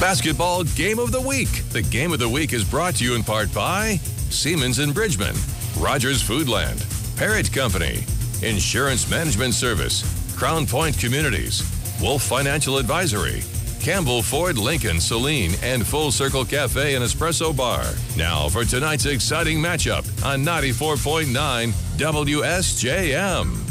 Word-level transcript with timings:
Basketball 0.00 0.64
Game 0.64 0.98
of 0.98 1.12
the 1.12 1.20
Week. 1.20 1.62
The 1.72 1.82
Game 1.82 2.10
of 2.10 2.18
the 2.18 2.28
Week 2.28 2.54
is 2.54 2.64
brought 2.64 2.94
to 2.96 3.04
you 3.04 3.14
in 3.14 3.22
part 3.22 3.52
by 3.52 3.96
Siemens 4.30 4.78
and 4.78 4.94
Bridgman, 4.94 5.36
Rogers 5.78 6.22
Foodland, 6.22 6.80
Parrott 7.18 7.52
Company, 7.52 8.06
Insurance 8.40 9.10
Management 9.10 9.52
Service, 9.52 10.02
Crown 10.34 10.66
Point 10.66 10.98
Communities, 10.98 11.62
Wolf 12.00 12.22
Financial 12.22 12.78
Advisory, 12.78 13.42
Campbell 13.78 14.22
Ford 14.22 14.56
Lincoln 14.56 15.00
Saline, 15.00 15.52
and 15.62 15.86
Full 15.86 16.10
Circle 16.10 16.46
Cafe 16.46 16.94
and 16.94 17.04
Espresso 17.04 17.54
Bar. 17.54 17.84
Now 18.16 18.48
for 18.48 18.64
tonight's 18.64 19.04
exciting 19.04 19.58
matchup 19.58 20.06
on 20.24 20.42
94.9 20.42 21.72
WSJM. 21.98 23.69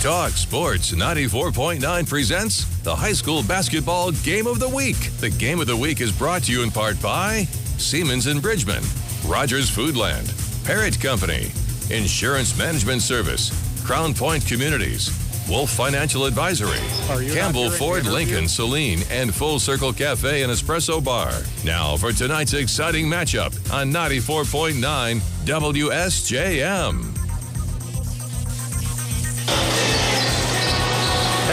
Talk 0.00 0.30
Sports 0.32 0.92
94.9 0.92 2.08
presents 2.08 2.64
the 2.78 2.96
High 2.96 3.12
School 3.12 3.42
Basketball 3.42 4.12
Game 4.12 4.46
of 4.46 4.58
the 4.58 4.66
Week. 4.68 4.96
The 5.18 5.28
Game 5.28 5.60
of 5.60 5.66
the 5.66 5.76
Week 5.76 6.00
is 6.00 6.10
brought 6.10 6.44
to 6.44 6.52
you 6.52 6.62
in 6.62 6.70
part 6.70 7.00
by 7.02 7.44
Siemens 7.76 8.26
and 8.26 8.40
Bridgman, 8.40 8.82
Rogers 9.26 9.70
Foodland, 9.70 10.32
Parrott 10.64 10.98
Company, 10.98 11.50
Insurance 11.90 12.56
Management 12.56 13.02
Service, 13.02 13.52
Crown 13.84 14.14
Point 14.14 14.46
Communities, 14.46 15.10
Wolf 15.50 15.68
Financial 15.68 16.24
Advisory, 16.24 16.80
Campbell 17.34 17.68
Ford 17.68 18.06
Lincoln 18.06 18.48
Saline, 18.48 19.00
and 19.10 19.34
Full 19.34 19.58
Circle 19.58 19.92
Cafe 19.92 20.42
and 20.42 20.50
Espresso 20.50 21.04
Bar. 21.04 21.30
Now 21.62 21.98
for 21.98 22.10
tonight's 22.10 22.54
exciting 22.54 23.04
matchup 23.04 23.52
on 23.70 23.92
94.9 23.92 25.20
WSJM. 25.44 27.19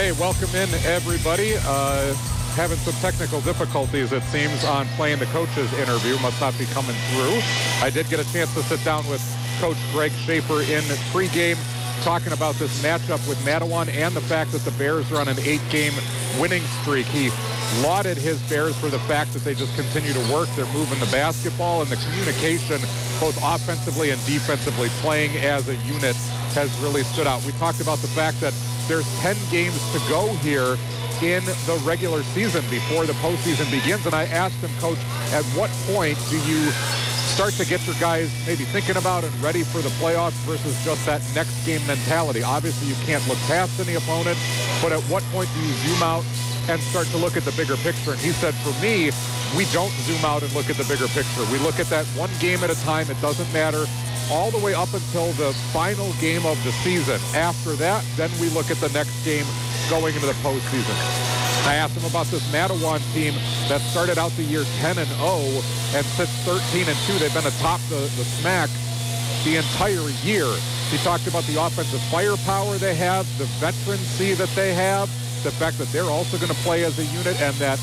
Hey, 0.08 0.13
welcome 0.13 0.47
in, 0.55 0.69
everybody. 0.86 1.55
Uh, 1.66 2.13
having 2.55 2.77
some 2.77 2.94
technical 3.02 3.41
difficulties, 3.41 4.13
it 4.13 4.23
seems, 4.31 4.63
on 4.63 4.88
playing 4.95 5.19
the 5.19 5.25
coach's 5.36 5.67
interview. 5.73 6.17
Must 6.19 6.39
not 6.39 6.58
be 6.58 6.63
coming 6.67 6.95
through. 7.11 7.41
I 7.83 7.89
did 7.94 8.08
get 8.08 8.22
a 8.22 8.31
chance 8.31 8.53
to 8.53 8.63
sit 8.63 8.81
down 8.85 9.05
with 9.09 9.19
Coach 9.59 9.75
Greg 9.91 10.13
Schaefer 10.13 10.61
in 10.61 10.80
pregame, 11.11 11.59
talking 12.05 12.31
about 12.31 12.55
this 12.55 12.81
matchup 12.81 13.19
with 13.28 13.38
Mattawan 13.39 13.89
and 13.89 14.16
the 14.16 14.22
fact 14.22 14.53
that 14.53 14.61
the 14.61 14.72
Bears 14.80 15.11
are 15.11 15.19
on 15.19 15.28
an 15.28 15.39
eight-game 15.39 15.91
winning 16.39 16.63
streak. 16.80 17.05
He 17.08 17.30
lauded 17.83 18.16
his 18.16 18.39
Bears 18.47 18.78
for 18.80 18.88
the 18.88 19.00
fact 19.11 19.33
that 19.33 19.44
they 19.44 19.55
just 19.55 19.75
continue 19.75 20.13
to 20.13 20.33
work. 20.33 20.47
They're 20.55 20.72
moving 20.72 21.02
the 21.02 21.11
basketball 21.11 21.81
and 21.81 21.91
the 21.91 21.97
communication, 21.97 22.80
both 23.19 23.38
offensively 23.44 24.11
and 24.11 24.25
defensively, 24.25 24.88
playing 25.03 25.35
as 25.44 25.67
a 25.67 25.75
unit 25.83 26.16
has 26.55 26.72
really 26.80 27.03
stood 27.03 27.28
out. 27.28 27.44
We 27.44 27.52
talked 27.59 27.81
about 27.81 28.00
the 28.00 28.08
fact 28.08 28.39
that 28.39 28.53
there's 28.88 29.08
10 29.20 29.36
games 29.52 29.78
to 29.92 30.00
go 30.10 30.28
here 30.40 30.78
in 31.22 31.44
the 31.44 31.82
regular 31.84 32.24
season 32.24 32.64
before 32.70 33.06
the 33.06 33.14
postseason 33.14 33.70
begins. 33.72 34.06
And 34.06 34.14
I 34.14 34.26
asked 34.26 34.58
him, 34.58 34.72
Coach, 34.80 35.00
at 35.34 35.44
what 35.58 35.70
point 35.92 36.18
do 36.30 36.38
you 36.46 36.70
start 37.34 37.53
to 37.53 37.66
get 37.66 37.86
your 37.86 37.96
guys 38.00 38.31
maybe 38.46 38.64
thinking 38.66 38.97
about 38.97 39.24
and 39.24 39.34
ready 39.42 39.64
for 39.64 39.80
the 39.81 39.90
playoffs 40.02 40.38
versus 40.46 40.74
just 40.86 41.06
that 41.06 41.22
next 41.36 41.66
game 41.66 41.86
mentality? 41.88 42.44
Obviously, 42.44 42.88
you 42.88 42.96
can't 43.06 43.26
look 43.28 43.38
past 43.50 43.80
any 43.80 43.96
opponent, 43.96 44.38
but 44.81 44.92
at 44.92 45.02
what 45.12 45.24
point 45.34 45.50
do 45.53 45.59
you 45.62 45.74
zoom 45.74 46.03
out 46.03 46.24
and 46.70 46.81
start 46.81 47.08
to 47.08 47.18
look 47.18 47.36
at 47.36 47.44
the 47.44 47.53
bigger 47.53 47.78
picture? 47.78 48.12
And 48.12 48.20
he 48.22 48.31
said, 48.31 48.53
for 48.56 48.74
me, 48.81 49.12
we 49.56 49.66
don't 49.74 49.92
zoom 50.06 50.24
out 50.24 50.44
and 50.44 50.53
look 50.53 50.70
at 50.70 50.78
the 50.78 50.86
bigger 50.86 51.08
picture. 51.08 51.44
We 51.52 51.58
look 51.59 51.80
at 51.80 51.88
that 51.88 52.06
one 52.18 52.30
game 52.40 52.64
at 52.64 52.70
a 52.70 52.80
time. 52.84 53.09
It 53.09 53.20
doesn't 53.22 53.52
matter 53.53 53.86
all 54.32 54.52
the 54.52 54.60
way 54.60 54.74
up 54.74 54.94
until 54.94 55.32
the 55.34 55.54
final 55.72 56.12
game 56.20 56.46
of 56.46 56.62
the 56.64 56.72
season. 56.84 57.20
After 57.36 57.74
that, 57.74 58.04
then 58.16 58.30
we 58.40 58.50
look 58.50 58.70
at 58.72 58.78
the 58.78 58.90
next 58.90 59.24
game 59.24 59.46
going 59.90 60.16
into 60.16 60.28
the 60.28 60.38
postseason. 60.44 60.96
I 61.68 61.76
asked 61.76 61.98
him 61.98 62.06
about 62.10 62.28
this 62.28 62.44
Mattawan 62.52 63.02
team 63.14 63.34
that 63.68 63.82
started 63.82 64.18
out 64.18 64.32
the 64.32 64.44
year 64.44 64.64
10 64.80 64.98
and 64.98 65.08
0, 65.20 65.62
and 65.96 66.06
since 66.16 66.32
13 66.48 66.88
and 66.88 66.98
2, 67.08 67.20
they've 67.20 67.34
been 67.34 67.48
atop 67.48 67.82
the, 67.90 68.00
the 68.16 68.24
SMAC 68.40 68.70
the 69.44 69.58
entire 69.58 70.08
year. 70.24 70.48
He 70.90 70.98
talked 71.04 71.28
about 71.28 71.44
the 71.44 71.62
offensive 71.62 72.02
firepower 72.12 72.78
they 72.78 72.96
have, 72.96 73.28
the 73.38 73.46
veterancy 73.59 74.34
that 74.34 74.50
they 74.56 74.74
have, 74.74 75.09
the 75.44 75.52
fact 75.52 75.78
that 75.78 75.88
they're 75.92 76.09
also 76.09 76.38
going 76.38 76.52
to 76.52 76.59
play 76.64 76.84
as 76.84 76.98
a 77.00 77.06
unit, 77.06 77.40
and 77.42 77.56
that 77.56 77.80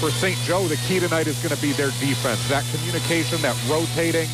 for 0.00 0.10
St. 0.10 0.38
Joe, 0.38 0.66
the 0.66 0.76
key 0.88 1.00
tonight 1.00 1.26
is 1.26 1.40
going 1.42 1.54
to 1.54 1.62
be 1.62 1.72
their 1.72 1.90
defense. 1.98 2.38
That 2.48 2.64
communication, 2.74 3.42
that 3.42 3.56
rotating, 3.68 4.28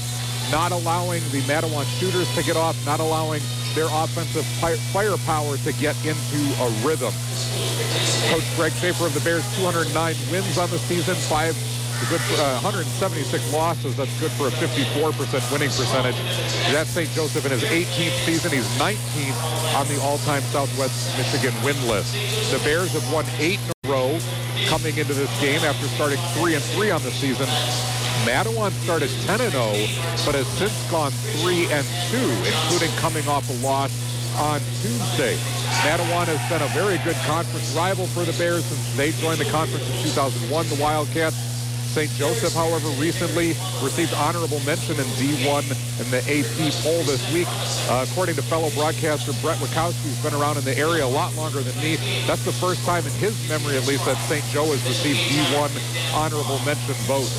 not 0.51 0.73
allowing 0.73 1.23
the 1.31 1.41
Mattawan 1.43 1.85
shooters 1.99 2.33
to 2.35 2.43
get 2.43 2.57
off, 2.57 2.77
not 2.87 3.01
allowing 3.01 3.43
their 3.75 3.89
offensive 3.91 4.45
firepower 4.93 5.57
to 5.59 5.73
get 5.75 5.97
into 6.05 6.41
a 6.63 6.69
rhythm. 6.87 7.13
Coach 8.31 8.57
Greg 8.57 8.73
Schaefer 8.73 9.07
of 9.07 9.15
the 9.15 9.21
Bears, 9.21 9.45
209 9.57 10.15
wins 10.31 10.59
on 10.59 10.71
the 10.71 10.79
season, 10.79 11.15
five 11.15 11.57
good 12.11 12.21
for, 12.21 12.41
uh, 12.43 12.61
176 12.61 13.53
losses. 13.53 13.97
That's 13.97 14.13
good 14.21 14.31
for 14.33 14.49
a 14.49 14.51
54% 14.51 15.43
winning 15.51 15.71
percentage. 15.71 16.17
That's 16.73 16.91
St. 16.91 17.11
Joseph 17.13 17.45
in 17.47 17.53
his 17.53 17.65
18th 17.65 18.15
season. 18.27 18.53
He's 18.53 18.69
19th 18.79 19.39
on 19.75 19.89
the 19.89 20.01
all-time 20.03 20.43
Southwest 20.53 21.17
Michigan 21.17 21.55
win 21.65 21.77
list. 21.89 22.13
The 22.53 22.59
Bears 22.65 22.93
have 22.93 23.11
won 23.13 23.25
eight 23.39 23.61
in 23.61 23.73
a 23.85 23.93
row 23.93 24.19
coming 24.67 24.97
into 24.97 25.15
this 25.15 25.31
game 25.41 25.61
after 25.61 25.87
starting 25.89 26.19
three 26.37 26.55
and 26.55 26.63
three 26.77 26.91
on 26.91 27.03
the 27.03 27.11
season. 27.11 27.49
Mattawan 28.25 28.73
started 28.85 29.11
10 29.29 29.41
and 29.41 29.53
0, 29.53 29.69
but 30.25 30.35
has 30.35 30.49
since 30.57 30.73
gone 30.91 31.13
3 31.45 31.69
and 31.69 31.85
2, 32.09 32.17
including 32.49 32.89
coming 32.97 33.29
off 33.29 33.45
a 33.51 33.57
loss 33.61 33.93
on 34.41 34.61
Tuesday. 34.81 35.37
Mattawan 35.85 36.25
has 36.27 36.41
been 36.49 36.63
a 36.65 36.71
very 36.73 36.97
good 37.05 37.17
conference 37.29 37.69
rival 37.77 38.07
for 38.09 38.25
the 38.25 38.33
Bears 38.41 38.65
since 38.65 38.97
they 38.97 39.13
joined 39.21 39.39
the 39.39 39.51
conference 39.53 39.85
in 39.85 40.09
2001. 40.09 40.69
The 40.69 40.81
Wildcats 40.81 41.37
St. 41.95 42.11
Joseph, 42.19 42.53
however, 42.53 42.89
recently 42.99 43.55
received 43.79 44.13
honorable 44.15 44.59
mention 44.67 44.99
in 44.99 45.07
D1 45.15 45.63
in 46.03 46.11
the 46.11 46.19
AP 46.27 46.75
poll 46.83 46.99
this 47.07 47.23
week. 47.33 47.47
Uh, 47.87 48.05
according 48.11 48.35
to 48.35 48.43
fellow 48.43 48.69
broadcaster 48.71 49.31
Brett 49.39 49.59
Wachowski, 49.63 50.03
who's 50.03 50.19
been 50.19 50.35
around 50.35 50.59
in 50.59 50.65
the 50.65 50.77
area 50.77 51.07
a 51.07 51.15
lot 51.15 51.33
longer 51.37 51.61
than 51.61 51.71
me, 51.81 51.95
that's 52.27 52.45
the 52.45 52.51
first 52.51 52.85
time 52.85 53.07
in 53.07 53.13
his 53.23 53.39
memory, 53.49 53.77
at 53.77 53.87
least, 53.87 54.05
that 54.07 54.19
St. 54.27 54.43
Joe 54.51 54.67
has 54.75 54.83
received 54.91 55.23
D1 55.31 55.71
honorable 56.19 56.59
mention 56.67 56.99
vote. 57.07 57.31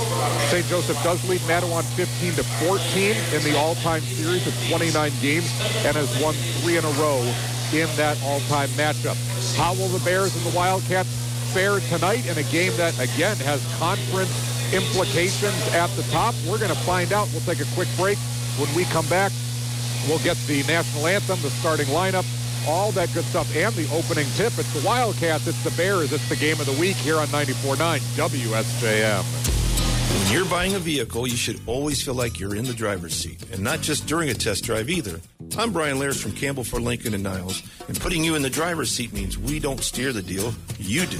St. 0.47 0.65
Joseph 0.67 1.03
does 1.03 1.19
lead 1.27 1.41
Mattawan 1.51 1.83
15 1.99 2.39
to 2.39 2.44
14 2.63 3.11
in 3.35 3.44
the 3.44 3.59
all-time 3.59 4.03
series 4.03 4.47
of 4.47 4.55
29 4.71 5.11
games 5.19 5.51
and 5.83 5.99
has 5.99 6.07
won 6.23 6.33
three 6.63 6.77
in 6.77 6.85
a 6.85 6.95
row 6.95 7.19
in 7.75 7.91
that 7.99 8.15
all-time 8.23 8.69
matchup. 8.79 9.19
How 9.57 9.73
will 9.73 9.89
the 9.89 9.99
Bears 10.05 10.31
and 10.31 10.45
the 10.45 10.55
Wildcats 10.55 11.25
fare 11.55 11.79
tonight 11.79 12.25
in 12.27 12.38
a 12.38 12.43
game 12.51 12.75
that, 12.75 12.93
again, 12.99 13.38
has 13.38 13.63
conference 13.77 14.29
implications 14.73 15.55
at 15.73 15.88
the 15.95 16.03
top? 16.11 16.35
We're 16.45 16.57
going 16.57 16.69
to 16.69 16.81
find 16.83 17.13
out. 17.13 17.29
We'll 17.31 17.47
take 17.47 17.61
a 17.61 17.75
quick 17.75 17.88
break. 17.95 18.17
When 18.59 18.67
we 18.75 18.83
come 18.83 19.07
back, 19.07 19.31
we'll 20.05 20.19
get 20.19 20.35
the 20.47 20.63
national 20.63 21.07
anthem, 21.07 21.41
the 21.41 21.49
starting 21.49 21.85
lineup, 21.88 22.25
all 22.68 22.91
that 22.91 23.13
good 23.13 23.24
stuff, 23.24 23.56
and 23.56 23.74
the 23.74 23.88
opening 23.95 24.27
tip. 24.35 24.51
It's 24.59 24.74
the 24.74 24.85
Wildcats, 24.85 25.47
it's 25.47 25.63
the 25.63 25.71
Bears, 25.71 26.12
it's 26.12 26.27
the 26.27 26.35
game 26.35 26.59
of 26.59 26.65
the 26.65 26.77
week 26.77 26.97
here 26.97 27.19
on 27.19 27.27
94.9 27.27 28.00
WSJM. 28.18 29.64
When 30.07 30.34
you're 30.34 30.46
buying 30.46 30.75
a 30.75 30.80
vehicle, 30.80 31.28
you 31.28 31.36
should 31.36 31.60
always 31.66 32.02
feel 32.04 32.13
like 32.13 32.40
you're 32.40 32.56
in 32.56 32.66
the 32.66 32.74
driver's 32.74 33.16
seat, 33.16 33.44
and 33.52 33.62
not 33.62 33.81
just 33.81 34.06
during 34.06 34.30
a 34.30 34.34
test 34.34 34.63
drive 34.63 34.90
either. 34.90 35.19
I'm 35.57 35.72
Brian 35.72 35.98
Lairs 35.98 36.22
from 36.22 36.31
Campbell 36.34 36.63
Ford 36.63 36.84
Lincoln 36.84 37.13
and 37.13 37.24
Niles, 37.24 37.63
and 37.88 38.00
putting 38.00 38.24
you 38.24 38.36
in 38.36 38.42
the 38.42 38.50
driver's 38.50 38.92
seat 38.92 39.13
means 39.13 39.38
we 39.38 39.60
don't 39.60 39.81
steer 39.81 40.13
the 40.13 40.22
deal, 40.22 40.54
you 40.78 41.06
do. 41.06 41.19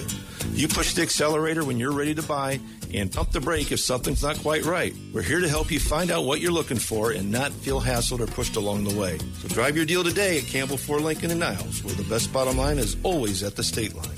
You 0.52 0.68
push 0.68 0.94
the 0.94 1.02
accelerator 1.02 1.66
when 1.66 1.80
you're 1.80 1.92
ready 1.92 2.14
to 2.16 2.22
buy 2.22 2.60
and 2.94 3.12
pump 3.12 3.32
the 3.32 3.42
brake 3.42 3.72
if 3.72 3.80
something's 3.80 4.22
not 4.22 4.38
quite 4.40 4.64
right. 4.64 4.94
We're 5.14 5.22
here 5.22 5.40
to 5.40 5.50
help 5.50 5.72
you 5.72 5.80
find 5.80 6.12
out 6.12 6.26
what 6.26 6.40
you're 6.40 6.52
looking 6.52 6.78
for 6.78 7.12
and 7.12 7.32
not 7.32 7.52
feel 7.52 7.82
hassled 7.82 8.20
or 8.20 8.28
pushed 8.28 8.56
along 8.56 8.84
the 8.84 8.98
way. 8.98 9.18
So 9.40 9.48
drive 9.48 9.76
your 9.76 9.86
deal 9.86 10.04
today 10.04 10.38
at 10.38 10.46
Campbell 10.46 10.78
Ford 10.78 11.02
Lincoln 11.02 11.32
and 11.32 11.40
Niles, 11.40 11.84
where 11.84 11.96
the 11.96 12.04
best 12.04 12.32
bottom 12.32 12.58
line 12.58 12.78
is 12.78 12.96
always 13.04 13.42
at 13.42 13.56
the 13.56 13.64
state 13.64 13.96
line. 13.96 14.18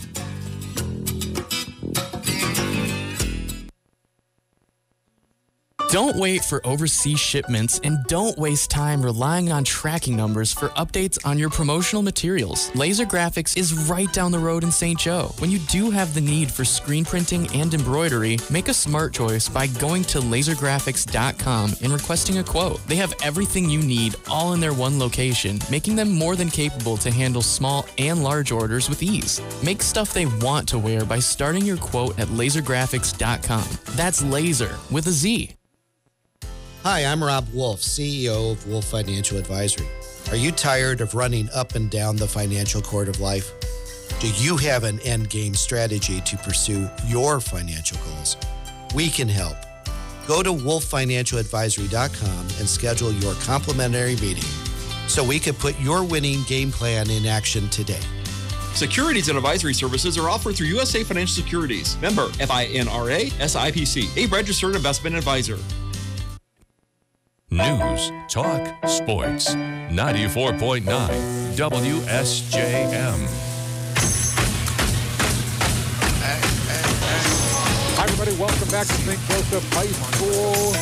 Don't 5.98 6.16
wait 6.18 6.46
for 6.46 6.62
overseas 6.64 7.20
shipments 7.20 7.82
and 7.84 8.06
don't 8.06 8.38
waste 8.38 8.70
time 8.70 9.02
relying 9.02 9.52
on 9.52 9.64
tracking 9.64 10.16
numbers 10.16 10.54
for 10.54 10.68
updates 10.82 11.18
on 11.26 11.40
your 11.40 11.50
promotional 11.50 12.04
materials. 12.04 12.70
Lazer 12.74 13.04
Graphics 13.04 13.58
is 13.58 13.74
right 13.90 14.14
down 14.14 14.32
the 14.32 14.38
road 14.38 14.64
in 14.64 14.72
St. 14.72 15.00
Joe. 15.00 15.34
When 15.40 15.50
you 15.50 15.58
do 15.58 15.90
have 15.90 16.14
the 16.14 16.22
need 16.22 16.52
for 16.52 16.64
screen 16.64 17.04
printing 17.04 17.48
and 17.56 17.74
embroidery, 17.74 18.38
make 18.52 18.68
a 18.68 18.76
smart 18.76 19.12
choice 19.12 19.50
by 19.50 19.66
going 19.66 20.04
to 20.04 20.20
lazergraphics.com 20.20 21.74
and 21.82 21.92
requesting 21.92 22.38
a 22.38 22.44
quote. 22.44 22.80
They 22.86 22.98
have 22.98 23.16
everything 23.24 23.68
you 23.68 23.82
need 23.82 24.18
all 24.30 24.54
in 24.54 24.60
their 24.60 24.76
one 24.76 25.00
location, 25.00 25.58
making 25.72 25.96
them 25.96 26.12
more 26.12 26.36
than 26.36 26.52
capable 26.52 26.98
to 26.98 27.10
handle 27.10 27.42
small 27.42 27.88
and 27.98 28.24
large 28.24 28.52
orders 28.52 28.88
with 28.88 29.02
ease. 29.02 29.42
Make 29.64 29.82
stuff 29.82 30.14
they 30.14 30.28
want 30.28 30.70
to 30.70 30.78
wear 30.78 31.06
by 31.06 31.18
starting 31.18 31.66
your 31.66 31.78
quote 31.78 32.20
at 32.20 32.28
lazergraphics.com. 32.28 33.66
That's 33.96 34.22
laser 34.22 34.78
with 34.92 35.08
a 35.08 35.12
Z. 35.12 35.57
Hi, 36.90 37.04
I'm 37.04 37.22
Rob 37.22 37.46
Wolf, 37.54 37.82
CEO 37.82 38.54
of 38.54 38.66
Wolf 38.66 38.86
Financial 38.86 39.38
Advisory. 39.38 39.90
Are 40.30 40.38
you 40.38 40.54
tired 40.54 41.02
of 41.02 41.16
running 41.16 41.50
up 41.54 41.76
and 41.76 41.90
down 41.90 42.16
the 42.16 42.30
financial 42.30 42.82
court 42.82 43.10
of 43.10 43.20
life? 43.20 43.52
Do 44.22 44.32
you 44.36 44.56
have 44.56 44.86
an 44.86 45.02
end 45.02 45.30
game 45.30 45.54
strategy 45.54 46.22
to 46.22 46.38
pursue 46.38 46.90
your 47.06 47.42
financial 47.42 47.98
goals? 48.06 48.38
We 48.96 49.10
can 49.10 49.28
help. 49.28 49.58
Go 50.28 50.42
to 50.42 50.52
wolffinancialadvisory.com 50.52 52.40
and 52.40 52.70
schedule 52.70 53.12
your 53.12 53.34
complimentary 53.42 54.16
meeting 54.16 54.50
so 55.10 55.26
we 55.26 55.40
can 55.40 55.56
put 55.56 55.78
your 55.82 56.06
winning 56.06 56.44
game 56.48 56.72
plan 56.72 57.10
in 57.10 57.26
action 57.26 57.68
today. 57.68 58.00
Securities 58.76 59.28
and 59.28 59.38
advisory 59.38 59.74
services 59.74 60.18
are 60.18 60.30
offered 60.30 60.56
through 60.56 60.68
USA 60.68 61.04
Financial 61.04 61.36
Securities. 61.36 61.98
Member 62.02 62.28
FINRA 62.30 63.32
SIPC, 63.32 64.16
a 64.16 64.28
registered 64.28 64.74
investment 64.74 65.18
advisor. 65.18 65.58
News, 67.50 68.12
talk, 68.28 68.60
sports. 68.90 69.56
94.9 69.56 70.84
WSJM. 71.56 73.28
Hi, 77.96 78.04
everybody. 78.04 78.36
Welcome 78.36 78.68
back 78.68 78.86
to 78.88 78.94
St. 78.94 79.18
Joseph 79.30 79.64
High 79.72 79.88
School 79.88 80.76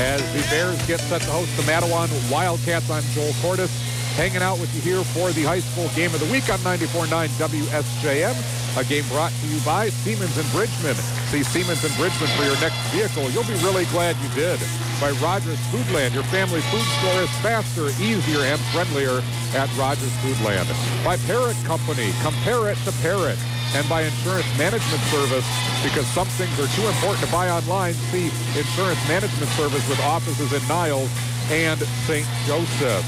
as 0.00 0.22
the 0.32 0.40
Bears 0.48 0.80
get 0.86 1.00
set 1.00 1.20
to 1.20 1.30
host 1.30 1.54
the 1.58 1.62
Mattawan 1.64 2.08
Wildcats. 2.32 2.88
I'm 2.90 3.02
Joel 3.12 3.34
Cordes, 3.42 3.70
hanging 4.16 4.40
out 4.40 4.58
with 4.58 4.74
you 4.74 4.80
here 4.80 5.04
for 5.04 5.30
the 5.32 5.44
high 5.44 5.60
school 5.60 5.90
game 5.94 6.14
of 6.14 6.20
the 6.20 6.32
week 6.32 6.48
on 6.48 6.58
94.9 6.60 7.28
WSJM. 7.36 8.57
A 8.76 8.84
game 8.84 9.04
brought 9.08 9.32
to 9.32 9.46
you 9.48 9.58
by 9.64 9.88
Siemens 9.88 10.36
and 10.36 10.46
Bridgman. 10.52 10.94
See 11.32 11.42
Siemens 11.42 11.82
and 11.82 11.94
Bridgman 11.96 12.28
for 12.36 12.44
your 12.44 12.58
next 12.60 12.78
vehicle. 12.92 13.30
You'll 13.30 13.48
be 13.48 13.58
really 13.64 13.86
glad 13.86 14.16
you 14.22 14.28
did. 14.34 14.60
By 15.00 15.10
Rogers 15.22 15.58
Foodland, 15.72 16.14
your 16.14 16.22
family 16.24 16.60
food 16.68 16.86
store 17.00 17.22
is 17.22 17.30
faster, 17.38 17.88
easier, 18.02 18.44
and 18.44 18.60
friendlier 18.70 19.22
at 19.54 19.70
Rogers 19.76 20.12
Foodland. 20.22 20.68
By 21.04 21.16
Parrott 21.26 21.56
Company, 21.64 22.12
compare 22.22 22.70
it 22.70 22.78
to 22.84 22.92
Parrott. 23.00 23.38
And 23.74 23.86
by 23.88 24.02
Insurance 24.02 24.48
Management 24.56 25.02
Service, 25.12 25.44
because 25.84 26.06
some 26.16 26.26
things 26.40 26.52
are 26.58 26.70
too 26.72 26.86
important 26.88 27.24
to 27.26 27.30
buy 27.30 27.50
online. 27.50 27.92
See 28.10 28.32
Insurance 28.56 29.00
Management 29.08 29.50
Service 29.52 29.86
with 29.88 30.00
offices 30.00 30.52
in 30.52 30.66
Niles 30.68 31.10
and 31.50 31.78
St. 32.06 32.26
Joseph. 32.46 33.04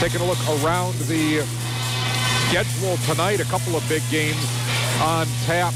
Taking 0.00 0.20
a 0.20 0.26
look 0.26 0.42
around 0.58 0.94
the 1.06 1.46
schedule 2.48 2.96
tonight, 3.06 3.40
a 3.40 3.44
couple 3.44 3.76
of 3.76 3.88
big 3.88 4.02
games 4.10 4.42
on 5.00 5.26
tap. 5.44 5.74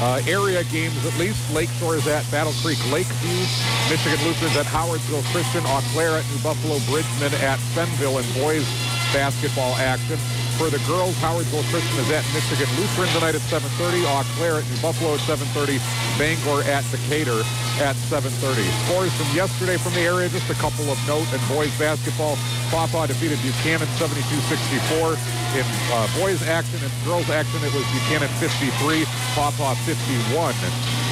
Uh, 0.00 0.20
area 0.26 0.64
games 0.64 1.04
at 1.06 1.16
least. 1.18 1.38
Lakeshore 1.54 1.96
is 1.96 2.06
at 2.08 2.28
Battle 2.30 2.52
Creek 2.62 2.78
Lakeview. 2.90 3.46
Michigan 3.88 4.18
Lutherans 4.26 4.56
at 4.56 4.66
Howardsville 4.66 5.24
Christian. 5.32 5.62
Eau 5.66 5.80
Claire 5.92 6.18
at 6.18 6.24
New 6.30 6.42
Buffalo 6.42 6.78
Bridgman 6.90 7.32
at 7.42 7.58
Fennville 7.74 8.18
And 8.18 8.34
boys 8.34 8.66
basketball 9.12 9.76
action. 9.76 10.16
For 10.60 10.68
the 10.68 10.80
girls, 10.84 11.16
Howardsville 11.24 11.64
Christian 11.72 11.96
is 12.00 12.10
at 12.12 12.24
Michigan 12.36 12.68
Lutheran 12.76 13.08
tonight 13.16 13.34
at 13.34 13.44
7.30. 13.48 14.04
Eau 14.04 14.24
Claire 14.36 14.60
at 14.60 14.66
New 14.68 14.80
Buffalo 14.80 15.14
at 15.14 15.22
7.30. 15.24 15.80
Bangor 16.18 16.62
at 16.68 16.84
Decatur 16.92 17.40
at 17.80 17.96
7.30. 18.12 18.62
Scores 18.86 19.12
from 19.16 19.28
yesterday 19.34 19.76
from 19.76 19.94
the 19.94 20.04
area, 20.04 20.28
just 20.28 20.48
a 20.50 20.58
couple 20.60 20.84
of 20.92 20.98
note. 21.08 21.26
In 21.32 21.40
boys 21.48 21.72
basketball, 21.78 22.36
Paw 22.70 22.86
Paw 22.88 23.06
defeated 23.06 23.40
Buchanan 23.40 23.88
72-64. 23.96 25.16
In 25.56 25.66
uh, 25.92 26.08
boys 26.20 26.40
action 26.48 26.78
and 26.84 26.92
girls 27.04 27.28
action, 27.28 27.60
it 27.64 27.72
was 27.72 27.84
Buchanan 27.92 28.28
53, 28.40 29.04
Paw 29.34 29.50
Paw 29.56 29.74
51 29.88 30.54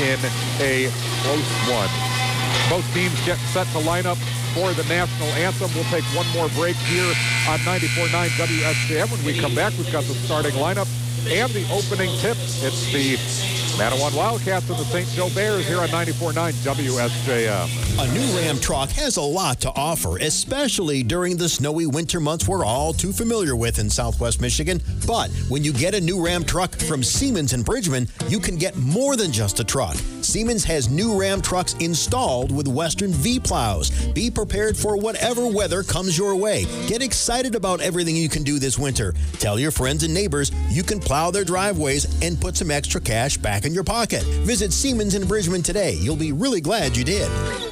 in 0.05 0.20
a 0.61 0.88
close 1.25 1.50
one. 1.69 2.20
Both 2.69 2.87
teams 2.94 3.14
get 3.26 3.38
set 3.52 3.67
to 3.69 3.79
line 3.81 4.06
up 4.06 4.19
for 4.55 4.73
the 4.73 4.85
national 4.85 5.29
anthem. 5.35 5.70
We'll 5.75 5.85
take 5.85 6.05
one 6.17 6.26
more 6.35 6.49
break 6.50 6.76
here 6.76 7.12
on 7.49 7.58
94.9 7.61 8.11
WSJM. 8.11 9.11
When 9.11 9.25
we 9.25 9.38
come 9.38 9.55
back, 9.55 9.73
we've 9.79 9.93
got 9.93 10.05
the 10.05 10.14
starting 10.14 10.52
lineup 10.52 10.88
and 11.29 11.50
the 11.52 11.64
opening 11.73 12.11
tip. 12.19 12.37
It's 12.62 12.93
the 12.93 13.60
Mattawan 13.81 14.15
Wildcats 14.15 14.69
and 14.69 14.79
the 14.79 14.85
St. 14.85 15.09
Joe 15.09 15.31
Bears 15.35 15.67
here 15.67 15.79
on 15.79 15.88
94.9 15.88 16.53
WSJM. 16.53 17.99
A 17.99 18.12
new 18.12 18.38
Ram 18.38 18.61
truck 18.61 18.91
has 18.91 19.17
a 19.17 19.23
lot 19.23 19.59
to 19.62 19.71
offer, 19.71 20.19
especially 20.19 21.03
during 21.03 21.38
the 21.38 21.49
snowy 21.49 21.87
winter 21.87 22.21
months 22.21 22.47
we're 22.47 22.62
all 22.62 22.93
too 22.93 23.11
familiar 23.11 23.56
with 23.56 23.79
in 23.79 23.88
southwest 23.88 24.38
Michigan. 24.38 24.82
But 25.06 25.31
when 25.49 25.65
you 25.65 25.73
get 25.73 25.94
a 25.94 26.00
new 26.00 26.23
Ram 26.23 26.44
truck 26.44 26.77
from 26.77 27.03
Siemens 27.03 27.55
and 27.55 27.65
Bridgman, 27.65 28.06
you 28.29 28.38
can 28.38 28.56
get 28.56 28.77
more 28.77 29.17
than 29.17 29.32
just 29.32 29.61
a 29.61 29.65
truck. 29.65 29.97
Siemens 30.21 30.62
has 30.65 30.91
new 30.91 31.19
Ram 31.19 31.41
trucks 31.41 31.73
installed 31.81 32.53
with 32.55 32.69
Western 32.69 33.12
V 33.12 33.41
plows. 33.41 33.88
Be 34.09 34.31
prepared 34.31 34.76
for 34.76 34.99
whatever 34.99 35.47
weather 35.47 35.83
comes 35.83 36.19
your 36.19 36.37
way. 36.37 36.67
Get 36.87 37.00
excited 37.00 37.55
about 37.55 37.81
everything 37.81 38.15
you 38.15 38.29
can 38.29 38.43
do 38.43 38.59
this 38.59 38.79
winter. 38.79 39.15
Tell 39.38 39.59
your 39.59 39.71
friends 39.71 40.03
and 40.03 40.12
neighbors 40.12 40.53
you 40.69 40.83
can 40.83 41.00
plow 41.00 41.31
their 41.31 41.44
driveways 41.44 42.05
and 42.23 42.38
put 42.38 42.59
some 42.59 42.71
extra 42.71 43.00
cash 43.00 43.38
back 43.38 43.65
in 43.65 43.70
your 43.75 43.85
pocket. 43.85 44.23
Visit 44.45 44.73
Siemens 44.73 45.15
in 45.15 45.27
Bridgman 45.27 45.63
today. 45.63 45.93
You'll 45.93 46.17
be 46.17 46.33
really 46.33 46.61
glad 46.61 46.97
you 46.97 47.05
did. 47.05 47.70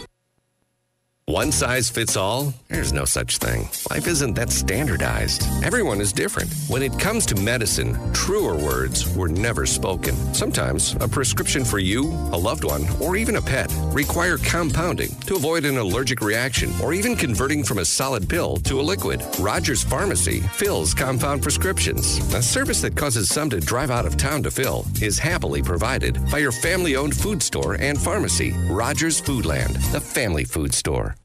One 1.29 1.53
size 1.53 1.91
fits 1.91 2.17
all? 2.17 2.55
There's 2.69 2.95
no 2.95 3.05
such 3.05 3.37
thing. 3.37 3.69
Life 3.91 4.07
isn't 4.07 4.33
that 4.33 4.49
standardized. 4.49 5.43
Everyone 5.63 6.01
is 6.01 6.11
different. 6.11 6.51
When 6.69 6.83
it 6.83 6.99
comes 6.99 7.27
to 7.27 7.35
medicine, 7.35 7.99
truer 8.15 8.55
words 8.57 9.15
were 9.15 9.29
never 9.29 9.67
spoken. 9.67 10.15
Sometimes 10.33 10.97
a 11.01 11.07
prescription 11.07 11.67
for 11.67 11.79
you, 11.79 12.05
a 12.33 12.39
loved 12.39 12.65
one, 12.65 12.87
or 12.99 13.15
even 13.15 13.37
a 13.37 13.43
pet 13.43 13.71
require 13.93 14.39
compounding 14.39 15.11
to 15.27 15.37
avoid 15.37 15.67
an 15.67 15.77
allergic 15.77 16.23
reaction 16.23 16.73
or 16.83 16.95
even 16.95 17.15
converting 17.15 17.63
from 17.63 17.77
a 17.77 17.85
solid 17.85 18.27
pill 18.27 18.57
to 18.65 18.81
a 18.81 18.87
liquid. 18.95 19.23
Rogers 19.39 19.85
Pharmacy 19.85 20.41
fills 20.55 20.95
compound 20.95 21.43
prescriptions. 21.43 22.17
A 22.33 22.43
service 22.43 22.81
that 22.81 22.97
causes 22.97 23.29
some 23.29 23.51
to 23.51 23.61
drive 23.61 23.91
out 23.91 24.07
of 24.07 24.17
town 24.17 24.43
to 24.45 24.51
fill 24.51 24.87
is 25.03 25.19
happily 25.19 25.61
provided 25.61 26.19
by 26.31 26.39
your 26.39 26.53
family 26.53 26.97
owned 26.97 27.15
food 27.15 27.43
store 27.43 27.75
and 27.75 28.01
pharmacy, 28.01 28.55
Rogers 28.71 29.21
Foodland, 29.21 29.75
the 29.93 30.01
family 30.01 30.45
food 30.45 30.73
store. 30.73 31.18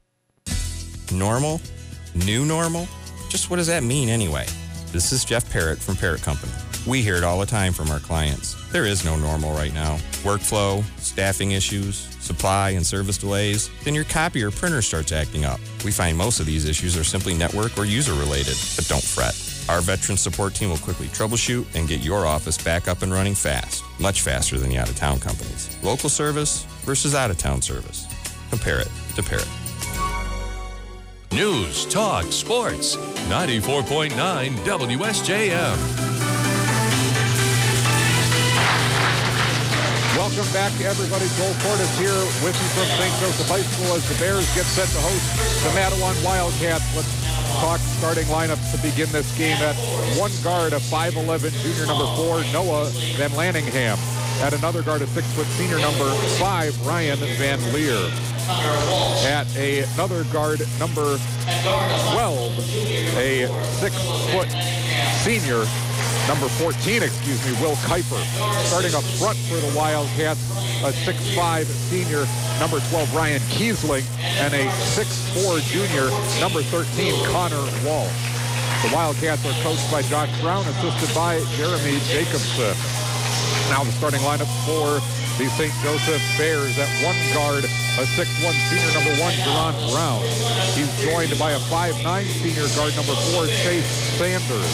Normal? 1.14 1.60
New 2.26 2.44
normal? 2.44 2.88
Just 3.28 3.50
what 3.50 3.56
does 3.56 3.68
that 3.68 3.82
mean 3.82 4.08
anyway? 4.08 4.46
This 4.92 5.12
is 5.12 5.24
Jeff 5.24 5.48
Parrott 5.50 5.78
from 5.78 5.96
Parrott 5.96 6.22
Company. 6.22 6.52
We 6.86 7.02
hear 7.02 7.16
it 7.16 7.24
all 7.24 7.40
the 7.40 7.46
time 7.46 7.72
from 7.72 7.90
our 7.90 7.98
clients. 8.00 8.54
There 8.70 8.84
is 8.84 9.04
no 9.04 9.16
normal 9.16 9.52
right 9.54 9.72
now. 9.72 9.96
Workflow, 10.22 10.84
staffing 10.98 11.52
issues, 11.52 11.96
supply 12.20 12.70
and 12.70 12.84
service 12.84 13.16
delays, 13.16 13.70
then 13.84 13.94
your 13.94 14.04
copy 14.04 14.42
or 14.42 14.50
printer 14.50 14.82
starts 14.82 15.12
acting 15.12 15.44
up. 15.44 15.60
We 15.84 15.92
find 15.92 16.16
most 16.16 16.40
of 16.40 16.46
these 16.46 16.68
issues 16.68 16.96
are 16.96 17.04
simply 17.04 17.34
network 17.34 17.78
or 17.78 17.84
user 17.84 18.12
related, 18.14 18.56
but 18.76 18.86
don't 18.86 19.02
fret. 19.02 19.34
Our 19.68 19.80
veteran 19.80 20.18
support 20.18 20.54
team 20.54 20.68
will 20.68 20.78
quickly 20.78 21.06
troubleshoot 21.08 21.74
and 21.74 21.88
get 21.88 22.00
your 22.00 22.26
office 22.26 22.62
back 22.62 22.86
up 22.86 23.02
and 23.02 23.12
running 23.12 23.34
fast, 23.34 23.82
much 23.98 24.20
faster 24.20 24.58
than 24.58 24.68
the 24.68 24.78
out 24.78 24.90
of 24.90 24.96
town 24.96 25.20
companies. 25.20 25.78
Local 25.82 26.10
service 26.10 26.64
versus 26.84 27.14
out 27.14 27.30
of 27.30 27.38
town 27.38 27.62
service. 27.62 28.06
Compare 28.50 28.80
it 28.80 28.88
to 29.16 29.22
Parrott. 29.22 29.48
News, 31.34 31.84
talk, 31.86 32.30
sports. 32.30 32.94
94.9 33.26 34.14
WSJM. 34.14 35.76
Welcome 40.14 40.52
back, 40.52 40.70
everybody. 40.80 41.26
Joel 41.34 41.54
Cordes 41.58 41.98
here 41.98 42.14
with 42.38 42.54
you 42.54 42.68
from 42.78 42.86
St. 42.86 43.10
Joseph 43.18 43.48
High 43.48 43.66
School 43.66 43.96
as 43.96 44.08
the 44.08 44.14
Bears 44.22 44.46
get 44.54 44.62
set 44.62 44.86
to 44.86 45.00
host 45.02 45.26
the 45.64 45.70
Mattawan 45.74 46.14
Wildcats. 46.24 46.86
Let's 46.94 47.10
talk 47.58 47.80
starting 47.98 48.26
lineups 48.26 48.70
to 48.70 48.78
begin 48.80 49.10
this 49.10 49.36
game 49.36 49.56
at 49.56 49.74
one 50.16 50.30
guard, 50.44 50.72
a 50.72 50.78
5'11 50.78 51.50
junior 51.62 51.86
number 51.86 52.06
four, 52.14 52.44
Noah 52.52 52.90
Van 53.18 53.30
Lanningham. 53.30 53.98
At 54.40 54.52
another 54.52 54.82
guard, 54.82 55.02
a 55.02 55.06
six-foot 55.08 55.46
senior 55.58 55.80
number 55.80 56.08
five, 56.38 56.80
Ryan 56.86 57.18
Van 57.18 57.58
Leer. 57.72 58.33
At 59.26 59.46
a, 59.56 59.82
another 59.94 60.24
guard, 60.24 60.60
number 60.78 61.18
12, 62.12 62.58
a 63.16 63.46
six-foot 63.80 64.50
senior, 65.24 65.64
Number 66.28 66.48
14, 66.48 67.02
excuse 67.02 67.36
me, 67.44 67.52
Will 67.60 67.76
Kuiper. 67.84 68.16
Starting 68.64 68.94
up 68.94 69.04
front 69.20 69.36
for 69.44 69.60
the 69.60 69.76
Wildcats, 69.76 70.40
a 70.80 70.88
6'5 71.04 71.66
senior, 71.92 72.24
number 72.58 72.80
12, 72.88 73.14
Ryan 73.14 73.40
Kiesling, 73.52 74.04
and 74.40 74.54
a 74.54 74.64
6'4 74.96 75.60
junior, 75.68 76.08
number 76.40 76.62
13, 76.72 77.12
Connor 77.28 77.60
Walsh. 77.84 78.08
The 78.80 78.90
Wildcats 78.96 79.44
are 79.44 79.62
coached 79.62 79.84
by 79.92 80.00
Josh 80.08 80.32
Brown, 80.40 80.64
assisted 80.64 81.14
by 81.14 81.44
Jeremy 81.60 82.00
Jacobson. 82.08 82.72
Now 83.68 83.84
the 83.84 83.92
starting 83.92 84.20
lineup 84.20 84.48
for 84.64 85.04
the 85.38 85.50
St. 85.58 85.74
Joseph 85.82 86.22
Bears 86.38 86.78
at 86.78 86.86
one 87.02 87.18
guard, 87.34 87.66
a 87.66 88.04
6'1 88.14 88.54
senior 88.70 88.90
number 88.94 89.10
one, 89.18 89.34
Jerron 89.42 89.74
Brown. 89.90 90.22
He's 90.78 90.86
joined 91.02 91.34
by 91.42 91.58
a 91.58 91.60
5'9 91.66 92.06
senior 92.38 92.70
guard 92.78 92.94
number 92.94 93.18
four, 93.34 93.50
Chase 93.66 93.82
Sanders. 94.14 94.70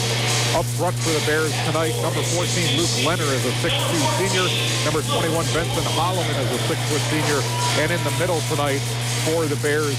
Up 0.53 0.65
front 0.77 0.93
for 1.01 1.09
the 1.17 1.23
Bears 1.25 1.49
tonight, 1.65 1.97
number 2.05 2.21
14, 2.21 2.77
Luke 2.77 2.93
Leonard 3.01 3.33
is 3.33 3.45
a 3.49 3.53
6'2 3.65 3.73
senior. 4.21 4.45
Number 4.85 5.01
21, 5.01 5.33
Benson 5.49 5.87
Holloman 5.97 6.37
is 6.45 6.51
a 6.53 6.61
6' 6.69 6.77
senior. 7.09 7.41
And 7.81 7.89
in 7.89 8.01
the 8.05 8.13
middle 8.21 8.41
tonight 8.53 8.85
for 9.25 9.49
the 9.49 9.57
Bears, 9.65 9.97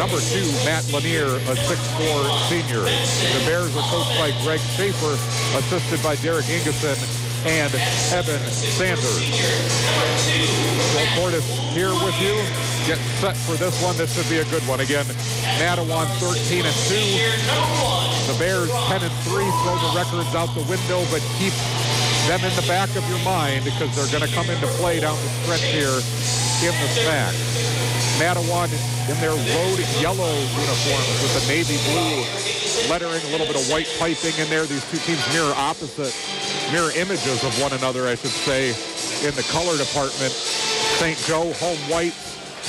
Number 0.00 0.18
two, 0.18 0.48
Matt 0.64 0.82
Lanier, 0.90 1.28
a 1.28 1.54
6'4 1.54 2.48
senior. 2.48 2.80
The 2.80 3.42
Bears 3.44 3.76
are 3.76 3.86
coached 3.92 4.16
by 4.18 4.32
Greg 4.42 4.60
Schaefer, 4.74 5.14
assisted 5.60 6.02
by 6.02 6.16
Derek 6.16 6.46
Ingeson 6.46 6.96
and 7.44 7.74
Evan 8.14 8.38
Sanders. 8.50 9.18
Joel 10.92 11.06
Cordes 11.16 11.46
here 11.74 11.90
with 11.90 12.14
you. 12.20 12.34
Get 12.86 12.98
set 13.18 13.36
for 13.36 13.54
this 13.54 13.74
one. 13.82 13.96
This 13.96 14.14
should 14.14 14.28
be 14.30 14.38
a 14.38 14.44
good 14.50 14.62
one. 14.68 14.80
Again, 14.80 15.04
Mattawan 15.58 16.06
13 16.18 16.66
and 16.66 16.76
2. 16.86 18.32
The 18.32 18.38
Bears 18.38 18.70
10 18.70 19.02
and 19.02 19.12
3 19.26 19.44
throw 19.62 19.76
the 19.78 19.92
records 19.96 20.34
out 20.34 20.54
the 20.54 20.66
window, 20.70 21.02
but 21.10 21.22
keep 21.38 21.54
them 22.30 22.40
in 22.46 22.54
the 22.54 22.66
back 22.68 22.90
of 22.94 23.08
your 23.08 23.18
mind 23.24 23.64
because 23.64 23.90
they're 23.96 24.10
going 24.10 24.28
to 24.28 24.34
come 24.34 24.48
into 24.50 24.66
play 24.78 25.00
down 25.00 25.16
the 25.16 25.28
stretch 25.42 25.62
here 25.62 25.98
in 26.62 26.74
the 26.78 26.88
SMAC. 26.94 27.71
Mattawan 28.18 28.68
in 29.08 29.16
their 29.20 29.30
road 29.30 29.78
yellow 30.00 30.34
uniforms 30.34 31.08
with 31.22 31.34
the 31.40 31.44
navy 31.48 31.78
blue 31.88 32.24
lettering, 32.88 33.22
a 33.22 33.30
little 33.30 33.46
bit 33.46 33.56
of 33.56 33.68
white 33.70 33.88
piping 33.98 34.34
in 34.38 34.48
there. 34.48 34.66
These 34.66 34.84
two 34.90 34.98
teams 34.98 35.20
mirror 35.32 35.52
opposite, 35.56 36.14
mirror 36.72 36.90
images 36.96 37.44
of 37.44 37.52
one 37.60 37.72
another, 37.72 38.06
I 38.06 38.14
should 38.14 38.30
say, 38.30 38.70
in 39.26 39.34
the 39.34 39.46
color 39.50 39.76
department. 39.76 40.32
St. 40.98 41.18
Joe, 41.18 41.52
home 41.54 41.78
white, 41.88 42.14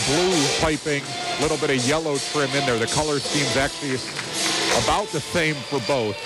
blue 0.07 0.33
piping, 0.59 1.03
a 1.03 1.41
little 1.41 1.57
bit 1.57 1.69
of 1.69 1.85
yellow 1.87 2.17
trim 2.17 2.49
in 2.51 2.65
there. 2.65 2.79
The 2.79 2.87
color 2.87 3.19
scheme's 3.19 3.57
actually 3.57 3.95
about 4.83 5.07
the 5.07 5.19
same 5.19 5.55
for 5.55 5.79
both. 5.87 6.17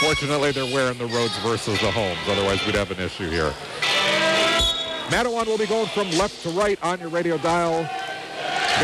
Fortunately, 0.00 0.52
they're 0.52 0.72
wearing 0.72 0.98
the 0.98 1.06
roads 1.06 1.36
versus 1.38 1.80
the 1.80 1.90
homes. 1.90 2.18
Otherwise, 2.28 2.64
we'd 2.66 2.74
have 2.74 2.90
an 2.90 3.00
issue 3.00 3.30
here. 3.30 3.52
Mattawan 5.08 5.46
will 5.46 5.58
be 5.58 5.66
going 5.66 5.86
from 5.88 6.10
left 6.12 6.42
to 6.42 6.50
right 6.50 6.82
on 6.82 6.98
your 6.98 7.08
radio 7.08 7.38
dial. 7.38 7.88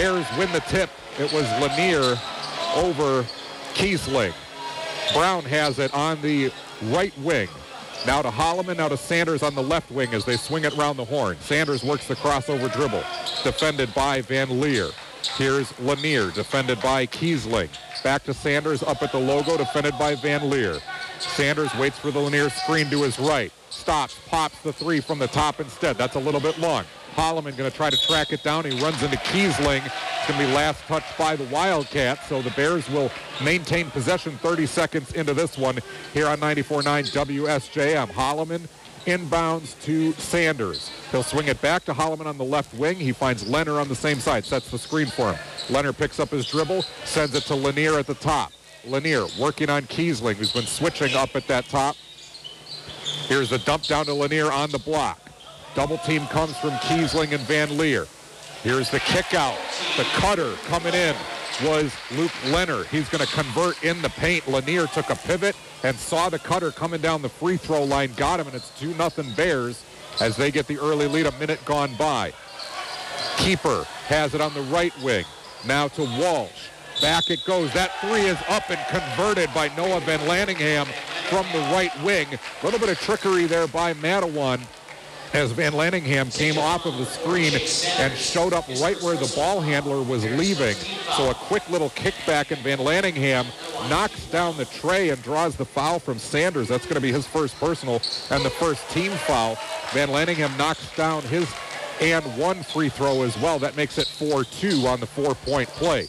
Bears 0.01 0.25
win 0.39 0.51
the 0.53 0.61
tip. 0.61 0.89
It 1.19 1.31
was 1.31 1.45
Lanier 1.61 2.17
over 2.75 3.23
Kiesling. 3.75 4.33
Brown 5.13 5.43
has 5.45 5.79
it 5.79 5.93
on 5.93 6.23
the 6.23 6.51
right 6.85 7.13
wing. 7.19 7.51
Now 8.07 8.23
to 8.23 8.31
Holloman, 8.31 8.79
now 8.79 8.89
to 8.89 8.97
Sanders 8.97 9.43
on 9.43 9.55
the 9.55 9.63
left 9.63 9.91
wing 9.91 10.15
as 10.15 10.25
they 10.25 10.39
swing 10.39 10.65
it 10.65 10.75
around 10.79 10.97
the 10.97 11.05
horn. 11.05 11.37
Sanders 11.41 11.85
works 11.85 12.09
the 12.09 12.17
crossover 12.17 12.73
dribble, 12.73 13.05
defended 13.45 13.93
by 13.93 14.23
Van 14.23 14.59
Leer. 14.59 14.89
Here's 15.37 15.79
Lanier, 15.79 16.31
defended 16.31 16.81
by 16.81 17.05
Kiesling. 17.05 17.69
Back 18.03 18.25
to 18.25 18.33
Sanders 18.33 18.83
up 18.83 19.03
at 19.03 19.13
the 19.13 19.21
logo, 19.21 19.59
defended 19.59 19.99
by 19.99 20.15
Van 20.15 20.49
Leer. 20.49 20.79
Sanders 21.19 21.75
waits 21.75 21.99
for 21.99 22.11
the 22.11 22.21
Lanier 22.21 22.49
screen 22.49 22.89
to 22.89 23.03
his 23.03 23.19
right. 23.19 23.53
Stops, 23.69 24.17
pops 24.29 24.63
the 24.63 24.73
three 24.73 25.01
from 25.01 25.19
the 25.19 25.29
top 25.29 25.61
instead. 25.61 25.99
That's 25.99 26.17
a 26.17 26.21
little 26.21 26.41
bit 26.41 26.59
long. 26.59 26.87
Holloman 27.15 27.57
going 27.57 27.71
to 27.71 27.77
try 27.77 27.91
to 27.91 28.07
track 28.07 28.33
it 28.33 28.43
down. 28.43 28.65
He 28.65 28.81
runs 28.83 29.03
into 29.03 29.17
Kiesling. 29.19 29.85
It's 29.85 30.27
going 30.29 30.41
to 30.41 30.47
be 30.47 30.53
last 30.55 30.83
touched 30.85 31.17
by 31.19 31.37
the 31.37 31.45
Wildcats. 31.45 32.29
So 32.29 32.43
the 32.43 32.51
Bears 32.51 32.89
will 32.91 33.11
maintain 33.43 33.91
possession 33.91 34.37
30 34.39 34.67
seconds 34.67 35.13
into 35.13 35.35
this 35.35 35.59
one 35.59 35.79
here 36.15 36.27
on 36.27 36.39
94.9 36.39 36.83
WSJM. 37.13 38.09
Holloman 38.09 38.69
inbounds 39.07 39.81
to 39.83 40.13
Sanders. 40.13 40.91
He'll 41.11 41.23
swing 41.23 41.49
it 41.49 41.61
back 41.61 41.85
to 41.85 41.93
Holloman 41.93 42.27
on 42.27 42.39
the 42.39 42.45
left 42.45 42.75
wing. 42.75 42.97
He 42.97 43.13
finds 43.13 43.49
Leonard 43.49 43.77
on 43.77 43.89
the 43.89 43.95
same 43.95 44.21
side, 44.21 44.45
sets 44.45 44.71
the 44.71 44.79
screen 44.79 45.07
for 45.07 45.33
him. 45.33 45.41
Leonard 45.71 45.97
picks 45.97 46.21
up 46.21 46.31
his 46.31 46.47
dribble, 46.47 46.83
sends 47.05 47.35
it 47.35 47.45
to 47.45 47.55
Lanier 47.55 47.99
at 47.99 48.07
the 48.07 48.15
top. 48.15 48.53
Lanier 48.85 49.27
working 49.39 49.69
on 49.71 49.83
Kiesling, 49.83 50.35
who's 50.35 50.53
been 50.53 50.67
switching 50.67 51.15
up 51.15 51.35
at 51.35 51.47
that 51.49 51.67
top. 51.67 51.97
Here's 53.27 53.51
the 53.51 53.59
dump 53.59 53.85
down 53.85 54.07
to 54.07 54.15
Lanier 54.15 54.51
on 54.51 54.71
the 54.71 54.79
block. 54.79 55.30
Double 55.75 55.99
team 55.99 56.27
comes 56.27 56.57
from 56.59 56.71
Kiesling 56.71 57.33
and 57.33 57.41
Van 57.43 57.77
Leer. 57.79 58.07
Here's 58.63 58.91
the 58.91 59.01
kick 59.01 59.35
out. 59.35 59.57
The 59.97 60.05
cutter 60.15 60.55
coming 60.67 60.95
in 60.95 61.15
was 61.65 61.95
Luke 62.13 62.33
Leonard. 62.47 62.87
He's 62.87 63.09
going 63.09 63.25
to 63.25 63.33
convert 63.33 63.83
in 63.83 64.03
the 64.03 64.11
paint. 64.11 64.47
Lanier 64.49 64.87
took 64.89 65.11
a 65.11 65.17
pivot 65.17 65.57
and 65.83 65.97
saw 65.97 66.29
the 66.29 66.39
cutter 66.39 66.71
coming 66.71 67.01
down 67.01 67.23
the 67.23 67.29
free 67.29 67.57
throw 67.57 67.85
line, 67.85 68.13
got 68.17 68.41
him, 68.41 68.47
and 68.47 68.57
it's 68.57 68.71
2 68.81 68.95
nothing 68.95 69.33
Bears 69.35 69.83
as 70.21 70.37
they 70.37 70.51
get 70.51 70.67
the 70.67 70.79
early 70.79 71.07
lead 71.07 71.27
a 71.27 71.33
minute 71.39 71.65
gone 71.65 71.95
by. 71.97 72.33
Kuiper 73.37 73.85
has 74.09 74.35
it 74.35 74.41
on 74.41 74.53
the 74.55 74.63
right 74.63 74.93
wing. 75.03 75.25
Now 75.67 75.89
to 75.89 76.03
Walsh. 76.03 76.69
Back 77.01 77.31
it 77.31 77.45
goes. 77.47 77.73
That 77.73 77.99
three 78.01 78.23
is 78.23 78.39
up 78.49 78.69
and 78.69 78.79
converted 78.89 79.49
by 79.55 79.69
Noah 79.77 80.01
Van 80.01 80.21
Lanningham 80.21 80.87
from 81.31 81.47
the 81.53 81.61
right 81.73 81.93
wing. 82.03 82.27
A 82.29 82.65
little 82.65 82.81
bit 82.81 82.91
of 82.91 82.99
trickery 82.99 83.47
there 83.47 83.67
by 83.67 83.95
Mattawan 83.95 84.61
as 85.33 85.53
Van 85.53 85.73
Lanningham 85.73 86.37
came 86.37 86.59
off 86.59 86.87
of 86.87 86.97
the 86.99 87.05
screen 87.05 87.53
and 87.55 88.13
showed 88.19 88.53
up 88.53 88.67
right 88.81 89.01
where 89.03 89.17
the 89.17 89.33
ball 89.37 89.61
handler 89.61 90.03
was 90.03 90.25
leaving. 90.25 90.75
So 91.17 91.31
a 91.31 91.35
quick 91.35 91.69
little 91.71 91.91
kickback 91.91 92.51
and 92.51 92.61
Van 92.63 92.79
Lanningham 92.79 93.47
knocks 93.89 94.27
down 94.27 94.57
the 94.57 94.65
tray 94.67 95.11
and 95.11 95.23
draws 95.23 95.57
the 95.57 95.65
foul 95.65 95.99
from 95.99 96.19
Sanders. 96.19 96.69
That's 96.69 96.85
going 96.85 96.97
to 96.97 97.01
be 97.01 97.13
his 97.13 97.27
first 97.27 97.55
personal 97.61 98.03
and 98.31 98.45
the 98.45 98.51
first 98.51 98.89
team 98.91 99.13
foul. 99.13 99.57
Van 99.93 100.09
Lanningham 100.09 100.57
knocks 100.59 100.95
down 100.97 101.23
his 101.23 101.49
and 102.01 102.25
one 102.39 102.63
free 102.63 102.89
throw 102.89 103.23
as 103.23 103.37
well. 103.39 103.59
That 103.59 103.77
makes 103.77 103.99
it 103.99 104.07
4-2 104.07 104.87
on 104.87 105.01
the 105.01 105.07
four-point 105.07 105.69
play. 105.69 106.09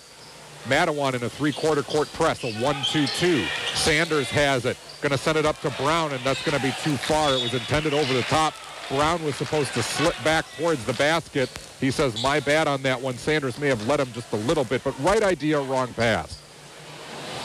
Mattawan 0.65 1.15
in 1.15 1.23
a 1.23 1.29
three-quarter 1.29 1.83
court 1.83 2.11
press, 2.13 2.43
a 2.43 2.51
1-2-2. 2.53 3.45
Sanders 3.75 4.29
has 4.29 4.65
it. 4.65 4.77
Going 5.01 5.11
to 5.11 5.17
send 5.17 5.37
it 5.37 5.45
up 5.45 5.59
to 5.61 5.69
Brown, 5.71 6.13
and 6.13 6.23
that's 6.23 6.43
going 6.45 6.57
to 6.57 6.63
be 6.63 6.73
too 6.83 6.95
far. 6.95 7.33
It 7.33 7.41
was 7.41 7.53
intended 7.53 7.93
over 7.93 8.13
the 8.13 8.21
top. 8.23 8.53
Brown 8.91 9.24
was 9.24 9.36
supposed 9.36 9.74
to 9.74 9.81
slip 9.81 10.15
back 10.24 10.45
towards 10.57 10.86
the 10.86 10.93
basket. 10.93 11.50
He 11.79 11.91
says, 11.91 12.21
my 12.21 12.39
bad 12.39 12.67
on 12.67 12.81
that 12.83 13.01
one. 13.01 13.17
Sanders 13.17 13.57
may 13.57 13.67
have 13.67 13.88
let 13.88 14.00
him 14.00 14.12
just 14.12 14.31
a 14.33 14.38
little 14.38 14.65
bit, 14.65 14.83
but 14.83 14.93
right 15.00 15.24
idea, 15.24 15.60
wrong 15.62 15.93
pass. 15.93 16.41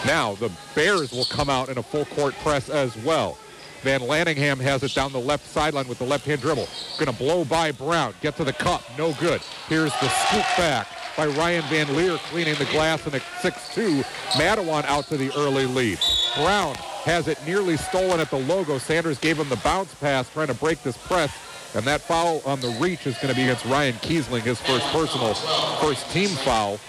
Now, 0.04 0.34
the 0.34 0.50
Bears 0.74 1.12
will 1.12 1.24
come 1.24 1.48
out 1.48 1.68
in 1.68 1.78
a 1.78 1.82
full 1.82 2.04
court 2.06 2.34
press 2.42 2.68
as 2.68 2.96
well. 2.98 3.38
Van 3.82 4.00
Lanningham 4.00 4.60
has 4.60 4.82
it 4.82 4.94
down 4.94 5.12
the 5.12 5.20
left 5.20 5.46
sideline 5.46 5.86
with 5.86 5.98
the 5.98 6.04
left-hand 6.04 6.40
dribble. 6.40 6.68
Going 6.98 7.12
to 7.12 7.16
blow 7.16 7.44
by 7.44 7.70
Brown. 7.70 8.14
Get 8.20 8.36
to 8.36 8.44
the 8.44 8.52
cup. 8.52 8.82
No 8.98 9.12
good. 9.14 9.40
Here's 9.68 9.92
the 10.00 10.08
scoop 10.08 10.44
back 10.56 10.88
by 11.16 11.26
Ryan 11.26 11.62
Van 11.64 11.94
Leer 11.94 12.18
cleaning 12.30 12.56
the 12.56 12.64
glass 12.66 13.06
in 13.06 13.14
a 13.14 13.20
6-2. 13.20 14.02
Mattawan 14.32 14.84
out 14.84 15.06
to 15.08 15.16
the 15.16 15.30
early 15.36 15.66
lead. 15.66 15.98
Brown 16.36 16.74
has 17.06 17.28
it 17.28 17.38
nearly 17.46 17.76
stolen 17.76 18.18
at 18.18 18.30
the 18.30 18.36
logo. 18.36 18.78
Sanders 18.78 19.16
gave 19.16 19.38
him 19.38 19.48
the 19.48 19.56
bounce 19.58 19.94
pass 19.94 20.28
trying 20.28 20.48
to 20.48 20.54
break 20.54 20.82
this 20.82 20.96
press. 20.96 21.32
And 21.76 21.84
that 21.84 22.00
foul 22.00 22.42
on 22.44 22.60
the 22.60 22.76
reach 22.80 23.06
is 23.06 23.16
going 23.18 23.28
to 23.28 23.34
be 23.34 23.44
against 23.44 23.64
Ryan 23.64 23.94
Kiesling, 23.96 24.40
his 24.40 24.60
first 24.60 24.84
personal, 24.86 25.34
first 25.80 26.10
team 26.10 26.28
foul 26.28 26.80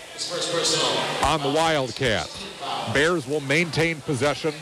on 1.23 1.41
the 1.43 1.51
Wildcats. 1.55 2.43
Bears 2.93 3.27
will 3.27 3.41
maintain 3.41 4.01
possession. 4.01 4.53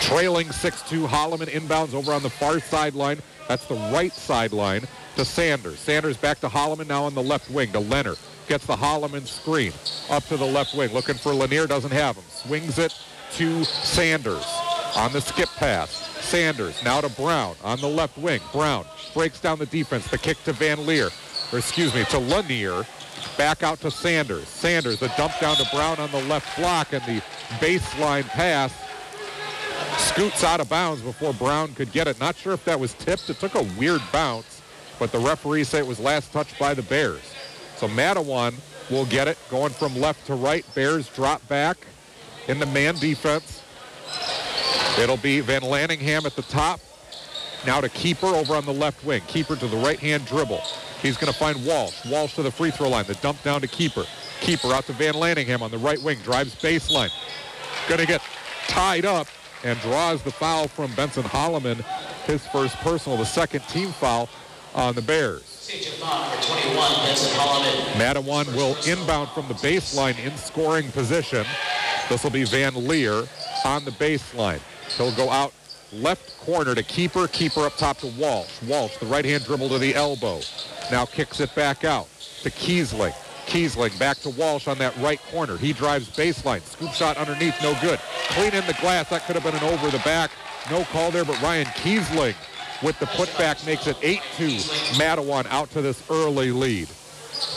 Trailing 0.00 0.46
6-2, 0.46 1.06
Holloman 1.06 1.48
inbounds 1.48 1.92
over 1.92 2.12
on 2.12 2.22
the 2.22 2.30
far 2.30 2.58
sideline. 2.58 3.18
That's 3.48 3.66
the 3.66 3.74
right 3.92 4.12
sideline 4.12 4.86
to 5.16 5.24
Sanders. 5.26 5.80
Sanders 5.80 6.16
back 6.16 6.40
to 6.40 6.48
Holloman 6.48 6.86
now 6.86 7.04
on 7.04 7.14
the 7.14 7.22
left 7.22 7.50
wing 7.50 7.72
to 7.72 7.80
Leonard. 7.80 8.16
Gets 8.48 8.64
the 8.64 8.76
Holloman 8.76 9.26
screen 9.26 9.72
up 10.08 10.24
to 10.26 10.38
the 10.38 10.46
left 10.46 10.74
wing. 10.74 10.94
Looking 10.94 11.16
for 11.16 11.34
Lanier, 11.34 11.66
doesn't 11.66 11.90
have 11.90 12.16
him. 12.16 12.24
Swings 12.28 12.78
it 12.78 12.94
to 13.32 13.64
Sanders 13.64 14.44
on 14.96 15.12
the 15.12 15.20
skip 15.20 15.48
pass. 15.56 15.90
Sanders 16.24 16.82
now 16.82 17.00
to 17.00 17.08
Brown 17.10 17.54
on 17.62 17.80
the 17.80 17.88
left 17.88 18.18
wing. 18.18 18.40
Brown 18.52 18.84
breaks 19.14 19.40
down 19.40 19.58
the 19.58 19.66
defense. 19.66 20.08
The 20.08 20.18
kick 20.18 20.42
to 20.44 20.52
Van 20.52 20.86
Leer, 20.86 21.10
or 21.52 21.58
excuse 21.58 21.94
me, 21.94 22.04
to 22.06 22.18
Lanier. 22.18 22.84
Back 23.36 23.62
out 23.62 23.80
to 23.80 23.90
Sanders. 23.90 24.48
Sanders, 24.48 25.00
the 25.00 25.08
dump 25.16 25.32
down 25.40 25.56
to 25.56 25.68
Brown 25.72 25.98
on 25.98 26.10
the 26.10 26.22
left 26.24 26.56
block, 26.58 26.92
and 26.92 27.02
the 27.04 27.22
baseline 27.58 28.24
pass 28.24 28.72
scoots 29.98 30.44
out 30.44 30.60
of 30.60 30.68
bounds 30.68 31.02
before 31.02 31.32
Brown 31.34 31.74
could 31.74 31.92
get 31.92 32.06
it. 32.06 32.18
Not 32.18 32.36
sure 32.36 32.52
if 32.52 32.64
that 32.64 32.78
was 32.78 32.94
tipped. 32.94 33.28
It 33.28 33.38
took 33.38 33.54
a 33.54 33.62
weird 33.78 34.00
bounce, 34.12 34.62
but 34.98 35.12
the 35.12 35.18
referee 35.18 35.64
said 35.64 35.80
it 35.80 35.86
was 35.86 36.00
last 36.00 36.32
touched 36.32 36.58
by 36.58 36.74
the 36.74 36.82
Bears. 36.82 37.22
So 37.76 37.88
Mattawan 37.88 38.54
will 38.90 39.06
get 39.06 39.28
it 39.28 39.38
going 39.50 39.72
from 39.72 39.94
left 39.96 40.26
to 40.26 40.34
right. 40.34 40.64
Bears 40.74 41.08
drop 41.08 41.46
back 41.48 41.76
in 42.48 42.58
the 42.58 42.66
man 42.66 42.94
defense. 42.96 43.62
It'll 44.98 45.16
be 45.16 45.40
Van 45.40 45.62
Lanningham 45.62 46.24
at 46.24 46.36
the 46.36 46.42
top. 46.42 46.80
Now 47.66 47.80
to 47.80 47.88
Kuiper 47.88 48.32
over 48.32 48.54
on 48.54 48.64
the 48.64 48.72
left 48.72 49.04
wing. 49.04 49.20
Kuiper 49.22 49.58
to 49.58 49.66
the 49.66 49.76
right-hand 49.76 50.26
dribble. 50.26 50.62
He's 51.02 51.16
going 51.16 51.32
to 51.32 51.38
find 51.38 51.64
Walsh. 51.66 52.06
Walsh 52.06 52.34
to 52.36 52.42
the 52.42 52.50
free 52.50 52.70
throw 52.70 52.88
line. 52.88 53.04
The 53.06 53.14
dump 53.14 53.42
down 53.42 53.60
to 53.60 53.68
Kuiper. 53.68 54.06
Kuiper 54.40 54.72
out 54.72 54.86
to 54.86 54.92
Van 54.92 55.14
Lanningham 55.14 55.60
on 55.60 55.70
the 55.70 55.78
right 55.78 56.00
wing. 56.02 56.18
Drives 56.20 56.54
baseline. 56.54 57.10
Going 57.88 58.00
to 58.00 58.06
get 58.06 58.22
tied 58.68 59.04
up 59.04 59.26
and 59.64 59.78
draws 59.80 60.22
the 60.22 60.30
foul 60.30 60.68
from 60.68 60.94
Benson 60.94 61.24
Holloman. 61.24 61.84
His 62.24 62.46
first 62.48 62.76
personal, 62.76 63.18
the 63.18 63.24
second 63.24 63.62
team 63.68 63.88
foul 63.88 64.28
on 64.74 64.94
the 64.94 65.02
Bears. 65.02 65.70
Mattawan 67.96 68.46
will 68.54 68.76
inbound 68.86 69.30
from 69.30 69.48
the 69.48 69.54
baseline 69.54 70.18
in 70.24 70.36
scoring 70.36 70.90
position. 70.92 71.44
This 72.08 72.22
will 72.22 72.30
be 72.30 72.44
Van 72.44 72.86
Leer 72.86 73.24
on 73.64 73.84
the 73.84 73.90
baseline. 73.92 74.60
He'll 74.96 75.14
go 75.16 75.28
out 75.28 75.52
left 75.92 76.38
corner 76.38 76.74
to 76.74 76.82
Kuiper. 76.82 77.26
Kuiper 77.26 77.66
up 77.66 77.76
top 77.76 77.98
to 77.98 78.06
Walsh. 78.18 78.62
Walsh, 78.62 78.96
the 78.98 79.06
right-hand 79.06 79.44
dribble 79.44 79.68
to 79.70 79.78
the 79.78 79.94
elbow. 79.94 80.40
Now 80.90 81.04
kicks 81.04 81.40
it 81.40 81.52
back 81.54 81.84
out 81.84 82.08
to 82.42 82.50
Kiesling. 82.50 83.12
Kiesling 83.46 83.98
back 83.98 84.18
to 84.18 84.30
Walsh 84.30 84.68
on 84.68 84.78
that 84.78 84.96
right 84.98 85.20
corner. 85.30 85.56
He 85.56 85.72
drives 85.72 86.08
baseline. 86.08 86.62
Scoop 86.62 86.92
shot 86.92 87.16
underneath, 87.16 87.60
no 87.62 87.76
good. 87.80 87.98
Clean 88.30 88.54
in 88.54 88.66
the 88.66 88.76
glass. 88.80 89.10
That 89.10 89.26
could 89.26 89.36
have 89.36 89.44
been 89.44 89.54
an 89.54 89.72
over 89.72 89.90
the 89.90 90.02
back. 90.04 90.30
No 90.70 90.84
call 90.84 91.10
there, 91.10 91.24
but 91.24 91.40
Ryan 91.42 91.66
Kiesling 91.66 92.34
with 92.82 92.98
the 93.00 93.06
putback 93.06 93.64
makes 93.66 93.86
it 93.86 93.96
8-2. 93.96 94.98
Mattawan 94.98 95.46
out 95.46 95.70
to 95.72 95.82
this 95.82 96.02
early 96.10 96.52
lead. 96.52 96.88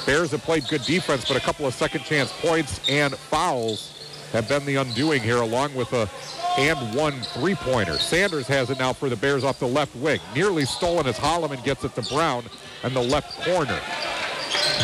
Bears 0.06 0.32
have 0.32 0.42
played 0.42 0.68
good 0.68 0.84
defense, 0.84 1.28
but 1.28 1.38
a 1.38 1.40
couple 1.40 1.66
of 1.66 1.74
second 1.74 2.04
chance 2.04 2.32
points 2.42 2.82
and 2.90 3.16
fouls 3.16 3.99
have 4.32 4.48
been 4.48 4.66
the 4.66 4.76
undoing 4.76 5.22
here, 5.22 5.42
along 5.42 5.76
with 5.76 5.94
a 5.94 6.10
and 6.58 6.96
one 6.96 7.14
three-pointer. 7.22 7.98
Sanders 7.98 8.48
has 8.48 8.70
it 8.70 8.80
now 8.80 8.92
for 8.92 9.08
the 9.08 9.16
Bears 9.16 9.44
off 9.44 9.60
the 9.60 9.68
left 9.68 9.96
wing. 9.96 10.20
Nearly 10.36 10.66
stolen 10.66 11.08
as 11.08 11.18
Holloman 11.18 11.64
gets 11.64 11.84
it 11.84 11.96
to 11.96 12.02
Brown 12.14 12.44
in 12.84 12.94
the 12.94 13.02
left 13.02 13.42
corner. 13.46 13.80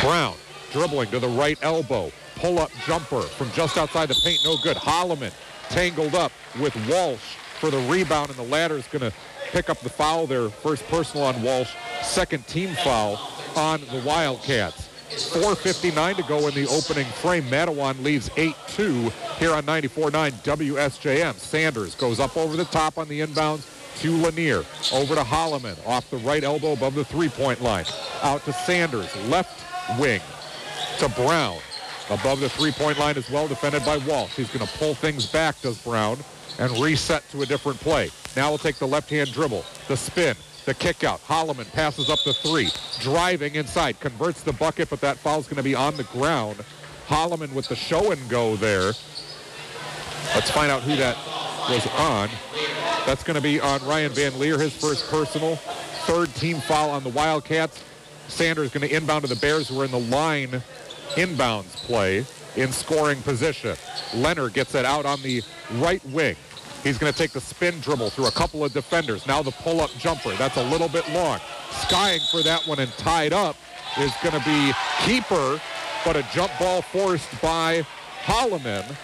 Brown 0.02 0.36
dribbling 0.72 1.10
to 1.10 1.20
the 1.20 1.28
right 1.28 1.58
elbow. 1.62 2.12
Pull-up 2.36 2.72
jumper 2.86 3.22
from 3.22 3.52
just 3.52 3.78
outside 3.78 4.08
the 4.08 4.22
paint. 4.24 4.40
No 4.44 4.58
good. 4.58 4.78
Holloman 4.78 5.34
tangled 5.70 6.16
up 6.16 6.32
with 6.60 6.76
Walsh 6.90 7.36
for 7.60 7.70
the 7.70 7.80
rebound, 7.90 8.30
and 8.30 8.38
the 8.38 8.44
latter 8.44 8.76
is 8.76 8.88
going 8.88 9.10
to 9.10 9.14
pick 9.52 9.70
up 9.70 9.80
the 9.80 9.90
foul 9.90 10.28
there. 10.28 10.50
First 10.50 10.86
personal 10.88 11.26
on 11.26 11.42
Walsh. 11.42 11.72
Second 12.04 12.46
team 12.48 12.76
foul 12.84 13.20
on 13.56 13.82
the 13.92 14.02
Wildcats. 14.06 14.85
4.59 15.10 16.16
to 16.18 16.24
go 16.24 16.48
in 16.48 16.54
the 16.54 16.68
opening 16.68 17.06
frame. 17.06 17.44
Mattawan 17.44 18.04
leads 18.04 18.30
8-2 18.30 19.12
here 19.38 19.54
on 19.54 19.64
94.9 19.64 20.32
WSJM. 20.32 21.36
Sanders 21.36 21.96
goes 21.96 22.20
up 22.20 22.36
over 22.36 22.56
the 22.56 22.66
top 22.66 22.98
on 22.98 23.08
the 23.08 23.22
inbounds 23.22 23.66
to 24.02 24.12
Lanier. 24.18 24.64
Over 24.94 25.16
to 25.16 25.22
Holloman 25.22 25.78
off 25.88 26.10
the 26.10 26.18
right 26.18 26.44
elbow 26.44 26.74
above 26.74 26.96
the 26.96 27.06
three-point 27.06 27.62
line. 27.62 27.86
Out 28.24 28.44
to 28.46 28.54
Sanders, 28.54 29.16
left 29.28 29.64
wing 30.00 30.22
to 31.00 31.10
Brown. 31.10 31.58
Above 32.10 32.40
the 32.40 32.50
three-point 32.50 33.00
line 33.00 33.18
as 33.18 33.30
well, 33.30 33.48
defended 33.48 33.84
by 33.86 33.98
Walsh. 33.98 34.36
He's 34.36 34.50
going 34.50 34.66
to 34.66 34.78
pull 34.78 34.94
things 34.94 35.26
back, 35.26 35.60
does 35.62 35.78
Brown, 35.80 36.18
and 36.60 36.72
reset 36.80 37.28
to 37.30 37.42
a 37.42 37.46
different 37.46 37.80
play. 37.80 38.10
Now 38.36 38.50
we'll 38.50 38.58
take 38.58 38.78
the 38.78 38.88
left-hand 38.88 39.32
dribble, 39.32 39.66
the 39.88 39.98
spin, 39.98 40.36
the 40.66 40.74
kick 40.74 41.04
out. 41.04 41.22
Holloman 41.26 41.72
passes 41.72 42.10
up 42.10 42.20
the 42.26 42.34
three, 42.34 42.70
driving 43.00 43.56
inside, 43.56 44.00
converts 44.00 44.42
the 44.42 44.54
bucket, 44.54 44.90
but 44.90 45.02
that 45.02 45.18
foul's 45.18 45.48
going 45.48 45.58
to 45.58 45.64
be 45.64 45.76
on 45.76 45.96
the 45.96 46.04
ground. 46.06 46.64
Holloman 47.08 47.54
with 47.54 47.68
the 47.68 47.76
show 47.76 48.12
and 48.12 48.30
go 48.30 48.56
there. 48.56 48.94
Let's 50.34 50.52
find 50.52 50.72
out 50.72 50.82
who 50.82 50.96
that 50.96 51.16
was 51.70 51.88
on. 51.98 52.30
That's 53.06 53.24
going 53.24 53.36
to 53.36 53.42
be 53.42 53.60
on 53.60 53.86
Ryan 53.86 54.12
Van 54.12 54.40
Leer, 54.40 54.60
his 54.60 54.76
first 54.76 55.10
personal. 55.10 55.58
Third 56.08 56.34
team 56.36 56.58
foul 56.58 56.90
on 56.90 57.04
the 57.04 57.10
Wildcats. 57.10 57.84
Sanders 58.28 58.72
going 58.72 58.88
to 58.88 58.96
inbound 58.96 59.24
to 59.24 59.34
the 59.34 59.40
Bears 59.40 59.70
who 59.70 59.80
are 59.80 59.86
in 59.86 59.92
the 59.92 60.00
line 60.00 60.62
inbounds 61.12 61.76
play 61.86 62.26
in 62.56 62.72
scoring 62.72 63.22
position. 63.22 63.76
Leonard 64.16 64.54
gets 64.54 64.74
it 64.76 64.86
out 64.86 65.06
on 65.06 65.22
the 65.22 65.42
right 65.74 66.04
wing. 66.06 66.36
He's 66.86 67.00
going 67.00 67.12
to 67.12 67.18
take 67.18 67.32
the 67.32 67.42
spin 67.42 67.80
dribble 67.80 68.12
through 68.12 68.28
a 68.28 68.32
couple 68.32 68.64
of 68.64 68.72
defenders. 68.72 69.26
Now 69.26 69.42
the 69.42 69.50
pull-up 69.50 69.90
jumper. 69.98 70.36
That's 70.36 70.58
a 70.58 70.70
little 70.70 70.88
bit 70.88 71.12
long. 71.14 71.40
Skying 71.72 72.22
for 72.30 72.44
that 72.44 72.62
one 72.68 72.78
and 72.78 72.92
tied 72.92 73.34
up 73.34 73.56
is 74.00 74.14
going 74.22 74.40
to 74.40 74.46
be 74.46 74.72
Kuiper, 75.00 75.60
but 76.06 76.16
a 76.16 76.22
jump 76.32 76.52
ball 76.60 76.84
forced 76.84 77.42
by 77.42 77.84
Holloman. 78.24 78.96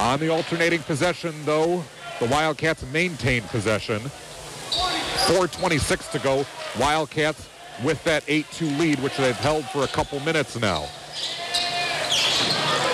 On 0.00 0.18
the 0.18 0.28
alternating 0.28 0.82
possession, 0.82 1.32
though, 1.44 1.84
the 2.18 2.26
Wildcats 2.26 2.84
maintain 2.92 3.42
possession. 3.42 4.00
4.26 4.00 6.10
to 6.10 6.18
go. 6.18 6.44
Wildcats 6.80 7.48
with 7.84 8.02
that 8.02 8.26
8-2 8.26 8.76
lead, 8.76 8.98
which 8.98 9.16
they've 9.16 9.36
held 9.36 9.64
for 9.66 9.84
a 9.84 9.88
couple 9.88 10.18
minutes 10.18 10.58
now. 10.58 10.88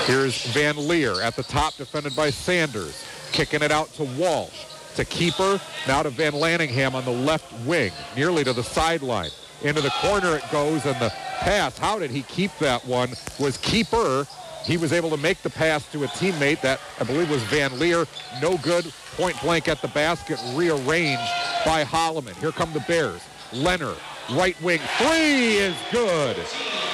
Here's 0.05 0.45
Van 0.53 0.77
Leer 0.77 1.23
at 1.23 1.37
the 1.37 1.43
top, 1.43 1.75
defended 1.77 2.15
by 2.15 2.29
Sanders. 2.29 3.03
Kicking 3.33 3.63
it 3.63 3.71
out 3.71 3.93
to 3.95 4.05
Walsh. 4.05 4.65
To 4.97 5.05
Kuiper, 5.05 5.61
now 5.87 6.03
to 6.03 6.09
Van 6.09 6.33
Lanningham 6.33 6.95
on 6.95 7.05
the 7.05 7.11
left 7.11 7.53
wing, 7.67 7.93
nearly 8.17 8.45
to 8.45 8.55
the 8.55 8.63
sideline. 8.63 9.29
Into 9.63 9.83
the 9.83 9.91
corner 10.01 10.37
it 10.37 10.45
goes, 10.51 10.87
and 10.87 10.99
the 10.99 11.13
pass, 11.41 11.77
how 11.77 11.99
did 11.99 12.11
he 12.11 12.23
keep 12.23 12.51
that 12.61 12.85
one, 12.87 13.11
was 13.39 13.59
Kuiper. 13.59 14.27
He 14.65 14.79
was 14.79 14.95
able 14.95 15.11
to 15.11 15.19
make 15.19 15.43
the 15.43 15.51
pass 15.51 15.87
to 15.93 16.05
a 16.05 16.07
teammate 16.09 16.63
that 16.63 16.81
I 16.99 17.05
believe 17.05 17.31
was 17.31 17.43
Van 17.45 17.79
Leer. 17.79 18.07
No 18.41 18.57
good, 18.59 18.91
point 19.17 19.41
blank 19.43 19.69
at 19.69 19.83
the 19.83 19.89
basket, 19.89 20.41
rearranged 20.55 21.31
by 21.65 21.85
Holloman. 21.85 22.35
Here 22.37 22.51
come 22.51 22.73
the 22.73 22.81
Bears. 22.81 23.21
Leonard, 23.53 23.99
right 24.33 24.61
wing, 24.63 24.81
three 24.97 25.57
is 25.57 25.77
good. 25.93 26.37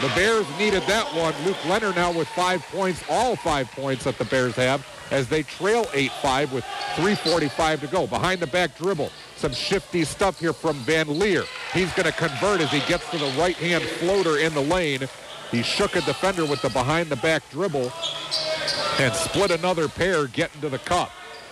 The 0.02 0.08
Bears 0.16 0.46
needed 0.58 0.82
that 0.88 1.06
one. 1.14 1.34
Luke 1.46 1.64
Leonard 1.66 1.94
now 1.94 2.12
with 2.12 2.26
five 2.28 2.62
points, 2.62 3.02
all 3.08 3.36
five 3.36 3.70
points 3.70 4.04
that 4.04 4.18
the 4.18 4.24
Bears 4.24 4.56
have 4.56 4.84
as 5.12 5.28
they 5.28 5.42
trail 5.42 5.84
8-5 5.84 6.52
with 6.52 6.64
3.45 6.96 7.80
to 7.80 7.86
go. 7.86 8.06
Behind 8.06 8.40
the 8.40 8.46
back 8.46 8.76
dribble, 8.76 9.10
some 9.36 9.52
shifty 9.52 10.04
stuff 10.04 10.40
here 10.40 10.52
from 10.52 10.76
Van 10.78 11.18
Leer. 11.18 11.44
He's 11.72 11.92
going 11.92 12.06
to 12.06 12.12
convert 12.12 12.60
as 12.60 12.70
he 12.70 12.80
gets 12.88 13.08
to 13.10 13.18
the 13.18 13.32
right-hand 13.38 13.84
floater 13.84 14.38
in 14.38 14.54
the 14.54 14.62
lane. 14.62 15.02
He 15.50 15.62
shook 15.62 15.96
a 15.96 16.00
defender 16.00 16.46
with 16.46 16.62
the 16.62 16.70
behind 16.70 17.10
the 17.10 17.16
back 17.16 17.48
dribble 17.50 17.92
and 18.98 19.14
split 19.14 19.50
another 19.50 19.86
pair 19.86 20.26
getting 20.26 20.60
to 20.62 20.70
the 20.70 20.78
cup. 20.78 21.10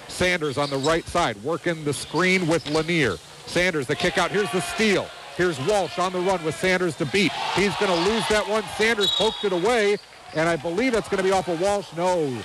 Sanders 0.09 0.59
on 0.59 0.71
the 0.71 0.79
right 0.79 1.07
side 1.07 1.37
working 1.45 1.85
the 1.85 1.93
screen 1.93 2.49
with 2.49 2.69
Lanier. 2.71 3.17
Sanders, 3.47 3.87
the 3.87 3.95
kick 3.95 4.17
out. 4.17 4.31
Here's 4.31 4.51
the 4.53 4.61
steal. 4.61 5.07
Here's 5.37 5.59
Walsh 5.67 5.99
on 5.99 6.13
the 6.13 6.21
run 6.21 6.43
with 6.45 6.55
Sanders 6.55 6.97
to 6.97 7.07
beat. 7.07 7.33
He's 7.55 7.75
going 7.77 7.93
to 7.93 8.11
lose 8.11 8.27
that 8.29 8.47
one. 8.49 8.63
Sanders 8.77 9.11
poked 9.13 9.45
it 9.45 9.53
away, 9.53 9.97
and 10.35 10.49
I 10.49 10.57
believe 10.57 10.95
it's 10.95 11.09
going 11.09 11.19
to 11.19 11.25
be 11.25 11.33
off 11.33 11.49
of 11.49 11.61
Walsh. 11.61 11.87
No. 11.97 12.43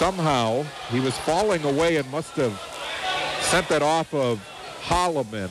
Somehow 0.00 0.62
he 0.88 0.98
was 0.98 1.14
falling 1.18 1.62
away 1.62 1.96
and 1.98 2.10
must 2.10 2.32
have 2.36 2.58
sent 3.42 3.68
that 3.68 3.82
off 3.82 4.14
of 4.14 4.40
Holloman. 4.80 5.50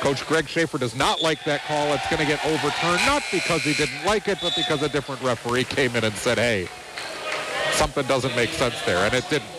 Coach 0.00 0.26
Greg 0.26 0.48
Schaefer 0.48 0.78
does 0.78 0.96
not 0.96 1.20
like 1.20 1.44
that 1.44 1.60
call. 1.64 1.92
It's 1.92 2.08
going 2.08 2.20
to 2.20 2.26
get 2.26 2.42
overturned, 2.46 3.02
not 3.04 3.22
because 3.30 3.60
he 3.64 3.74
didn't 3.74 4.02
like 4.06 4.28
it, 4.28 4.38
but 4.40 4.56
because 4.56 4.82
a 4.82 4.88
different 4.88 5.20
referee 5.20 5.64
came 5.64 5.94
in 5.94 6.04
and 6.04 6.14
said, 6.14 6.38
hey, 6.38 6.68
something 7.72 8.06
doesn't 8.06 8.34
make 8.34 8.48
sense 8.48 8.80
there, 8.86 9.04
and 9.04 9.12
it 9.12 9.28
didn't. 9.28 9.50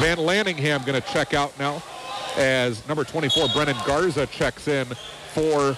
Van 0.00 0.16
Lanningham 0.16 0.84
going 0.84 1.00
to 1.00 1.08
check 1.12 1.32
out 1.32 1.56
now 1.60 1.80
as 2.36 2.84
number 2.88 3.04
24, 3.04 3.50
Brennan 3.50 3.76
Garza, 3.86 4.26
checks 4.26 4.66
in 4.66 4.84
for 5.32 5.76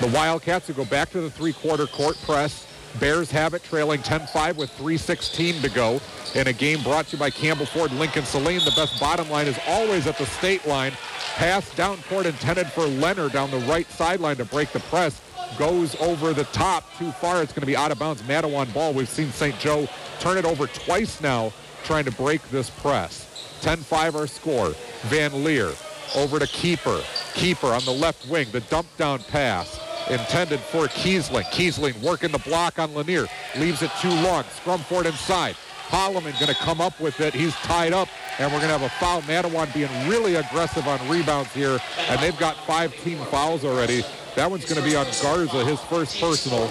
the 0.00 0.08
Wildcats 0.08 0.66
who 0.66 0.74
go 0.74 0.84
back 0.84 1.08
to 1.08 1.22
the 1.22 1.30
three-quarter 1.30 1.86
court 1.86 2.18
press. 2.26 2.66
Bears 3.00 3.30
have 3.30 3.54
it 3.54 3.62
trailing 3.64 4.00
10-5 4.00 4.56
with 4.56 4.70
3.16 4.78 5.62
to 5.62 5.70
go 5.70 6.00
in 6.34 6.46
a 6.46 6.52
game 6.52 6.82
brought 6.82 7.06
to 7.06 7.16
you 7.16 7.18
by 7.18 7.30
Campbell 7.30 7.66
Ford 7.66 7.92
Lincoln 7.92 8.24
Saline. 8.24 8.60
The 8.64 8.72
best 8.76 9.00
bottom 9.00 9.28
line 9.30 9.46
is 9.46 9.58
always 9.66 10.06
at 10.06 10.16
the 10.16 10.26
state 10.26 10.64
line. 10.66 10.92
Pass 11.34 11.74
down 11.74 11.98
court 12.08 12.26
intended 12.26 12.68
for 12.68 12.86
Leonard 12.86 13.32
down 13.32 13.50
the 13.50 13.58
right 13.60 13.88
sideline 13.90 14.36
to 14.36 14.44
break 14.44 14.70
the 14.72 14.80
press. 14.80 15.20
Goes 15.58 15.94
over 15.96 16.32
the 16.32 16.44
top 16.44 16.84
too 16.96 17.10
far. 17.12 17.42
It's 17.42 17.52
going 17.52 17.62
to 17.62 17.66
be 17.66 17.76
out 17.76 17.90
of 17.90 17.98
bounds. 17.98 18.22
Mattawan 18.22 18.72
ball. 18.72 18.92
We've 18.92 19.08
seen 19.08 19.30
St. 19.30 19.58
Joe 19.58 19.88
turn 20.20 20.38
it 20.38 20.44
over 20.44 20.66
twice 20.68 21.20
now 21.20 21.52
trying 21.82 22.04
to 22.04 22.12
break 22.12 22.42
this 22.50 22.70
press. 22.70 23.58
10-5 23.60 24.14
our 24.14 24.26
score. 24.26 24.74
Van 25.02 25.44
Leer 25.44 25.72
over 26.16 26.38
to 26.38 26.46
Kuiper. 26.46 27.00
Kuiper 27.34 27.76
on 27.76 27.84
the 27.84 27.92
left 27.92 28.28
wing. 28.28 28.48
The 28.52 28.60
dump 28.60 28.86
down 28.96 29.18
pass 29.24 29.80
intended 30.10 30.60
for 30.60 30.86
Kiesling. 30.86 31.44
Kiesling 31.44 32.00
working 32.02 32.30
the 32.30 32.38
block 32.38 32.78
on 32.78 32.94
Lanier. 32.94 33.26
Leaves 33.58 33.82
it 33.82 33.90
too 34.00 34.10
long. 34.10 34.44
Scrum 34.56 34.80
for 34.80 35.00
it 35.00 35.06
inside. 35.06 35.56
Holloman 35.88 36.38
going 36.40 36.52
to 36.52 36.54
come 36.54 36.80
up 36.80 36.98
with 36.98 37.20
it. 37.20 37.34
He's 37.34 37.54
tied 37.56 37.92
up, 37.92 38.08
and 38.38 38.52
we're 38.52 38.58
going 38.58 38.72
to 38.72 38.78
have 38.78 38.82
a 38.82 38.88
foul. 39.00 39.22
Mattawan 39.22 39.72
being 39.74 40.08
really 40.08 40.36
aggressive 40.36 40.86
on 40.88 41.06
rebounds 41.08 41.52
here, 41.52 41.78
and 42.08 42.20
they've 42.20 42.38
got 42.38 42.56
five 42.66 42.94
team 43.02 43.18
fouls 43.26 43.64
already. 43.64 44.02
That 44.34 44.50
one's 44.50 44.64
going 44.64 44.82
to 44.82 44.88
be 44.88 44.96
on 44.96 45.06
Garza, 45.22 45.64
his 45.64 45.80
first 45.82 46.18
personal, 46.20 46.70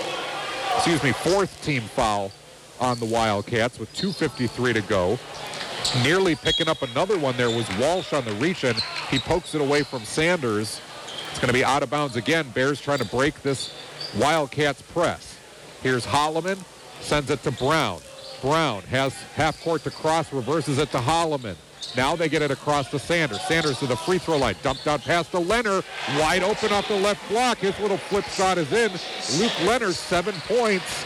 excuse 0.76 1.02
me, 1.04 1.12
fourth 1.12 1.64
team 1.64 1.84
foul 1.84 2.32
on 2.80 3.00
the 3.00 3.06
Wildcats 3.06 3.80
with 3.80 3.94
2.53 3.94 4.74
to 4.74 4.82
go. 4.82 5.20
Nearly 6.04 6.36
picking 6.36 6.68
up 6.68 6.82
another 6.82 7.18
one 7.18 7.36
there 7.38 7.50
was 7.50 7.68
Walsh 7.78 8.14
on 8.14 8.26
the 8.26 8.34
reach 8.34 8.64
and 8.64 8.78
He 9.10 9.20
pokes 9.20 9.54
it 9.54 9.62
away 9.62 9.84
from 9.84 10.04
Sanders. 10.04 10.82
It's 11.34 11.40
going 11.40 11.48
to 11.48 11.54
be 11.54 11.66
out 11.66 11.82
of 11.82 11.90
bounds 11.90 12.16
again. 12.16 12.48
Bears 12.52 12.80
trying 12.80 13.00
to 13.00 13.06
break 13.06 13.42
this 13.42 13.74
Wildcats 14.20 14.84
press. 14.84 15.36
Here's 15.82 16.06
Holloman, 16.06 16.64
sends 17.02 17.32
it 17.32 17.42
to 17.42 17.52
Brown. 17.52 18.02
Brown 18.40 18.84
has 18.84 19.16
half 19.36 19.60
court 19.64 19.84
to 19.86 19.90
cross, 19.90 20.32
reverses 20.32 20.78
it 20.78 20.92
to 20.92 21.00
Holloman. 21.00 21.56
Now 21.98 22.16
they 22.16 22.30
get 22.30 22.44
it 22.44 22.52
across 22.52 22.92
to 22.92 23.00
Sanders. 23.00 23.42
Sanders 23.42 23.80
to 23.80 23.88
the 23.88 23.96
free 23.96 24.20
throw 24.20 24.38
line. 24.38 24.56
Dumped 24.62 24.86
out 24.86 25.02
past 25.02 25.32
to 25.32 25.40
Leonard. 25.40 25.84
Wide 26.20 26.44
open 26.44 26.72
off 26.72 26.88
the 26.88 27.00
left 27.00 27.28
block. 27.28 27.58
His 27.58 27.78
little 27.80 27.98
flip 27.98 28.26
shot 28.26 28.60
is 28.60 28.72
in. 28.72 28.92
Luke 29.40 29.60
Leonard, 29.62 29.96
seven 29.96 30.36
points 30.48 31.04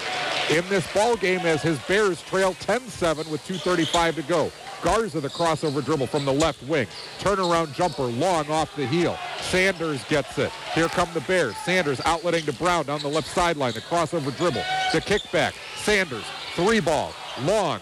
in 0.49 0.67
this 0.67 0.91
ball 0.93 1.15
game 1.15 1.39
as 1.45 1.61
his 1.61 1.79
Bears 1.83 2.21
trail 2.23 2.53
10-7 2.55 3.31
with 3.31 3.47
2.35 3.47 4.15
to 4.15 4.23
go. 4.23 4.51
Garza 4.88 5.19
the 5.19 5.28
crossover 5.28 5.84
dribble 5.84 6.08
from 6.08 6.23
the 6.23 6.32
left 6.32 6.63
wing. 6.63 6.88
Turnaround 7.19 7.73
jumper 7.73 8.04
long 8.04 8.50
off 8.50 8.73
the 8.78 8.88
heel. 8.88 9.17
Sanders 9.41 10.02
gets 10.06 10.38
it. 10.38 10.50
Here 10.73 10.88
come 10.88 11.10
the 11.13 11.19
Bears. 11.19 11.58
Sanders 11.65 12.00
outletting 12.00 12.45
to 12.45 12.54
Brown 12.54 12.86
down 12.86 13.02
the 13.02 13.10
left 13.10 13.28
sideline. 13.28 13.73
The 13.73 13.82
crossover 13.82 14.36
dribble. 14.38 14.63
The 14.93 15.02
kickback. 15.02 15.56
Sanders. 15.84 16.23
Three 16.56 16.80
ball. 16.80 17.12
Long. 17.41 17.82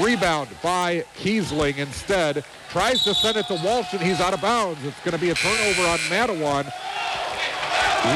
Rebound 0.00 0.48
by 0.62 1.04
Kiesling 1.18 1.76
instead. 1.76 2.42
Tries 2.70 3.04
to 3.04 3.12
send 3.12 3.36
it 3.36 3.46
to 3.48 3.60
Walsh 3.62 3.92
and 3.92 4.00
he's 4.00 4.22
out 4.22 4.32
of 4.32 4.40
bounds. 4.40 4.82
It's 4.82 4.98
going 5.00 5.12
to 5.12 5.20
be 5.20 5.28
a 5.28 5.34
turnover 5.34 5.82
on 5.82 5.98
Mattawan. 6.08 6.72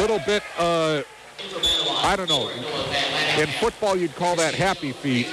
Little 0.00 0.20
bit, 0.20 0.42
uh, 0.58 1.02
I 1.98 2.16
don't 2.16 2.30
know. 2.30 2.48
In 3.38 3.48
football, 3.60 3.96
you'd 3.96 4.16
call 4.16 4.34
that 4.36 4.54
happy 4.54 4.92
feet. 4.92 5.28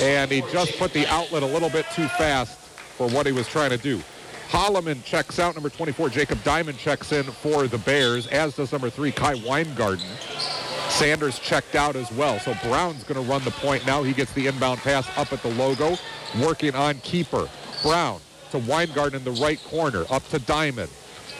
And 0.00 0.30
he 0.30 0.42
just 0.52 0.78
put 0.78 0.92
the 0.92 1.06
outlet 1.06 1.42
a 1.42 1.46
little 1.46 1.70
bit 1.70 1.86
too 1.94 2.06
fast 2.08 2.58
for 2.58 3.08
what 3.08 3.26
he 3.26 3.32
was 3.32 3.48
trying 3.48 3.70
to 3.70 3.78
do. 3.78 4.00
Holloman 4.48 5.04
checks 5.04 5.38
out. 5.38 5.54
Number 5.54 5.68
24, 5.68 6.08
Jacob 6.08 6.42
Diamond 6.42 6.78
checks 6.78 7.12
in 7.12 7.24
for 7.24 7.66
the 7.66 7.78
Bears, 7.78 8.26
as 8.28 8.56
does 8.56 8.72
number 8.72 8.90
three, 8.90 9.12
Kai 9.12 9.34
Weingarten. 9.46 10.06
Sanders 10.88 11.38
checked 11.38 11.74
out 11.74 11.96
as 11.96 12.10
well. 12.12 12.38
So 12.40 12.54
Brown's 12.62 13.04
going 13.04 13.22
to 13.22 13.30
run 13.30 13.44
the 13.44 13.50
point 13.50 13.86
now. 13.86 14.02
He 14.02 14.14
gets 14.14 14.32
the 14.32 14.46
inbound 14.46 14.80
pass 14.80 15.06
up 15.18 15.32
at 15.32 15.42
the 15.42 15.50
logo, 15.50 15.96
working 16.40 16.74
on 16.74 16.94
Kuiper. 16.96 17.48
Brown 17.82 18.20
to 18.50 18.58
Weingarten 18.58 19.18
in 19.18 19.24
the 19.24 19.40
right 19.40 19.62
corner, 19.64 20.04
up 20.10 20.26
to 20.28 20.38
Diamond. 20.38 20.90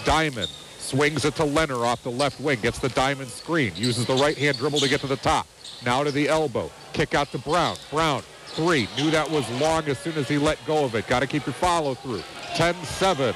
Diamond 0.05 0.49
swings 0.79 1.25
it 1.25 1.35
to 1.37 1.45
Leonard 1.45 1.79
off 1.79 2.03
the 2.03 2.11
left 2.11 2.41
wing, 2.41 2.61
gets 2.61 2.79
the 2.79 2.89
Diamond 2.91 3.31
screen, 3.31 3.73
uses 3.75 4.07
the 4.07 4.15
right-hand 4.15 4.59
dribble 4.59 4.81
to 4.81 4.89
get 4.89 5.01
to 5.01 5.07
the 5.07 5.17
top. 5.17 5.47
Now 5.85 6.03
to 6.03 6.11
the 6.11 6.29
elbow. 6.29 6.71
Kick 6.93 7.15
out 7.15 7.31
to 7.33 7.39
Brown. 7.39 7.77
Brown, 7.91 8.23
three. 8.49 8.89
Knew 8.97 9.11
that 9.11 9.31
was 9.31 9.49
long 9.61 9.87
as 9.89 9.99
soon 9.99 10.15
as 10.15 10.29
he 10.29 10.39
let 10.39 10.59
go 10.67 10.85
of 10.85 10.95
it. 10.95 11.07
Got 11.07 11.21
to 11.21 11.27
keep 11.27 11.47
your 11.47 11.55
follow 11.55 11.95
through. 11.95 12.23
10-7. 12.55 13.35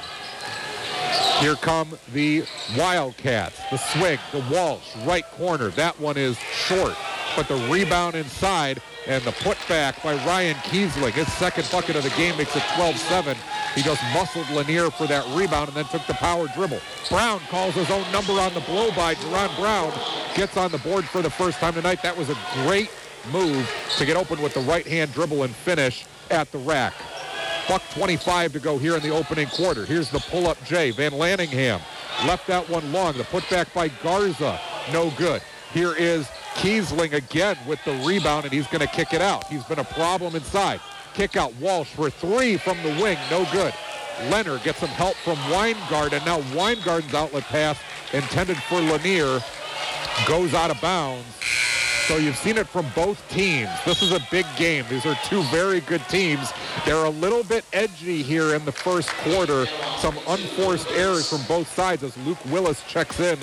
Here 1.39 1.55
come 1.55 1.97
the 2.13 2.43
Wildcats. 2.77 3.59
The 3.69 3.77
swing, 3.77 4.19
the 4.31 4.43
Walsh, 4.51 4.95
right 5.05 5.25
corner. 5.31 5.69
That 5.69 5.99
one 5.99 6.17
is 6.17 6.37
short, 6.37 6.95
but 7.35 7.47
the 7.47 7.55
rebound 7.69 8.15
inside 8.15 8.81
and 9.07 9.23
the 9.23 9.31
putback 9.31 10.01
by 10.03 10.13
Ryan 10.25 10.55
Kiesling. 10.57 11.11
His 11.11 11.31
second 11.33 11.67
bucket 11.71 11.95
of 11.95 12.03
the 12.03 12.09
game 12.11 12.37
makes 12.37 12.55
it 12.55 12.63
12-7. 12.77 13.35
He 13.75 13.81
just 13.81 14.01
muscled 14.13 14.49
Lanier 14.51 14.89
for 14.91 15.07
that 15.07 15.25
rebound 15.35 15.69
and 15.69 15.77
then 15.77 15.85
took 15.85 16.05
the 16.07 16.13
power 16.13 16.47
dribble. 16.55 16.79
Brown 17.09 17.39
calls 17.49 17.73
his 17.73 17.89
own 17.89 18.09
number 18.11 18.33
on 18.33 18.53
the 18.53 18.61
blow 18.61 18.91
by 18.91 19.15
Jerron 19.15 19.55
Brown. 19.57 19.91
Gets 20.35 20.57
on 20.57 20.71
the 20.71 20.77
board 20.77 21.05
for 21.05 21.21
the 21.21 21.29
first 21.29 21.57
time 21.59 21.73
tonight. 21.73 22.01
That 22.03 22.15
was 22.15 22.29
a 22.29 22.37
great 22.63 22.89
move 23.31 23.69
to 23.97 24.05
get 24.05 24.17
open 24.17 24.41
with 24.41 24.53
the 24.53 24.61
right-hand 24.61 25.13
dribble 25.13 25.43
and 25.43 25.55
finish 25.55 26.05
at 26.29 26.51
the 26.51 26.57
rack. 26.59 26.93
Buck 27.67 27.81
25 27.91 28.53
to 28.53 28.59
go 28.59 28.77
here 28.77 28.95
in 28.95 29.01
the 29.01 29.09
opening 29.09 29.47
quarter. 29.47 29.85
Here's 29.85 30.09
the 30.09 30.19
pull-up 30.19 30.61
J. 30.65 30.91
Van 30.91 31.11
Lanningham 31.11 31.81
left 32.25 32.47
that 32.47 32.69
one 32.69 32.91
long. 32.91 33.17
The 33.17 33.23
putback 33.23 33.73
by 33.73 33.87
Garza, 33.87 34.59
no 34.91 35.11
good. 35.11 35.41
Here 35.73 35.93
is 35.95 36.27
Kiesling 36.55 37.13
again 37.13 37.57
with 37.67 37.83
the 37.83 37.93
rebound, 38.05 38.45
and 38.45 38.53
he's 38.53 38.67
going 38.67 38.81
to 38.81 38.87
kick 38.87 39.13
it 39.13 39.21
out. 39.21 39.47
He's 39.47 39.63
been 39.63 39.79
a 39.79 39.83
problem 39.83 40.35
inside. 40.35 40.79
Kick 41.13 41.35
out 41.35 41.53
Walsh 41.55 41.89
for 41.93 42.09
three 42.09 42.57
from 42.57 42.81
the 42.83 42.89
wing, 43.01 43.17
no 43.29 43.45
good. 43.51 43.73
Leonard 44.29 44.63
gets 44.63 44.79
some 44.79 44.89
help 44.89 45.15
from 45.15 45.37
Weingarten, 45.49 46.13
and 46.13 46.25
now 46.25 46.41
Weingarten's 46.55 47.13
outlet 47.13 47.43
pass 47.43 47.79
intended 48.13 48.57
for 48.57 48.79
Lanier 48.79 49.39
goes 50.27 50.53
out 50.53 50.69
of 50.69 50.79
bounds. 50.79 51.25
So 52.07 52.17
you've 52.17 52.35
seen 52.35 52.57
it 52.57 52.67
from 52.67 52.85
both 52.95 53.17
teams. 53.29 53.69
This 53.85 54.01
is 54.01 54.11
a 54.11 54.19
big 54.29 54.45
game. 54.57 54.83
These 54.89 55.05
are 55.05 55.15
two 55.23 55.41
very 55.43 55.79
good 55.79 56.01
teams. 56.09 56.51
They're 56.85 57.05
a 57.05 57.09
little 57.09 57.45
bit 57.45 57.63
edgy 57.71 58.21
here 58.21 58.55
in 58.55 58.65
the 58.65 58.73
first 58.73 59.07
quarter. 59.09 59.65
Some 59.99 60.17
unforced 60.27 60.89
errors 60.91 61.29
from 61.29 61.43
both 61.47 61.73
sides 61.73 62.03
as 62.03 62.17
Luke 62.17 62.43
Willis 62.47 62.83
checks 62.89 63.21
in 63.21 63.37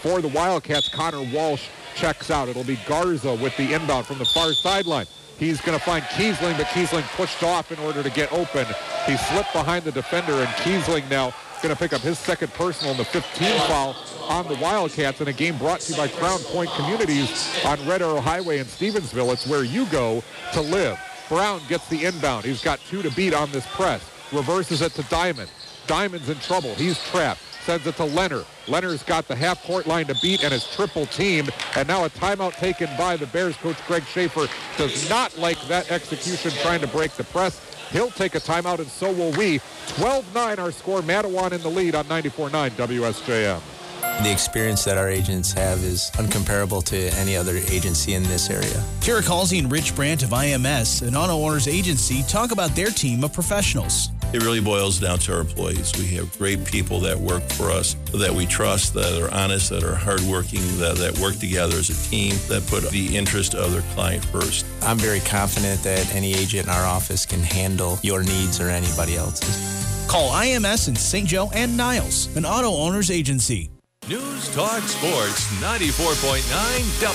for 0.00 0.22
the 0.22 0.28
Wildcats. 0.28 0.88
Connor 0.88 1.30
Walsh 1.30 1.68
checks 1.94 2.30
out. 2.30 2.48
It'll 2.48 2.64
be 2.64 2.78
Garza 2.86 3.34
with 3.34 3.54
the 3.58 3.74
inbound 3.74 4.06
from 4.06 4.16
the 4.18 4.24
far 4.24 4.52
sideline. 4.54 5.06
He's 5.38 5.60
going 5.60 5.78
to 5.78 5.84
find 5.84 6.02
Kiesling, 6.04 6.56
but 6.56 6.66
Kiesling 6.68 7.02
pushed 7.16 7.42
off 7.42 7.70
in 7.70 7.78
order 7.80 8.02
to 8.02 8.10
get 8.10 8.32
open. 8.32 8.66
He 9.04 9.18
slipped 9.18 9.52
behind 9.52 9.84
the 9.84 9.92
defender, 9.92 10.32
and 10.32 10.48
Kiesling 10.48 11.08
now 11.10 11.34
going 11.62 11.74
to 11.74 11.78
pick 11.78 11.92
up 11.92 12.00
his 12.00 12.18
second 12.18 12.52
personal 12.54 12.92
in 12.92 12.98
the 12.98 13.04
15 13.04 13.58
foul 13.60 13.96
on 14.28 14.46
the 14.48 14.54
Wildcats 14.56 15.20
in 15.20 15.28
a 15.28 15.32
game 15.32 15.56
brought 15.58 15.80
to 15.80 15.92
you 15.92 15.98
by 15.98 16.08
Crown 16.08 16.38
Point 16.40 16.70
Communities 16.70 17.54
on 17.64 17.84
Red 17.86 18.02
Arrow 18.02 18.20
Highway 18.20 18.58
in 18.58 18.66
Stevensville. 18.66 19.32
It's 19.32 19.46
where 19.46 19.64
you 19.64 19.86
go 19.86 20.22
to 20.52 20.60
live. 20.60 20.98
Brown 21.28 21.60
gets 21.68 21.88
the 21.88 22.04
inbound. 22.04 22.44
He's 22.44 22.62
got 22.62 22.80
two 22.88 23.02
to 23.02 23.10
beat 23.12 23.34
on 23.34 23.50
this 23.50 23.66
press. 23.66 24.08
Reverses 24.32 24.82
it 24.82 24.92
to 24.92 25.02
Diamond. 25.04 25.50
Diamond's 25.86 26.28
in 26.28 26.38
trouble. 26.38 26.74
He's 26.74 27.02
trapped. 27.10 27.40
Sends 27.64 27.86
it 27.86 27.96
to 27.96 28.04
Leonard. 28.04 28.46
Leonard's 28.68 29.02
got 29.02 29.26
the 29.26 29.34
half-court 29.34 29.88
line 29.88 30.06
to 30.06 30.14
beat 30.22 30.44
and 30.44 30.54
is 30.54 30.64
triple 30.64 31.06
teamed. 31.06 31.50
And 31.76 31.88
now 31.88 32.04
a 32.04 32.10
timeout 32.10 32.54
taken 32.54 32.88
by 32.96 33.16
the 33.16 33.26
Bears 33.26 33.56
coach 33.56 33.76
Greg 33.88 34.04
Schaefer 34.04 34.46
does 34.76 35.10
not 35.10 35.36
like 35.36 35.60
that 35.66 35.90
execution 35.90 36.52
trying 36.62 36.80
to 36.80 36.86
break 36.86 37.12
the 37.12 37.24
press. 37.24 37.60
He'll 37.90 38.10
take 38.10 38.34
a 38.34 38.40
timeout, 38.40 38.78
and 38.78 38.88
so 38.88 39.12
will 39.12 39.32
we. 39.32 39.58
12-9 39.98 40.58
our 40.58 40.72
score. 40.72 41.00
Mattawan 41.00 41.52
in 41.52 41.60
the 41.62 41.70
lead 41.70 41.94
on 41.94 42.04
94-9 42.06 42.70
WSJM. 42.70 43.75
The 44.22 44.32
experience 44.32 44.82
that 44.84 44.96
our 44.96 45.08
agents 45.08 45.52
have 45.52 45.84
is 45.84 46.10
uncomparable 46.14 46.82
to 46.84 46.96
any 47.18 47.36
other 47.36 47.58
agency 47.70 48.14
in 48.14 48.22
this 48.22 48.48
area. 48.48 48.82
Derek 49.00 49.26
Halsey 49.26 49.58
and 49.58 49.70
Rich 49.70 49.94
Brandt 49.94 50.22
of 50.22 50.30
IMS, 50.30 51.06
an 51.06 51.14
auto 51.14 51.34
owners 51.34 51.68
agency, 51.68 52.22
talk 52.22 52.50
about 52.50 52.74
their 52.74 52.88
team 52.88 53.22
of 53.24 53.32
professionals. 53.32 54.08
It 54.32 54.42
really 54.42 54.60
boils 54.60 54.98
down 54.98 55.18
to 55.20 55.34
our 55.34 55.40
employees. 55.40 55.92
We 55.96 56.06
have 56.16 56.36
great 56.38 56.64
people 56.64 56.98
that 57.00 57.16
work 57.16 57.42
for 57.50 57.70
us, 57.70 57.94
that 58.14 58.32
we 58.32 58.46
trust, 58.46 58.94
that 58.94 59.20
are 59.22 59.32
honest, 59.32 59.70
that 59.70 59.84
are 59.84 59.94
hardworking, 59.94 60.62
that, 60.78 60.96
that 60.96 61.16
work 61.18 61.36
together 61.36 61.76
as 61.76 61.90
a 61.90 62.10
team, 62.10 62.34
that 62.48 62.66
put 62.66 62.90
the 62.90 63.16
interest 63.16 63.54
of 63.54 63.70
their 63.72 63.82
client 63.94 64.24
first. 64.24 64.66
I'm 64.82 64.98
very 64.98 65.20
confident 65.20 65.82
that 65.84 66.12
any 66.14 66.34
agent 66.34 66.66
in 66.66 66.72
our 66.72 66.86
office 66.86 67.26
can 67.26 67.40
handle 67.40 67.98
your 68.02 68.22
needs 68.22 68.60
or 68.60 68.70
anybody 68.70 69.16
else's. 69.16 70.08
Call 70.08 70.30
IMS 70.30 70.88
in 70.88 70.96
St. 70.96 71.28
Joe 71.28 71.50
and 71.54 71.76
Niles, 71.76 72.34
an 72.36 72.44
auto 72.44 72.70
owners 72.70 73.10
agency. 73.10 73.70
News 74.08 74.48
Talk 74.54 74.82
Sports 74.84 75.48
94.9 75.54 76.38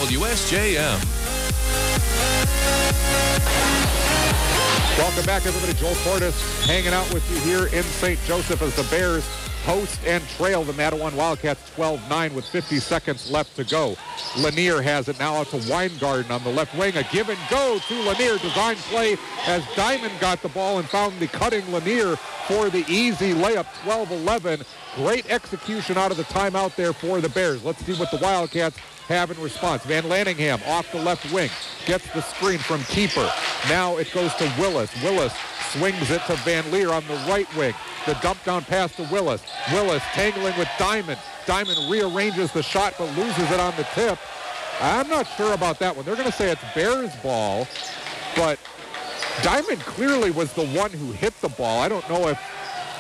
WSJM. 0.10 1.00
Welcome 4.98 5.26
back, 5.26 5.46
everybody. 5.46 5.72
Joel 5.80 5.96
Cordes 6.04 6.36
hanging 6.66 6.92
out 6.92 7.10
with 7.14 7.24
you 7.32 7.40
here 7.40 7.68
in 7.68 7.84
St. 7.84 8.20
Joseph 8.26 8.62
as 8.62 8.76
the 8.76 8.84
Bears 8.94 9.26
host 9.64 10.00
and 10.06 10.28
trail 10.30 10.64
the 10.64 10.74
Mattawan 10.74 11.16
Wildcats 11.16 11.62
12-9 11.76 12.34
with 12.34 12.46
50 12.46 12.78
seconds 12.80 13.30
left 13.32 13.56
to 13.56 13.64
go. 13.64 13.96
Lanier 14.38 14.82
has 14.82 15.08
it 15.08 15.20
now 15.20 15.36
out 15.36 15.48
to 15.48 15.58
Weingarten 15.70 16.32
on 16.32 16.44
the 16.44 16.50
left 16.50 16.78
wing. 16.78 16.96
A 16.98 17.04
give 17.12 17.30
and 17.30 17.40
go 17.50 17.80
to 17.80 18.02
Lanier. 18.04 18.38
Design 18.38 18.76
play 18.76 19.18
as 19.46 19.64
Diamond 19.76 20.14
got 20.20 20.42
the 20.42 20.50
ball 20.50 20.80
and 20.80 20.88
found 20.88 21.20
the 21.20 21.28
cutting 21.28 21.70
Lanier 21.72 22.16
for 22.48 22.70
the 22.70 22.86
easy 22.88 23.34
layup 23.34 23.66
12-11. 23.84 24.66
Great 24.96 25.30
execution 25.32 25.98
out 25.98 26.12
of 26.12 26.18
the 26.18 26.24
timeout 26.24 26.76
there 26.76 26.94
for 26.94 27.22
the 27.22 27.30
Bears. 27.30 27.64
Let's 27.64 27.84
see 27.86 27.94
what 27.94 28.12
the 28.12 28.18
Wildcats 28.18 28.78
have 29.12 29.30
in 29.30 29.40
response. 29.42 29.84
Van 29.84 30.04
Lanningham 30.04 30.66
off 30.68 30.92
the 30.92 31.02
left 31.02 31.32
wing 31.34 31.50
gets 31.86 32.08
the 32.14 32.22
screen 32.22 32.60
from 32.60 32.80
Kuiper. 32.82 33.30
Now 33.70 33.98
it 33.98 34.12
goes 34.14 34.34
to 34.36 34.52
Willis. 34.58 34.90
Willis 35.04 35.34
swings 35.72 36.10
it 36.10 36.22
to 36.28 36.36
Van 36.38 36.70
Leer 36.72 36.92
on 36.92 37.06
the 37.08 37.16
right 37.28 37.48
wing. 37.56 37.74
The 38.06 38.14
dump 38.16 38.44
down 38.44 38.64
pass 38.64 38.96
to 38.96 39.04
Willis. 39.12 39.44
Willis 39.72 40.02
tangling 40.14 40.58
with 40.58 40.70
Diamond. 40.80 41.20
Diamond 41.46 41.78
rearranges 41.92 42.52
the 42.52 42.64
shot 42.64 42.96
but 42.98 43.16
loses 43.18 43.52
it 43.52 43.60
on 43.60 43.76
the 43.76 43.84
tip. 43.94 44.18
I'm 44.80 45.08
not 45.10 45.28
sure 45.38 45.54
about 45.54 45.78
that 45.80 45.96
one. 45.96 46.06
They're 46.06 46.16
going 46.16 46.32
to 46.32 46.36
say 46.36 46.50
it's 46.50 46.64
Bears 46.74 47.16
ball, 47.18 47.68
but 48.36 48.58
Diamond 49.44 49.80
clearly 49.82 50.32
was 50.32 50.54
the 50.54 50.66
one 50.68 50.90
who 50.92 51.12
hit 51.12 51.40
the 51.42 51.50
ball. 51.50 51.82
I 51.82 51.90
don't 51.90 52.08
know 52.10 52.30
if 52.30 52.40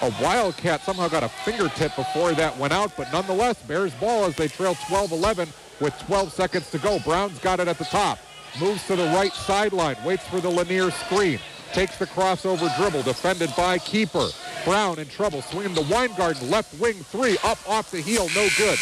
a 0.01 0.11
Wildcat 0.21 0.81
somehow 0.81 1.07
got 1.07 1.23
a 1.23 1.29
fingertip 1.29 1.95
before 1.95 2.33
that 2.33 2.57
went 2.57 2.73
out, 2.73 2.91
but 2.97 3.11
nonetheless, 3.11 3.57
Bears 3.63 3.93
ball 3.95 4.25
as 4.25 4.35
they 4.35 4.47
trail 4.47 4.75
12-11 4.75 5.47
with 5.81 5.97
12 6.05 6.31
seconds 6.31 6.69
to 6.71 6.77
go. 6.77 6.99
Brown's 6.99 7.39
got 7.39 7.59
it 7.59 7.67
at 7.67 7.77
the 7.77 7.85
top. 7.85 8.19
Moves 8.59 8.85
to 8.87 8.95
the 8.95 9.05
right 9.05 9.33
sideline. 9.33 9.95
Waits 10.05 10.27
for 10.27 10.39
the 10.39 10.49
Lanier 10.49 10.91
screen. 10.91 11.39
takes 11.73 11.97
the 11.97 12.05
crossover 12.05 12.73
dribble, 12.77 13.03
defended 13.03 13.49
by 13.55 13.77
Kuiper. 13.77 14.33
Brown 14.65 14.99
in 14.99 15.07
trouble, 15.07 15.41
swinging 15.41 15.73
the 15.73 15.83
Weingarten 15.83 16.49
left 16.49 16.79
wing 16.79 16.95
three, 16.95 17.37
up 17.45 17.57
off 17.67 17.91
the 17.91 18.01
heel, 18.01 18.27
no 18.35 18.47
good. 18.57 18.77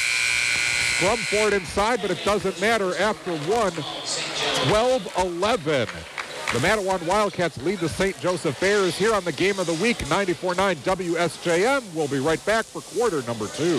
Scrum 0.96 1.18
for 1.18 1.48
it 1.48 1.54
inside, 1.54 2.02
but 2.02 2.12
it 2.12 2.24
doesn't 2.26 2.60
matter 2.60 2.98
after 3.00 3.32
one. 3.50 3.72
12-11. 3.72 6.19
The 6.52 6.58
Mattawan 6.58 7.06
Wildcats 7.06 7.62
lead 7.62 7.78
the 7.78 7.88
St. 7.88 8.20
Joseph 8.20 8.60
Bears 8.60 8.98
here 8.98 9.14
on 9.14 9.24
the 9.24 9.32
Game 9.32 9.60
of 9.60 9.68
the 9.68 9.76
Week, 9.76 9.98
94.9 10.06 10.78
WSJM. 10.78 11.94
We'll 11.94 12.08
be 12.08 12.18
right 12.18 12.44
back 12.44 12.66
for 12.66 12.82
quarter 12.82 13.22
number 13.28 13.46
two. 13.50 13.78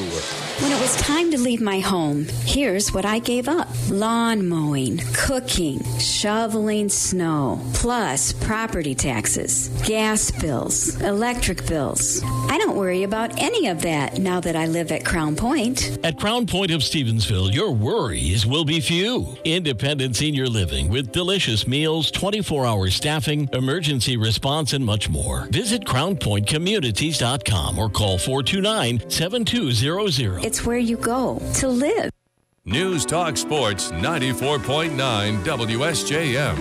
When 0.62 0.70
it 0.70 0.80
was 0.80 0.94
time 0.98 1.32
to 1.32 1.38
leave 1.38 1.60
my 1.60 1.80
home, 1.80 2.26
here's 2.44 2.92
what 2.92 3.04
I 3.04 3.18
gave 3.18 3.48
up. 3.48 3.66
Lawn 3.88 4.46
mowing, 4.46 4.98
cooking, 5.14 5.82
shoveling 5.98 6.88
snow, 6.90 7.60
plus 7.74 8.34
property 8.34 8.94
taxes, 8.94 9.68
gas 9.84 10.30
bills, 10.30 10.94
electric 11.00 11.66
bills. 11.66 12.22
I 12.24 12.56
don't 12.58 12.76
worry 12.76 13.02
about 13.02 13.36
any 13.42 13.66
of 13.66 13.82
that 13.82 14.18
now 14.18 14.38
that 14.38 14.54
I 14.54 14.66
live 14.66 14.92
at 14.92 15.04
Crown 15.04 15.34
Point. 15.34 15.98
At 16.04 16.20
Crown 16.20 16.46
Point 16.46 16.70
of 16.70 16.82
Stevensville, 16.82 17.52
your 17.52 17.72
worries 17.72 18.46
will 18.46 18.64
be 18.64 18.78
few. 18.78 19.36
Independent 19.42 20.14
senior 20.14 20.46
living 20.46 20.88
with 20.88 21.10
delicious 21.10 21.66
meals, 21.66 22.12
24 22.12 22.59
hour 22.66 22.88
staffing, 22.90 23.48
emergency 23.52 24.16
response, 24.16 24.72
and 24.72 24.84
much 24.84 25.08
more. 25.08 25.48
Visit 25.50 25.84
CrownPointCommunities.com 25.84 27.78
or 27.78 27.88
call 27.88 28.18
429 28.18 29.10
7200. 29.10 30.44
It's 30.44 30.64
where 30.64 30.78
you 30.78 30.96
go 30.96 31.40
to 31.56 31.68
live. 31.68 32.10
News 32.64 33.06
Talk 33.06 33.36
Sports 33.36 33.90
94.9 33.90 35.42
WSJM. 35.44 36.56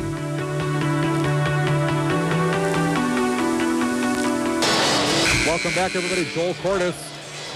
Welcome 5.45 5.73
back, 5.73 5.95
everybody. 5.95 6.25
Joel 6.33 6.53
Cordes 6.63 6.95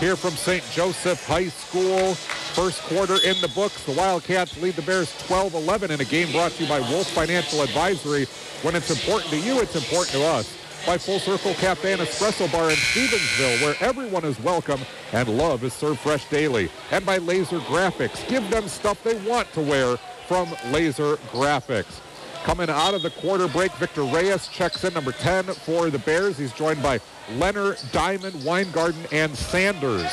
here 0.03 0.15
from 0.17 0.31
St. 0.31 0.61
Joseph 0.71 1.25
High 1.25 1.47
School. 1.47 2.15
First 2.55 2.81
quarter 2.81 3.15
in 3.23 3.39
the 3.39 3.47
books. 3.55 3.85
The 3.85 3.93
Wildcats 3.93 4.61
lead 4.61 4.73
the 4.73 4.81
Bears 4.81 5.09
12-11 5.27 5.91
in 5.91 6.01
a 6.01 6.03
game 6.03 6.29
brought 6.33 6.51
to 6.51 6.63
you 6.63 6.67
by 6.67 6.81
Wolf 6.91 7.07
Financial 7.11 7.61
Advisory. 7.61 8.25
When 8.63 8.75
it's 8.75 8.89
important 8.89 9.31
to 9.31 9.39
you, 9.39 9.61
it's 9.61 9.77
important 9.77 10.11
to 10.17 10.25
us. 10.25 10.53
By 10.85 10.97
Full 10.97 11.19
Circle 11.19 11.53
Cafe 11.53 11.93
and 11.93 12.01
Espresso 12.01 12.51
Bar 12.51 12.71
in 12.71 12.75
Stevensville, 12.75 13.61
where 13.61 13.75
everyone 13.79 14.25
is 14.25 14.37
welcome 14.41 14.81
and 15.13 15.37
love 15.37 15.63
is 15.63 15.71
served 15.71 15.99
fresh 15.99 16.29
daily. 16.29 16.69
And 16.91 17.05
by 17.05 17.19
Lazer 17.19 17.61
Graphics. 17.61 18.27
Give 18.27 18.47
them 18.49 18.67
stuff 18.67 19.01
they 19.05 19.15
want 19.25 19.53
to 19.53 19.61
wear 19.61 19.95
from 20.27 20.47
Lazer 20.73 21.15
Graphics. 21.31 22.02
Coming 22.43 22.69
out 22.69 22.93
of 22.93 23.01
the 23.01 23.09
quarter 23.09 23.47
break, 23.47 23.71
Victor 23.75 24.03
Reyes 24.03 24.49
checks 24.49 24.83
in 24.83 24.93
number 24.93 25.13
10 25.13 25.45
for 25.45 25.89
the 25.89 25.99
Bears. 25.99 26.37
He's 26.37 26.51
joined 26.51 26.83
by 26.83 26.99
Leonard, 27.37 27.77
Diamond, 27.93 28.43
Weingarten, 28.43 29.05
and 29.13 29.33
Sanders. 29.33 30.11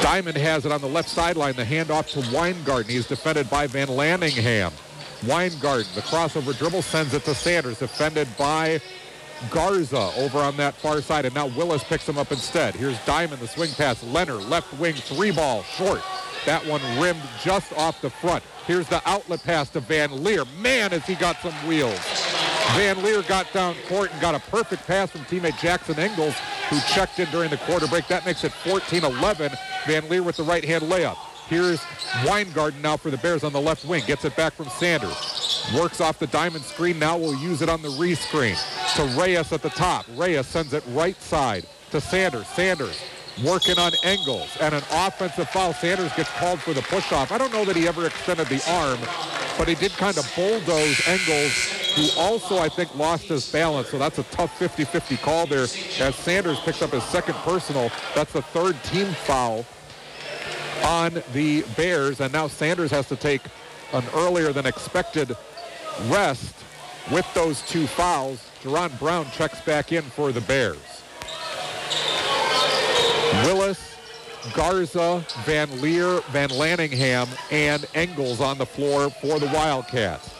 Diamond 0.00 0.38
has 0.38 0.64
it 0.64 0.72
on 0.72 0.80
the 0.80 0.88
left 0.88 1.10
sideline. 1.10 1.56
The 1.56 1.64
handoff 1.64 2.08
to 2.12 2.34
Weingarten. 2.34 2.90
He's 2.90 3.06
defended 3.06 3.50
by 3.50 3.66
Van 3.66 3.88
Lanningham. 3.88 4.72
Weingarten, 5.26 5.86
the 5.94 6.00
crossover 6.00 6.56
dribble, 6.56 6.82
sends 6.82 7.12
it 7.12 7.24
to 7.24 7.34
Sanders, 7.34 7.78
defended 7.78 8.26
by 8.38 8.80
Garza 9.50 10.10
over 10.16 10.38
on 10.38 10.56
that 10.56 10.74
far 10.74 11.02
side. 11.02 11.26
And 11.26 11.34
now 11.34 11.48
Willis 11.48 11.84
picks 11.84 12.08
him 12.08 12.16
up 12.16 12.32
instead. 12.32 12.74
Here's 12.74 12.98
Diamond, 13.04 13.42
the 13.42 13.48
swing 13.48 13.70
pass. 13.72 14.02
Leonard, 14.02 14.44
left 14.44 14.72
wing, 14.78 14.94
three 14.94 15.32
ball, 15.32 15.64
short. 15.64 16.00
That 16.46 16.64
one 16.66 16.80
rimmed 16.98 17.22
just 17.42 17.72
off 17.74 18.00
the 18.00 18.08
front. 18.08 18.42
Here's 18.66 18.88
the 18.88 19.00
outlet 19.08 19.44
pass 19.44 19.70
to 19.70 19.80
Van 19.80 20.24
Leer. 20.24 20.44
Man, 20.60 20.90
has 20.90 21.06
he 21.06 21.14
got 21.14 21.36
some 21.36 21.54
wheels. 21.68 22.00
Van 22.74 23.00
Leer 23.02 23.22
got 23.22 23.50
down 23.52 23.76
court 23.88 24.10
and 24.10 24.20
got 24.20 24.34
a 24.34 24.40
perfect 24.50 24.86
pass 24.88 25.10
from 25.10 25.20
teammate 25.22 25.58
Jackson 25.60 25.98
Engels, 26.00 26.34
who 26.68 26.80
checked 26.92 27.20
in 27.20 27.30
during 27.30 27.48
the 27.48 27.58
quarter 27.58 27.86
break. 27.86 28.08
That 28.08 28.26
makes 28.26 28.42
it 28.42 28.50
14-11. 28.64 29.56
Van 29.86 30.08
Leer 30.08 30.24
with 30.24 30.36
the 30.36 30.42
right-hand 30.42 30.82
layup. 30.84 31.16
Here's 31.46 31.80
Weingarten 32.26 32.82
now 32.82 32.96
for 32.96 33.12
the 33.12 33.18
Bears 33.18 33.44
on 33.44 33.52
the 33.52 33.60
left 33.60 33.84
wing. 33.84 34.02
Gets 34.04 34.24
it 34.24 34.34
back 34.34 34.54
from 34.54 34.68
Sanders. 34.68 35.70
Works 35.76 36.00
off 36.00 36.18
the 36.18 36.26
diamond 36.26 36.64
screen. 36.64 36.98
Now 36.98 37.16
we'll 37.16 37.38
use 37.38 37.62
it 37.62 37.68
on 37.68 37.82
the 37.82 37.90
re-screen. 37.90 38.56
To 38.96 39.04
Reyes 39.16 39.52
at 39.52 39.62
the 39.62 39.70
top. 39.70 40.06
Reyes 40.16 40.48
sends 40.48 40.72
it 40.72 40.82
right 40.88 41.20
side 41.22 41.66
to 41.92 42.00
Sanders. 42.00 42.48
Sanders 42.48 43.00
working 43.44 43.78
on 43.78 43.92
Engels. 44.02 44.56
And 44.60 44.74
an 44.74 44.82
offensive 44.92 45.48
foul. 45.50 45.72
Sanders 45.72 46.12
gets 46.14 46.30
called 46.30 46.60
for 46.60 46.72
the 46.72 46.82
push-off. 46.82 47.32
I 47.32 47.38
don't 47.38 47.52
know 47.52 47.64
that 47.64 47.76
he 47.76 47.86
ever 47.88 48.06
extended 48.06 48.46
the 48.48 48.62
arm, 48.70 48.98
but 49.58 49.68
he 49.68 49.74
did 49.74 49.92
kind 49.92 50.16
of 50.16 50.30
bulldoze 50.34 51.00
Engels, 51.06 51.52
who 51.94 52.20
also, 52.20 52.58
I 52.58 52.68
think, 52.68 52.94
lost 52.94 53.24
his 53.24 53.50
balance. 53.50 53.88
So 53.88 53.98
that's 53.98 54.18
a 54.18 54.24
tough 54.24 54.58
50-50 54.58 55.20
call 55.22 55.46
there 55.46 55.64
as 55.64 56.14
Sanders 56.14 56.60
picks 56.60 56.82
up 56.82 56.90
his 56.90 57.04
second 57.04 57.34
personal. 57.36 57.90
That's 58.14 58.32
the 58.32 58.42
third 58.42 58.82
team 58.84 59.06
foul 59.06 59.64
on 60.84 61.22
the 61.32 61.62
Bears. 61.76 62.20
And 62.20 62.32
now 62.32 62.48
Sanders 62.48 62.90
has 62.90 63.08
to 63.08 63.16
take 63.16 63.42
an 63.92 64.04
earlier 64.14 64.52
than 64.52 64.66
expected 64.66 65.36
rest 66.08 66.54
with 67.10 67.26
those 67.34 67.62
two 67.62 67.86
fouls. 67.86 68.44
Jerron 68.62 68.98
Brown 68.98 69.26
checks 69.30 69.60
back 69.60 69.92
in 69.92 70.02
for 70.02 70.32
the 70.32 70.40
Bears. 70.42 70.78
Willis, 73.44 73.96
Garza, 74.54 75.24
Van 75.44 75.80
Leer, 75.80 76.20
Van 76.30 76.48
Lanningham, 76.50 77.28
and 77.50 77.86
Engels 77.94 78.40
on 78.40 78.58
the 78.58 78.66
floor 78.66 79.10
for 79.10 79.38
the 79.38 79.46
Wildcats. 79.46 80.30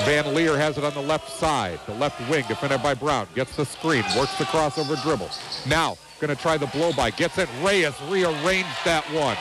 Van 0.00 0.34
Leer 0.34 0.58
has 0.58 0.76
it 0.76 0.84
on 0.84 0.92
the 0.94 1.00
left 1.00 1.30
side, 1.30 1.80
the 1.86 1.94
left 1.94 2.20
wing, 2.28 2.44
defended 2.48 2.82
by 2.82 2.94
Brown. 2.94 3.26
Gets 3.34 3.56
the 3.56 3.64
screen, 3.64 4.04
works 4.16 4.36
the 4.38 4.44
crossover 4.44 5.00
dribble. 5.02 5.30
Now, 5.66 5.96
going 6.20 6.34
to 6.34 6.40
try 6.40 6.56
the 6.56 6.66
blow 6.66 6.92
by. 6.92 7.10
Gets 7.10 7.38
it. 7.38 7.48
Reyes 7.62 7.94
rearranged 8.08 8.68
that 8.84 9.04
one. 9.12 9.36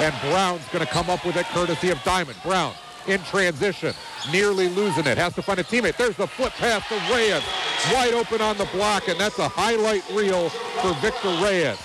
And 0.00 0.14
Brown's 0.22 0.66
going 0.68 0.84
to 0.84 0.90
come 0.90 1.08
up 1.08 1.24
with 1.24 1.36
it 1.36 1.46
courtesy 1.46 1.90
of 1.90 2.02
Diamond. 2.02 2.36
Brown 2.42 2.74
in 3.06 3.20
transition, 3.24 3.92
nearly 4.32 4.68
losing 4.68 5.06
it. 5.06 5.18
Has 5.18 5.34
to 5.34 5.42
find 5.42 5.58
a 5.58 5.64
teammate. 5.64 5.96
There's 5.96 6.16
the 6.16 6.26
flip 6.26 6.52
pass 6.52 6.86
to 6.88 6.94
Reyes. 7.12 7.42
Wide 7.92 8.14
open 8.14 8.40
on 8.40 8.56
the 8.56 8.64
block, 8.66 9.08
and 9.08 9.18
that's 9.20 9.38
a 9.38 9.48
highlight 9.48 10.02
reel 10.10 10.48
for 10.48 10.94
Victor 10.94 11.28
Reyes. 11.42 11.78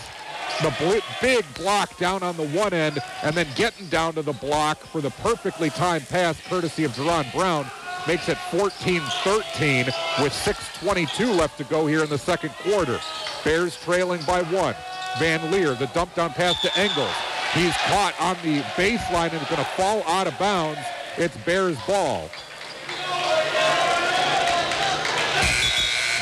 The 0.61 1.01
big 1.21 1.45
block 1.55 1.97
down 1.97 2.21
on 2.21 2.35
the 2.35 2.47
one 2.49 2.73
end, 2.73 2.99
and 3.23 3.35
then 3.35 3.47
getting 3.55 3.87
down 3.87 4.13
to 4.15 4.21
the 4.21 4.33
block 4.33 4.77
for 4.79 5.01
the 5.01 5.11
perfectly 5.11 5.69
timed 5.69 6.07
pass 6.09 6.39
courtesy 6.47 6.83
of 6.83 6.91
Jerron 6.91 7.31
Brown 7.33 7.65
makes 8.07 8.27
it 8.27 8.37
14-13 8.51 9.85
with 10.21 10.33
6.22 10.33 11.37
left 11.37 11.57
to 11.57 11.63
go 11.65 11.85
here 11.85 12.03
in 12.03 12.09
the 12.09 12.17
second 12.17 12.51
quarter. 12.63 12.99
Bears 13.43 13.77
trailing 13.81 14.21
by 14.23 14.41
one. 14.43 14.75
Van 15.17 15.51
Leer, 15.51 15.75
the 15.75 15.87
dump 15.87 16.13
down 16.15 16.31
pass 16.31 16.61
to 16.61 16.77
Engels. 16.77 17.13
He's 17.53 17.75
caught 17.87 18.13
on 18.19 18.35
the 18.43 18.61
baseline 18.75 19.31
and 19.31 19.41
is 19.41 19.47
going 19.47 19.57
to 19.57 19.71
fall 19.75 20.03
out 20.03 20.27
of 20.27 20.37
bounds. 20.37 20.79
It's 21.17 21.35
Bears 21.37 21.77
ball. 21.87 22.29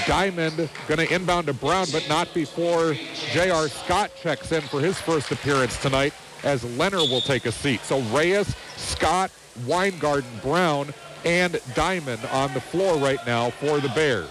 Diamond 0.07 0.69
going 0.87 1.05
to 1.05 1.13
inbound 1.13 1.47
to 1.47 1.53
Brown, 1.53 1.87
but 1.91 2.07
not 2.07 2.33
before 2.33 2.93
J.R. 3.33 3.67
Scott 3.67 4.11
checks 4.19 4.51
in 4.51 4.61
for 4.61 4.79
his 4.79 4.99
first 4.99 5.31
appearance 5.31 5.79
tonight 5.81 6.13
as 6.43 6.63
Leonard 6.77 7.09
will 7.09 7.21
take 7.21 7.45
a 7.45 7.51
seat. 7.51 7.81
So 7.81 7.99
Reyes, 8.03 8.55
Scott, 8.77 9.31
Weingarten, 9.65 10.29
Brown, 10.41 10.93
and 11.25 11.59
Diamond 11.75 12.23
on 12.31 12.53
the 12.53 12.61
floor 12.61 12.97
right 12.97 13.19
now 13.27 13.49
for 13.49 13.79
the 13.79 13.89
Bears. 13.89 14.29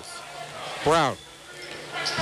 Brown 0.82 1.16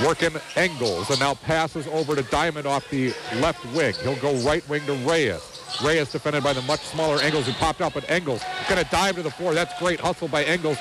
working 0.03 0.31
Engels 0.55 1.09
and 1.09 1.19
now 1.19 1.35
passes 1.35 1.87
over 1.87 2.15
to 2.15 2.23
Diamond 2.23 2.65
off 2.65 2.89
the 2.89 3.13
left 3.35 3.63
wing. 3.73 3.93
He'll 4.01 4.15
go 4.17 4.35
right 4.47 4.67
wing 4.67 4.85
to 4.85 4.93
Reyes. 5.07 5.54
Reyes 5.83 6.11
defended 6.11 6.43
by 6.43 6.53
the 6.53 6.61
much 6.63 6.81
smaller 6.81 7.21
Engels 7.21 7.45
who 7.45 7.53
popped 7.53 7.81
up, 7.81 7.93
but 7.93 8.09
Engels 8.09 8.41
going 8.69 8.83
to 8.83 8.89
dive 8.91 9.15
to 9.15 9.23
the 9.23 9.31
floor. 9.31 9.53
That's 9.53 9.77
great 9.79 9.99
hustle 9.99 10.27
by 10.27 10.43
Engels. 10.43 10.77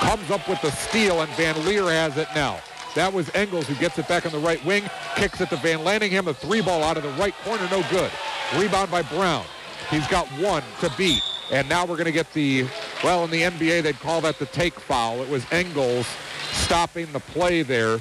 Comes 0.00 0.30
up 0.30 0.48
with 0.48 0.60
the 0.62 0.70
steal, 0.70 1.20
and 1.20 1.30
Van 1.32 1.64
Leer 1.64 1.84
has 1.84 2.16
it 2.16 2.28
now. 2.34 2.60
That 2.94 3.12
was 3.12 3.30
Engels 3.34 3.66
who 3.66 3.74
gets 3.76 3.98
it 3.98 4.08
back 4.08 4.26
on 4.26 4.32
the 4.32 4.38
right 4.38 4.64
wing, 4.64 4.84
kicks 5.16 5.40
it 5.40 5.50
to 5.50 5.56
Van 5.56 5.80
Lanningham. 5.80 6.24
The 6.24 6.34
three 6.34 6.62
ball 6.62 6.82
out 6.82 6.96
of 6.96 7.02
the 7.02 7.10
right 7.10 7.34
corner, 7.44 7.68
no 7.70 7.82
good. 7.90 8.10
Rebound 8.56 8.90
by 8.90 9.02
Brown. 9.02 9.44
He's 9.90 10.06
got 10.08 10.26
one 10.40 10.62
to 10.80 10.90
beat. 10.96 11.22
And 11.50 11.68
now 11.68 11.86
we're 11.86 11.96
going 11.96 12.06
to 12.06 12.12
get 12.12 12.32
the, 12.32 12.66
well, 13.02 13.24
in 13.24 13.30
the 13.30 13.42
NBA, 13.42 13.82
they'd 13.82 13.98
call 14.00 14.20
that 14.22 14.38
the 14.38 14.46
take 14.46 14.78
foul. 14.78 15.22
It 15.22 15.28
was 15.28 15.44
Engels 15.50 16.06
stopping 16.52 17.10
the 17.12 17.20
play 17.20 17.62
there. 17.62 17.98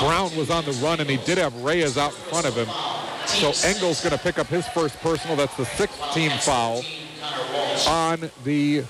Brown 0.00 0.34
was 0.36 0.50
on 0.50 0.64
the 0.64 0.72
run, 0.82 1.00
and 1.00 1.08
he 1.08 1.16
did 1.18 1.38
have 1.38 1.54
Reyes 1.62 1.96
out 1.96 2.12
in 2.12 2.18
front 2.18 2.46
of 2.46 2.54
him. 2.54 2.68
So 3.38 3.52
Engels 3.68 4.02
going 4.02 4.16
to 4.16 4.18
pick 4.18 4.36
up 4.40 4.48
his 4.48 4.66
first 4.66 4.98
personal. 4.98 5.36
That's 5.36 5.56
the 5.56 5.64
sixth 5.64 6.12
team 6.12 6.32
foul 6.40 6.82
on 7.86 8.28
the 8.42 8.82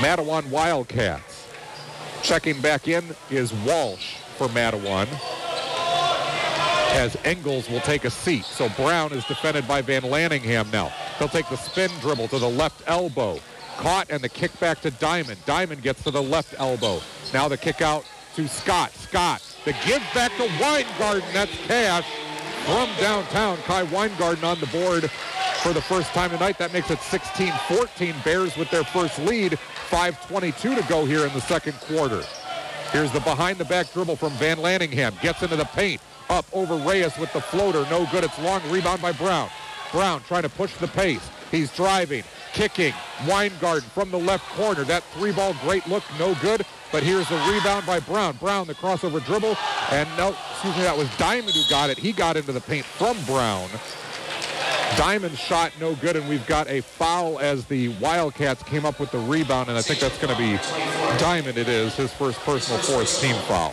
Mattawan 0.00 0.50
Wildcats. 0.50 1.46
Checking 2.24 2.60
back 2.60 2.88
in 2.88 3.04
is 3.30 3.52
Walsh 3.64 4.16
for 4.36 4.48
Mattawan 4.48 5.06
as 6.90 7.16
Engels 7.24 7.70
will 7.70 7.80
take 7.80 8.04
a 8.04 8.10
seat. 8.10 8.44
So 8.44 8.68
Brown 8.70 9.12
is 9.12 9.24
defended 9.26 9.68
by 9.68 9.80
Van 9.80 10.02
Lanningham 10.02 10.72
now. 10.72 10.88
He'll 11.20 11.28
take 11.28 11.48
the 11.48 11.56
spin 11.56 11.90
dribble 12.00 12.28
to 12.28 12.40
the 12.40 12.50
left 12.50 12.82
elbow. 12.88 13.38
Caught 13.76 14.10
and 14.10 14.20
the 14.24 14.28
kick 14.28 14.58
back 14.58 14.80
to 14.80 14.90
Diamond. 14.90 15.38
Diamond 15.46 15.82
gets 15.82 16.02
to 16.02 16.10
the 16.10 16.22
left 16.22 16.56
elbow. 16.58 17.00
Now 17.32 17.46
the 17.46 17.56
kick 17.56 17.80
out 17.80 18.04
to 18.34 18.48
Scott. 18.48 18.90
Scott, 18.90 19.40
the 19.64 19.72
give 19.86 20.02
back 20.14 20.32
to 20.38 20.50
Weingarten. 20.60 21.32
That's 21.32 21.56
cash 21.68 22.06
from 22.64 22.88
downtown. 23.00 23.56
Kai 23.58 23.82
Weingarten 23.84 24.44
on 24.44 24.58
the 24.60 24.66
board 24.66 25.10
for 25.62 25.72
the 25.72 25.80
first 25.80 26.08
time 26.08 26.30
tonight. 26.30 26.58
That 26.58 26.72
makes 26.72 26.90
it 26.90 26.98
16-14. 26.98 28.24
Bears 28.24 28.56
with 28.56 28.70
their 28.70 28.84
first 28.84 29.18
lead. 29.20 29.52
5.22 29.90 30.80
to 30.80 30.88
go 30.88 31.04
here 31.04 31.26
in 31.26 31.32
the 31.32 31.40
second 31.40 31.74
quarter. 31.80 32.22
Here's 32.90 33.12
the 33.12 33.20
behind-the-back 33.20 33.92
dribble 33.92 34.16
from 34.16 34.32
Van 34.32 34.58
Lanningham. 34.58 35.20
Gets 35.20 35.42
into 35.42 35.56
the 35.56 35.64
paint. 35.64 36.00
Up 36.30 36.46
over 36.52 36.76
Reyes 36.76 37.16
with 37.18 37.32
the 37.32 37.40
floater. 37.40 37.86
No 37.90 38.06
good. 38.10 38.24
It's 38.24 38.38
long. 38.38 38.62
Rebound 38.70 39.02
by 39.02 39.12
Brown. 39.12 39.48
Brown 39.90 40.22
trying 40.22 40.42
to 40.42 40.48
push 40.48 40.74
the 40.76 40.88
pace. 40.88 41.28
He's 41.50 41.70
driving, 41.74 42.24
kicking. 42.54 42.94
Weingarten 43.28 43.88
from 43.90 44.10
the 44.10 44.18
left 44.18 44.48
corner. 44.56 44.84
That 44.84 45.02
three-ball 45.14 45.54
great 45.62 45.86
look. 45.86 46.02
No 46.18 46.34
good. 46.36 46.64
But 46.92 47.02
here's 47.02 47.26
the 47.28 47.36
rebound 47.50 47.86
by 47.86 48.00
Brown. 48.00 48.36
Brown, 48.36 48.66
the 48.66 48.74
crossover 48.74 49.24
dribble. 49.24 49.56
And 49.90 50.08
no, 50.18 50.36
excuse 50.50 50.76
me, 50.76 50.82
that 50.82 50.96
was 50.96 51.08
Diamond 51.16 51.54
who 51.54 51.62
got 51.70 51.88
it. 51.88 51.98
He 51.98 52.12
got 52.12 52.36
into 52.36 52.52
the 52.52 52.60
paint 52.60 52.84
from 52.84 53.16
Brown. 53.24 53.68
Diamond 54.98 55.38
shot 55.38 55.72
no 55.80 55.94
good, 55.94 56.16
and 56.16 56.28
we've 56.28 56.46
got 56.46 56.68
a 56.68 56.82
foul 56.82 57.38
as 57.38 57.64
the 57.64 57.88
Wildcats 57.96 58.62
came 58.62 58.84
up 58.84 59.00
with 59.00 59.10
the 59.10 59.18
rebound, 59.18 59.70
and 59.70 59.78
I 59.78 59.80
think 59.80 60.00
that's 60.00 60.18
going 60.18 60.34
to 60.34 60.38
be 60.38 60.58
Diamond 61.18 61.56
it 61.56 61.66
is, 61.66 61.96
his 61.96 62.12
first 62.12 62.38
personal 62.40 62.78
fourth 62.82 63.18
team 63.18 63.34
foul. 63.46 63.72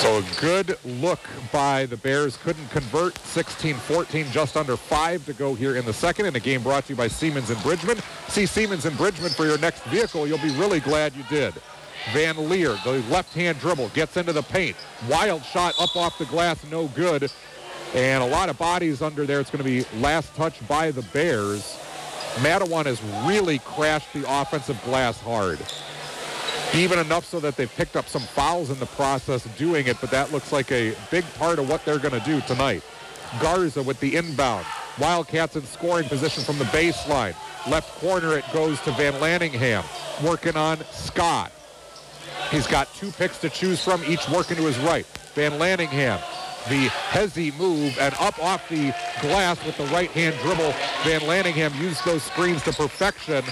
So 0.00 0.16
a 0.16 0.24
good 0.40 0.78
look 0.82 1.20
by 1.52 1.84
the 1.84 1.96
Bears. 1.98 2.38
Couldn't 2.38 2.70
convert. 2.70 3.12
16-14, 3.16 4.30
just 4.30 4.56
under 4.56 4.74
five 4.74 5.26
to 5.26 5.34
go 5.34 5.52
here 5.52 5.76
in 5.76 5.84
the 5.84 5.92
second. 5.92 6.24
And 6.24 6.34
a 6.34 6.40
game 6.40 6.62
brought 6.62 6.86
to 6.86 6.94
you 6.94 6.96
by 6.96 7.06
Siemens 7.06 7.50
and 7.50 7.62
Bridgman. 7.62 7.98
See 8.28 8.46
Siemens 8.46 8.86
and 8.86 8.96
Bridgman 8.96 9.28
for 9.32 9.44
your 9.44 9.58
next 9.58 9.84
vehicle. 9.84 10.26
You'll 10.26 10.38
be 10.38 10.56
really 10.56 10.80
glad 10.80 11.14
you 11.14 11.22
did. 11.28 11.52
Van 12.14 12.48
Leer, 12.48 12.78
the 12.82 13.04
left-hand 13.10 13.60
dribble, 13.60 13.90
gets 13.90 14.16
into 14.16 14.32
the 14.32 14.40
paint. 14.40 14.74
Wild 15.06 15.44
shot 15.44 15.74
up 15.78 15.94
off 15.94 16.16
the 16.16 16.24
glass, 16.24 16.64
no 16.70 16.88
good. 16.88 17.30
And 17.94 18.22
a 18.22 18.26
lot 18.26 18.48
of 18.48 18.56
bodies 18.56 19.02
under 19.02 19.26
there. 19.26 19.38
It's 19.38 19.50
going 19.50 19.62
to 19.62 19.70
be 19.70 19.84
last 20.00 20.34
touch 20.34 20.66
by 20.66 20.92
the 20.92 21.02
Bears. 21.12 21.78
Mattawan 22.36 22.86
has 22.86 23.02
really 23.28 23.58
crashed 23.58 24.14
the 24.14 24.24
offensive 24.26 24.82
glass 24.82 25.20
hard 25.20 25.58
even 26.74 26.98
enough 26.98 27.24
so 27.24 27.40
that 27.40 27.56
they've 27.56 27.74
picked 27.74 27.96
up 27.96 28.08
some 28.08 28.22
fouls 28.22 28.70
in 28.70 28.78
the 28.78 28.86
process 28.86 29.44
doing 29.56 29.86
it, 29.86 29.96
but 30.00 30.10
that 30.10 30.32
looks 30.32 30.52
like 30.52 30.70
a 30.70 30.94
big 31.10 31.24
part 31.34 31.58
of 31.58 31.68
what 31.68 31.84
they're 31.84 31.98
going 31.98 32.18
to 32.18 32.24
do 32.26 32.40
tonight. 32.42 32.82
Garza 33.40 33.82
with 33.82 33.98
the 34.00 34.16
inbound. 34.16 34.66
Wildcats 34.98 35.56
in 35.56 35.62
scoring 35.64 36.08
position 36.08 36.44
from 36.44 36.58
the 36.58 36.64
baseline. 36.64 37.34
Left 37.68 37.88
corner 38.00 38.36
it 38.36 38.44
goes 38.52 38.80
to 38.82 38.92
Van 38.92 39.14
Lanningham. 39.14 39.84
Working 40.22 40.56
on 40.56 40.78
Scott. 40.90 41.52
He's 42.50 42.66
got 42.66 42.92
two 42.94 43.10
picks 43.12 43.38
to 43.38 43.50
choose 43.50 43.82
from, 43.82 44.02
each 44.04 44.28
working 44.28 44.56
to 44.56 44.62
his 44.62 44.78
right. 44.78 45.06
Van 45.34 45.52
Lanningham 45.52 46.20
the 46.68 46.88
Hezzy 46.88 47.56
move 47.56 47.96
and 47.98 48.14
up 48.20 48.38
off 48.38 48.68
the 48.68 48.92
glass 49.22 49.64
with 49.64 49.78
the 49.78 49.86
right-hand 49.86 50.36
dribble. 50.42 50.72
Van 51.04 51.20
Lanningham 51.22 51.74
used 51.80 52.04
those 52.04 52.22
screens 52.22 52.62
to 52.64 52.72
perfection 52.72 53.42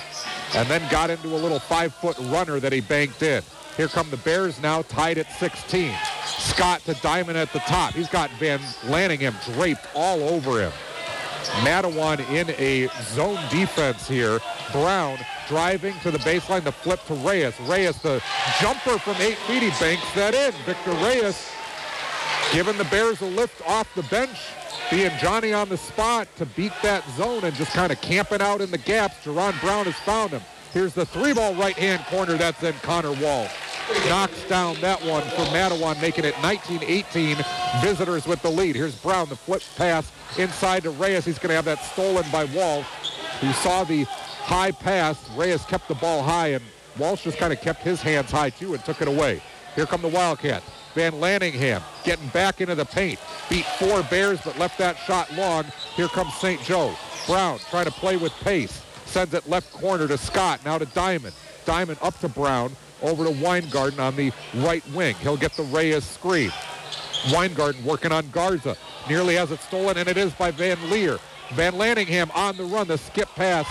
and 0.55 0.69
then 0.69 0.83
got 0.91 1.11
into 1.11 1.29
a 1.29 1.37
little 1.37 1.59
five-foot 1.59 2.19
runner 2.31 2.61
that 2.61 2.73
he 2.73 2.81
banked 2.81 3.23
in. 3.23 3.43
Here 3.77 3.89
come 3.89 4.11
the 4.11 4.17
Bears 4.19 4.61
now 4.61 4.83
tied 4.83 5.19
at 5.19 5.31
16. 5.33 5.95
Scott 6.25 6.81
to 6.81 6.95
Diamond 6.95 7.39
at 7.39 7.53
the 7.53 7.61
top. 7.61 7.95
He's 7.95 8.09
got 8.09 8.31
Van 8.33 8.59
Lanningham 8.87 9.35
draped 9.55 9.87
all 9.95 10.23
over 10.23 10.61
him. 10.61 10.73
Mattawan 11.63 12.21
in 12.31 12.51
a 12.59 12.89
zone 13.05 13.39
defense 13.51 14.09
here. 14.09 14.41
Brown 14.73 15.19
driving 15.47 15.95
to 16.01 16.11
the 16.11 16.19
baseline, 16.19 16.65
the 16.65 16.73
flip 16.73 17.05
to 17.07 17.15
Reyes. 17.15 17.59
Reyes, 17.61 17.97
the 18.03 18.23
jumper 18.61 18.99
from 18.99 19.17
eight 19.17 19.39
feet, 19.39 19.63
he 19.63 19.71
banks 19.81 20.13
that 20.15 20.35
in. 20.35 20.53
Victor 20.65 20.93
Reyes 21.05 21.51
giving 22.53 22.79
the 22.79 22.85
Bears 22.85 23.21
a 23.21 23.27
lift 23.27 23.63
off 23.67 23.93
the 23.95 24.03
bench, 24.05 24.39
being 24.91 25.11
Johnny 25.19 25.53
on 25.53 25.69
the 25.69 25.77
spot 25.77 26.29
to 26.37 26.47
beat 26.47 26.73
that 26.83 27.09
zone 27.17 27.45
and 27.45 27.55
just 27.55 27.73
kind 27.73 27.93
of 27.93 28.01
camping 28.01 28.41
out 28.41 28.61
in 28.61 28.71
the 28.71 28.79
gaps. 28.79 29.17
Jerron 29.25 29.59
Brown 29.61 29.85
has 29.85 29.97
found 29.97 30.31
him. 30.31 30.43
Here's 30.73 30.95
the 30.95 31.07
three-ball 31.07 31.55
right-hand 31.55 32.05
corner. 32.07 32.37
That's 32.37 32.63
in 32.63 32.75
Connor 32.83 33.13
Wall. 33.13 33.49
Knocks 34.07 34.47
down 34.49 34.77
that 34.81 35.03
one 35.03 35.23
for 35.23 35.45
Mattawan, 35.47 36.01
making 36.01 36.25
it 36.27 36.35
19-18. 36.35 37.83
Visitors 37.83 38.27
with 38.27 38.43
the 38.43 38.51
lead. 38.51 38.77
Here's 38.77 38.95
Brown, 38.95 39.29
the 39.29 39.37
flip 39.37 39.63
pass 39.77 40.13
inside 40.39 40.83
to 40.83 40.91
Reyes. 40.91 41.25
He's 41.25 41.39
going 41.39 41.49
to 41.49 41.55
have 41.55 41.65
that 41.65 41.83
stolen 41.83 42.25
by 42.31 42.45
Wall, 42.45 42.83
who 43.41 43.53
saw 43.55 43.85
the 43.85 44.05
high 44.05 44.73
pass. 44.73 45.31
Reyes 45.31 45.65
kept 45.65 45.89
the 45.89 45.95
ball 45.95 46.23
high, 46.23 46.49
and 46.49 46.65
Walsh 46.99 47.25
just 47.25 47.39
kind 47.39 47.53
of 47.53 47.61
kept 47.61 47.83
his 47.83 48.03
hands 48.03 48.31
high, 48.31 48.51
too, 48.51 48.75
and 48.75 48.85
took 48.85 49.01
it 49.01 49.09
away. 49.09 49.41
Here 49.75 49.87
come 49.87 50.03
the 50.03 50.09
Wildcats. 50.09 50.67
Van 50.99 51.13
Lanningham 51.13 51.81
getting 52.03 52.27
back 52.31 52.61
into 52.61 52.75
the 52.75 52.85
paint. 52.85 53.21
Beat 53.49 53.65
four 53.79 54.03
Bears, 54.03 54.41
but 54.45 54.59
left 54.59 54.79
that 54.79 54.99
shot 54.99 55.33
long. 55.35 55.65
Here 55.95 56.09
comes 56.09 56.35
St. 56.35 56.61
Joe. 56.63 56.93
Brown 57.25 57.61
trying 57.71 57.85
to 57.85 57.93
play 57.93 58.17
with 58.17 58.33
pace. 58.41 58.85
Sends 59.07 59.33
it 59.33 59.49
left 59.49 59.73
corner 59.73 60.09
to 60.09 60.19
Scott. 60.19 60.59
Now 60.65 60.77
to 60.77 60.87
Diamond. 60.87 61.37
Diamond 61.65 62.01
up 62.03 62.19
to 62.19 62.29
Brown. 62.29 62.73
Over 63.01 63.23
to 63.23 63.31
Weingarten 63.31 64.01
on 64.01 64.17
the 64.17 64.33
right 64.57 64.83
wing. 64.89 65.15
He'll 65.21 65.37
get 65.37 65.53
the 65.53 65.63
Reyes 65.63 66.03
screen. 66.03 66.51
Weingarten 67.33 67.85
working 67.85 68.11
on 68.11 68.29
Garza. 68.31 68.77
Nearly 69.09 69.37
has 69.37 69.53
it 69.53 69.61
stolen, 69.61 69.99
and 69.99 70.09
it 70.09 70.17
is 70.17 70.33
by 70.33 70.51
Van 70.51 70.91
Leer. 70.91 71.21
Van 71.53 71.75
Lanningham 71.75 72.35
on 72.35 72.57
the 72.57 72.65
run. 72.65 72.89
The 72.89 72.99
skip 72.99 73.29
pass. 73.37 73.69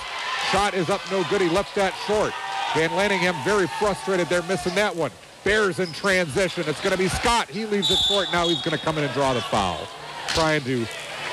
Shot 0.49 0.73
is 0.73 0.89
up 0.89 1.01
no 1.11 1.25
good. 1.25 1.41
He 1.41 1.49
left 1.49 1.75
that 1.75 1.93
short. 2.07 2.31
Van 2.73 2.89
Lanningham 2.91 3.35
very 3.43 3.67
frustrated 3.79 4.29
there 4.29 4.43
missing 4.43 4.75
that 4.75 4.95
one. 4.95 5.11
Bears 5.43 5.79
in 5.79 5.91
transition. 5.93 6.63
It's 6.67 6.81
going 6.81 6.91
to 6.91 6.97
be 6.97 7.07
Scott. 7.07 7.49
He 7.49 7.65
leaves 7.65 7.91
it 7.91 7.97
short. 7.97 8.27
Now 8.31 8.47
he's 8.47 8.61
going 8.61 8.77
to 8.77 8.83
come 8.83 8.97
in 8.97 9.03
and 9.03 9.13
draw 9.13 9.33
the 9.33 9.41
foul. 9.41 9.87
Trying 10.29 10.61
to 10.63 10.85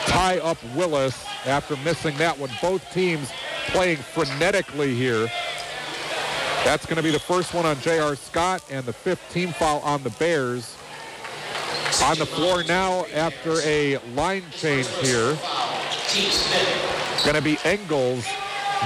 tie 0.06 0.38
up 0.38 0.58
Willis 0.74 1.24
after 1.46 1.76
missing 1.78 2.16
that 2.18 2.38
one. 2.38 2.50
Both 2.60 2.92
teams 2.92 3.30
playing 3.68 3.98
frenetically 3.98 4.94
here. 4.94 5.28
That's 6.64 6.86
going 6.86 6.96
to 6.96 7.02
be 7.02 7.10
the 7.10 7.18
first 7.18 7.52
one 7.52 7.66
on 7.66 7.78
J.R. 7.80 8.16
Scott 8.16 8.64
and 8.70 8.86
the 8.86 8.92
fifth 8.92 9.32
team 9.32 9.52
foul 9.52 9.80
on 9.80 10.02
the 10.02 10.10
Bears. 10.10 10.76
On 12.02 12.18
the 12.18 12.26
floor 12.26 12.64
now 12.64 13.04
after 13.14 13.60
a 13.60 13.98
line 14.14 14.44
change 14.50 14.88
here. 14.96 15.36
Going 17.24 17.36
to 17.36 17.42
be 17.42 17.58
Engels, 17.64 18.24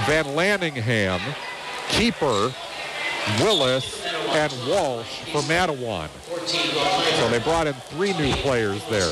Van 0.05 0.25
Lanningham, 0.25 1.19
Kuiper, 1.89 2.53
Willis, 3.41 4.05
and 4.31 4.53
Walsh 4.67 5.21
for 5.31 5.41
Mattawan. 5.43 6.09
So 7.17 7.29
they 7.29 7.39
brought 7.39 7.67
in 7.67 7.73
three 7.73 8.13
new 8.13 8.31
players 8.37 8.83
there. 8.89 9.11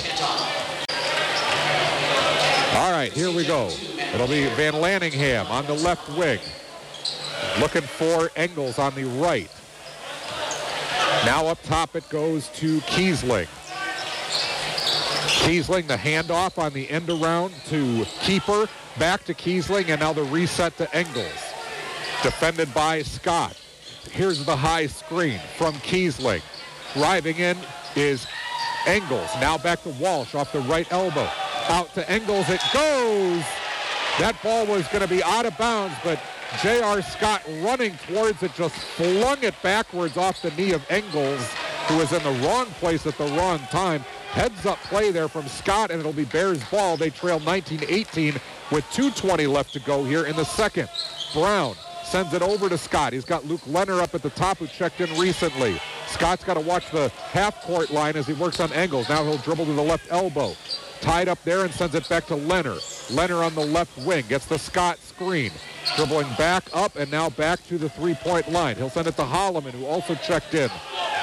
All 2.77 2.91
right, 2.91 3.12
here 3.12 3.32
we 3.32 3.45
go. 3.45 3.69
It'll 4.13 4.27
be 4.27 4.45
Van 4.56 4.73
Lanningham 4.73 5.49
on 5.49 5.65
the 5.65 5.73
left 5.73 6.08
wing. 6.17 6.39
Looking 7.60 7.82
for 7.82 8.30
Engels 8.36 8.77
on 8.77 8.93
the 8.95 9.06
right. 9.06 9.49
Now 11.25 11.47
up 11.47 11.62
top 11.63 11.95
it 11.95 12.08
goes 12.10 12.49
to 12.49 12.80
Kiesling. 12.82 13.47
Kiesling, 15.43 15.88
the 15.88 15.95
handoff 15.95 16.58
on 16.58 16.73
the 16.73 16.89
end 16.89 17.10
around 17.10 17.53
to 17.65 18.03
Kuiper. 18.21 18.69
Back 18.99 19.23
to 19.25 19.34
Kiesling, 19.34 19.89
and 19.89 19.99
now 19.99 20.13
the 20.13 20.23
reset 20.23 20.77
to 20.77 20.95
Engels. 20.95 21.25
Defended 22.21 22.73
by 22.73 23.01
Scott. 23.01 23.56
Here's 24.12 24.43
the 24.46 24.56
high 24.56 24.88
screen 24.88 25.39
from 25.58 25.76
Kiesling. 25.76 26.41
Driving 26.93 27.38
in 27.38 27.58
is 27.96 28.26
Engels. 28.86 29.30
Now 29.39 29.58
back 29.58 29.84
to 29.84 29.89
Walsh 29.89 30.36
off 30.36 30.52
the 30.52 30.62
right 30.62 30.91
elbow. 30.91 31.30
Out 31.70 31.93
to 31.96 32.10
Engels 32.10 32.50
it 32.50 32.62
goes. 32.74 33.43
That 34.20 34.36
ball 34.41 34.65
was 34.65 34.88
going 34.88 35.02
to 35.02 35.08
be 35.08 35.22
out 35.22 35.46
of 35.46 35.58
bounds, 35.58 35.96
but 36.04 36.20
J.R. 36.62 37.02
Scott 37.02 37.43
running 37.62 37.96
towards 38.08 38.41
it 38.41 38.54
just 38.56 38.76
flung 38.76 39.43
it 39.43 39.54
backwards 39.62 40.17
off 40.17 40.41
the 40.41 40.50
knee 40.52 40.72
of 40.72 40.84
Engels, 40.89 41.46
who 41.88 41.98
was 41.98 42.13
in 42.13 42.24
the 42.24 42.48
wrong 42.48 42.65
place 42.80 43.06
at 43.06 43.17
the 43.17 43.28
wrong 43.38 43.60
time. 43.70 44.02
Heads 44.32 44.65
up 44.65 44.80
play 44.84 45.12
there 45.12 45.28
from 45.28 45.48
Scott, 45.48 45.91
and 45.91 46.00
it'll 46.00 46.13
be 46.13 46.26
Bears 46.26 46.63
ball. 46.72 46.98
They 46.98 47.10
trail 47.10 47.39
19-18 47.41 48.39
with 48.72 48.86
2.20 48.86 49.52
left 49.52 49.73
to 49.73 49.79
go 49.81 50.04
here 50.04 50.25
in 50.25 50.36
the 50.36 50.46
second. 50.46 50.90
Brown 51.34 51.75
sends 52.08 52.33
it 52.33 52.41
over 52.41 52.69
to 52.69 52.77
Scott. 52.77 53.12
He's 53.13 53.25
got 53.25 53.45
Luke 53.45 53.62
Leonard 53.67 53.99
up 53.99 54.15
at 54.15 54.21
the 54.21 54.29
top 54.29 54.58
who 54.58 54.67
checked 54.67 55.01
in 55.01 55.19
recently. 55.19 55.79
Scott's 56.08 56.43
got 56.43 56.53
to 56.53 56.62
watch 56.62 56.89
the 56.91 57.10
half-court 57.10 57.91
line 57.91 58.15
as 58.15 58.25
he 58.25 58.33
works 58.33 58.60
on 58.60 58.71
Engels. 58.71 59.10
Now 59.10 59.23
he'll 59.23 59.37
dribble 59.37 59.65
to 59.65 59.73
the 59.73 59.83
left 59.83 60.10
elbow. 60.10 60.55
Tied 61.01 61.27
up 61.27 61.43
there 61.43 61.65
and 61.65 61.73
sends 61.73 61.93
it 61.95 62.08
back 62.08 62.25
to 62.27 62.35
Leonard. 62.35 62.81
Leonard 63.12 63.43
on 63.43 63.55
the 63.55 63.65
left 63.65 63.97
wing 64.05 64.23
gets 64.29 64.45
the 64.45 64.58
Scott 64.58 64.99
screen. 64.99 65.51
Dribbling 65.95 66.27
back 66.37 66.63
up 66.73 66.95
and 66.95 67.12
now 67.12 67.29
back 67.29 67.63
to 67.67 67.77
the 67.77 67.89
three-point 67.89 68.51
line. 68.51 68.77
He'll 68.77 68.89
send 68.89 69.08
it 69.08 69.15
to 69.17 69.23
Holloman, 69.23 69.71
who 69.71 69.85
also 69.85 70.15
checked 70.15 70.53
in 70.53 70.69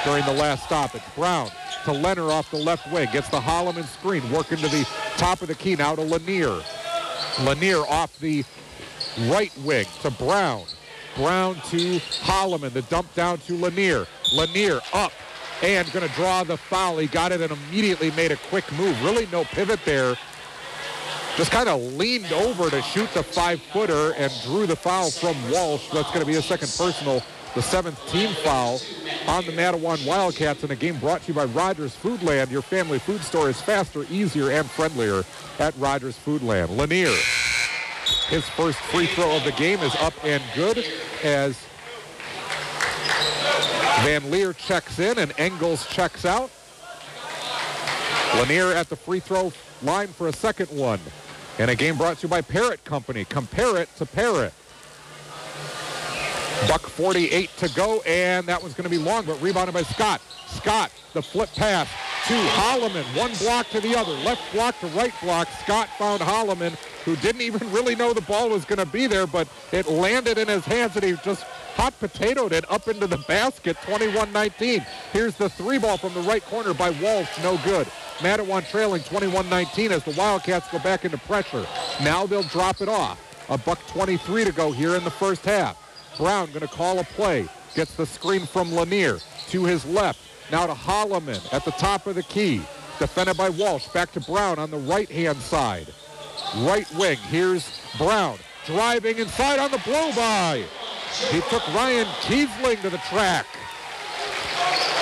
during 0.05 0.23
the 0.25 0.33
last 0.33 0.65
stop. 0.65 0.93
It's 0.95 1.09
Brown 1.15 1.49
to 1.85 1.91
Leonard 1.93 2.31
off 2.31 2.51
the 2.51 2.57
left 2.57 2.91
wing. 2.91 3.09
Gets 3.11 3.29
the 3.29 3.39
Holloman 3.39 3.85
screen. 3.85 4.31
Working 4.31 4.57
to 4.59 4.67
the 4.67 4.87
top 5.17 5.41
of 5.41 5.47
the 5.47 5.55
key 5.55 5.75
now 5.75 5.95
to 5.95 6.01
Lanier. 6.01 6.61
Lanier 7.41 7.81
off 7.87 8.17
the 8.19 8.45
right 9.27 9.51
wing 9.59 9.85
to 10.01 10.11
Brown. 10.11 10.63
Brown 11.15 11.55
to 11.69 11.99
Holloman. 12.21 12.73
The 12.73 12.81
dump 12.83 13.13
down 13.15 13.37
to 13.39 13.55
Lanier. 13.55 14.05
Lanier 14.33 14.81
up 14.93 15.11
and 15.63 15.91
going 15.93 16.07
to 16.07 16.13
draw 16.15 16.43
the 16.43 16.57
foul. 16.57 16.97
He 16.97 17.07
got 17.07 17.31
it 17.31 17.41
and 17.41 17.51
immediately 17.51 18.11
made 18.11 18.31
a 18.31 18.37
quick 18.49 18.69
move. 18.73 19.01
Really 19.03 19.27
no 19.31 19.43
pivot 19.45 19.79
there. 19.85 20.15
Just 21.37 21.51
kind 21.51 21.67
of 21.67 21.81
leaned 21.95 22.31
over 22.31 22.69
to 22.69 22.81
shoot 22.81 23.09
the 23.13 23.21
five-footer 23.21 24.13
and 24.13 24.31
drew 24.43 24.65
the 24.65 24.75
foul 24.75 25.11
from 25.11 25.35
Walsh. 25.51 25.89
That's 25.89 26.07
going 26.09 26.21
to 26.21 26.25
be 26.25 26.35
a 26.35 26.41
second 26.41 26.73
personal, 26.77 27.21
the 27.55 27.61
seventh 27.61 27.99
team 28.09 28.33
foul 28.35 28.79
on 29.27 29.45
the 29.45 29.51
Mattawan 29.51 30.05
Wildcats 30.07 30.63
in 30.63 30.71
a 30.71 30.75
game 30.75 30.97
brought 30.97 31.23
to 31.23 31.27
you 31.29 31.33
by 31.33 31.45
Rogers 31.45 31.95
Foodland. 31.95 32.51
Your 32.51 32.61
family 32.61 32.99
food 32.99 33.21
store 33.21 33.49
is 33.49 33.59
faster, 33.59 34.05
easier, 34.09 34.49
and 34.51 34.69
friendlier 34.69 35.23
at 35.59 35.75
Rogers 35.77 36.17
Foodland. 36.17 36.75
Lanier, 36.77 37.13
his 38.29 38.47
first 38.49 38.77
free 38.79 39.07
throw 39.07 39.37
of 39.37 39.43
the 39.43 39.51
game 39.51 39.79
is 39.79 39.95
up 39.95 40.13
and 40.23 40.43
good 40.55 40.85
as 41.23 41.57
Van 44.03 44.29
Leer 44.29 44.53
checks 44.53 44.99
in 44.99 45.17
and 45.19 45.33
Engels 45.37 45.87
checks 45.87 46.25
out. 46.25 46.51
Lanier 48.35 48.71
at 48.71 48.89
the 48.89 48.95
free 48.95 49.19
throw 49.19 49.53
line 49.81 50.07
for 50.07 50.27
a 50.27 50.33
second 50.33 50.69
one. 50.69 50.99
And 51.57 51.71
a 51.71 51.75
game 51.75 51.97
brought 51.97 52.17
to 52.17 52.23
you 52.23 52.29
by 52.29 52.41
Parrott 52.41 52.83
Company. 52.83 53.23
Compare 53.25 53.77
it 53.77 53.89
to 53.95 54.05
Parrott. 54.05 54.53
Buck 56.67 56.81
48 56.81 57.49
to 57.57 57.69
go, 57.69 58.01
and 58.01 58.45
that 58.47 58.61
one's 58.61 58.73
going 58.73 58.89
to 58.89 58.89
be 58.89 58.97
long, 58.97 59.25
but 59.25 59.41
rebounded 59.41 59.73
by 59.73 59.83
Scott. 59.83 60.21
Scott, 60.47 60.91
the 61.13 61.21
flip 61.21 61.49
pass 61.55 61.87
to 62.27 62.33
Holloman. 62.33 63.03
One 63.17 63.33
block 63.35 63.69
to 63.69 63.79
the 63.79 63.95
other. 63.95 64.11
Left 64.11 64.41
block 64.53 64.79
to 64.79 64.87
right 64.87 65.13
block. 65.21 65.47
Scott 65.63 65.89
found 65.97 66.21
Holloman, 66.21 66.75
who 67.05 67.15
didn't 67.17 67.41
even 67.41 67.71
really 67.71 67.95
know 67.95 68.13
the 68.13 68.21
ball 68.21 68.49
was 68.49 68.65
going 68.65 68.79
to 68.79 68.91
be 68.91 69.07
there, 69.07 69.27
but 69.27 69.47
it 69.71 69.87
landed 69.87 70.37
in 70.37 70.47
his 70.47 70.65
hands, 70.65 70.95
and 70.95 71.05
he 71.05 71.13
just 71.23 71.43
hot 71.75 71.93
potatoed 71.99 72.51
it 72.51 72.69
up 72.69 72.87
into 72.87 73.05
the 73.05 73.19
basket, 73.19 73.77
21-19. 73.77 74.83
Here's 75.13 75.35
the 75.35 75.49
three 75.49 75.77
ball 75.77 75.97
from 75.97 76.13
the 76.15 76.21
right 76.21 76.43
corner 76.45 76.73
by 76.73 76.89
Walsh, 76.89 77.29
no 77.43 77.57
good. 77.63 77.87
Mattawan 78.19 78.67
trailing 78.69 79.01
21-19 79.03 79.91
as 79.91 80.03
the 80.03 80.11
Wildcats 80.11 80.69
go 80.71 80.79
back 80.79 81.05
into 81.05 81.17
pressure. 81.19 81.65
Now 82.01 82.25
they'll 82.25 82.43
drop 82.43 82.81
it 82.81 82.89
off. 82.89 83.21
A 83.49 83.57
buck 83.57 83.79
23 83.87 84.45
to 84.45 84.51
go 84.51 84.71
here 84.71 84.95
in 84.95 85.03
the 85.03 85.11
first 85.11 85.45
half. 85.45 85.77
Brown 86.17 86.47
going 86.47 86.61
to 86.61 86.67
call 86.67 86.99
a 86.99 87.03
play. 87.03 87.47
Gets 87.75 87.95
the 87.95 88.05
screen 88.05 88.45
from 88.45 88.71
Lanier 88.73 89.19
to 89.49 89.65
his 89.65 89.85
left. 89.85 90.19
Now 90.51 90.65
to 90.65 90.73
Holloman 90.73 91.53
at 91.53 91.65
the 91.65 91.71
top 91.71 92.07
of 92.07 92.15
the 92.15 92.23
key. 92.23 92.61
Defended 92.99 93.35
by 93.35 93.49
Walsh. 93.49 93.87
Back 93.89 94.13
to 94.13 94.21
Brown 94.21 94.57
on 94.57 94.71
the 94.71 94.77
right-hand 94.77 95.37
side. 95.37 95.87
Right 96.57 96.91
wing. 96.95 97.17
Here's 97.17 97.81
Brown 97.97 98.37
driving 98.65 99.19
inside 99.19 99.59
on 99.59 99.71
the 99.71 99.77
blow-by. 99.79 100.65
He 101.29 101.39
took 101.41 101.65
Ryan 101.73 102.07
Kiesling 102.21 102.81
to 102.81 102.89
the 102.89 102.97
track. 103.09 103.45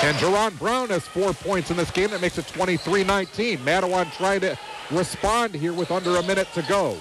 And 0.04 0.18
Jerron 0.18 0.58
Brown 0.60 0.90
has 0.90 1.08
four 1.08 1.34
points 1.34 1.72
in 1.72 1.78
this 1.78 1.90
game. 1.90 2.10
That 2.10 2.22
makes 2.22 2.38
it 2.38 2.46
23-19. 2.48 3.60
Mattawan 3.60 4.12
trying 4.18 4.42
to 4.42 4.58
respond 4.92 5.56
here 5.56 5.74
with 5.74 5.92
under 5.92 6.18
a 6.18 6.24
minute 6.24 6.50
to 6.56 6.62
go. 6.64 6.98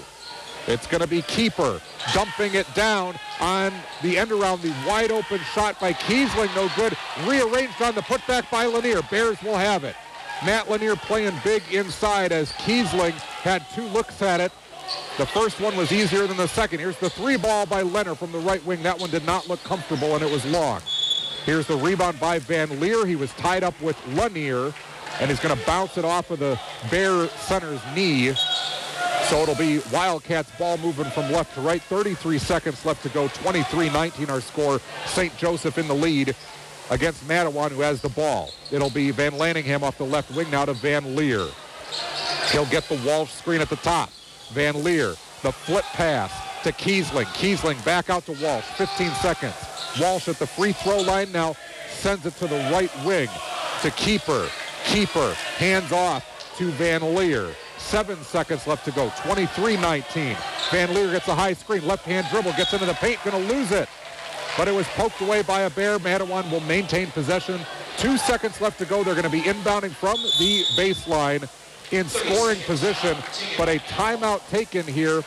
It's 0.67 0.87
going 0.87 1.01
to 1.01 1.07
be 1.07 1.21
Kuiper 1.21 1.81
dumping 2.13 2.53
it 2.53 2.65
down 2.73 3.15
on 3.41 3.73
the 4.01 4.17
end 4.17 4.31
around 4.31 4.61
the 4.61 4.73
wide 4.87 5.11
open 5.11 5.39
shot 5.53 5.77
by 5.81 5.91
Kiesling. 5.91 6.55
No 6.55 6.69
good. 6.77 6.95
Rearranged 7.27 7.81
on 7.81 7.93
the 7.95 8.01
putback 8.01 8.49
by 8.49 8.65
Lanier. 8.65 9.01
Bears 9.11 9.41
will 9.43 9.57
have 9.57 9.83
it. 9.83 9.95
Matt 10.45 10.69
Lanier 10.69 10.95
playing 10.95 11.33
big 11.43 11.63
inside 11.71 12.31
as 12.33 12.51
Kiesling 12.51 13.13
had 13.43 13.65
two 13.73 13.85
looks 13.87 14.21
at 14.21 14.41
it. 14.41 14.51
The 15.17 15.25
first 15.25 15.61
one 15.61 15.77
was 15.77 15.91
easier 15.91 16.27
than 16.27 16.35
the 16.35 16.47
second. 16.47 16.79
Here's 16.79 16.97
the 16.97 17.09
three 17.09 17.37
ball 17.37 17.65
by 17.65 17.81
Leonard 17.81 18.17
from 18.17 18.33
the 18.33 18.39
right 18.39 18.63
wing. 18.65 18.83
That 18.83 18.99
one 18.99 19.09
did 19.09 19.25
not 19.25 19.47
look 19.47 19.63
comfortable 19.63 20.15
and 20.15 20.23
it 20.23 20.29
was 20.29 20.45
long. 20.45 20.81
Here's 21.45 21.65
the 21.65 21.77
rebound 21.77 22.19
by 22.19 22.39
Van 22.39 22.79
Leer. 22.81 23.05
He 23.05 23.15
was 23.15 23.31
tied 23.33 23.63
up 23.63 23.79
with 23.81 23.97
Lanier 24.07 24.73
and 25.21 25.29
he's 25.29 25.39
going 25.39 25.57
to 25.57 25.65
bounce 25.65 25.97
it 25.97 26.03
off 26.03 26.29
of 26.31 26.39
the 26.39 26.59
Bear 26.91 27.27
center's 27.29 27.81
knee. 27.95 28.33
So 29.29 29.41
it'll 29.41 29.55
be 29.55 29.79
Wildcats 29.91 30.51
ball 30.57 30.77
moving 30.77 31.05
from 31.05 31.31
left 31.31 31.55
to 31.55 31.61
right. 31.61 31.81
33 31.81 32.37
seconds 32.37 32.85
left 32.85 33.03
to 33.03 33.09
go. 33.09 33.29
23-19 33.29 34.29
our 34.29 34.41
score. 34.41 34.81
St. 35.05 35.35
Joseph 35.37 35.77
in 35.77 35.87
the 35.87 35.95
lead 35.95 36.35
against 36.89 37.27
Mattawan 37.27 37.71
who 37.71 37.81
has 37.81 38.01
the 38.01 38.09
ball. 38.09 38.51
It'll 38.71 38.89
be 38.89 39.11
Van 39.11 39.33
Lanningham 39.33 39.83
off 39.83 39.97
the 39.97 40.05
left 40.05 40.31
wing 40.31 40.49
now 40.51 40.65
to 40.65 40.73
Van 40.73 41.15
Leer. 41.15 41.47
He'll 42.51 42.65
get 42.65 42.83
the 42.89 42.99
Walsh 43.05 43.31
screen 43.31 43.61
at 43.61 43.69
the 43.69 43.77
top. 43.77 44.09
Van 44.51 44.83
Leer, 44.83 45.15
the 45.41 45.51
flip 45.51 45.85
pass 45.93 46.31
to 46.63 46.71
Kiesling. 46.71 47.25
Kiesling 47.25 47.83
back 47.85 48.09
out 48.09 48.25
to 48.25 48.33
Walsh. 48.33 48.65
15 48.77 49.11
seconds. 49.15 49.55
Walsh 49.99 50.27
at 50.27 50.37
the 50.39 50.47
free 50.47 50.73
throw 50.73 51.01
line 51.01 51.31
now 51.31 51.55
sends 51.89 52.25
it 52.25 52.35
to 52.37 52.47
the 52.47 52.57
right 52.71 52.91
wing 53.05 53.27
to 53.81 53.89
Kuiper. 53.91 54.47
Kuiper 54.85 55.33
hands 55.57 55.91
off 55.91 56.25
to 56.57 56.69
Van 56.71 57.15
Leer. 57.15 57.53
Seven 57.77 58.21
seconds 58.23 58.65
left 58.65 58.85
to 58.85 58.91
go. 58.91 59.09
23-19. 59.09 60.37
Van 60.71 60.93
Leer 60.93 61.11
gets 61.11 61.27
a 61.27 61.35
high 61.35 61.53
screen. 61.53 61.85
Left-hand 61.85 62.27
dribble. 62.31 62.53
Gets 62.53 62.73
into 62.73 62.85
the 62.85 62.93
paint. 62.93 63.19
To 63.23 63.37
lose 63.37 63.71
it. 63.71 63.89
But 64.57 64.67
it 64.67 64.73
was 64.73 64.87
poked 64.89 65.19
away 65.21 65.41
by 65.41 65.61
a 65.61 65.69
Bear. 65.69 65.97
Mattawan 65.97 66.49
will 66.51 66.61
maintain 66.61 67.07
possession. 67.07 67.59
Two 67.97 68.17
seconds 68.17 68.61
left 68.61 68.77
to 68.79 68.85
go. 68.85 69.03
They're 69.03 69.15
going 69.15 69.25
to 69.25 69.29
be 69.29 69.41
inbounding 69.41 69.91
from 69.91 70.17
the 70.39 70.63
baseline 70.75 71.49
in 71.91 72.07
scoring 72.07 72.59
position. 72.61 73.17
But 73.57 73.69
a 73.69 73.79
timeout 73.79 74.47
taken 74.49 74.85
here 74.85 75.23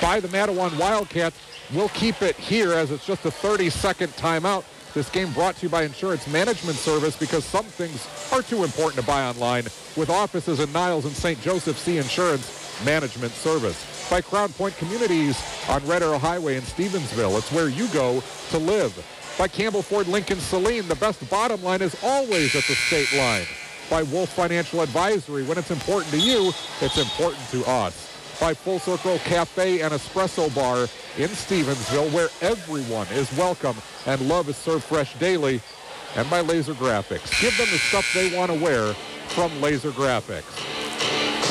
by 0.00 0.20
the 0.20 0.28
Mattawan 0.28 0.78
Wildcats. 0.78 1.36
We'll 1.72 1.88
keep 1.90 2.22
it 2.22 2.36
here 2.36 2.72
as 2.72 2.90
it's 2.90 3.06
just 3.06 3.24
a 3.24 3.30
30-second 3.30 4.12
timeout. 4.12 4.64
This 4.92 5.10
game 5.10 5.32
brought 5.32 5.56
to 5.56 5.62
you 5.64 5.68
by 5.70 5.82
Insurance 5.82 6.28
Management 6.28 6.76
Service 6.76 7.16
because 7.16 7.44
some 7.44 7.64
things 7.64 8.06
are 8.32 8.42
too 8.42 8.62
important 8.62 9.00
to 9.00 9.06
buy 9.06 9.24
online. 9.24 9.64
With 9.96 10.08
offices 10.08 10.60
in 10.60 10.70
Niles 10.72 11.04
and 11.04 11.14
St. 11.14 11.40
Joseph, 11.40 11.76
see 11.76 11.98
Insurance 11.98 12.80
Management 12.84 13.32
Service. 13.32 13.93
By 14.10 14.20
Crown 14.20 14.52
Point 14.52 14.76
Communities 14.76 15.42
on 15.68 15.84
Red 15.86 16.02
Arrow 16.02 16.18
Highway 16.18 16.56
in 16.56 16.62
Stevensville. 16.62 17.38
It's 17.38 17.50
where 17.50 17.68
you 17.68 17.88
go 17.88 18.22
to 18.50 18.58
live. 18.58 18.92
By 19.38 19.48
Campbell 19.48 19.82
Ford 19.82 20.06
Lincoln 20.06 20.38
Saline, 20.38 20.86
the 20.86 20.94
best 20.94 21.28
bottom 21.30 21.62
line 21.62 21.82
is 21.82 21.96
always 22.02 22.54
at 22.54 22.64
the 22.64 22.74
state 22.74 23.12
line. 23.16 23.46
By 23.90 24.02
Wolf 24.02 24.30
Financial 24.30 24.80
Advisory, 24.82 25.42
when 25.42 25.58
it's 25.58 25.70
important 25.70 26.12
to 26.12 26.20
you, 26.20 26.52
it's 26.80 26.98
important 26.98 27.48
to 27.50 27.64
us 27.64 28.10
by 28.40 28.54
Full 28.54 28.78
Circle 28.78 29.18
Cafe 29.20 29.80
and 29.80 29.92
Espresso 29.92 30.54
Bar 30.54 30.82
in 31.18 31.30
Stevensville, 31.30 32.12
where 32.12 32.28
everyone 32.40 33.06
is 33.08 33.32
welcome 33.36 33.76
and 34.06 34.28
love 34.28 34.48
is 34.48 34.56
served 34.56 34.84
fresh 34.84 35.14
daily, 35.18 35.60
and 36.16 36.28
by 36.30 36.42
Lazer 36.42 36.74
Graphics. 36.74 37.40
Give 37.40 37.56
them 37.56 37.68
the 37.70 37.78
stuff 37.78 38.06
they 38.14 38.36
want 38.36 38.52
to 38.52 38.60
wear 38.60 38.94
from 39.28 39.50
Lazer 39.60 39.92
Graphics. 39.92 40.83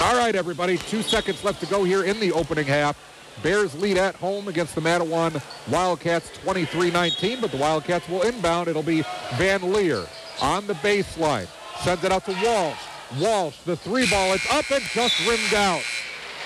All 0.04 0.18
right, 0.18 0.36
everybody, 0.36 0.78
two 0.78 1.02
seconds 1.02 1.46
left 1.46 1.62
to 1.62 1.66
go 1.66 1.86
here 1.86 2.04
in 2.04 2.20
the 2.20 2.34
opening 2.34 2.66
half. 2.66 2.98
Bears 3.42 3.74
lead 3.74 3.98
at 3.98 4.16
home 4.16 4.50
against 4.50 4.76
the 4.76 4.82
Mattawan 4.82 5.42
Wildcats 5.72 6.30
23-19, 6.44 7.40
but 7.40 7.52
the 7.52 7.58
Wildcats 7.58 8.10
will 8.10 8.22
inbound. 8.24 8.68
It'll 8.68 8.84
be 8.84 9.06
Van 9.36 9.72
Leer 9.72 10.06
on 10.42 10.68
the 10.68 10.74
baseline. 10.74 11.48
Sends 11.84 12.04
it 12.04 12.12
out 12.12 12.26
to 12.26 12.34
Walsh. 12.44 12.78
Walsh, 13.18 13.58
the 13.60 13.78
three 13.78 14.06
ball, 14.10 14.34
it's 14.34 14.46
up 14.52 14.70
and 14.72 14.84
just 14.84 15.26
rimmed 15.26 15.54
out. 15.54 15.82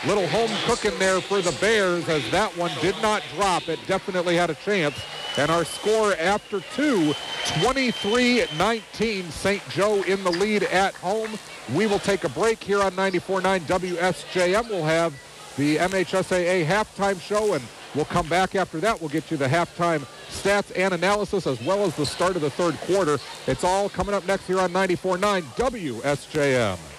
Little 0.05 0.28
home 0.28 0.51
cooking 0.66 0.97
there 0.99 1.20
for 1.20 1.41
the 1.41 1.58
Bears 1.60 2.08
as 2.10 2.30
that 2.30 2.55
one 2.55 2.70
did 2.80 2.95
not 3.01 3.24
drop. 3.36 3.68
It 3.70 3.80
definitely 3.88 4.36
had 4.36 4.51
a 4.51 4.55
chance. 4.55 5.03
And 5.36 5.49
our 5.49 5.66
score 5.66 6.14
after 6.18 6.60
two, 6.76 7.16
23-19, 7.45 9.32
St. 9.32 9.70
Joe 9.70 10.03
in 10.03 10.24
the 10.24 10.32
lead 10.32 10.62
at 10.62 10.93
home. 10.93 11.39
We 11.74 11.86
will 11.86 11.99
take 11.99 12.24
a 12.24 12.30
break 12.30 12.63
here 12.63 12.82
on 12.82 12.93
94.9 12.93 13.59
WSJM. 13.61 14.70
We'll 14.70 14.86
have 14.86 15.13
the 15.57 15.78
MHSAA 15.78 16.65
halftime 16.65 17.20
show, 17.20 17.53
and 17.55 17.63
we'll 17.93 18.05
come 18.05 18.28
back 18.30 18.55
after 18.55 18.80
that. 18.80 19.01
We'll 19.01 19.09
get 19.09 19.30
you 19.30 19.38
the 19.38 19.47
halftime 19.47 20.05
stats 20.30 20.72
and 20.78 20.93
analysis 20.93 21.45
as 21.45 21.61
well 21.61 21.84
as 21.84 21.95
the 21.95 22.05
start 22.05 22.36
of 22.38 22.41
the 22.41 22.49
third 22.49 22.80
quarter. 22.82 23.18
It's 23.47 23.65
all 23.65 23.89
coming 23.89 24.15
up 24.15 24.26
next 24.26 24.47
here 24.47 24.59
on 24.59 24.72
94.9 24.72 25.41
WSJM. 25.41 26.97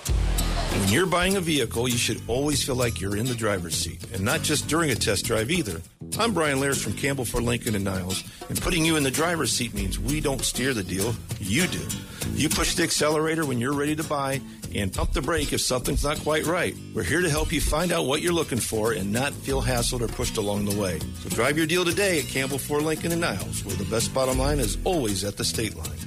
When 0.70 0.88
you're 0.88 1.06
buying 1.06 1.36
a 1.36 1.40
vehicle, 1.40 1.88
you 1.88 1.96
should 1.96 2.20
always 2.28 2.62
feel 2.62 2.74
like 2.74 3.00
you're 3.00 3.16
in 3.16 3.26
the 3.26 3.34
driver's 3.34 3.74
seat, 3.74 4.04
and 4.12 4.22
not 4.22 4.42
just 4.42 4.68
during 4.68 4.90
a 4.90 4.94
test 4.94 5.24
drive 5.24 5.50
either. 5.50 5.80
I'm 6.18 6.34
Brian 6.34 6.60
Lairs 6.60 6.82
from 6.82 6.92
Campbell 6.92 7.24
Ford 7.24 7.44
Lincoln 7.44 7.74
and 7.74 7.84
Niles, 7.84 8.22
and 8.48 8.60
putting 8.60 8.84
you 8.84 8.96
in 8.96 9.02
the 9.02 9.10
driver's 9.10 9.50
seat 9.52 9.74
means 9.74 9.98
we 9.98 10.20
don't 10.20 10.42
steer 10.42 10.74
the 10.74 10.84
deal, 10.84 11.14
you 11.40 11.66
do. 11.66 11.80
You 12.32 12.48
push 12.48 12.74
the 12.74 12.82
accelerator 12.82 13.46
when 13.46 13.58
you're 13.58 13.72
ready 13.72 13.96
to 13.96 14.04
buy 14.04 14.40
and 14.74 14.92
pump 14.92 15.12
the 15.12 15.22
brake 15.22 15.52
if 15.52 15.60
something's 15.62 16.04
not 16.04 16.20
quite 16.20 16.44
right. 16.44 16.76
We're 16.94 17.02
here 17.02 17.22
to 17.22 17.30
help 17.30 17.50
you 17.50 17.60
find 17.60 17.90
out 17.90 18.04
what 18.04 18.20
you're 18.20 18.32
looking 18.32 18.60
for 18.60 18.92
and 18.92 19.12
not 19.12 19.32
feel 19.32 19.62
hassled 19.62 20.02
or 20.02 20.08
pushed 20.08 20.36
along 20.36 20.66
the 20.66 20.78
way. 20.78 20.98
So 21.22 21.30
drive 21.30 21.56
your 21.56 21.66
deal 21.66 21.84
today 21.84 22.18
at 22.18 22.26
Campbell 22.26 22.58
Ford 22.58 22.82
Lincoln 22.82 23.12
and 23.12 23.22
Niles, 23.22 23.64
where 23.64 23.76
the 23.76 23.84
best 23.84 24.12
bottom 24.12 24.38
line 24.38 24.58
is 24.58 24.76
always 24.84 25.24
at 25.24 25.38
the 25.38 25.44
state 25.44 25.76
line. 25.76 25.98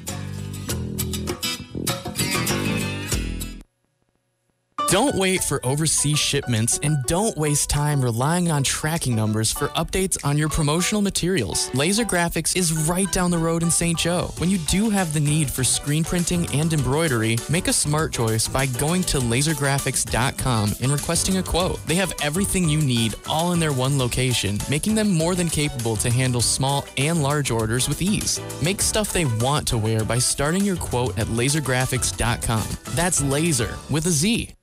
Don't 4.91 5.15
wait 5.15 5.41
for 5.41 5.65
overseas 5.65 6.19
shipments 6.19 6.77
and 6.83 7.01
don't 7.05 7.37
waste 7.37 7.69
time 7.69 8.01
relying 8.01 8.51
on 8.51 8.61
tracking 8.61 9.15
numbers 9.15 9.49
for 9.49 9.69
updates 9.69 10.17
on 10.25 10.37
your 10.37 10.49
promotional 10.49 11.01
materials. 11.01 11.69
Lazer 11.69 12.03
Graphics 12.03 12.57
is 12.57 12.73
right 12.89 13.09
down 13.09 13.31
the 13.31 13.37
road 13.37 13.63
in 13.63 13.71
St. 13.71 13.97
Joe. 13.97 14.33
When 14.37 14.49
you 14.49 14.57
do 14.67 14.89
have 14.89 15.13
the 15.13 15.21
need 15.21 15.49
for 15.49 15.63
screen 15.63 16.03
printing 16.03 16.45
and 16.53 16.73
embroidery, 16.73 17.37
make 17.49 17.69
a 17.69 17.73
smart 17.73 18.11
choice 18.11 18.49
by 18.49 18.65
going 18.65 19.03
to 19.03 19.19
lazergraphics.com 19.19 20.73
and 20.81 20.91
requesting 20.91 21.37
a 21.37 21.43
quote. 21.43 21.79
They 21.87 21.95
have 21.95 22.13
everything 22.21 22.67
you 22.67 22.81
need 22.81 23.15
all 23.29 23.53
in 23.53 23.61
their 23.61 23.71
one 23.71 23.97
location, 23.97 24.59
making 24.69 24.95
them 24.95 25.09
more 25.09 25.35
than 25.35 25.47
capable 25.47 25.95
to 25.95 26.09
handle 26.09 26.41
small 26.41 26.83
and 26.97 27.23
large 27.23 27.49
orders 27.49 27.87
with 27.87 28.01
ease. 28.01 28.41
Make 28.61 28.81
stuff 28.81 29.13
they 29.13 29.23
want 29.39 29.65
to 29.69 29.77
wear 29.77 30.03
by 30.03 30.19
starting 30.19 30.65
your 30.65 30.75
quote 30.75 31.17
at 31.17 31.27
lazergraphics.com. 31.27 32.67
That's 32.93 33.21
laser 33.21 33.77
with 33.89 34.05
a 34.07 34.11
Z. 34.11 34.53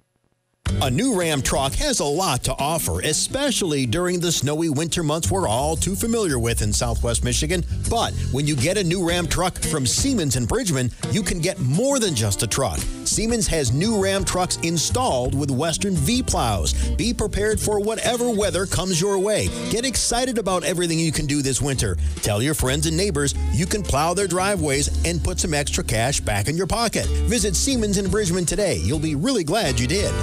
A 0.81 0.91
new 0.91 1.19
Ram 1.19 1.43
truck 1.43 1.75
has 1.75 1.99
a 1.99 2.05
lot 2.05 2.45
to 2.45 2.55
offer, 2.57 3.01
especially 3.01 3.85
during 3.85 4.21
the 4.21 4.31
snowy 4.31 4.69
winter 4.69 5.03
months 5.03 5.31
we're 5.31 5.49
all 5.49 5.75
too 5.75 5.97
familiar 5.97 6.39
with 6.39 6.63
in 6.63 6.73
southwest 6.73 7.25
Michigan. 7.25 7.65
But 7.91 8.15
when 8.31 8.47
you 8.47 8.55
get 8.55 8.79
a 8.79 8.85
new 8.85 9.07
Ram 9.07 9.27
truck 9.27 9.59
from 9.59 9.87
Siemens 9.87 10.37
and 10.37 10.47
Bridgman, 10.47 10.91
you 11.11 11.23
can 11.23 11.41
get 11.41 11.59
more 11.59 11.99
than 11.99 12.15
just 12.15 12.45
a 12.45 12.47
truck. 12.47 12.79
Siemens 13.05 13.49
has 13.49 13.73
new 13.73 14.01
Ram 14.01 14.25
trucks 14.25 14.57
installed 14.59 15.39
with 15.39 15.51
Western 15.51 15.95
V 15.95 16.23
plows. 16.23 16.75
Be 16.91 17.13
prepared 17.13 17.59
for 17.59 17.81
whatever 17.81 18.31
weather 18.31 18.65
comes 18.65 19.01
your 19.01 19.19
way. 19.19 19.49
Get 19.71 19.85
excited 19.85 20.39
about 20.39 20.63
everything 20.63 21.01
you 21.01 21.13
can 21.13 21.27
do 21.27 21.43
this 21.43 21.61
winter. 21.61 21.97
Tell 22.23 22.41
your 22.41 22.55
friends 22.55 22.87
and 22.87 22.97
neighbors 22.97 23.35
you 23.53 23.67
can 23.67 23.83
plow 23.83 24.15
their 24.15 24.29
driveways 24.29 25.05
and 25.05 25.23
put 25.25 25.41
some 25.41 25.55
extra 25.55 25.83
cash 25.83 26.21
back 26.21 26.49
in 26.49 26.57
your 26.57 26.69
pocket. 26.69 27.07
Visit 27.27 27.57
Siemens 27.57 27.99
and 27.99 28.11
Bridgman 28.11 28.47
today. 28.47 28.77
You'll 28.77 28.99
be 29.01 29.17
really 29.17 29.43
glad 29.45 29.81
you 29.81 29.89
did. 29.89 30.15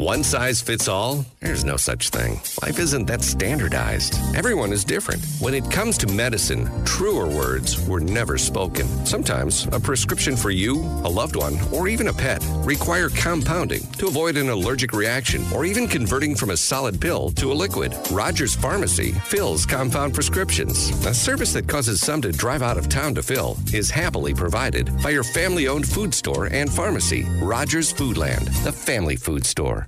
One 0.00 0.22
size 0.22 0.62
fits 0.62 0.86
all? 0.86 1.26
There's 1.40 1.64
no 1.64 1.76
such 1.76 2.10
thing. 2.10 2.40
Life 2.62 2.78
isn't 2.78 3.06
that 3.06 3.20
standardized. 3.20 4.14
Everyone 4.36 4.72
is 4.72 4.84
different. 4.84 5.24
When 5.40 5.54
it 5.54 5.68
comes 5.72 5.98
to 5.98 6.06
medicine, 6.06 6.70
truer 6.84 7.26
words 7.26 7.84
were 7.88 7.98
never 7.98 8.38
spoken. 8.38 8.86
Sometimes 9.04 9.66
a 9.72 9.80
prescription 9.80 10.36
for 10.36 10.50
you, 10.50 10.76
a 11.02 11.10
loved 11.10 11.34
one, 11.34 11.58
or 11.72 11.88
even 11.88 12.06
a 12.06 12.12
pet 12.12 12.46
require 12.58 13.08
compounding 13.08 13.82
to 13.98 14.06
avoid 14.06 14.36
an 14.36 14.50
allergic 14.50 14.92
reaction 14.92 15.44
or 15.52 15.64
even 15.64 15.88
converting 15.88 16.36
from 16.36 16.50
a 16.50 16.56
solid 16.56 17.00
pill 17.00 17.30
to 17.32 17.50
a 17.50 17.58
liquid. 17.64 17.92
Rogers 18.12 18.54
Pharmacy 18.54 19.10
fills 19.24 19.66
compound 19.66 20.14
prescriptions. 20.14 20.90
A 21.06 21.12
service 21.12 21.52
that 21.54 21.66
causes 21.66 22.00
some 22.00 22.22
to 22.22 22.30
drive 22.30 22.62
out 22.62 22.78
of 22.78 22.88
town 22.88 23.16
to 23.16 23.22
fill 23.22 23.58
is 23.74 23.90
happily 23.90 24.32
provided 24.32 24.92
by 25.02 25.10
your 25.10 25.24
family 25.24 25.66
owned 25.66 25.88
food 25.88 26.14
store 26.14 26.46
and 26.52 26.72
pharmacy, 26.72 27.26
Rogers 27.42 27.92
Foodland, 27.92 28.46
the 28.62 28.70
family 28.70 29.16
food 29.16 29.44
store. 29.44 29.87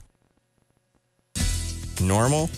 Normal? 2.01 2.51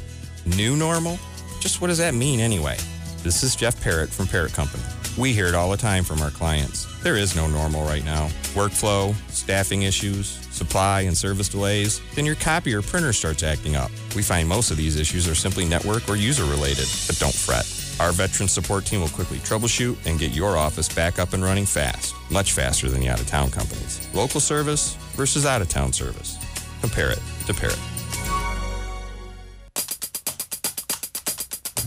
New 0.56 0.76
normal? 0.76 1.18
Just 1.60 1.80
what 1.80 1.88
does 1.88 1.98
that 1.98 2.14
mean 2.14 2.40
anyway? 2.40 2.76
This 3.22 3.42
is 3.42 3.56
Jeff 3.56 3.80
Parrott 3.80 4.10
from 4.10 4.26
Parrott 4.26 4.52
Company. 4.52 4.82
We 5.18 5.32
hear 5.32 5.46
it 5.46 5.54
all 5.54 5.70
the 5.70 5.76
time 5.76 6.04
from 6.04 6.22
our 6.22 6.30
clients. 6.30 6.86
There 7.02 7.16
is 7.16 7.36
no 7.36 7.46
normal 7.46 7.84
right 7.84 8.04
now. 8.04 8.28
Workflow, 8.54 9.14
staffing 9.30 9.82
issues, 9.82 10.28
supply 10.50 11.02
and 11.02 11.16
service 11.16 11.48
delays, 11.48 12.00
then 12.14 12.24
your 12.24 12.34
copy 12.36 12.74
or 12.74 12.82
printer 12.82 13.12
starts 13.12 13.42
acting 13.42 13.76
up. 13.76 13.90
We 14.16 14.22
find 14.22 14.48
most 14.48 14.70
of 14.70 14.76
these 14.76 14.96
issues 14.96 15.28
are 15.28 15.34
simply 15.34 15.64
network 15.64 16.08
or 16.08 16.16
user 16.16 16.44
related, 16.44 16.88
but 17.06 17.18
don't 17.18 17.34
fret. 17.34 17.66
Our 18.00 18.12
veteran 18.12 18.48
support 18.48 18.86
team 18.86 19.00
will 19.00 19.08
quickly 19.08 19.38
troubleshoot 19.38 20.06
and 20.06 20.18
get 20.18 20.32
your 20.32 20.56
office 20.56 20.92
back 20.92 21.18
up 21.18 21.34
and 21.34 21.42
running 21.42 21.66
fast, 21.66 22.14
much 22.30 22.52
faster 22.52 22.88
than 22.88 23.00
the 23.00 23.08
out 23.08 23.20
of 23.20 23.26
town 23.26 23.50
companies. 23.50 24.08
Local 24.14 24.40
service 24.40 24.94
versus 25.14 25.44
out 25.44 25.60
of 25.62 25.68
town 25.68 25.92
service. 25.92 26.38
Compare 26.80 27.10
it 27.10 27.20
to 27.46 27.54
Parrott. 27.54 27.78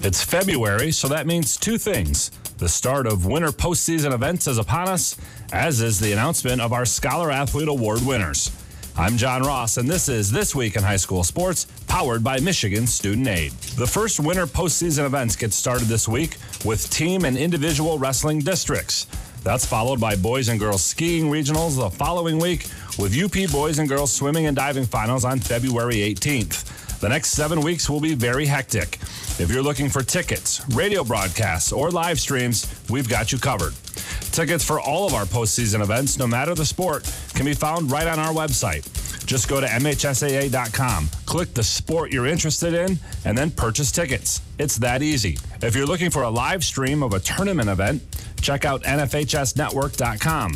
It's 0.05 0.23
February, 0.23 0.91
so 0.91 1.07
that 1.07 1.25
means 1.25 1.57
two 1.57 1.79
things. 1.79 2.29
The 2.59 2.69
start 2.69 3.07
of 3.07 3.25
winter 3.25 3.47
postseason 3.47 4.13
events 4.13 4.45
is 4.45 4.59
upon 4.59 4.87
us, 4.87 5.17
as 5.51 5.81
is 5.81 5.99
the 5.99 6.11
announcement 6.11 6.61
of 6.61 6.73
our 6.73 6.85
Scholar 6.85 7.31
Athlete 7.31 7.69
Award 7.69 8.05
winners. 8.05 8.51
I'm 8.95 9.17
John 9.17 9.41
Ross, 9.41 9.77
and 9.77 9.89
this 9.89 10.07
is 10.07 10.31
This 10.31 10.53
Week 10.53 10.75
in 10.75 10.83
High 10.83 10.97
School 10.97 11.23
Sports, 11.23 11.65
powered 11.87 12.23
by 12.23 12.39
Michigan 12.39 12.85
Student 12.85 13.27
Aid. 13.27 13.53
The 13.79 13.87
first 13.87 14.19
winter 14.19 14.45
postseason 14.45 15.07
events 15.07 15.35
get 15.35 15.53
started 15.53 15.87
this 15.87 16.07
week 16.07 16.37
with 16.63 16.87
team 16.91 17.25
and 17.25 17.35
individual 17.35 17.97
wrestling 17.97 18.41
districts. 18.41 19.07
That's 19.43 19.65
followed 19.65 19.99
by 19.99 20.17
boys 20.17 20.49
and 20.49 20.59
girls 20.59 20.83
skiing 20.83 21.31
regionals 21.31 21.77
the 21.77 21.89
following 21.89 22.37
week, 22.37 22.67
with 22.99 23.17
UP 23.19 23.51
boys 23.51 23.79
and 23.79 23.89
girls 23.89 24.13
swimming 24.13 24.45
and 24.45 24.55
diving 24.55 24.85
finals 24.85 25.25
on 25.25 25.39
February 25.39 25.95
18th. 25.95 26.84
The 27.05 27.09
next 27.09 27.33
seven 27.33 27.61
weeks 27.61 27.87
will 27.87 28.01
be 28.01 28.15
very 28.15 28.47
hectic. 28.47 28.97
If 29.37 29.51
you're 29.51 29.61
looking 29.61 29.89
for 29.89 30.01
tickets, 30.01 30.67
radio 30.69 31.03
broadcasts, 31.03 31.71
or 31.71 31.91
live 31.91 32.19
streams, 32.19 32.65
we've 32.89 33.07
got 33.07 33.31
you 33.31 33.37
covered. 33.37 33.75
Tickets 34.31 34.65
for 34.65 34.79
all 34.79 35.05
of 35.05 35.13
our 35.13 35.25
postseason 35.25 35.83
events, 35.83 36.17
no 36.17 36.25
matter 36.25 36.55
the 36.55 36.65
sport, 36.65 37.03
can 37.35 37.45
be 37.45 37.53
found 37.53 37.91
right 37.91 38.07
on 38.07 38.17
our 38.17 38.33
website. 38.33 38.83
Just 39.23 39.47
go 39.47 39.61
to 39.61 39.67
MHSAA.com, 39.67 41.11
click 41.27 41.53
the 41.53 41.63
sport 41.63 42.11
you're 42.11 42.25
interested 42.25 42.73
in, 42.73 42.97
and 43.23 43.37
then 43.37 43.51
purchase 43.51 43.91
tickets. 43.91 44.41
It's 44.57 44.77
that 44.77 45.03
easy. 45.03 45.37
If 45.61 45.75
you're 45.75 45.85
looking 45.85 46.09
for 46.09 46.23
a 46.23 46.29
live 46.31 46.63
stream 46.63 47.03
of 47.03 47.13
a 47.13 47.19
tournament 47.19 47.69
event, 47.69 48.01
check 48.41 48.65
out 48.65 48.81
NFHSNetwork.com. 48.81 50.53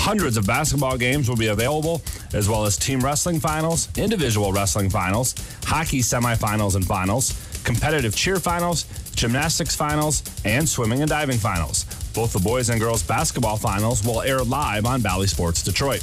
Hundreds 0.00 0.38
of 0.38 0.46
basketball 0.46 0.96
games 0.96 1.28
will 1.28 1.36
be 1.36 1.48
available, 1.48 2.00
as 2.32 2.48
well 2.48 2.64
as 2.64 2.78
team 2.78 3.00
wrestling 3.00 3.38
finals, 3.38 3.90
individual 3.98 4.50
wrestling 4.50 4.88
finals, 4.88 5.34
hockey 5.64 6.00
semifinals 6.00 6.74
and 6.74 6.86
finals, 6.86 7.60
competitive 7.64 8.16
cheer 8.16 8.40
finals, 8.40 8.84
gymnastics 9.14 9.76
finals, 9.76 10.22
and 10.46 10.66
swimming 10.66 11.02
and 11.02 11.10
diving 11.10 11.36
finals. 11.36 11.84
Both 12.14 12.32
the 12.32 12.38
boys 12.38 12.70
and 12.70 12.80
girls 12.80 13.02
basketball 13.02 13.58
finals 13.58 14.02
will 14.02 14.22
air 14.22 14.42
live 14.42 14.86
on 14.86 15.02
Bally 15.02 15.26
Sports 15.26 15.62
Detroit. 15.62 16.02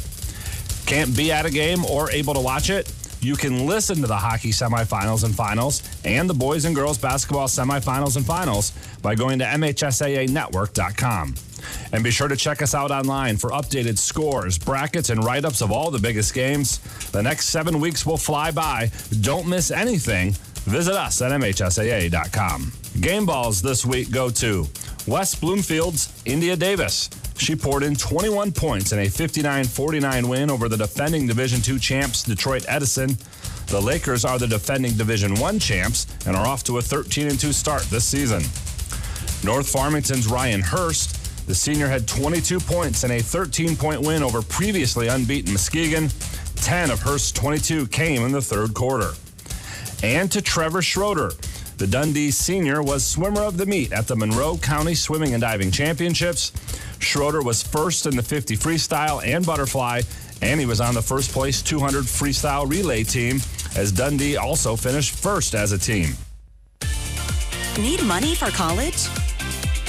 Can't 0.85 1.17
be 1.17 1.31
at 1.31 1.47
a 1.47 1.51
game 1.51 1.83
or 1.83 2.11
able 2.11 2.35
to 2.35 2.39
watch 2.39 2.69
it? 2.69 2.93
You 3.19 3.35
can 3.35 3.65
listen 3.65 3.99
to 4.01 4.07
the 4.07 4.15
hockey 4.15 4.51
semifinals 4.51 5.23
and 5.23 5.33
finals 5.33 5.81
and 6.05 6.29
the 6.29 6.35
boys 6.35 6.65
and 6.65 6.75
girls 6.75 6.99
basketball 6.99 7.47
semifinals 7.47 8.15
and 8.15 8.23
finals 8.23 8.73
by 9.01 9.15
going 9.15 9.39
to 9.39 9.45
MHSAAnetwork.com. 9.45 11.33
And 11.91 12.03
be 12.03 12.11
sure 12.11 12.27
to 12.27 12.35
check 12.35 12.61
us 12.61 12.73
out 12.75 12.91
online 12.91 13.37
for 13.37 13.51
updated 13.51 13.97
scores, 13.97 14.57
brackets, 14.57 15.09
and 15.09 15.23
write 15.23 15.45
ups 15.45 15.61
of 15.61 15.71
all 15.71 15.91
the 15.91 15.99
biggest 15.99 16.33
games. 16.33 16.79
The 17.11 17.23
next 17.23 17.47
seven 17.49 17.79
weeks 17.79 18.05
will 18.05 18.17
fly 18.17 18.51
by. 18.51 18.91
Don't 19.21 19.47
miss 19.47 19.71
anything. 19.71 20.35
Visit 20.65 20.95
us 20.95 21.21
at 21.21 21.31
MHSAA.com. 21.31 22.71
Game 22.99 23.25
balls 23.25 23.61
this 23.61 23.85
week 23.85 24.11
go 24.11 24.29
to 24.31 24.67
West 25.07 25.39
Bloomfield's 25.39 26.21
India 26.25 26.55
Davis. 26.55 27.09
She 27.37 27.55
poured 27.55 27.83
in 27.83 27.95
21 27.95 28.51
points 28.51 28.91
in 28.91 28.99
a 28.99 29.07
59 29.07 29.63
49 29.65 30.27
win 30.27 30.49
over 30.49 30.67
the 30.67 30.77
defending 30.77 31.27
Division 31.27 31.61
II 31.65 31.79
champs 31.79 32.23
Detroit 32.23 32.65
Edison. 32.67 33.17
The 33.67 33.79
Lakers 33.79 34.25
are 34.25 34.39
the 34.39 34.47
defending 34.47 34.93
Division 34.93 35.37
I 35.37 35.57
champs 35.59 36.07
and 36.25 36.35
are 36.35 36.47
off 36.47 36.63
to 36.65 36.79
a 36.79 36.81
13 36.81 37.37
2 37.37 37.53
start 37.53 37.83
this 37.83 38.05
season. 38.05 38.41
North 39.43 39.69
Farmington's 39.69 40.27
Ryan 40.27 40.61
Hurst. 40.61 41.26
The 41.47 41.55
senior 41.55 41.87
had 41.87 42.05
22 42.09 42.59
points 42.59 43.05
in 43.05 43.11
a 43.11 43.21
13 43.21 43.77
point 43.77 44.01
win 44.01 44.21
over 44.21 44.41
previously 44.41 45.07
unbeaten 45.07 45.53
Muskegon. 45.53 46.09
10 46.57 46.91
of 46.91 47.01
Hurst's 47.01 47.31
22 47.31 47.87
came 47.87 48.23
in 48.23 48.33
the 48.33 48.41
third 48.41 48.73
quarter. 48.73 49.11
And 50.03 50.29
to 50.33 50.41
Trevor 50.41 50.81
Schroeder. 50.81 51.31
The 51.77 51.87
Dundee 51.87 52.31
senior 52.31 52.83
was 52.83 53.05
swimmer 53.05 53.43
of 53.43 53.55
the 53.55 53.65
meet 53.65 53.93
at 53.93 54.07
the 54.07 54.15
Monroe 54.15 54.57
County 54.57 54.93
Swimming 54.93 55.33
and 55.33 55.41
Diving 55.41 55.71
Championships. 55.71 56.51
Schroeder 56.99 57.41
was 57.41 57.63
first 57.63 58.07
in 58.07 58.17
the 58.17 58.23
50 58.23 58.57
freestyle 58.57 59.25
and 59.25 59.45
butterfly, 59.45 60.01
and 60.41 60.59
he 60.59 60.65
was 60.65 60.81
on 60.81 60.95
the 60.95 61.01
first 61.01 61.31
place 61.31 61.61
200 61.61 62.03
freestyle 62.03 62.69
relay 62.69 63.03
team, 63.03 63.39
as 63.77 63.93
Dundee 63.93 64.35
also 64.35 64.75
finished 64.75 65.15
first 65.15 65.55
as 65.55 65.71
a 65.71 65.77
team. 65.77 66.09
Need 67.79 68.03
money 68.03 68.35
for 68.35 68.47
college? 68.47 69.07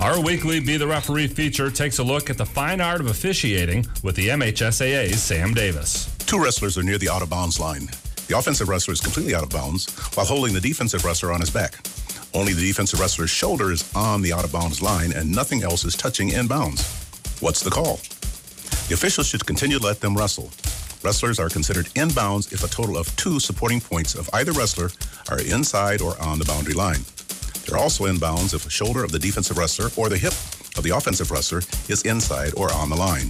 Our 0.00 0.20
weekly 0.20 0.60
Be 0.60 0.76
the 0.76 0.86
Referee 0.86 1.26
feature 1.26 1.72
takes 1.72 1.98
a 1.98 2.04
look 2.04 2.30
at 2.30 2.38
the 2.38 2.46
fine 2.46 2.80
art 2.80 3.00
of 3.00 3.08
officiating 3.08 3.84
with 4.04 4.14
the 4.14 4.28
MHSAA's 4.28 5.20
Sam 5.20 5.52
Davis. 5.52 6.14
Two 6.18 6.40
wrestlers 6.40 6.78
are 6.78 6.84
near 6.84 6.98
the 6.98 7.08
out 7.08 7.20
of 7.20 7.30
bounds 7.30 7.58
line. 7.58 7.88
The 8.28 8.38
offensive 8.38 8.68
wrestler 8.68 8.94
is 8.94 9.00
completely 9.00 9.34
out 9.34 9.42
of 9.42 9.50
bounds 9.50 9.92
while 10.14 10.24
holding 10.24 10.54
the 10.54 10.60
defensive 10.60 11.04
wrestler 11.04 11.32
on 11.32 11.40
his 11.40 11.50
back. 11.50 11.74
Only 12.32 12.52
the 12.52 12.64
defensive 12.64 13.00
wrestler's 13.00 13.30
shoulder 13.30 13.72
is 13.72 13.92
on 13.96 14.22
the 14.22 14.32
out 14.32 14.44
of 14.44 14.52
bounds 14.52 14.80
line 14.80 15.12
and 15.12 15.34
nothing 15.34 15.64
else 15.64 15.84
is 15.84 15.96
touching 15.96 16.28
in 16.28 16.46
bounds. 16.46 16.86
What's 17.40 17.60
the 17.60 17.70
call? 17.70 17.96
The 18.86 18.94
officials 18.94 19.26
should 19.26 19.46
continue 19.46 19.80
to 19.80 19.84
let 19.84 20.00
them 20.00 20.16
wrestle. 20.16 20.52
Wrestlers 21.02 21.40
are 21.40 21.48
considered 21.48 21.88
in 21.96 22.10
bounds 22.10 22.52
if 22.52 22.62
a 22.62 22.68
total 22.68 22.96
of 22.96 23.14
two 23.16 23.40
supporting 23.40 23.80
points 23.80 24.14
of 24.14 24.30
either 24.32 24.52
wrestler 24.52 24.90
are 25.28 25.40
inside 25.40 26.00
or 26.00 26.16
on 26.22 26.38
the 26.38 26.44
boundary 26.44 26.74
line. 26.74 27.00
They're 27.68 27.78
also 27.78 28.06
in 28.06 28.18
bounds 28.18 28.54
if 28.54 28.64
the 28.64 28.70
shoulder 28.70 29.04
of 29.04 29.12
the 29.12 29.18
defensive 29.18 29.58
wrestler 29.58 29.90
or 29.96 30.08
the 30.08 30.16
hip 30.16 30.32
of 30.78 30.84
the 30.84 30.96
offensive 30.96 31.30
wrestler 31.30 31.58
is 31.88 32.02
inside 32.02 32.54
or 32.56 32.72
on 32.72 32.88
the 32.88 32.96
line. 32.96 33.26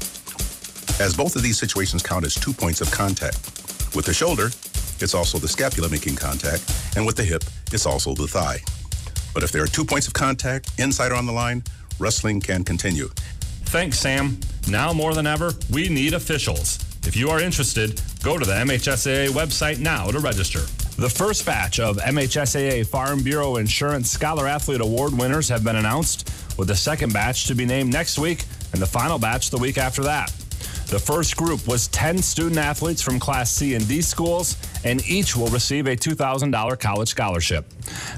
As 1.01 1.17
both 1.17 1.35
of 1.35 1.43
these 1.43 1.59
situations 1.59 2.05
count 2.05 2.25
as 2.25 2.35
two 2.35 2.53
points 2.53 2.81
of 2.81 2.89
contact. 2.93 3.37
With 3.97 4.05
the 4.07 4.15
shoulder, 4.15 4.47
it's 5.01 5.15
also 5.15 5.39
the 5.39 5.49
scapula 5.49 5.89
making 5.89 6.17
contact, 6.17 6.63
and 6.97 7.05
with 7.05 7.17
the 7.17 7.25
hip, 7.25 7.43
it's 7.73 7.87
also 7.87 8.15
the 8.15 8.29
thigh. 8.29 8.59
But 9.35 9.43
if 9.43 9.51
there 9.51 9.63
are 9.63 9.67
two 9.67 9.85
points 9.85 10.07
of 10.07 10.15
contact, 10.15 10.71
inside 10.79 11.11
or 11.11 11.17
on 11.17 11.27
the 11.27 11.33
line, 11.33 11.65
wrestling 11.99 12.41
can 12.41 12.63
continue. 12.63 13.09
Thanks, 13.67 13.99
Sam. 13.99 14.39
Now 14.69 14.93
more 14.93 15.15
than 15.15 15.27
ever, 15.27 15.53
we 15.71 15.89
need 15.89 16.15
officials. 16.15 16.79
If 17.09 17.17
you 17.17 17.31
are 17.31 17.41
interested, 17.41 18.03
go 18.23 18.37
to 18.37 18.45
the 18.45 18.53
MHSAA 18.53 19.31
website 19.31 19.79
now 19.79 20.11
to 20.11 20.19
register. 20.19 20.59
The 21.01 21.09
first 21.09 21.47
batch 21.47 21.81
of 21.81 21.97
MHSAA 21.97 22.87
Farm 22.87 23.23
Bureau 23.23 23.57
Insurance 23.57 24.11
Scholar 24.11 24.47
Athlete 24.47 24.83
Award 24.83 25.17
winners 25.17 25.49
have 25.49 25.65
been 25.65 25.77
announced, 25.77 26.31
with 26.59 26.69
the 26.69 26.77
second 26.77 27.15
batch 27.15 27.47
to 27.47 27.55
be 27.55 27.65
named 27.65 27.91
next 27.91 28.19
week 28.19 28.45
and 28.75 28.83
the 28.83 28.87
final 28.87 29.19
batch 29.19 29.49
the 29.49 29.57
week 29.57 29.79
after 29.79 30.03
that. 30.03 30.29
The 30.89 30.99
first 30.99 31.35
group 31.35 31.67
was 31.67 31.89
10 31.89 32.19
student 32.19 32.59
athletes 32.59 33.01
from 33.01 33.19
Class 33.19 33.51
C 33.51 33.75
and 33.75 33.89
D 33.89 34.03
schools, 34.03 34.59
and 34.85 35.03
each 35.09 35.35
will 35.35 35.49
receive 35.49 35.87
a 35.87 35.97
$2,000 35.97 36.79
college 36.79 37.09
scholarship. 37.09 37.65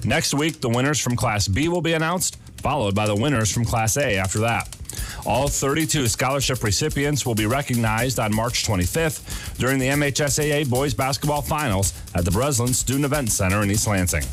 Next 0.05 0.35
week, 0.35 0.61
the 0.61 0.69
winners 0.69 0.99
from 0.99 1.15
Class 1.15 1.47
B 1.47 1.69
will 1.69 1.81
be 1.81 1.93
announced, 1.93 2.39
followed 2.57 2.97
by 2.97 3.07
the 3.07 3.15
winners 3.15 3.53
from 3.53 3.65
Class 3.65 3.97
A 3.97 4.17
after 4.17 4.41
that. 4.41 4.80
All 5.27 5.49
32 5.49 6.09
scholarship 6.09 6.63
recipients 6.63 7.27
will 7.27 7.35
be 7.35 7.47
recognized 7.47 8.19
on 8.19 8.35
March 8.35 8.67
25th 8.67 9.57
during 9.59 9.79
the 9.79 9.89
MHSAA 9.89 10.69
Boys 10.69 10.95
Basketball 10.95 11.43
Finals 11.43 11.93
at 12.15 12.25
the 12.25 12.31
Breslin 12.31 12.73
Student 12.73 13.05
Event 13.05 13.31
Center 13.31 13.63
in 13.63 13.71
East 13.71 13.87
Lansing. 13.87 14.25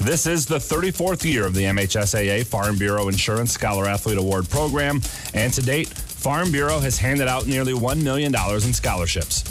This 0.00 0.26
is 0.26 0.46
the 0.46 0.58
34th 0.58 1.24
year 1.24 1.44
of 1.44 1.54
the 1.54 1.64
MHSAA 1.64 2.46
Farm 2.46 2.76
Bureau 2.76 3.08
Insurance 3.08 3.52
Scholar 3.52 3.86
Athlete 3.86 4.18
Award 4.18 4.48
program, 4.48 5.00
and 5.34 5.52
to 5.52 5.60
date, 5.60 5.88
Farm 5.88 6.52
Bureau 6.52 6.78
has 6.78 6.98
handed 6.98 7.26
out 7.26 7.46
nearly 7.46 7.72
$1 7.72 8.02
million 8.02 8.32
in 8.34 8.72
scholarships. 8.72 9.42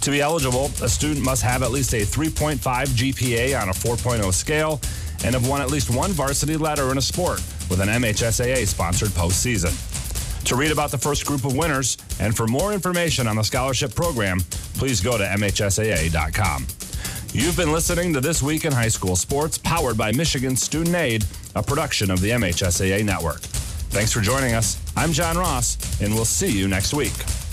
To 0.00 0.10
be 0.10 0.20
eligible, 0.20 0.66
a 0.82 0.88
student 0.88 1.24
must 1.24 1.42
have 1.42 1.62
at 1.62 1.72
least 1.72 1.92
a 1.94 2.02
3.5 2.02 2.58
GPA 2.58 3.60
on 3.60 3.68
a 3.68 3.72
4.0 3.72 4.32
scale 4.32 4.80
and 5.24 5.34
have 5.34 5.48
won 5.48 5.60
at 5.60 5.70
least 5.70 5.90
one 5.90 6.12
varsity 6.12 6.56
letter 6.56 6.92
in 6.92 6.98
a 6.98 7.02
sport 7.02 7.42
with 7.68 7.80
an 7.80 7.88
MHSAA 7.88 8.66
sponsored 8.66 9.08
postseason. 9.10 9.74
To 10.46 10.54
read 10.54 10.70
about 10.70 10.92
the 10.92 10.98
first 10.98 11.26
group 11.26 11.44
of 11.44 11.56
winners 11.56 11.98
and 12.20 12.36
for 12.36 12.46
more 12.46 12.72
information 12.72 13.26
on 13.26 13.34
the 13.34 13.42
scholarship 13.42 13.96
program, 13.96 14.38
please 14.74 15.00
go 15.00 15.18
to 15.18 15.24
MHSAA.com. 15.24 16.66
You've 17.32 17.56
been 17.56 17.72
listening 17.72 18.12
to 18.14 18.20
This 18.20 18.44
Week 18.44 18.64
in 18.64 18.72
High 18.72 18.88
School 18.88 19.16
Sports, 19.16 19.58
powered 19.58 19.98
by 19.98 20.12
Michigan 20.12 20.54
Student 20.54 20.94
Aid, 20.94 21.24
a 21.56 21.62
production 21.64 22.12
of 22.12 22.20
the 22.20 22.30
MHSAA 22.30 23.04
Network. 23.04 23.40
Thanks 23.90 24.12
for 24.12 24.20
joining 24.20 24.54
us. 24.54 24.80
I'm 24.96 25.12
John 25.12 25.36
Ross, 25.36 26.00
and 26.00 26.14
we'll 26.14 26.24
see 26.24 26.56
you 26.56 26.68
next 26.68 26.94
week. 26.94 27.45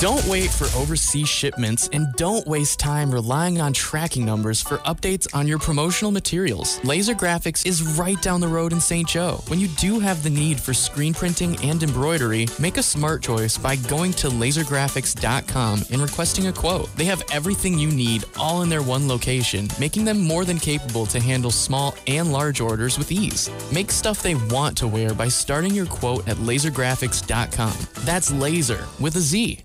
Don't 0.00 0.24
wait 0.26 0.48
for 0.50 0.66
overseas 0.78 1.28
shipments 1.28 1.88
and 1.92 2.14
don't 2.14 2.46
waste 2.46 2.78
time 2.78 3.10
relying 3.10 3.60
on 3.60 3.72
tracking 3.72 4.24
numbers 4.24 4.62
for 4.62 4.78
updates 4.78 5.26
on 5.34 5.48
your 5.48 5.58
promotional 5.58 6.12
materials. 6.12 6.78
Lazer 6.80 7.16
Graphics 7.16 7.66
is 7.66 7.82
right 7.98 8.20
down 8.22 8.40
the 8.40 8.46
road 8.46 8.72
in 8.72 8.80
St. 8.80 9.08
Joe. 9.08 9.42
When 9.48 9.58
you 9.58 9.66
do 9.66 9.98
have 9.98 10.22
the 10.22 10.30
need 10.30 10.60
for 10.60 10.72
screen 10.72 11.14
printing 11.14 11.56
and 11.64 11.82
embroidery, 11.82 12.46
make 12.60 12.76
a 12.76 12.82
smart 12.82 13.24
choice 13.24 13.58
by 13.58 13.74
going 13.74 14.12
to 14.12 14.28
lazergraphics.com 14.28 15.82
and 15.90 16.00
requesting 16.00 16.46
a 16.46 16.52
quote. 16.52 16.94
They 16.94 17.06
have 17.06 17.24
everything 17.32 17.76
you 17.76 17.90
need 17.90 18.24
all 18.38 18.62
in 18.62 18.68
their 18.68 18.82
one 18.82 19.08
location, 19.08 19.66
making 19.80 20.04
them 20.04 20.20
more 20.20 20.44
than 20.44 20.60
capable 20.60 21.06
to 21.06 21.18
handle 21.18 21.50
small 21.50 21.96
and 22.06 22.32
large 22.32 22.60
orders 22.60 22.98
with 22.98 23.10
ease. 23.10 23.50
Make 23.72 23.90
stuff 23.90 24.22
they 24.22 24.36
want 24.36 24.76
to 24.78 24.86
wear 24.86 25.12
by 25.12 25.26
starting 25.26 25.74
your 25.74 25.86
quote 25.86 26.28
at 26.28 26.36
lazergraphics.com. 26.36 27.76
That's 28.04 28.30
laser 28.30 28.86
with 29.00 29.16
a 29.16 29.20
Z. 29.20 29.64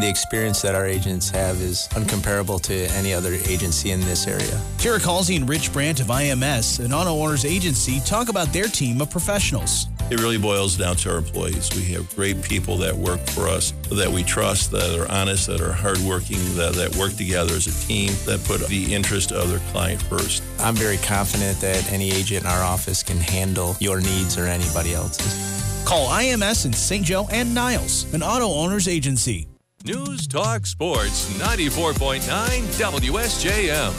The 0.00 0.08
experience 0.08 0.60
that 0.62 0.74
our 0.74 0.86
agents 0.86 1.30
have 1.30 1.60
is 1.60 1.86
uncomparable 1.92 2.60
to 2.62 2.74
any 2.96 3.14
other 3.14 3.32
agency 3.32 3.92
in 3.92 4.00
this 4.00 4.26
area. 4.26 4.60
Derek 4.78 5.04
Halsey 5.04 5.36
and 5.36 5.48
Rich 5.48 5.72
Brandt 5.72 6.00
of 6.00 6.08
IMS, 6.08 6.84
an 6.84 6.92
auto 6.92 7.10
owners 7.10 7.44
agency, 7.44 8.00
talk 8.00 8.28
about 8.28 8.52
their 8.52 8.64
team 8.64 9.00
of 9.00 9.08
professionals. 9.08 9.86
It 10.10 10.18
really 10.20 10.36
boils 10.36 10.76
down 10.76 10.96
to 10.96 11.12
our 11.12 11.18
employees. 11.18 11.70
We 11.76 11.84
have 11.92 12.12
great 12.16 12.42
people 12.42 12.76
that 12.78 12.92
work 12.92 13.20
for 13.20 13.46
us, 13.46 13.72
that 13.92 14.10
we 14.10 14.24
trust, 14.24 14.72
that 14.72 14.98
are 14.98 15.08
honest, 15.12 15.46
that 15.46 15.60
are 15.60 15.72
hardworking, 15.72 16.40
that, 16.56 16.72
that 16.74 16.96
work 16.96 17.14
together 17.14 17.54
as 17.54 17.68
a 17.68 17.86
team, 17.86 18.12
that 18.26 18.42
put 18.46 18.66
the 18.66 18.92
interest 18.92 19.30
of 19.30 19.48
their 19.48 19.60
client 19.70 20.02
first. 20.02 20.42
I'm 20.58 20.74
very 20.74 20.98
confident 20.98 21.60
that 21.60 21.92
any 21.92 22.10
agent 22.10 22.42
in 22.42 22.50
our 22.50 22.64
office 22.64 23.04
can 23.04 23.18
handle 23.18 23.76
your 23.78 24.00
needs 24.00 24.36
or 24.36 24.46
anybody 24.46 24.92
else's. 24.92 25.84
Call 25.86 26.08
IMS 26.08 26.66
in 26.66 26.72
St. 26.72 27.04
Joe 27.04 27.28
and 27.30 27.54
Niles, 27.54 28.12
an 28.12 28.24
auto 28.24 28.52
owners 28.52 28.88
agency. 28.88 29.46
News 29.86 30.26
Talk 30.26 30.64
Sports 30.64 31.30
94.9 31.38 32.22
WSJM. 32.22 33.92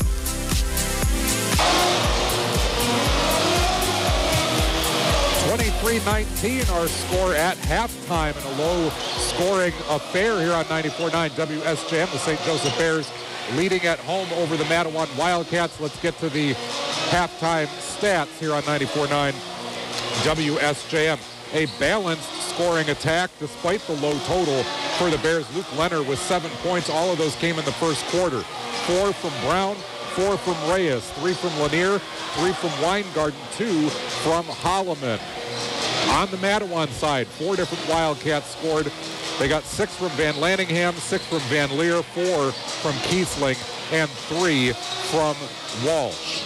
Twenty-three 5.48 6.00
nineteen, 6.06 6.66
our 6.72 6.88
score 6.88 7.36
at 7.36 7.56
halftime 7.58 8.36
in 8.36 8.54
a 8.54 8.62
low-scoring 8.64 9.74
affair 9.90 10.40
here 10.42 10.54
on 10.54 10.66
94.9 10.66 11.30
WSJM. 11.30 12.12
The 12.12 12.18
St. 12.18 12.42
Joseph 12.42 12.76
Bears 12.80 13.12
leading 13.54 13.86
at 13.86 14.00
home 14.00 14.28
over 14.34 14.58
the 14.58 14.64
Mattawan 14.64 15.16
Wildcats. 15.20 15.80
Let's 15.80 16.02
get 16.02 16.18
to 16.18 16.30
the 16.30 16.56
halftime 17.12 17.68
stats 17.68 18.36
here 18.40 18.56
on 18.56 18.64
94.9 18.64 19.34
WSJM. 20.24 21.35
A 21.56 21.68
balanced 21.80 22.30
scoring 22.50 22.90
attack 22.90 23.30
despite 23.40 23.80
the 23.88 23.94
low 23.94 24.20
total 24.26 24.62
for 24.98 25.10
the 25.10 25.18
Bears. 25.20 25.46
Luke 25.56 25.78
Leonard 25.78 26.06
with 26.06 26.20
seven 26.20 26.52
points. 26.62 26.90
All 26.90 27.10
of 27.14 27.18
those 27.18 27.34
came 27.38 27.58
in 27.58 27.64
the 27.64 27.72
first 27.72 28.06
quarter. 28.08 28.42
Four 28.42 29.14
from 29.14 29.32
Brown, 29.48 29.76
four 30.16 30.36
from 30.36 30.56
Reyes, 30.70 31.10
three 31.12 31.32
from 31.32 31.58
Lanier, 31.62 32.00
three 32.36 32.52
from 32.52 32.72
Weingarten, 32.82 33.40
two 33.54 33.88
from 33.88 34.44
Holloman. 34.44 35.18
On 36.10 36.30
the 36.30 36.36
Mattawan 36.38 36.90
side, 36.90 37.26
four 37.26 37.56
different 37.56 37.88
Wildcats 37.88 38.58
scored. 38.58 38.92
They 39.40 39.48
got 39.48 39.64
six 39.64 39.96
from 39.96 40.10
Van 40.10 40.34
Lanningham, 40.34 40.94
six 40.96 41.26
from 41.26 41.40
Van 41.48 41.78
Leer, 41.78 42.04
four 42.04 42.52
from 42.52 42.96
Kiesling, 43.08 43.58
and 43.94 44.10
three 44.10 44.74
from 45.10 45.38
Walsh. 45.86 46.42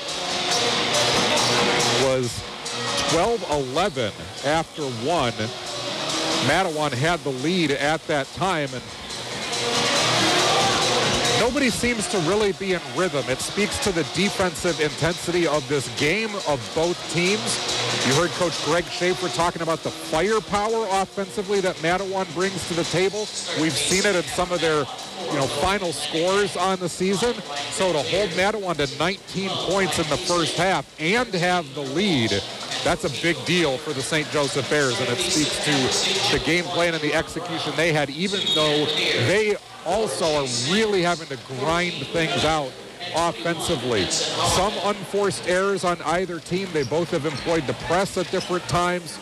Was 2.04 2.44
12-11 3.10 4.46
after 4.46 4.84
one. 4.84 5.34
Mattawan 6.48 6.94
had 6.94 7.20
the 7.22 7.32
lead 7.32 7.72
at 7.72 8.06
that 8.06 8.28
time, 8.34 8.70
and 8.72 8.84
nobody 11.40 11.72
seems 11.72 12.08
to 12.10 12.20
really 12.30 12.52
be 12.54 12.74
in 12.74 12.82
rhythm. 12.96 13.26
It 13.28 13.40
speaks 13.40 13.84
to 13.84 13.92
the 13.92 14.04
defensive 14.14 14.80
intensity 14.80 15.48
of 15.48 15.68
this 15.68 15.90
game 16.00 16.30
of 16.48 16.62
both 16.76 16.98
teams. 17.12 17.58
You 18.08 18.14
heard 18.14 18.30
Coach 18.38 18.64
Greg 18.64 18.86
Schaefer 18.86 19.28
talking 19.30 19.64
about 19.64 19.80
the 19.80 19.90
firepower 19.90 20.88
offensively 21.02 21.62
that 21.62 21.78
Mattawan 21.78 22.32
brings 22.36 22.68
to 22.68 22.76
the 22.76 22.84
table. 22.84 23.22
We've 23.60 23.74
seen 23.74 24.06
it 24.06 24.16
in 24.16 24.24
some 24.24 24.52
of 24.52 24.62
their 24.62 24.86
you 25.32 25.38
know, 25.38 25.48
final 25.48 25.92
scores 25.92 26.58
on 26.58 26.80
the 26.80 26.90
season. 26.90 27.34
So 27.72 27.94
to 27.94 28.00
hold 28.00 28.30
Mattawan 28.32 28.76
to 28.78 28.98
19 28.98 29.50
points 29.50 30.00
in 30.00 30.10
the 30.10 30.18
first 30.18 30.58
half 30.58 30.86
and 31.00 31.28
have 31.34 31.74
the 31.76 31.82
lead 31.82 32.32
that's 32.84 33.04
a 33.04 33.22
big 33.22 33.36
deal 33.46 33.78
for 33.78 33.92
the 33.92 34.02
St. 34.02 34.30
Joseph 34.32 34.70
Bears, 34.70 35.00
and 35.00 35.10
it 35.10 35.18
speaks 35.18 35.64
to 35.66 36.38
the 36.38 36.44
game 36.46 36.64
plan 36.66 36.94
and 36.94 37.04
the 37.04 37.14
execution 37.14 37.74
they 37.76 37.92
had, 37.92 38.10
even 38.10 38.40
though 38.56 38.86
they 39.28 39.56
also 39.86 40.26
are 40.44 40.48
really 40.74 41.02
having 41.02 41.28
to 41.28 41.38
grind 41.60 41.94
things 42.08 42.46
out 42.46 42.72
offensively. 43.16 44.06
Some 44.06 44.74
unforced 44.86 45.48
errors 45.48 45.84
on 45.84 46.02
either 46.04 46.40
team. 46.40 46.70
They 46.72 46.84
both 46.84 47.12
have 47.12 47.26
employed 47.26 47.68
the 47.68 47.74
press 47.74 48.18
at 48.18 48.32
different 48.32 48.64
times. 48.70 49.18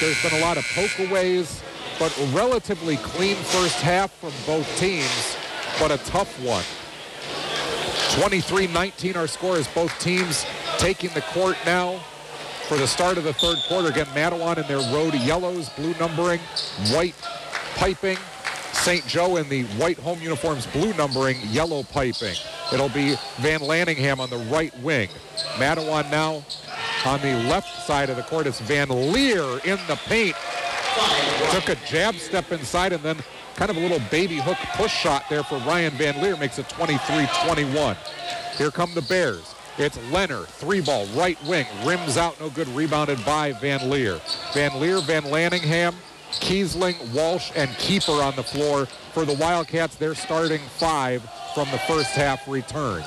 There's 0.00 0.20
been 0.22 0.40
a 0.40 0.44
lot 0.44 0.56
of 0.56 0.64
pokeaways, 0.64 1.62
but 1.98 2.16
relatively 2.32 2.96
clean 2.98 3.36
first 3.36 3.80
half 3.80 4.12
from 4.14 4.32
both 4.46 4.66
teams, 4.78 5.36
but 5.80 5.90
a 5.90 5.98
tough 6.04 6.40
one. 6.42 6.64
23-19 8.20 9.16
our 9.16 9.26
score 9.26 9.56
is 9.56 9.68
both 9.68 9.96
teams 9.98 10.46
taking 10.78 11.10
the 11.10 11.22
court 11.22 11.56
now. 11.66 12.00
for 12.68 12.76
the 12.76 12.86
start 12.86 13.16
of 13.16 13.24
the 13.24 13.32
third 13.32 13.56
quarter. 13.66 13.88
Again, 13.88 14.06
Mattawan 14.06 14.58
in 14.58 14.66
their 14.68 14.92
road 14.92 15.14
yellows, 15.14 15.70
blue 15.70 15.94
numbering, 15.94 16.38
white 16.92 17.14
piping. 17.76 18.18
St. 18.72 19.06
Joe 19.06 19.36
in 19.36 19.48
the 19.48 19.64
white 19.78 19.98
home 19.98 20.20
uniforms, 20.20 20.66
blue 20.66 20.92
numbering, 20.94 21.38
yellow 21.46 21.82
piping. 21.82 22.34
It'll 22.72 22.90
be 22.90 23.16
Van 23.38 23.60
Lanningham 23.60 24.18
on 24.18 24.28
the 24.30 24.38
right 24.50 24.76
wing. 24.80 25.08
Mattawan 25.56 26.10
now 26.10 26.44
on 27.06 27.20
the 27.22 27.34
left 27.48 27.86
side 27.86 28.10
of 28.10 28.16
the 28.16 28.22
court. 28.22 28.46
It's 28.46 28.60
Van 28.60 28.88
Leer 29.12 29.42
in 29.64 29.78
the 29.88 29.98
paint. 30.04 30.36
Took 31.52 31.68
a 31.68 31.76
jab 31.86 32.14
step 32.16 32.50
inside 32.52 32.92
and 32.92 33.02
then 33.02 33.18
kind 33.56 33.70
of 33.70 33.76
a 33.76 33.80
little 33.80 34.00
baby 34.10 34.36
hook 34.36 34.58
push 34.74 34.92
shot 34.92 35.24
there 35.28 35.42
for 35.42 35.58
Ryan 35.58 35.92
Van 35.94 36.20
Leer. 36.22 36.36
Makes 36.36 36.58
it 36.58 36.68
23-21. 36.68 37.96
Here 38.56 38.70
come 38.70 38.92
the 38.94 39.02
Bears. 39.02 39.54
It's 39.78 39.96
Leonard, 40.10 40.48
three 40.48 40.80
ball, 40.80 41.06
right 41.14 41.40
wing, 41.44 41.64
rims 41.84 42.16
out, 42.16 42.40
no 42.40 42.50
good, 42.50 42.66
rebounded 42.68 43.24
by 43.24 43.52
Van 43.52 43.88
Leer. 43.88 44.20
Van 44.52 44.80
Leer, 44.80 45.00
Van 45.00 45.22
Lanningham, 45.22 45.94
Kiesling, 46.32 46.96
Walsh, 47.14 47.52
and 47.54 47.70
Kuiper 47.70 48.20
on 48.20 48.34
the 48.34 48.42
floor 48.42 48.86
for 48.86 49.24
the 49.24 49.34
Wildcats. 49.34 49.94
They're 49.94 50.16
starting 50.16 50.60
five 50.78 51.22
from 51.54 51.70
the 51.70 51.78
first 51.78 52.10
half 52.10 52.48
returns. 52.48 53.06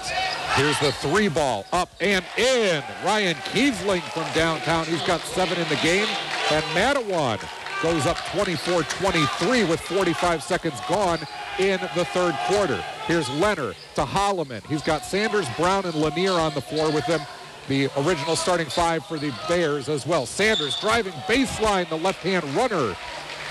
Here's 0.56 0.80
the 0.80 0.94
three 0.94 1.28
ball, 1.28 1.66
up 1.74 1.90
and 2.00 2.24
in. 2.38 2.82
Ryan 3.06 3.36
Kiesling 3.36 4.02
from 4.14 4.32
downtown. 4.34 4.86
He's 4.86 5.04
got 5.04 5.20
seven 5.22 5.58
in 5.58 5.68
the 5.68 5.80
game. 5.84 6.08
And 6.52 6.64
Mattawan 6.74 7.40
goes 7.82 8.06
up 8.06 8.18
24-23 8.18 9.68
with 9.68 9.80
45 9.82 10.44
seconds 10.44 10.80
gone 10.88 11.20
in 11.58 11.80
the 11.96 12.06
third 12.06 12.36
quarter. 12.46 12.84
Here's 13.08 13.30
Leonard 13.30 13.76
to 13.96 14.04
Holloman. 14.04 14.66
He's 14.68 14.84
got 14.84 15.04
Sanders, 15.04 15.48
Brown, 15.58 15.86
and 15.86 15.96
Lanier 15.96 16.34
on 16.34 16.54
the 16.54 16.62
floor 16.62 16.92
with 16.92 17.06
them. 17.08 17.22
The 17.68 17.90
original 17.98 18.36
starting 18.36 18.68
five 18.68 19.06
for 19.06 19.18
the 19.18 19.34
Bears 19.48 19.90
as 19.90 20.06
well. 20.06 20.26
Sanders 20.26 20.80
driving 20.80 21.14
baseline, 21.28 21.90
the 21.90 21.98
left-hand 21.98 22.44
runner 22.56 22.96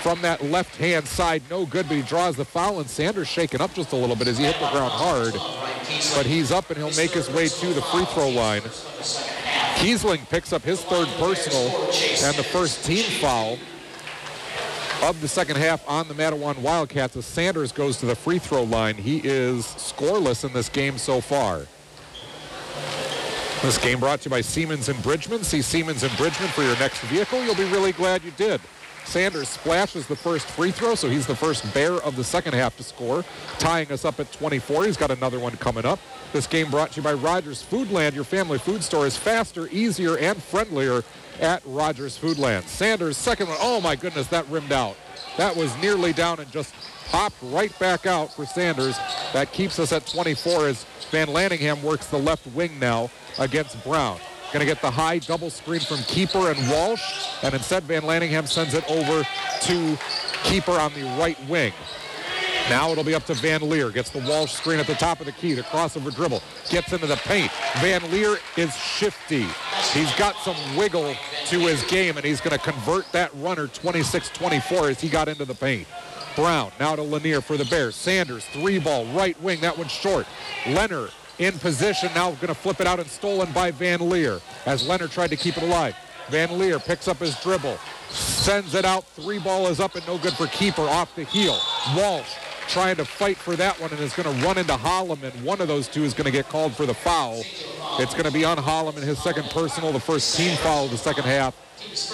from 0.01 0.21
that 0.21 0.43
left-hand 0.43 1.07
side. 1.07 1.43
No 1.49 1.65
good, 1.65 1.87
but 1.87 1.97
he 1.97 2.03
draws 2.03 2.35
the 2.35 2.45
foul, 2.45 2.79
and 2.79 2.89
Sanders 2.89 3.27
shaken 3.27 3.61
up 3.61 3.73
just 3.73 3.91
a 3.91 3.95
little 3.95 4.15
bit 4.15 4.27
as 4.27 4.37
he 4.37 4.45
hit 4.45 4.59
the 4.59 4.69
ground 4.69 4.91
hard. 4.91 5.33
But 6.15 6.25
he's 6.25 6.51
up, 6.51 6.69
and 6.69 6.77
he'll 6.77 6.95
make 6.95 7.11
his 7.11 7.29
way 7.29 7.47
to 7.49 7.73
the 7.73 7.81
free 7.81 8.05
throw 8.05 8.29
line. 8.29 8.61
Kiesling 9.81 10.27
picks 10.29 10.53
up 10.53 10.61
his 10.61 10.81
third 10.83 11.07
personal 11.17 11.67
and 12.23 12.35
the 12.35 12.43
first 12.43 12.85
team 12.85 13.03
foul 13.19 13.57
of 15.01 15.19
the 15.19 15.27
second 15.27 15.57
half 15.57 15.87
on 15.89 16.07
the 16.07 16.13
Mattawan 16.13 16.59
Wildcats 16.59 17.15
as 17.15 17.25
Sanders 17.25 17.71
goes 17.71 17.97
to 17.97 18.05
the 18.05 18.15
free 18.15 18.37
throw 18.37 18.63
line. 18.63 18.95
He 18.95 19.17
is 19.23 19.65
scoreless 19.65 20.45
in 20.45 20.53
this 20.53 20.69
game 20.69 20.97
so 20.97 21.21
far. 21.21 21.65
This 23.63 23.77
game 23.77 23.99
brought 23.99 24.21
to 24.21 24.29
you 24.29 24.31
by 24.31 24.41
Siemens 24.41 24.89
and 24.89 25.01
Bridgman. 25.03 25.43
See 25.43 25.61
Siemens 25.61 26.03
and 26.03 26.15
Bridgman 26.17 26.49
for 26.49 26.63
your 26.63 26.77
next 26.77 26.99
vehicle. 27.01 27.43
You'll 27.43 27.55
be 27.55 27.65
really 27.65 27.91
glad 27.91 28.23
you 28.23 28.31
did. 28.31 28.61
Sanders 29.05 29.49
splashes 29.49 30.07
the 30.07 30.15
first 30.15 30.45
free 30.47 30.71
throw, 30.71 30.95
so 30.95 31.09
he's 31.09 31.25
the 31.25 31.35
first 31.35 31.71
bear 31.73 31.93
of 31.93 32.15
the 32.15 32.23
second 32.23 32.53
half 32.53 32.77
to 32.77 32.83
score, 32.83 33.25
tying 33.57 33.91
us 33.91 34.05
up 34.05 34.19
at 34.19 34.31
24. 34.31 34.85
He's 34.85 34.97
got 34.97 35.11
another 35.11 35.39
one 35.39 35.55
coming 35.57 35.85
up. 35.85 35.99
This 36.33 36.47
game 36.47 36.69
brought 36.69 36.91
to 36.91 36.97
you 36.97 37.03
by 37.03 37.13
Rogers 37.13 37.63
Foodland. 37.63 38.13
Your 38.13 38.23
family 38.23 38.57
food 38.57 38.83
store 38.83 39.05
is 39.05 39.17
faster, 39.17 39.67
easier, 39.69 40.17
and 40.17 40.41
friendlier 40.41 41.03
at 41.39 41.61
Rogers 41.65 42.17
Foodland. 42.17 42.63
Sanders, 42.67 43.17
second 43.17 43.47
one. 43.47 43.57
Oh, 43.59 43.81
my 43.81 43.95
goodness, 43.95 44.27
that 44.27 44.47
rimmed 44.49 44.71
out. 44.71 44.95
That 45.37 45.55
was 45.55 45.75
nearly 45.77 46.13
down 46.13 46.39
and 46.39 46.51
just 46.51 46.73
popped 47.07 47.35
right 47.41 47.77
back 47.79 48.05
out 48.05 48.33
for 48.33 48.45
Sanders. 48.45 48.97
That 49.33 49.51
keeps 49.51 49.79
us 49.79 49.91
at 49.91 50.05
24 50.07 50.67
as 50.67 50.85
Van 51.11 51.27
Lanningham 51.27 51.81
works 51.81 52.07
the 52.07 52.17
left 52.17 52.47
wing 52.47 52.79
now 52.79 53.09
against 53.39 53.81
Brown. 53.83 54.19
Going 54.51 54.59
to 54.59 54.65
get 54.65 54.81
the 54.81 54.91
high 54.91 55.19
double 55.19 55.49
screen 55.49 55.79
from 55.79 55.97
Kuiper 55.97 56.51
and 56.51 56.69
Walsh, 56.69 57.27
and 57.41 57.53
instead 57.53 57.83
Van 57.83 58.01
Lanningham 58.01 58.47
sends 58.47 58.73
it 58.73 58.83
over 58.89 59.23
to 59.23 59.97
Kuiper 60.43 60.77
on 60.77 60.93
the 60.93 61.03
right 61.17 61.37
wing. 61.47 61.71
Now 62.71 62.89
it'll 62.89 63.03
be 63.03 63.13
up 63.13 63.25
to 63.25 63.33
Van 63.33 63.69
Leer. 63.69 63.89
Gets 63.89 64.11
the 64.11 64.19
Walsh 64.19 64.53
screen 64.53 64.79
at 64.79 64.87
the 64.87 64.93
top 64.93 65.19
of 65.19 65.25
the 65.25 65.33
key. 65.33 65.51
The 65.51 65.61
crossover 65.63 66.15
dribble. 66.15 66.41
Gets 66.69 66.93
into 66.93 67.05
the 67.05 67.17
paint. 67.17 67.51
Van 67.81 68.01
Leer 68.11 68.37
is 68.55 68.73
shifty. 68.73 69.45
He's 69.91 70.15
got 70.15 70.37
some 70.37 70.55
wiggle 70.77 71.13
to 71.47 71.59
his 71.59 71.83
game, 71.83 72.15
and 72.15 72.25
he's 72.25 72.39
going 72.39 72.57
to 72.57 72.63
convert 72.63 73.11
that 73.11 73.29
runner 73.35 73.67
26-24 73.67 74.91
as 74.91 75.01
he 75.01 75.09
got 75.09 75.27
into 75.27 75.43
the 75.43 75.53
paint. 75.53 75.85
Brown 76.37 76.71
now 76.79 76.95
to 76.95 77.01
Lanier 77.01 77.41
for 77.41 77.57
the 77.57 77.65
Bears. 77.65 77.93
Sanders, 77.93 78.45
three 78.53 78.79
ball, 78.79 79.03
right 79.07 79.39
wing. 79.41 79.59
That 79.59 79.77
one's 79.77 79.91
short. 79.91 80.25
Leonard 80.67 81.11
in 81.39 81.59
position. 81.59 82.09
Now 82.15 82.31
going 82.35 82.47
to 82.47 82.53
flip 82.53 82.79
it 82.79 82.87
out 82.87 83.01
and 83.01 83.09
stolen 83.09 83.51
by 83.51 83.71
Van 83.71 84.09
Leer 84.09 84.39
as 84.65 84.87
Leonard 84.87 85.11
tried 85.11 85.31
to 85.31 85.35
keep 85.35 85.57
it 85.57 85.63
alive. 85.63 85.93
Van 86.29 86.57
Leer 86.57 86.79
picks 86.79 87.09
up 87.09 87.17
his 87.17 87.37
dribble, 87.41 87.77
sends 88.09 88.75
it 88.75 88.85
out. 88.85 89.03
Three 89.07 89.39
ball 89.39 89.67
is 89.67 89.81
up 89.81 89.95
and 89.95 90.07
no 90.07 90.17
good 90.17 90.31
for 90.33 90.45
Kuiper 90.45 90.87
off 90.87 91.13
the 91.17 91.25
heel. 91.25 91.59
Walsh 91.97 92.37
trying 92.67 92.95
to 92.97 93.05
fight 93.05 93.37
for 93.37 93.55
that 93.55 93.79
one 93.79 93.91
and 93.91 93.99
is 93.99 94.13
going 94.13 94.33
to 94.33 94.45
run 94.45 94.57
into 94.57 94.73
Holloman. 94.73 95.43
One 95.43 95.61
of 95.61 95.67
those 95.67 95.87
two 95.87 96.03
is 96.03 96.13
going 96.13 96.25
to 96.25 96.31
get 96.31 96.47
called 96.49 96.75
for 96.75 96.85
the 96.85 96.93
foul. 96.93 97.43
It's 97.99 98.13
going 98.13 98.25
to 98.25 98.31
be 98.31 98.45
on 98.45 98.57
Holloman, 98.57 99.03
his 99.03 99.21
second 99.21 99.49
personal, 99.49 99.91
the 99.91 99.99
first 99.99 100.37
team 100.37 100.55
foul 100.57 100.85
of 100.85 100.91
the 100.91 100.97
second 100.97 101.25
half 101.25 101.55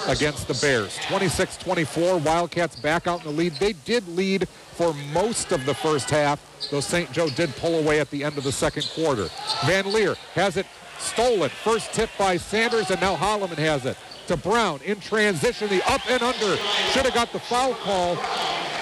against 0.08 0.48
the 0.48 0.54
Bears. 0.54 0.96
26-24, 0.98 2.24
Wildcats 2.24 2.76
back 2.76 3.06
out 3.06 3.20
in 3.20 3.26
the 3.26 3.32
lead. 3.32 3.52
They 3.54 3.72
did 3.72 4.08
lead 4.08 4.48
for 4.48 4.94
most 5.12 5.52
of 5.52 5.64
the 5.66 5.74
first 5.74 6.10
half, 6.10 6.40
though 6.70 6.80
St. 6.80 7.10
Joe 7.12 7.28
did 7.28 7.54
pull 7.56 7.78
away 7.78 8.00
at 8.00 8.10
the 8.10 8.24
end 8.24 8.38
of 8.38 8.44
the 8.44 8.52
second 8.52 8.90
quarter. 8.94 9.28
Van 9.66 9.92
Leer 9.92 10.14
has 10.34 10.56
it 10.56 10.66
stolen. 10.98 11.50
First 11.50 11.92
tip 11.92 12.10
by 12.18 12.36
Sanders, 12.36 12.90
and 12.90 13.00
now 13.00 13.16
Holloman 13.16 13.58
has 13.58 13.86
it. 13.86 13.96
To 14.28 14.36
Brown 14.36 14.80
in 14.84 15.00
transition, 15.00 15.68
the 15.68 15.82
up 15.90 16.02
and 16.10 16.22
under. 16.22 16.56
Should 16.92 17.06
have 17.06 17.14
got 17.14 17.32
the 17.32 17.38
foul 17.38 17.74
call, 17.74 18.16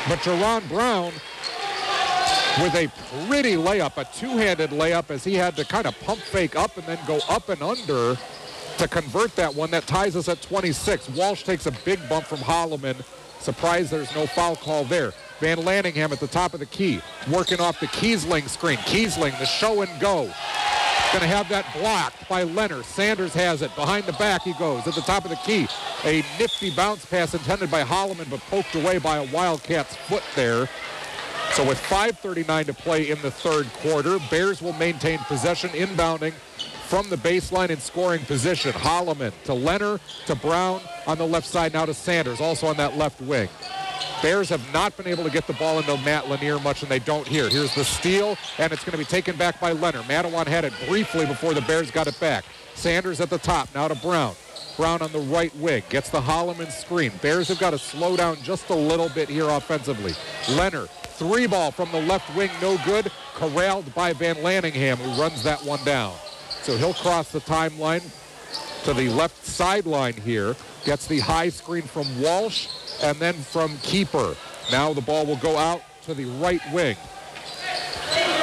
but 0.09 0.19
Jerron 0.21 0.69
Brown 0.69 1.13
with 2.63 2.75
a 2.75 2.91
pretty 3.27 3.55
layup, 3.55 3.97
a 3.97 4.05
two-handed 4.17 4.71
layup 4.71 5.11
as 5.11 5.25
he 5.25 5.35
had 5.35 5.57
to 5.57 5.65
kind 5.65 5.87
of 5.87 5.99
pump 6.01 6.21
fake 6.21 6.57
up 6.57 6.77
and 6.77 6.87
then 6.87 6.99
go 7.07 7.19
up 7.29 7.49
and 7.49 7.63
under 7.63 8.17
to 8.79 8.89
convert 8.89 9.35
that 9.37 9.55
one. 9.55 9.71
That 9.71 9.87
ties 9.87 10.17
us 10.17 10.29
at 10.29 10.41
26. 10.43 11.11
Walsh 11.11 11.43
takes 11.43 11.67
a 11.67 11.73
big 11.85 12.07
bump 12.09 12.27
from 12.27 12.39
Holloman. 12.39 12.97
Surprised 13.41 13.91
there's 13.91 14.15
no 14.15 14.27
foul 14.27 14.57
call 14.57 14.85
there. 14.85 15.13
Van 15.41 15.59
Lanningham 15.59 16.13
at 16.13 16.21
the 16.21 16.27
top 16.27 16.55
of 16.55 16.61
the 16.61 16.67
key, 16.67 17.01
working 17.31 17.61
off 17.61 17.79
the 17.79 17.87
Kiesling 17.89 18.49
screen. 18.49 18.79
Kiesling, 18.79 19.39
the 19.39 19.45
show 19.45 19.83
and 19.83 20.01
go. 20.01 20.31
Going 21.13 21.21
to 21.21 21.29
have 21.29 21.49
that 21.51 21.67
blocked 21.79 22.29
by 22.29 22.43
Leonard. 22.43 22.85
Sanders 22.85 23.33
has 23.35 23.63
it. 23.63 23.75
Behind 23.77 24.05
the 24.07 24.13
back 24.15 24.43
he 24.43 24.55
goes. 24.55 24.87
At 24.87 24.95
the 24.95 25.03
top 25.03 25.25
of 25.25 25.31
the 25.31 25.37
key, 25.37 25.69
a 26.05 26.25
nifty 26.39 26.71
bounce 26.71 27.05
pass 27.05 27.33
intended 27.35 27.71
by 27.71 27.85
Holloman, 27.85 28.29
but 28.29 28.41
poked 28.51 28.75
away 28.75 28.99
by 28.99 29.19
a 29.19 29.27
Wildcat's 29.29 29.95
foot 29.95 30.25
there. 30.35 30.69
So 31.57 31.67
with 31.67 31.81
5.39 31.85 32.67
to 32.67 32.75
play 32.75 33.09
in 33.09 33.19
the 33.23 33.31
third 33.31 33.67
quarter, 33.81 34.19
Bears 34.31 34.61
will 34.61 34.75
maintain 34.75 35.19
possession 35.21 35.71
inbounding 35.71 36.35
from 36.87 37.09
the 37.09 37.17
baseline 37.17 37.71
in 37.71 37.81
scoring 37.81 38.23
position. 38.27 38.73
Holloman 38.73 39.33
to 39.45 39.55
Leonard 39.55 40.03
to 40.27 40.35
Brown 40.35 40.83
on 41.07 41.17
the 41.17 41.27
left 41.27 41.47
side, 41.47 41.73
now 41.73 41.87
to 41.87 41.95
Sanders, 41.95 42.43
also 42.43 42.67
on 42.67 42.77
that 42.77 42.99
left 42.99 43.23
wing. 43.23 43.49
Bears 44.21 44.51
have 44.51 44.71
not 44.75 44.95
been 44.99 45.07
able 45.07 45.25
to 45.25 45.31
get 45.31 45.47
the 45.47 45.55
ball 45.55 45.79
into 45.79 45.97
Matt 46.05 46.29
Lanier 46.29 46.59
much, 46.59 46.83
and 46.83 46.91
they 46.91 46.99
don't 46.99 47.27
here. 47.27 47.49
Here's 47.49 47.75
the 47.75 47.85
steal, 47.85 48.37
and 48.59 48.71
it's 48.71 48.85
going 48.85 48.93
to 48.93 48.99
be 48.99 49.07
taken 49.07 49.35
back 49.39 49.59
by 49.59 49.73
Leonard. 49.73 50.03
Mattawan 50.03 50.47
had 50.47 50.67
it 50.67 50.75
briefly 50.87 51.25
before 51.25 51.55
the 51.55 51.63
Bears 51.63 51.91
got 51.91 52.07
it 52.07 52.21
back. 52.21 52.45
Sanders 52.75 53.19
at 53.23 53.31
the 53.31 53.39
top, 53.39 53.75
now 53.75 53.89
to 53.89 53.95
Brown. 53.95 54.35
Brown 54.77 55.01
on 55.01 55.11
the 55.11 55.21
right 55.21 55.57
wing 55.57 55.83
gets 55.89 56.11
the 56.11 56.21
Holloman 56.21 56.71
screen. 56.71 57.11
Bears 57.23 57.49
have 57.49 57.59
got 57.59 57.71
to 57.71 57.79
slow 57.79 58.15
down 58.15 58.37
just 58.43 58.69
a 58.69 58.75
little 58.75 59.09
bit 59.09 59.27
here 59.27 59.49
offensively. 59.49 60.13
Leonard, 60.51 60.91
three 61.19 61.47
ball 61.47 61.71
from 61.71 61.91
the 61.93 62.01
left 62.03 62.35
wing, 62.37 62.51
no 62.61 62.79
good. 62.85 63.11
Corralled 63.35 63.95
by 63.95 64.13
Van 64.13 64.37
Lanningham, 64.37 64.97
who 64.97 65.21
runs 65.21 65.43
that 65.43 65.63
one 65.65 65.83
down. 65.85 66.15
So 66.63 66.77
he'll 66.77 66.95
cross 66.95 67.31
the 67.31 67.41
timeline 67.41 68.03
to 68.85 68.95
the 68.95 69.09
left 69.11 69.45
sideline 69.45 70.15
here. 70.15 70.57
Gets 70.85 71.07
the 71.07 71.19
high 71.19 71.49
screen 71.49 71.83
from 71.83 72.07
Walsh 72.21 72.69
and 73.03 73.19
then 73.19 73.35
from 73.35 73.77
Keeper. 73.79 74.37
Now 74.71 74.93
the 74.93 75.01
ball 75.01 75.27
will 75.27 75.37
go 75.37 75.57
out 75.57 75.83
to 76.03 76.15
the 76.15 76.25
right 76.25 76.61
wing. 76.73 76.97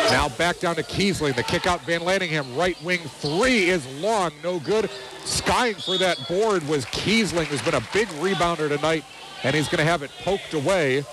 Now 0.09 0.29
back 0.29 0.59
down 0.59 0.75
to 0.75 0.83
Kiesling. 0.83 1.35
The 1.35 1.43
kick 1.43 1.65
out 1.65 1.81
Van 1.81 2.01
Lanningham. 2.01 2.57
Right 2.57 2.81
wing 2.83 2.99
three 2.99 3.69
is 3.69 3.87
long. 4.01 4.31
No 4.43 4.59
good. 4.59 4.89
Skying 5.23 5.75
for 5.75 5.97
that 5.97 6.17
board 6.27 6.67
was 6.67 6.85
Kiesling, 6.85 7.45
who's 7.45 7.61
been 7.61 7.73
a 7.73 7.87
big 7.93 8.09
rebounder 8.19 8.67
tonight, 8.67 9.05
and 9.43 9.55
he's 9.55 9.67
going 9.67 9.79
to 9.79 9.85
have 9.85 10.03
it 10.03 10.11
poked 10.23 10.53
away. 10.53 11.05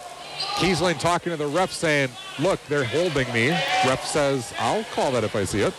Kiesling 0.56 0.98
talking 0.98 1.30
to 1.30 1.36
the 1.36 1.46
ref 1.46 1.72
saying, 1.72 2.10
look, 2.38 2.60
they're 2.66 2.84
holding 2.84 3.32
me. 3.32 3.50
Ref 3.86 4.04
says, 4.04 4.52
I'll 4.58 4.84
call 4.84 5.12
that 5.12 5.24
if 5.24 5.34
I 5.34 5.44
see 5.44 5.60
it. 5.60 5.74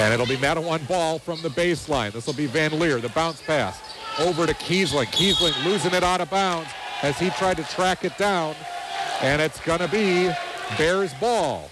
And 0.00 0.14
it'll 0.14 0.26
be 0.26 0.36
Mattawan 0.36 0.86
ball 0.88 1.18
from 1.18 1.42
the 1.42 1.50
baseline. 1.50 2.12
This 2.12 2.26
will 2.26 2.34
be 2.34 2.46
Van 2.46 2.78
Leer, 2.78 2.98
the 3.00 3.10
bounce 3.10 3.42
pass. 3.42 3.80
Over 4.18 4.46
to 4.46 4.54
Kiesling. 4.54 5.06
Kiesling 5.06 5.64
losing 5.64 5.92
it 5.92 6.02
out 6.02 6.20
of 6.20 6.30
bounds 6.30 6.70
as 7.02 7.18
he 7.18 7.30
tried 7.30 7.58
to 7.58 7.64
track 7.64 8.04
it 8.04 8.16
down. 8.16 8.54
And 9.20 9.42
it's 9.42 9.60
going 9.60 9.80
to 9.80 9.88
be 9.88 10.32
Bears 10.78 11.12
ball. 11.14 11.70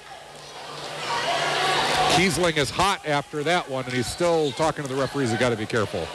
Kiesling 2.12 2.56
is 2.56 2.68
hot 2.68 3.06
after 3.06 3.42
that 3.44 3.70
one, 3.70 3.84
and 3.84 3.94
he's 3.94 4.06
still 4.06 4.50
talking 4.52 4.82
to 4.82 4.92
the 4.92 5.00
referees. 5.00 5.32
You 5.32 5.38
got 5.38 5.50
to 5.50 5.56
be 5.56 5.66
careful. 5.66 6.06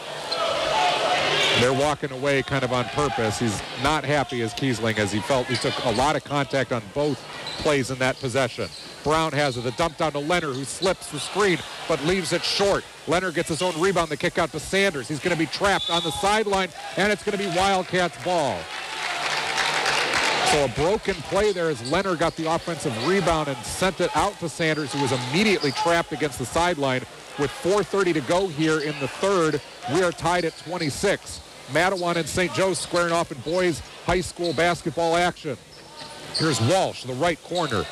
They're 1.60 1.74
walking 1.74 2.12
away 2.12 2.41
kind 2.43 2.64
of 2.64 2.74
on 2.74 2.86
purpose. 2.86 3.39
He's 3.39 3.62
not 3.82 4.04
happy 4.04 4.41
as 4.41 4.54
Kiesling 4.54 4.97
as 4.97 5.12
he 5.12 5.20
felt 5.20 5.47
he 5.47 5.56
took 5.56 5.74
a 5.86 5.91
lot 5.91 6.16
of 6.16 6.24
contact 6.24 6.72
on 6.72 6.82
both 6.93 7.24
plays 7.60 7.91
in 7.91 7.99
that 7.99 8.20
possession. 8.20 8.68
Brown 9.04 9.32
has 9.34 9.58
it. 9.58 9.62
The 9.62 9.72
dump 9.72 9.97
down 9.97 10.12
to 10.14 10.20
Leonard, 10.20 10.56
who 10.56 10.66
slips 10.66 11.12
the 11.12 11.20
screen 11.20 11.60
but 11.88 12.04
leaves 12.06 12.34
it 12.34 12.43
short. 12.43 12.84
Leonard 13.08 13.36
gets 13.36 13.49
his 13.49 13.62
own 13.62 13.80
rebound. 13.80 14.10
The 14.10 14.18
kick 14.18 14.38
out 14.38 14.51
to 14.51 14.60
Sanders. 14.60 15.08
He's 15.08 15.20
going 15.20 15.36
to 15.36 15.39
be 15.39 15.45
trapped 15.45 15.89
on 15.89 16.01
the 16.04 16.12
sideline, 16.12 16.70
and 16.97 17.12
it's 17.12 17.24
going 17.24 17.38
to 17.38 17.43
be 17.43 17.56
Wildcats 17.56 18.22
ball. 18.24 18.58
So 20.51 20.66
a 20.66 20.70
broken 20.70 21.16
play 21.16 21.51
there 21.51 21.70
as 21.70 21.91
Leonard 21.91 22.20
got 22.20 22.36
the 22.36 22.54
offensive 22.54 23.08
rebound 23.08 23.47
and 23.47 23.58
sent 23.66 23.99
it 24.01 24.16
out 24.16 24.39
to 24.39 24.47
Sanders, 24.47 24.93
who 24.93 25.01
was 25.01 25.12
immediately 25.12 25.72
trapped 25.72 26.12
against 26.12 26.39
the 26.39 26.45
sideline. 26.45 27.01
With 27.39 27.49
4.30 27.49 28.14
to 28.14 28.22
go 28.22 28.47
here 28.47 28.80
in 28.80 28.93
the 28.99 29.08
third, 29.08 29.60
we 29.92 30.04
are 30.04 30.12
tied 30.12 30.46
at 30.46 30.58
26. 30.60 31.42
Mattawan 31.72 32.16
and 32.16 32.28
St. 32.28 32.54
Joe 32.54 32.74
squaring 32.74 33.14
off 33.14 33.32
in 33.32 33.40
boys 33.40 33.80
high 34.06 34.22
school 34.22 34.54
basketball 34.54 35.16
action. 35.16 35.58
Here's 36.36 36.60
Walsh, 36.62 37.04
the 37.04 37.14
right 37.14 37.42
corner. 37.44 37.86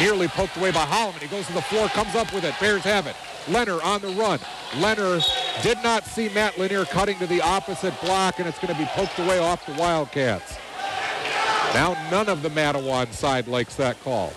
Nearly 0.00 0.28
poked 0.28 0.56
away 0.56 0.70
by 0.70 0.84
Holloman. 0.84 1.20
He 1.20 1.28
goes 1.28 1.46
to 1.46 1.52
the 1.52 1.62
floor, 1.62 1.88
comes 1.88 2.14
up 2.14 2.32
with 2.32 2.44
it. 2.44 2.54
Bears 2.58 2.82
have 2.82 3.06
it. 3.06 3.16
Leonard 3.48 3.82
on 3.82 4.00
the 4.00 4.08
run. 4.08 4.38
Leonard 4.78 5.22
did 5.62 5.78
not 5.82 6.06
see 6.06 6.28
Matt 6.30 6.58
Lanier 6.58 6.84
cutting 6.86 7.18
to 7.18 7.26
the 7.26 7.42
opposite 7.42 7.98
block, 8.00 8.38
and 8.38 8.48
it's 8.48 8.58
going 8.58 8.72
to 8.72 8.80
be 8.80 8.86
poked 8.86 9.18
away 9.18 9.38
off 9.38 9.66
the 9.66 9.74
Wildcats. 9.74 10.56
Now 11.74 11.96
none 12.10 12.28
of 12.28 12.42
the 12.42 12.50
Mattawan 12.50 13.12
side 13.12 13.46
likes 13.46 13.76
that 13.76 14.02
call. 14.02 14.32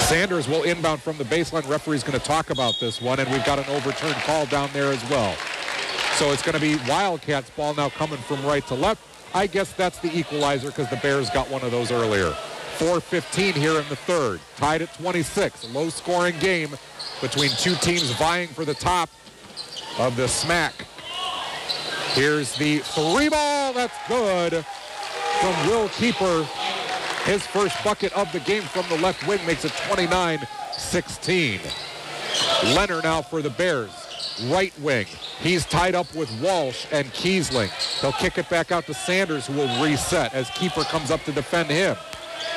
Sanders 0.00 0.48
will 0.48 0.62
inbound 0.62 1.02
from 1.02 1.18
the 1.18 1.24
baseline. 1.24 1.68
Referee's 1.68 2.02
going 2.02 2.18
to 2.18 2.24
talk 2.24 2.50
about 2.50 2.78
this 2.80 3.00
one, 3.00 3.20
and 3.20 3.30
we've 3.30 3.44
got 3.44 3.58
an 3.58 3.66
overturned 3.68 4.14
call 4.16 4.46
down 4.46 4.70
there 4.72 4.90
as 4.90 5.02
well. 5.10 5.36
So 6.18 6.32
it's 6.32 6.42
going 6.42 6.56
to 6.56 6.60
be 6.60 6.74
Wildcats 6.90 7.48
ball 7.50 7.74
now 7.74 7.90
coming 7.90 8.18
from 8.18 8.44
right 8.44 8.66
to 8.66 8.74
left. 8.74 9.00
I 9.36 9.46
guess 9.46 9.72
that's 9.72 10.00
the 10.00 10.10
equalizer 10.18 10.66
because 10.66 10.90
the 10.90 10.96
Bears 10.96 11.30
got 11.30 11.48
one 11.48 11.62
of 11.62 11.70
those 11.70 11.92
earlier. 11.92 12.32
4.15 12.78 13.54
here 13.54 13.78
in 13.78 13.88
the 13.88 13.94
third. 13.94 14.40
Tied 14.56 14.82
at 14.82 14.92
26. 14.94 15.72
Low 15.72 15.90
scoring 15.90 16.36
game 16.40 16.76
between 17.20 17.50
two 17.50 17.76
teams 17.76 18.10
vying 18.10 18.48
for 18.48 18.64
the 18.64 18.74
top 18.74 19.08
of 20.00 20.16
the 20.16 20.26
smack. 20.26 20.74
Here's 22.14 22.52
the 22.56 22.78
three 22.80 23.28
ball. 23.28 23.72
That's 23.72 23.94
good 24.08 24.66
from 25.40 25.66
Will 25.68 25.88
Kuiper. 25.90 26.46
His 27.26 27.46
first 27.46 27.76
bucket 27.84 28.12
of 28.14 28.32
the 28.32 28.40
game 28.40 28.62
from 28.62 28.88
the 28.88 28.98
left 29.00 29.24
wing 29.28 29.38
makes 29.46 29.64
it 29.64 29.70
29-16. 29.70 31.60
Leonard 32.74 33.04
now 33.04 33.22
for 33.22 33.40
the 33.40 33.50
Bears. 33.50 34.07
Right 34.46 34.72
wing. 34.80 35.06
He's 35.40 35.66
tied 35.66 35.94
up 35.94 36.12
with 36.14 36.30
Walsh 36.40 36.86
and 36.92 37.06
Kiesling. 37.08 37.70
They'll 38.00 38.12
kick 38.12 38.38
it 38.38 38.48
back 38.48 38.70
out 38.70 38.86
to 38.86 38.94
Sanders, 38.94 39.46
who 39.46 39.54
will 39.54 39.84
reset 39.84 40.32
as 40.34 40.48
Kuiper 40.50 40.84
comes 40.84 41.10
up 41.10 41.22
to 41.24 41.32
defend 41.32 41.70
him. 41.70 41.96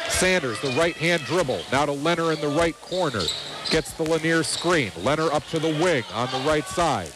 Sanders, 0.10 0.60
the 0.62 0.70
right-hand 0.72 1.24
dribble. 1.24 1.62
Now 1.72 1.86
to 1.86 1.92
Leonard 1.92 2.36
in 2.36 2.42
the 2.42 2.56
right 2.56 2.80
corner. 2.82 3.22
Gets 3.70 3.94
the 3.94 4.04
Lanier 4.04 4.44
screen. 4.44 4.92
Leonard 5.04 5.32
up 5.32 5.46
to 5.48 5.60
the 5.60 5.70
wing 5.84 6.04
on 6.14 6.30
the 6.32 6.48
right 6.48 6.66
side. 6.66 7.12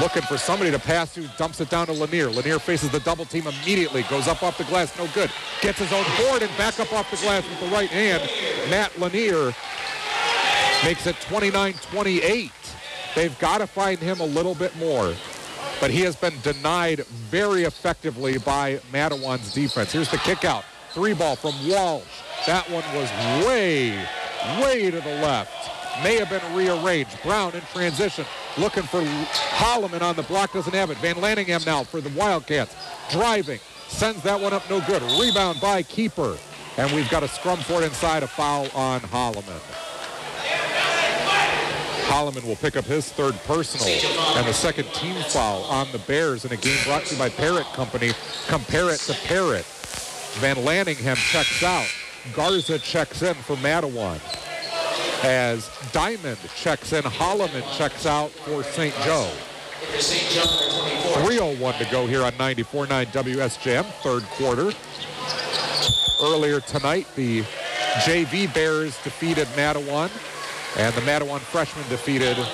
Looking 0.00 0.22
for 0.22 0.36
somebody 0.36 0.70
to 0.70 0.78
pass 0.78 1.14
to, 1.14 1.26
dumps 1.38 1.60
it 1.60 1.70
down 1.70 1.86
to 1.86 1.92
Lanier. 1.92 2.30
Lanier 2.30 2.58
faces 2.58 2.90
the 2.90 3.00
double 3.00 3.24
team 3.24 3.46
immediately, 3.46 4.02
goes 4.04 4.28
up 4.28 4.42
off 4.42 4.58
the 4.58 4.64
glass, 4.64 4.96
no 4.98 5.08
good. 5.14 5.30
Gets 5.62 5.78
his 5.78 5.92
own 5.92 6.04
board 6.18 6.42
and 6.42 6.56
back 6.58 6.78
up 6.78 6.92
off 6.92 7.10
the 7.10 7.16
glass 7.16 7.42
with 7.48 7.58
the 7.58 7.74
right 7.74 7.88
hand. 7.88 8.22
Matt 8.70 8.96
Lanier 8.98 9.54
makes 10.84 11.06
it 11.06 11.16
29-28. 11.30 12.50
They've 13.18 13.36
got 13.40 13.58
to 13.58 13.66
find 13.66 13.98
him 13.98 14.20
a 14.20 14.24
little 14.24 14.54
bit 14.54 14.76
more. 14.76 15.12
But 15.80 15.90
he 15.90 16.02
has 16.02 16.14
been 16.14 16.34
denied 16.42 17.00
very 17.00 17.64
effectively 17.64 18.38
by 18.38 18.78
Mattawan's 18.92 19.52
defense. 19.52 19.90
Here's 19.90 20.08
the 20.08 20.18
kick 20.18 20.44
out. 20.44 20.62
Three 20.92 21.14
ball 21.14 21.34
from 21.34 21.54
Walsh. 21.68 22.04
That 22.46 22.70
one 22.70 22.84
was 22.94 23.10
way, 23.44 23.90
way 24.62 24.92
to 24.92 25.00
the 25.00 25.16
left. 25.16 25.50
May 26.04 26.14
have 26.20 26.30
been 26.30 26.54
rearranged. 26.54 27.20
Brown 27.24 27.56
in 27.56 27.60
transition. 27.72 28.24
Looking 28.56 28.84
for 28.84 29.02
Holloman 29.02 30.00
on 30.00 30.14
the 30.14 30.22
block. 30.22 30.52
Doesn't 30.52 30.72
have 30.72 30.92
it. 30.92 30.98
Van 30.98 31.16
Lanningham 31.16 31.66
now 31.66 31.82
for 31.82 32.00
the 32.00 32.10
Wildcats. 32.10 32.76
Driving. 33.10 33.58
Sends 33.88 34.22
that 34.22 34.40
one 34.40 34.52
up 34.52 34.62
no 34.70 34.80
good. 34.82 35.02
Rebound 35.20 35.60
by 35.60 35.82
Kuiper. 35.82 36.38
And 36.76 36.88
we've 36.92 37.10
got 37.10 37.24
a 37.24 37.28
scrum 37.28 37.58
for 37.58 37.82
it 37.82 37.86
inside. 37.86 38.22
A 38.22 38.28
foul 38.28 38.68
on 38.76 39.00
Holloman. 39.00 39.87
Holloman 42.08 42.44
will 42.44 42.56
pick 42.56 42.76
up 42.76 42.86
his 42.86 43.12
third 43.12 43.34
personal 43.44 43.86
and 44.36 44.46
the 44.46 44.52
second 44.52 44.86
team 44.94 45.14
foul 45.24 45.62
on 45.64 45.86
the 45.92 45.98
Bears 46.00 46.44
in 46.44 46.52
a 46.52 46.56
game 46.56 46.78
brought 46.84 47.04
to 47.04 47.14
you 47.14 47.18
by 47.18 47.28
Parrott 47.28 47.66
Company. 47.74 48.12
Compare 48.46 48.90
it 48.90 49.00
to 49.00 49.12
Parrott. 49.26 49.66
Van 50.40 50.56
Lanningham 50.56 51.16
checks 51.16 51.62
out. 51.62 51.86
Garza 52.34 52.78
checks 52.78 53.22
in 53.22 53.34
for 53.34 53.56
Mattawan. 53.56 54.20
As 55.22 55.70
Diamond 55.92 56.38
checks 56.56 56.92
in, 56.92 57.02
Holloman 57.02 57.76
checks 57.76 58.06
out 58.06 58.30
for 58.30 58.62
St. 58.62 58.94
Joe. 59.04 59.30
3.01 59.82 61.78
to 61.78 61.84
go 61.90 62.06
here 62.06 62.22
on 62.22 62.32
94.9 62.32 63.06
WSJM, 63.06 63.84
third 64.02 64.22
quarter. 64.24 64.72
Earlier 66.22 66.60
tonight, 66.60 67.06
the 67.16 67.42
JV 68.02 68.52
Bears 68.54 68.96
defeated 69.02 69.46
Mattawan. 69.48 70.10
And 70.78 70.94
the 70.94 71.00
Mattawan 71.00 71.40
freshman 71.40 71.88
defeated 71.88 72.36
the 72.36 72.44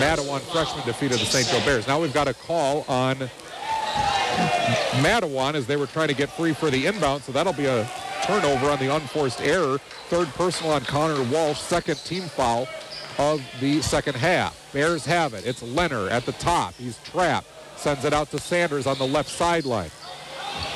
Mattawan 0.00 0.40
freshman 0.52 0.84
defeated 0.86 1.18
the 1.18 1.24
St. 1.24 1.48
Joe 1.48 1.64
Bears. 1.64 1.86
Now 1.88 2.00
we've 2.00 2.12
got 2.12 2.28
a 2.28 2.34
call 2.34 2.84
on 2.88 3.16
Mattawan 5.00 5.54
as 5.54 5.66
they 5.66 5.76
were 5.76 5.86
trying 5.86 6.08
to 6.08 6.14
get 6.14 6.30
free 6.30 6.52
for 6.52 6.70
the 6.70 6.86
inbound. 6.86 7.22
So 7.22 7.32
that'll 7.32 7.52
be 7.52 7.66
a 7.66 7.90
turnover 8.22 8.70
on 8.70 8.78
the 8.78 8.94
unforced 8.94 9.40
error. 9.40 9.78
Third 10.08 10.28
personal 10.28 10.72
on 10.72 10.82
Connor 10.82 11.22
Walsh. 11.32 11.58
Second 11.58 11.96
team 12.04 12.22
foul 12.22 12.68
of 13.18 13.42
the 13.60 13.82
second 13.82 14.14
half. 14.14 14.70
Bears 14.72 15.04
have 15.04 15.34
it. 15.34 15.46
It's 15.46 15.62
Leonard 15.62 16.12
at 16.12 16.24
the 16.26 16.32
top. 16.32 16.74
He's 16.74 16.98
trapped. 17.02 17.48
Sends 17.76 18.04
it 18.04 18.12
out 18.12 18.30
to 18.30 18.38
Sanders 18.38 18.86
on 18.86 18.98
the 18.98 19.06
left 19.06 19.28
sideline. 19.28 19.90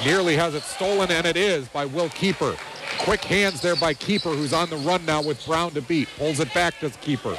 Nearly 0.04 0.36
has 0.36 0.54
it 0.54 0.62
stolen, 0.62 1.10
and 1.10 1.26
it 1.26 1.36
is 1.36 1.68
by 1.68 1.84
Will 1.84 2.08
Kuiper. 2.08 2.58
Quick 3.00 3.24
hands 3.24 3.60
there 3.60 3.76
by 3.76 3.94
Kuiper, 3.94 4.34
who's 4.34 4.52
on 4.52 4.70
the 4.70 4.76
run 4.78 5.04
now 5.04 5.22
with 5.22 5.44
Brown 5.46 5.70
to 5.72 5.82
beat. 5.82 6.08
Pulls 6.18 6.40
it 6.40 6.52
back 6.54 6.78
to 6.80 6.88
Kuiper. 6.88 7.38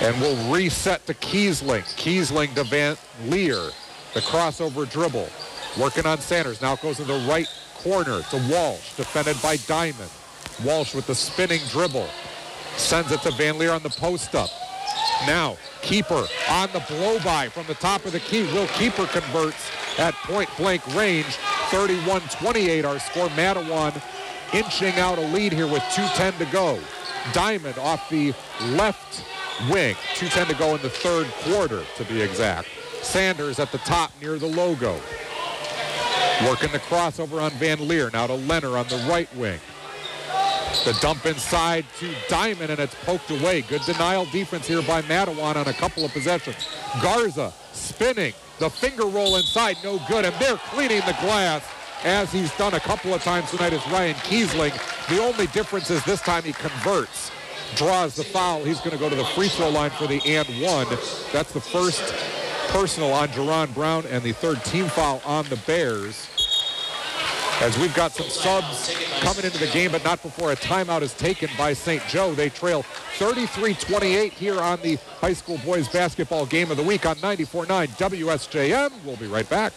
And 0.00 0.20
will 0.20 0.52
reset 0.52 1.06
to 1.06 1.14
Kiesling. 1.14 1.82
Kiesling 1.96 2.54
to 2.54 2.64
Van 2.64 2.96
Leer. 3.24 3.70
The 4.14 4.20
crossover 4.20 4.90
dribble. 4.90 5.28
Working 5.80 6.06
on 6.06 6.18
Sanders. 6.18 6.60
Now 6.60 6.76
goes 6.76 6.96
to 6.98 7.04
the 7.04 7.18
right 7.28 7.48
corner 7.74 8.22
to 8.22 8.48
Walsh. 8.50 8.94
Defended 8.96 9.40
by 9.42 9.56
Diamond. 9.56 10.10
Walsh 10.64 10.94
with 10.94 11.06
the 11.06 11.14
spinning 11.14 11.60
dribble. 11.70 12.08
Sends 12.76 13.10
it 13.10 13.20
to 13.22 13.30
Van 13.32 13.58
Leer 13.58 13.72
on 13.72 13.82
the 13.82 13.90
post 13.90 14.34
up. 14.34 14.50
Now, 15.26 15.56
Kuiper 15.82 16.26
on 16.50 16.68
the 16.72 16.84
blow 16.88 17.18
by 17.20 17.48
from 17.48 17.66
the 17.66 17.74
top 17.74 18.04
of 18.04 18.12
the 18.12 18.20
key. 18.20 18.42
Will 18.52 18.66
Kuiper 18.66 19.08
converts 19.10 19.70
at 19.98 20.14
point 20.14 20.50
blank 20.56 20.86
range. 20.94 21.38
31-28 21.70 22.84
our 22.84 22.98
score. 22.98 23.28
Mattawan 23.30 24.00
inching 24.56 24.94
out 24.94 25.18
a 25.18 25.20
lead 25.20 25.52
here 25.52 25.66
with 25.66 25.82
2.10 25.82 26.38
to 26.38 26.46
go. 26.46 26.80
Diamond 27.34 27.76
off 27.78 28.08
the 28.08 28.32
left 28.70 29.22
wing. 29.70 29.94
2.10 30.14 30.48
to 30.48 30.54
go 30.54 30.74
in 30.74 30.80
the 30.80 30.88
third 30.88 31.26
quarter, 31.42 31.84
to 31.96 32.04
be 32.04 32.22
exact. 32.22 32.68
Sanders 33.02 33.58
at 33.58 33.70
the 33.70 33.78
top 33.78 34.10
near 34.20 34.38
the 34.38 34.46
logo. 34.46 34.94
Working 36.46 36.72
the 36.72 36.80
crossover 36.88 37.42
on 37.42 37.50
Van 37.52 37.86
Leer. 37.86 38.10
Now 38.12 38.26
to 38.26 38.34
Leonard 38.34 38.72
on 38.72 38.88
the 38.88 39.06
right 39.08 39.32
wing. 39.36 39.60
The 40.84 40.96
dump 41.02 41.26
inside 41.26 41.84
to 41.98 42.14
Diamond, 42.28 42.70
and 42.70 42.80
it's 42.80 42.94
poked 43.04 43.30
away. 43.30 43.62
Good 43.62 43.82
denial 43.82 44.24
defense 44.26 44.66
here 44.66 44.82
by 44.82 45.02
Mattawan 45.02 45.56
on 45.56 45.68
a 45.68 45.72
couple 45.74 46.04
of 46.04 46.12
possessions. 46.12 46.68
Garza 47.02 47.52
spinning. 47.72 48.32
The 48.58 48.70
finger 48.70 49.06
roll 49.06 49.36
inside, 49.36 49.76
no 49.84 50.00
good, 50.08 50.24
and 50.24 50.34
they're 50.36 50.56
cleaning 50.56 51.00
the 51.00 51.16
glass 51.20 51.62
as 52.04 52.30
he's 52.32 52.54
done 52.56 52.74
a 52.74 52.80
couple 52.80 53.14
of 53.14 53.22
times 53.22 53.50
tonight 53.50 53.72
is 53.72 53.86
Ryan 53.88 54.14
Kiesling. 54.16 54.72
The 55.08 55.22
only 55.22 55.46
difference 55.48 55.90
is 55.90 56.04
this 56.04 56.20
time 56.20 56.42
he 56.42 56.52
converts, 56.52 57.30
draws 57.74 58.14
the 58.16 58.24
foul. 58.24 58.64
He's 58.64 58.78
going 58.78 58.92
to 58.92 58.98
go 58.98 59.08
to 59.08 59.16
the 59.16 59.24
free 59.24 59.48
throw 59.48 59.68
line 59.68 59.90
for 59.90 60.06
the 60.06 60.20
and 60.26 60.46
one. 60.62 60.86
That's 61.32 61.52
the 61.52 61.60
first 61.60 62.14
personal 62.68 63.12
on 63.12 63.28
Jerron 63.28 63.72
Brown 63.74 64.04
and 64.06 64.22
the 64.22 64.32
third 64.32 64.62
team 64.64 64.86
foul 64.86 65.22
on 65.24 65.46
the 65.46 65.56
Bears. 65.66 66.28
As 67.60 67.78
we've 67.78 67.94
got 67.94 68.12
some 68.12 68.28
subs 68.28 68.94
coming 69.20 69.46
into 69.46 69.58
the 69.58 69.68
game, 69.68 69.90
but 69.90 70.04
not 70.04 70.22
before 70.22 70.52
a 70.52 70.56
timeout 70.56 71.00
is 71.00 71.14
taken 71.14 71.48
by 71.56 71.72
St. 71.72 72.02
Joe. 72.06 72.34
They 72.34 72.50
trail 72.50 72.82
33-28 73.16 74.32
here 74.32 74.60
on 74.60 74.78
the 74.82 74.96
high 75.20 75.32
school 75.32 75.58
boys 75.64 75.88
basketball 75.88 76.44
game 76.44 76.70
of 76.70 76.76
the 76.76 76.82
week 76.82 77.06
on 77.06 77.16
94.9 77.16 77.88
WSJM. 77.88 78.92
We'll 79.06 79.16
be 79.16 79.26
right 79.26 79.48
back. 79.48 79.72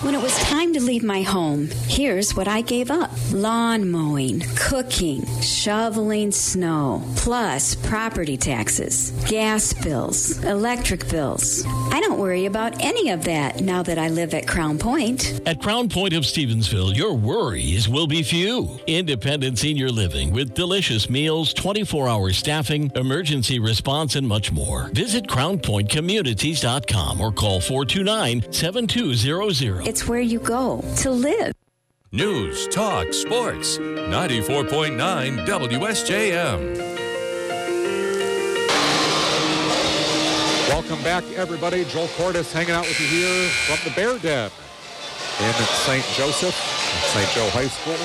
When 0.00 0.14
it 0.14 0.22
was 0.22 0.34
time 0.38 0.72
to 0.72 0.80
leave 0.80 1.02
my 1.02 1.20
home, 1.20 1.68
here's 1.86 2.34
what 2.34 2.48
I 2.48 2.62
gave 2.62 2.90
up 2.90 3.10
lawn 3.32 3.90
mowing, 3.90 4.40
cooking, 4.56 5.26
shoveling 5.42 6.30
snow, 6.32 7.02
plus 7.16 7.74
property 7.74 8.38
taxes, 8.38 9.10
gas 9.28 9.74
bills, 9.74 10.42
electric 10.44 11.06
bills. 11.10 11.66
I 11.92 12.00
don't 12.00 12.18
worry 12.18 12.46
about 12.46 12.82
any 12.82 13.10
of 13.10 13.24
that 13.24 13.60
now 13.60 13.82
that 13.82 13.98
I 13.98 14.08
live 14.08 14.32
at 14.32 14.46
Crown 14.48 14.78
Point. 14.78 15.38
At 15.44 15.60
Crown 15.60 15.90
Point 15.90 16.14
of 16.14 16.22
Stevensville, 16.22 16.96
your 16.96 17.12
worries 17.12 17.86
will 17.86 18.06
be 18.06 18.22
few. 18.22 18.80
Independent 18.86 19.58
senior 19.58 19.90
living 19.90 20.32
with 20.32 20.54
delicious 20.54 21.10
meals, 21.10 21.52
24 21.52 22.08
hour 22.08 22.30
staffing, 22.32 22.90
emergency 22.94 23.58
response, 23.58 24.14
and 24.16 24.26
much 24.26 24.50
more. 24.50 24.88
Visit 24.94 25.26
CrownPointCommunities.com 25.26 27.20
or 27.20 27.32
call 27.32 27.60
429 27.60 28.50
7200. 28.50 29.89
It's 29.90 30.06
where 30.06 30.20
you 30.20 30.38
go 30.38 30.84
to 30.98 31.10
live. 31.10 31.52
News, 32.12 32.68
talk, 32.68 33.12
sports. 33.12 33.76
94.9 33.76 35.44
WSJM. 35.44 36.76
Welcome 40.68 41.02
back, 41.02 41.24
everybody. 41.32 41.84
Joel 41.86 42.06
Cordes 42.16 42.52
hanging 42.52 42.70
out 42.70 42.86
with 42.86 43.00
you 43.00 43.08
here 43.08 43.48
from 43.66 43.78
the 43.84 43.90
Bear 43.96 44.16
Den 44.20 44.52
in 45.40 45.52
St. 45.54 46.04
Joseph, 46.14 46.54
St. 46.54 47.28
Joe 47.30 47.50
High 47.50 47.66
School. 47.66 47.98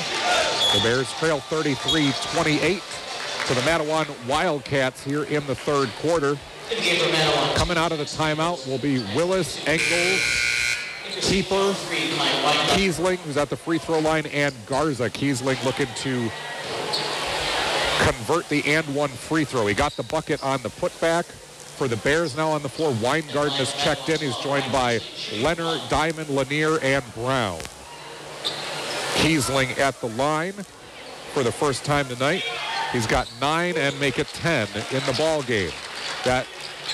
The 0.73 0.81
Bears 0.81 1.13
trail 1.19 1.37
33-28 1.37 2.81
to 3.45 3.53
the 3.53 3.61
Mattawan 3.61 4.07
Wildcats 4.27 5.03
here 5.03 5.25
in 5.25 5.45
the 5.45 5.53
third 5.53 5.89
quarter. 6.01 6.35
Coming 7.53 7.77
out 7.77 7.91
of 7.91 7.99
the 7.99 8.05
timeout 8.05 8.67
will 8.67 8.79
be 8.79 9.03
Willis, 9.15 9.63
Engels, 9.67 10.45
Kuiper, 11.21 11.73
Kiesling, 12.75 13.17
who's 13.17 13.37
at 13.37 13.49
the 13.49 13.57
free 13.57 13.77
throw 13.77 13.99
line, 13.99 14.25
and 14.27 14.53
Garza. 14.65 15.09
Kiesling 15.09 15.63
looking 15.63 15.87
to 15.95 16.29
convert 17.99 18.47
the 18.49 18.63
and 18.65 18.85
one 18.93 19.09
free 19.09 19.45
throw. 19.45 19.65
He 19.67 19.73
got 19.73 19.93
the 19.93 20.03
bucket 20.03 20.43
on 20.43 20.61
the 20.61 20.69
putback. 20.69 21.25
For 21.25 21.89
the 21.89 21.97
Bears 21.97 22.37
now 22.37 22.51
on 22.51 22.61
the 22.61 22.69
floor, 22.69 22.95
Weingarten 23.01 23.59
is 23.59 23.73
checked 23.73 24.07
in. 24.07 24.19
He's 24.19 24.37
joined 24.37 24.71
by 24.71 25.01
Leonard, 25.33 25.81
Diamond, 25.89 26.29
Lanier, 26.29 26.79
and 26.79 27.03
Brown. 27.13 27.59
Kiesling 29.15 29.77
at 29.77 29.99
the 29.99 30.07
line 30.07 30.53
for 31.33 31.43
the 31.43 31.51
first 31.51 31.83
time 31.83 32.07
tonight. 32.07 32.43
He's 32.93 33.07
got 33.07 33.29
nine 33.41 33.75
and 33.77 33.99
make 33.99 34.19
it 34.19 34.27
10 34.27 34.69
in 34.91 35.05
the 35.05 35.13
ball 35.17 35.41
game. 35.43 35.71
That 36.23 36.47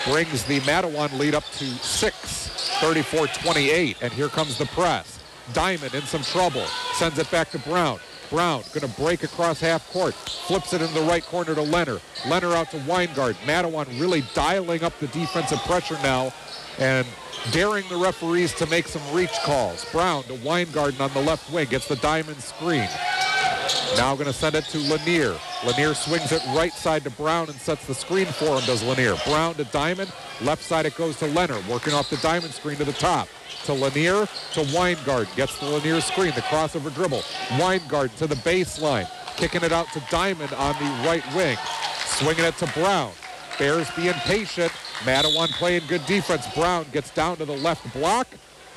brings 0.08 0.44
the 0.46 0.60
Mattawan 0.62 1.18
lead 1.20 1.36
up 1.36 1.44
to 1.58 1.66
six, 1.66 2.50
34-28. 2.80 4.01
And 4.01 4.14
here 4.14 4.30
comes 4.30 4.57
the 4.57 4.66
press. 4.68 5.20
Diamond 5.53 5.93
in 5.93 6.03
some 6.03 6.24
trouble. 6.24 6.66
Sends 6.93 7.18
it 7.18 7.30
back 7.32 7.51
to 7.51 7.59
Brown. 7.59 7.99
Brown 8.30 8.64
going 8.74 8.89
to 8.89 9.01
break 9.01 9.24
across 9.24 9.59
half 9.59 9.91
court. 9.91 10.14
Flips 10.14 10.74
it 10.74 10.82
in 10.82 10.93
the 10.93 11.01
right 11.01 11.24
corner 11.24 11.53
to 11.53 11.62
Leonard. 11.62 12.01
Leonard 12.28 12.53
out 12.53 12.72
to 12.72 12.78
Weingard. 12.78 13.34
Mattawan 13.45 13.88
really 13.99 14.24
dialing 14.34 14.84
up 14.84 14.97
the 14.99 15.07
defensive 15.07 15.59
pressure 15.59 15.97
now 16.01 16.34
and 16.80 17.05
daring 17.51 17.84
the 17.89 17.97
referees 17.97 18.53
to 18.55 18.66
make 18.68 18.88
some 18.88 19.01
reach 19.14 19.34
calls. 19.43 19.86
Brown 19.91 20.24
to 20.24 20.36
Weingarten 20.36 21.01
on 21.01 21.12
the 21.14 21.22
left 21.22 21.51
wing. 21.51 21.68
Gets 21.68 21.88
the 21.88 21.97
diamond 21.97 22.41
screen. 22.41 22.88
Now 23.97 24.16
going 24.16 24.28
to 24.28 24.34
send 24.34 24.56
it 24.56 24.64
to 24.66 24.78
Lanier. 24.80 25.38
Lanier 25.66 25.93
swings 25.93 26.32
it 26.32 26.41
right 26.56 26.74
side 26.74 27.04
to 27.04 27.10
Brown 27.12 27.49
and 27.49 27.58
sets 27.60 27.86
the 27.86 27.93
screen 27.93 28.26
for 28.26 28.58
him, 28.58 28.66
does 28.66 28.84
Lanier. 28.84 29.16
Brown 29.26 29.56
to 29.56 29.64
Diamond. 29.66 30.12
Left 30.41 30.64
side 30.64 30.86
it 30.86 30.95
goes 30.95 31.18
to 31.18 31.28
Leonard, 31.28 31.66
working 31.68 31.93
off 31.93 32.10
the 32.10 32.18
diamond 32.18 32.54
screen 32.54 32.78
to 32.78 32.86
the 32.86 32.93
top. 32.93 33.28
To 33.66 33.74
Lanier, 33.74 34.26
to 34.54 34.62
Weingard. 34.74 35.34
Gets 35.36 35.60
the 35.60 35.66
Lanier 35.66 36.02
screen, 36.02 36.34
the 36.34 36.41
crossover 36.41 36.93
dribble. 36.93 37.22
Weingard 37.60 38.16
to 38.16 38.28
the 38.28 38.36
baseline. 38.36 39.08
Kicking 39.36 39.64
it 39.64 39.72
out 39.72 39.88
to 39.93 40.04
Diamond 40.10 40.54
on 40.54 40.74
the 40.76 41.08
right 41.08 41.24
wing. 41.36 41.58
Swinging 42.06 42.45
it 42.45 42.58
to 42.58 42.68
Brown. 42.74 43.12
Bears 43.60 43.89
being 43.95 44.14
patient. 44.14 44.72
Mattawan 45.04 45.49
playing 45.60 45.84
good 45.88 46.06
defense. 46.06 46.47
Brown 46.54 46.86
gets 46.91 47.12
down 47.12 47.38
to 47.38 47.45
the 47.45 47.58
left 47.58 47.91
block 47.93 48.28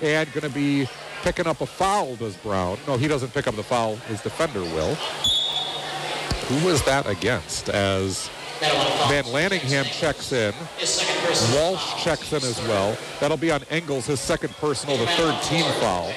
and 0.02 0.30
going 0.32 0.46
to 0.46 0.54
be 0.54 0.88
picking 1.24 1.46
up 1.46 1.62
a 1.62 1.66
foul, 1.66 2.16
does 2.16 2.36
Brown. 2.36 2.76
No, 2.86 2.98
he 2.98 3.08
doesn't 3.08 3.32
pick 3.32 3.48
up 3.48 3.56
the 3.56 3.62
foul. 3.62 3.96
His 3.96 4.20
defender 4.20 4.60
will. 4.60 4.94
Who 4.94 6.66
was 6.66 6.84
that 6.84 7.08
against 7.08 7.70
as 7.70 8.28
Van 9.08 9.24
Lanningham 9.24 9.84
checks 9.84 10.32
in. 10.32 10.52
Walsh 11.54 12.04
checks 12.04 12.30
in 12.30 12.42
as 12.44 12.60
well. 12.68 12.96
That'll 13.20 13.38
be 13.38 13.50
on 13.50 13.62
Engels, 13.70 14.04
his 14.04 14.20
second 14.20 14.54
personal, 14.56 14.98
the 14.98 15.06
third 15.06 15.40
team 15.44 15.64
foul. 15.80 16.12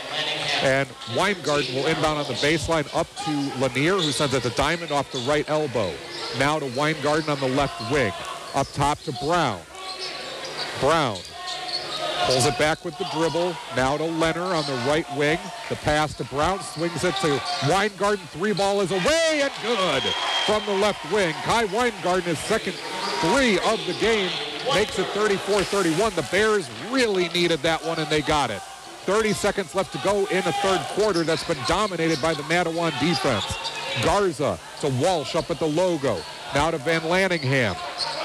And 0.62 0.89
Weingarten 1.16 1.74
will 1.74 1.88
inbound 1.88 2.20
on 2.20 2.28
the 2.28 2.34
baseline 2.34 2.93
up 2.93 3.08
to 3.24 3.62
Lanier, 3.62 3.95
who 3.95 4.12
sends 4.12 4.34
it 4.34 4.43
to 4.43 4.49
Diamond 4.51 4.91
off 4.91 5.10
the 5.14 5.20
right 5.20 5.49
elbow. 5.49 5.93
Now 6.38 6.60
to 6.60 6.66
Weingarten 6.78 7.30
on 7.30 7.39
the 7.39 7.47
left 7.47 7.91
wing. 7.91 8.12
Up 8.55 8.68
top 8.74 8.99
to 9.03 9.14
Brown. 9.24 9.62
Brown 10.82 11.18
Pulls 12.28 12.46
it 12.46 12.60
back 12.60 12.84
with 12.84 12.98
the 12.98 13.06
dribble. 13.14 13.56
Now 13.78 13.96
to 13.96 14.04
Leonard 14.04 14.52
on 14.54 14.66
the 14.66 14.74
right 14.86 15.06
wing. 15.16 15.40
The 15.70 15.78
pass 15.78 16.14
to 16.16 16.26
Brown. 16.26 16.60
Swings 16.60 17.06
it 17.06 17.16
to 17.22 17.42
Weingarten. 17.70 18.28
Three 18.28 18.52
ball 18.52 18.82
is 18.82 18.92
away 18.92 19.42
and 19.44 19.52
good 19.64 20.04
from 20.46 20.66
the 20.66 20.74
left 20.74 21.10
wing. 21.10 21.34
Kai 21.44 21.64
Weingarten, 21.66 22.24
his 22.24 22.40
second 22.40 22.74
three 23.22 23.58
of 23.60 23.80
the 23.88 23.96
game, 24.02 24.30
makes 24.74 25.00
it 25.00 25.06
34-31. 25.08 26.16
The 26.16 26.28
Bears 26.30 26.70
really 26.92 27.30
needed 27.30 27.60
that 27.62 27.82
one 27.86 27.98
and 27.98 28.10
they 28.10 28.22
got 28.22 28.50
it. 28.50 28.62
30 29.06 29.32
seconds 29.32 29.74
left 29.74 29.94
to 29.94 30.00
go 30.00 30.26
in 30.26 30.44
the 30.44 30.52
third 30.62 30.82
quarter 30.90 31.24
that's 31.24 31.46
been 31.46 31.58
dominated 31.66 32.22
by 32.22 32.34
the 32.34 32.44
Mattawan 32.44 32.92
defense. 33.00 33.46
Garza 34.04 34.60
to 34.82 34.90
Walsh 35.02 35.34
up 35.34 35.50
at 35.50 35.60
the 35.60 35.66
logo. 35.66 36.22
Now 36.54 36.72
to 36.72 36.78
Van 36.78 37.02
Lanningham, 37.02 37.78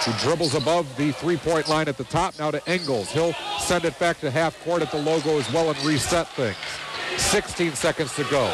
who 0.05 0.13
dribbles 0.25 0.55
above 0.55 0.97
the 0.97 1.13
three-point 1.13 1.69
line 1.69 1.89
at 1.89 1.97
the 1.97 2.05
top. 2.05 2.39
Now 2.39 2.51
to 2.51 2.69
Engels. 2.69 3.11
He'll 3.11 3.35
send 3.61 3.85
it 3.85 3.99
back 3.99 4.21
to 4.21 4.31
half 4.31 4.63
court 4.65 4.83
at 4.83 4.91
the 4.91 4.99
logo 4.99 5.39
as 5.39 5.51
well 5.53 5.71
and 5.71 5.85
reset 5.85 6.29
things. 6.29 6.57
16 7.17 7.73
seconds 7.73 8.15
to 8.17 8.25
go. 8.25 8.53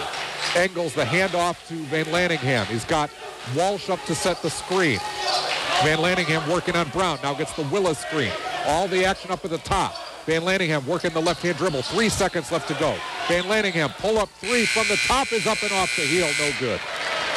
Engels, 0.54 0.94
the 0.94 1.04
handoff 1.04 1.66
to 1.68 1.74
Van 1.84 2.06
Lanningham. 2.06 2.64
He's 2.66 2.84
got 2.84 3.10
Walsh 3.56 3.88
up 3.88 4.02
to 4.06 4.14
set 4.14 4.42
the 4.42 4.50
screen. 4.50 4.98
Van 5.82 5.98
Lanningham 5.98 6.46
working 6.48 6.76
on 6.76 6.88
Brown. 6.90 7.18
Now 7.22 7.34
gets 7.34 7.52
the 7.54 7.62
Willis 7.64 7.98
screen. 7.98 8.32
All 8.66 8.88
the 8.88 9.04
action 9.04 9.30
up 9.30 9.44
at 9.44 9.50
the 9.50 9.58
top. 9.58 9.94
Van 10.26 10.42
Lanningham 10.42 10.84
working 10.84 11.12
the 11.12 11.22
left-hand 11.22 11.56
dribble. 11.56 11.82
Three 11.82 12.08
seconds 12.08 12.52
left 12.52 12.68
to 12.68 12.74
go. 12.74 12.96
Van 13.28 13.44
Lanningham 13.44 13.96
pull 13.98 14.18
up 14.18 14.28
three 14.40 14.66
from 14.66 14.86
the 14.88 14.96
top 15.06 15.32
is 15.32 15.46
up 15.46 15.62
and 15.62 15.72
off 15.72 15.94
the 15.96 16.02
heel. 16.02 16.28
No 16.38 16.52
good. 16.60 16.80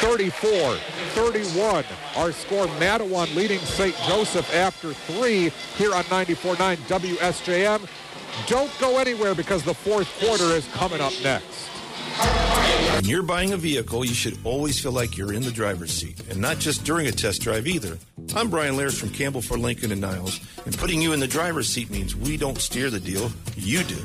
34-31. 0.02 1.84
Our 2.16 2.32
score, 2.32 2.66
Mattawan 2.78 3.32
leading 3.36 3.60
St. 3.60 3.96
Joseph 4.08 4.52
after 4.52 4.92
three 4.92 5.52
here 5.76 5.94
on 5.94 6.02
94.9 6.04 6.76
WSJM. 6.76 7.88
Don't 8.48 8.70
go 8.80 8.98
anywhere 8.98 9.34
because 9.34 9.62
the 9.62 9.74
fourth 9.74 10.08
quarter 10.18 10.56
is 10.56 10.66
coming 10.68 11.00
up 11.00 11.12
next. 11.22 11.68
When 12.96 13.04
you're 13.04 13.22
buying 13.22 13.52
a 13.52 13.56
vehicle, 13.56 14.04
you 14.04 14.12
should 14.14 14.36
always 14.44 14.80
feel 14.80 14.92
like 14.92 15.16
you're 15.16 15.32
in 15.32 15.42
the 15.42 15.50
driver's 15.50 15.92
seat, 15.92 16.20
and 16.28 16.40
not 16.40 16.58
just 16.58 16.84
during 16.84 17.06
a 17.06 17.12
test 17.12 17.40
drive 17.40 17.66
either. 17.66 17.98
I'm 18.34 18.50
Brian 18.50 18.76
Lairs 18.76 18.98
from 18.98 19.10
Campbell 19.10 19.40
Ford 19.40 19.60
Lincoln 19.60 19.92
and 19.92 20.00
Niles, 20.00 20.40
and 20.66 20.76
putting 20.76 21.00
you 21.00 21.12
in 21.12 21.20
the 21.20 21.28
driver's 21.28 21.68
seat 21.68 21.90
means 21.90 22.14
we 22.14 22.36
don't 22.36 22.58
steer 22.58 22.90
the 22.90 23.00
deal, 23.00 23.30
you 23.56 23.82
do. 23.84 23.98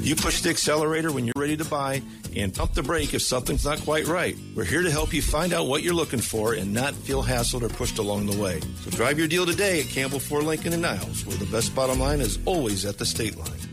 You 0.00 0.16
push 0.16 0.40
the 0.40 0.50
accelerator 0.50 1.12
when 1.12 1.24
you're 1.24 1.34
ready 1.36 1.56
to 1.56 1.64
buy, 1.64 2.02
and 2.36 2.54
pump 2.54 2.74
the 2.74 2.82
brake 2.82 3.14
if 3.14 3.22
something's 3.22 3.64
not 3.64 3.80
quite 3.80 4.06
right. 4.06 4.36
We're 4.54 4.64
here 4.64 4.82
to 4.82 4.90
help 4.90 5.12
you 5.12 5.22
find 5.22 5.52
out 5.52 5.66
what 5.66 5.82
you're 5.82 5.94
looking 5.94 6.20
for 6.20 6.54
and 6.54 6.72
not 6.72 6.94
feel 6.94 7.22
hassled 7.22 7.62
or 7.62 7.68
pushed 7.68 7.98
along 7.98 8.26
the 8.26 8.40
way. 8.40 8.60
So 8.84 8.90
drive 8.90 9.18
your 9.18 9.28
deal 9.28 9.46
today 9.46 9.80
at 9.80 9.86
Campbell 9.86 10.20
Ford 10.20 10.44
Lincoln 10.44 10.72
and 10.72 10.82
Niles, 10.82 11.26
where 11.26 11.36
the 11.36 11.46
best 11.46 11.74
bottom 11.74 11.98
line 11.98 12.20
is 12.20 12.38
always 12.44 12.84
at 12.84 12.98
the 12.98 13.06
state 13.06 13.36
line. 13.36 13.71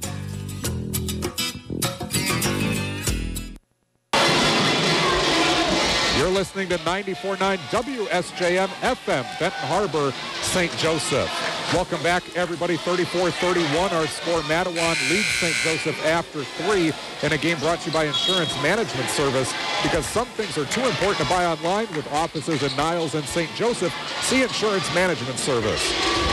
Listening 6.39 6.69
to 6.69 6.77
94.9 6.77 7.35
WSJM 7.57 8.67
FM, 8.67 9.39
Benton 9.41 9.67
Harbor, 9.67 10.13
St. 10.39 10.71
Joseph. 10.77 11.29
Welcome 11.73 12.01
back, 12.01 12.23
everybody. 12.33 12.77
34-31. 12.77 13.91
Our 13.91 14.07
score, 14.07 14.39
Mattawan 14.43 14.95
leads 15.09 15.25
St. 15.25 15.53
Joseph 15.55 16.05
after 16.05 16.45
three 16.45 16.93
in 17.23 17.33
a 17.33 17.37
game 17.37 17.59
brought 17.59 17.81
to 17.81 17.87
you 17.87 17.93
by 17.93 18.05
Insurance 18.05 18.55
Management 18.63 19.09
Service. 19.09 19.53
Because 19.83 20.05
some 20.05 20.27
things 20.27 20.57
are 20.57 20.63
too 20.67 20.85
important 20.85 21.17
to 21.17 21.25
buy 21.25 21.43
online 21.43 21.87
with 21.93 22.09
offices 22.13 22.63
in 22.63 22.73
Niles 22.77 23.15
and 23.15 23.25
St. 23.25 23.53
Joseph. 23.55 23.93
See 24.21 24.41
Insurance 24.41 24.87
Management 24.95 25.39
Service. 25.39 25.83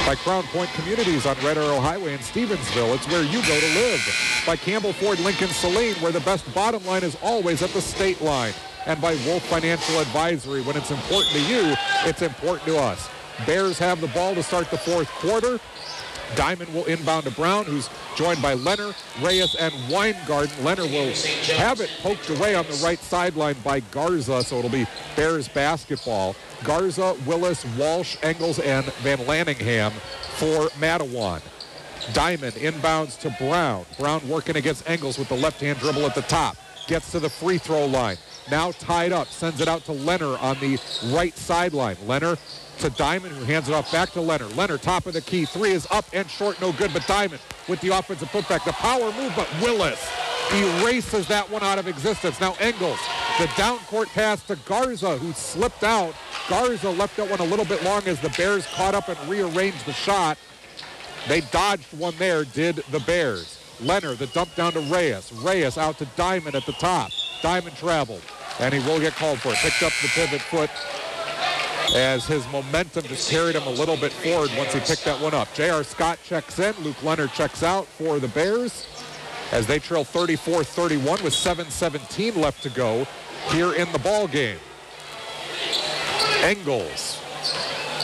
By 0.06 0.14
Crown 0.14 0.44
Point 0.54 0.70
Communities 0.74 1.26
on 1.26 1.34
Red 1.42 1.58
Arrow 1.58 1.80
Highway 1.80 2.12
in 2.12 2.20
Stevensville. 2.20 2.94
It's 2.94 3.08
where 3.08 3.24
you 3.24 3.42
go 3.42 3.58
to 3.58 3.74
live. 3.74 4.44
By 4.46 4.54
Campbell 4.54 4.92
Ford 4.92 5.18
Lincoln 5.18 5.48
Saline, 5.48 5.96
where 5.96 6.12
the 6.12 6.20
best 6.20 6.46
bottom 6.54 6.86
line 6.86 7.02
is 7.02 7.16
always 7.24 7.60
at 7.60 7.70
the 7.70 7.80
state 7.80 8.22
line 8.22 8.54
and 8.86 9.00
by 9.00 9.14
Wolf 9.26 9.44
Financial 9.46 9.98
Advisory. 10.00 10.62
When 10.62 10.76
it's 10.76 10.90
important 10.90 11.32
to 11.32 11.42
you, 11.42 11.74
it's 12.04 12.22
important 12.22 12.66
to 12.68 12.78
us. 12.78 13.08
Bears 13.44 13.78
have 13.78 14.00
the 14.00 14.08
ball 14.08 14.34
to 14.34 14.42
start 14.42 14.70
the 14.70 14.78
fourth 14.78 15.08
quarter. 15.08 15.60
Diamond 16.34 16.72
will 16.74 16.84
inbound 16.86 17.24
to 17.24 17.30
Brown, 17.30 17.64
who's 17.64 17.88
joined 18.16 18.42
by 18.42 18.54
Leonard, 18.54 18.96
Reyes, 19.22 19.54
and 19.54 19.72
Weingarten. 19.88 20.64
Leonard 20.64 20.90
will 20.90 21.12
have 21.56 21.80
it 21.80 21.90
poked 22.02 22.28
away 22.30 22.54
on 22.54 22.66
the 22.66 22.80
right 22.82 22.98
sideline 22.98 23.56
by 23.62 23.80
Garza, 23.80 24.42
so 24.42 24.58
it'll 24.58 24.70
be 24.70 24.86
Bears 25.14 25.46
basketball. 25.46 26.34
Garza, 26.64 27.16
Willis, 27.26 27.64
Walsh, 27.78 28.16
Engels, 28.22 28.58
and 28.58 28.86
Van 29.02 29.18
Lanningham 29.18 29.92
for 30.38 30.68
Mattawan. 30.80 31.42
Diamond 32.12 32.54
inbounds 32.54 33.18
to 33.20 33.30
Brown. 33.38 33.84
Brown 33.98 34.26
working 34.28 34.56
against 34.56 34.88
Engels 34.88 35.18
with 35.18 35.28
the 35.28 35.36
left-hand 35.36 35.78
dribble 35.78 36.06
at 36.06 36.14
the 36.14 36.22
top. 36.22 36.56
Gets 36.88 37.12
to 37.12 37.20
the 37.20 37.30
free 37.30 37.58
throw 37.58 37.86
line. 37.86 38.16
Now 38.50 38.72
tied 38.72 39.12
up. 39.12 39.28
Sends 39.28 39.60
it 39.60 39.68
out 39.68 39.84
to 39.86 39.92
Leonard 39.92 40.38
on 40.40 40.58
the 40.60 40.78
right 41.14 41.36
sideline. 41.36 41.96
Leonard 42.06 42.38
to 42.78 42.90
Diamond, 42.90 43.34
who 43.34 43.44
hands 43.44 43.68
it 43.68 43.74
off 43.74 43.90
back 43.90 44.10
to 44.10 44.20
Leonard. 44.20 44.56
Leonard, 44.56 44.82
top 44.82 45.06
of 45.06 45.14
the 45.14 45.20
key. 45.20 45.44
Three 45.44 45.72
is 45.72 45.86
up 45.90 46.04
and 46.12 46.28
short, 46.28 46.60
no 46.60 46.72
good. 46.72 46.92
But 46.92 47.06
Diamond 47.06 47.40
with 47.68 47.80
the 47.80 47.96
offensive 47.96 48.28
putback. 48.28 48.64
The 48.64 48.72
power 48.72 49.12
move, 49.12 49.32
but 49.34 49.48
Willis 49.60 50.04
erases 50.52 51.26
that 51.28 51.50
one 51.50 51.62
out 51.62 51.78
of 51.78 51.88
existence. 51.88 52.40
Now 52.40 52.54
Engels, 52.60 53.00
the 53.38 53.50
down 53.56 53.78
court 53.80 54.08
pass 54.08 54.42
to 54.44 54.56
Garza, 54.56 55.18
who 55.18 55.32
slipped 55.32 55.82
out. 55.82 56.14
Garza 56.48 56.90
left 56.90 57.16
that 57.16 57.28
one 57.28 57.40
a 57.40 57.44
little 57.44 57.64
bit 57.64 57.82
long 57.82 58.06
as 58.06 58.20
the 58.20 58.30
Bears 58.30 58.66
caught 58.74 58.94
up 58.94 59.08
and 59.08 59.18
rearranged 59.28 59.84
the 59.86 59.92
shot. 59.92 60.38
They 61.28 61.40
dodged 61.40 61.92
one 61.98 62.14
there, 62.18 62.44
did 62.44 62.76
the 62.92 63.00
Bears. 63.00 63.60
Leonard, 63.80 64.18
the 64.18 64.28
dump 64.28 64.54
down 64.54 64.72
to 64.72 64.80
Reyes. 64.80 65.32
Reyes 65.32 65.76
out 65.76 65.98
to 65.98 66.06
Diamond 66.16 66.54
at 66.54 66.64
the 66.64 66.72
top. 66.72 67.10
Diamond 67.42 67.76
traveled, 67.76 68.22
and 68.60 68.72
he 68.72 68.80
will 68.80 69.00
get 69.00 69.14
called 69.14 69.40
for 69.40 69.50
it. 69.50 69.56
Picked 69.56 69.82
up 69.82 69.92
the 70.02 70.08
pivot 70.08 70.40
foot 70.40 70.70
as 71.94 72.26
his 72.26 72.46
momentum 72.50 73.04
just 73.04 73.30
carried 73.30 73.54
him 73.54 73.62
a 73.62 73.70
little 73.70 73.96
bit 73.96 74.12
forward 74.12 74.50
once 74.56 74.72
he 74.72 74.80
picked 74.80 75.04
that 75.04 75.20
one 75.20 75.34
up. 75.34 75.52
J.R. 75.54 75.84
Scott 75.84 76.18
checks 76.24 76.58
in. 76.58 76.74
Luke 76.82 77.02
Leonard 77.02 77.32
checks 77.32 77.62
out 77.62 77.86
for 77.86 78.18
the 78.18 78.28
Bears 78.28 78.86
as 79.52 79.66
they 79.66 79.78
trail 79.78 80.04
34-31 80.04 81.22
with 81.22 81.32
7-17 81.32 82.36
left 82.36 82.62
to 82.62 82.70
go 82.70 83.06
here 83.48 83.74
in 83.74 83.90
the 83.92 83.98
ball 84.00 84.26
game. 84.26 84.58
Engels 86.42 87.20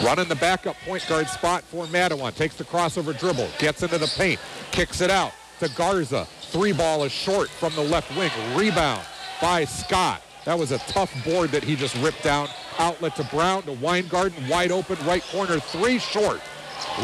running 0.05 0.29
the 0.29 0.37
backup 0.37 0.77
point 0.85 1.05
guard 1.09 1.29
spot 1.29 1.63
for 1.65 1.87
Mattawan. 1.87 2.35
Takes 2.35 2.57
the 2.57 2.65
crossover 2.65 3.19
dribble, 3.19 3.49
gets 3.59 3.83
into 3.83 3.99
the 3.99 4.13
paint, 4.17 4.41
kicks 4.71 5.01
it 5.01 5.11
out 5.11 5.33
to 5.61 5.69
Garza. 5.71 6.27
Three 6.43 6.73
ball 6.73 7.05
is 7.05 7.13
short 7.13 7.49
from 7.49 7.75
the 7.75 7.83
left 7.83 8.15
wing. 8.17 8.31
Rebound 8.57 9.03
by 9.41 9.65
Scott. 9.65 10.23
That 10.45 10.59
was 10.59 10.72
a 10.72 10.78
tough 10.78 11.12
board 11.24 11.51
that 11.51 11.62
he 11.62 11.76
just 11.76 11.97
ripped 11.97 12.24
down. 12.24 12.49
Outlet 12.78 13.14
to 13.16 13.24
Brown 13.24 13.62
to 13.64 13.72
Weingarten. 13.72 14.49
Wide 14.49 14.72
open 14.72 14.97
right 15.07 15.22
corner. 15.22 15.61
Three 15.61 15.99
short. 15.99 16.40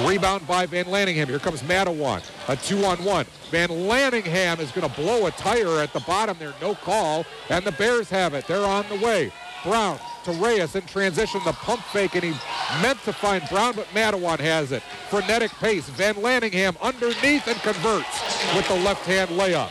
Rebound 0.05 0.47
by 0.47 0.67
Van 0.67 0.87
Lanningham. 0.87 1.29
Here 1.29 1.39
comes 1.39 1.63
Mattawan. 1.63 2.23
A 2.49 2.57
two-on-one. 2.57 3.27
Van 3.51 3.69
Lanningham 3.69 4.59
is 4.59 4.71
going 4.73 4.89
to 4.89 4.95
blow 4.97 5.27
a 5.27 5.31
tire 5.31 5.81
at 5.81 5.93
the 5.93 6.01
bottom 6.01 6.37
there. 6.39 6.53
No 6.61 6.75
call. 6.75 7.25
And 7.49 7.65
the 7.65 7.73
Bears 7.73 8.11
have 8.11 8.35
it. 8.35 8.47
They're 8.47 8.67
on 8.67 8.85
the 8.89 8.97
way. 8.97 9.33
Brown 9.65 9.99
to 10.25 10.33
Reyes 10.33 10.75
in 10.75 10.83
transition. 10.83 11.41
The 11.45 11.53
pump 11.53 11.83
fake, 11.85 12.15
and 12.17 12.25
he 12.25 12.35
meant 12.83 13.03
to 13.05 13.13
find 13.13 13.49
Brown, 13.49 13.75
but 13.77 13.87
Mattawan 13.89 14.41
has 14.41 14.73
it. 14.73 14.83
Frenetic 15.11 15.53
pace. 15.53 15.89
Van 15.91 16.15
Lanningham 16.17 16.77
underneath 16.81 17.47
and 17.47 17.59
converts 17.61 18.55
with 18.55 18.67
the 18.69 18.77
left-hand 18.77 19.31
layup. 19.31 19.71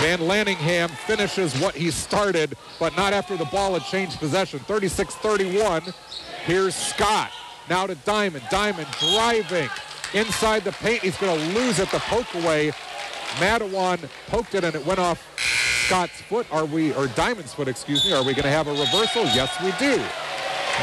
Van 0.00 0.18
Lanningham 0.18 0.90
finishes 0.90 1.58
what 1.58 1.74
he 1.74 1.90
started, 1.90 2.56
but 2.78 2.94
not 2.96 3.14
after 3.14 3.36
the 3.36 3.46
ball 3.46 3.72
had 3.72 3.82
changed 3.82 4.18
possession. 4.18 4.58
36-31. 4.60 5.94
Here's 6.44 6.74
Scott. 6.74 7.30
Now 7.70 7.86
to 7.86 7.94
Diamond. 7.94 8.44
Diamond 8.50 8.88
driving 9.00 9.70
inside 10.12 10.64
the 10.64 10.72
paint. 10.72 11.00
He's 11.00 11.16
going 11.16 11.38
to 11.38 11.58
lose 11.58 11.78
it. 11.78 11.90
The 11.90 11.98
poke 12.00 12.32
away. 12.34 12.72
Mattawan 13.36 14.08
poked 14.28 14.54
it 14.54 14.64
and 14.64 14.74
it 14.74 14.84
went 14.84 14.98
off 14.98 15.22
Scott's 15.86 16.20
foot. 16.22 16.46
Are 16.52 16.66
we, 16.66 16.92
or 16.94 17.06
Diamond's 17.08 17.54
foot, 17.54 17.68
excuse 17.68 18.04
me. 18.04 18.12
Are 18.12 18.22
we 18.22 18.32
going 18.32 18.44
to 18.44 18.50
have 18.50 18.68
a 18.68 18.72
reversal? 18.72 19.24
Yes, 19.24 19.50
we 19.62 19.72
do. 19.78 20.02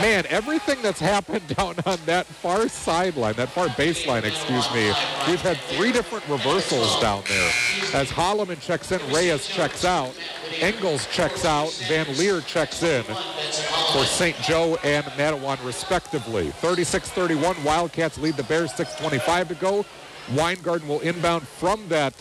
Man, 0.02 0.26
everything 0.30 0.82
that's 0.82 1.00
happened 1.00 1.48
down 1.56 1.76
on 1.86 2.00
that 2.06 2.26
far 2.26 2.68
sideline, 2.68 3.36
that 3.36 3.50
far 3.50 3.68
baseline, 3.68 4.24
excuse 4.24 4.72
me, 4.74 4.88
we've 5.28 5.42
had 5.42 5.58
three 5.58 5.92
different 5.92 6.28
reversals 6.28 7.00
down 7.00 7.24
there. 7.28 7.52
As 7.94 8.10
Holloman 8.10 8.60
checks 8.60 8.92
in, 8.92 9.00
Reyes 9.14 9.48
checks 9.48 9.86
out, 9.86 10.14
Engels 10.60 11.08
checks 11.12 11.46
out, 11.46 11.72
Van 11.88 12.08
Leer 12.18 12.42
checks 12.42 12.82
in 12.82 13.04
for 13.04 14.04
St. 14.06 14.36
Joe 14.38 14.78
and 14.84 15.06
Mattawan 15.06 15.64
respectively. 15.64 16.50
36-31, 16.62 17.64
Wildcats 17.64 18.18
lead 18.18 18.36
the 18.36 18.44
Bears, 18.44 18.72
6.25 18.74 19.50
to 19.50 19.56
go. 19.56 19.86
Weingarten 20.34 20.88
will 20.88 21.02
inbound 21.02 21.48
from 21.48 21.88
that 21.90 22.14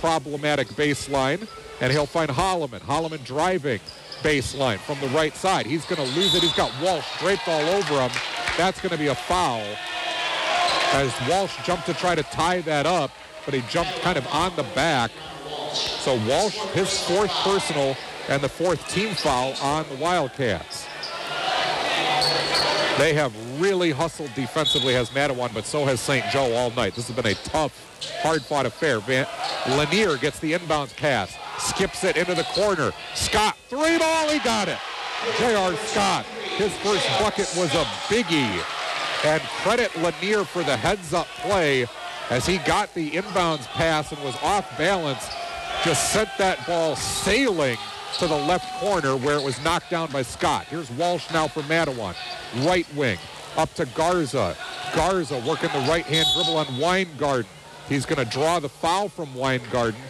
problematic 0.00 0.68
baseline, 0.68 1.48
and 1.80 1.92
he'll 1.92 2.06
find 2.06 2.30
Holloman. 2.30 2.80
Holloman 2.80 3.24
driving 3.24 3.80
baseline 4.24 4.78
from 4.78 4.98
the 5.00 5.08
right 5.08 5.36
side. 5.36 5.66
He's 5.66 5.84
going 5.84 6.04
to 6.04 6.16
lose 6.18 6.34
it. 6.34 6.42
He's 6.42 6.54
got 6.54 6.72
Walsh 6.82 7.06
draped 7.20 7.46
all 7.46 7.60
over 7.60 8.00
him. 8.00 8.10
That's 8.56 8.80
going 8.80 8.92
to 8.92 8.98
be 8.98 9.08
a 9.08 9.14
foul 9.14 9.62
as 10.94 11.12
Walsh 11.28 11.54
jumped 11.64 11.86
to 11.86 11.94
try 11.94 12.14
to 12.14 12.22
tie 12.22 12.62
that 12.62 12.86
up, 12.86 13.10
but 13.44 13.52
he 13.52 13.60
jumped 13.68 14.00
kind 14.00 14.16
of 14.16 14.26
on 14.28 14.56
the 14.56 14.62
back. 14.74 15.10
So 15.72 16.14
Walsh, 16.26 16.56
his 16.72 16.98
fourth 17.06 17.30
personal 17.42 17.96
and 18.28 18.42
the 18.42 18.48
fourth 18.48 18.88
team 18.88 19.14
foul 19.14 19.54
on 19.60 19.84
the 19.90 19.96
Wildcats. 19.96 20.86
They 22.98 23.12
have 23.14 23.34
really 23.60 23.90
hustled 23.90 24.32
defensively, 24.34 24.94
as 24.94 25.10
Mattawan, 25.10 25.52
but 25.52 25.64
so 25.64 25.84
has 25.84 26.00
St. 26.00 26.24
Joe 26.30 26.54
all 26.54 26.70
night. 26.70 26.94
This 26.94 27.08
has 27.08 27.16
been 27.16 27.26
a 27.26 27.34
tough, 27.34 27.72
hard-fought 28.22 28.66
affair. 28.66 29.00
Van 29.00 29.26
Lanier 29.66 30.16
gets 30.16 30.38
the 30.38 30.52
inbounds 30.52 30.96
pass, 30.96 31.36
skips 31.58 32.04
it 32.04 32.16
into 32.16 32.34
the 32.34 32.44
corner. 32.44 32.92
Scott, 33.14 33.56
three 33.68 33.98
ball, 33.98 34.28
he 34.28 34.38
got 34.38 34.68
it. 34.68 34.78
J.R. 35.38 35.74
Scott, 35.74 36.24
his 36.56 36.72
first 36.78 37.06
bucket 37.18 37.52
was 37.56 37.74
a 37.74 37.84
biggie. 38.06 38.62
And 39.24 39.42
credit 39.62 39.94
Lanier 39.96 40.44
for 40.44 40.62
the 40.62 40.76
heads-up 40.76 41.26
play 41.40 41.86
as 42.30 42.46
he 42.46 42.58
got 42.58 42.94
the 42.94 43.10
inbounds 43.10 43.66
pass 43.68 44.12
and 44.12 44.22
was 44.22 44.36
off 44.42 44.78
balance. 44.78 45.28
Just 45.82 46.12
sent 46.12 46.28
that 46.38 46.64
ball 46.66 46.94
sailing 46.94 47.76
to 48.18 48.26
the 48.26 48.36
left 48.36 48.80
corner 48.80 49.16
where 49.16 49.36
it 49.36 49.42
was 49.42 49.62
knocked 49.62 49.90
down 49.90 50.10
by 50.10 50.22
Scott. 50.22 50.66
Here's 50.66 50.90
Walsh 50.92 51.30
now 51.32 51.48
for 51.48 51.62
Mattawan. 51.62 52.14
Right 52.64 52.86
wing 52.94 53.18
up 53.56 53.72
to 53.74 53.86
Garza. 53.86 54.56
Garza 54.94 55.42
working 55.46 55.70
the 55.72 55.86
right-hand 55.88 56.26
dribble 56.34 56.56
on 56.56 56.78
Weingarten. 56.78 57.50
He's 57.88 58.06
going 58.06 58.24
to 58.24 58.30
draw 58.30 58.60
the 58.60 58.68
foul 58.68 59.08
from 59.08 59.34
Weingarten 59.34 60.00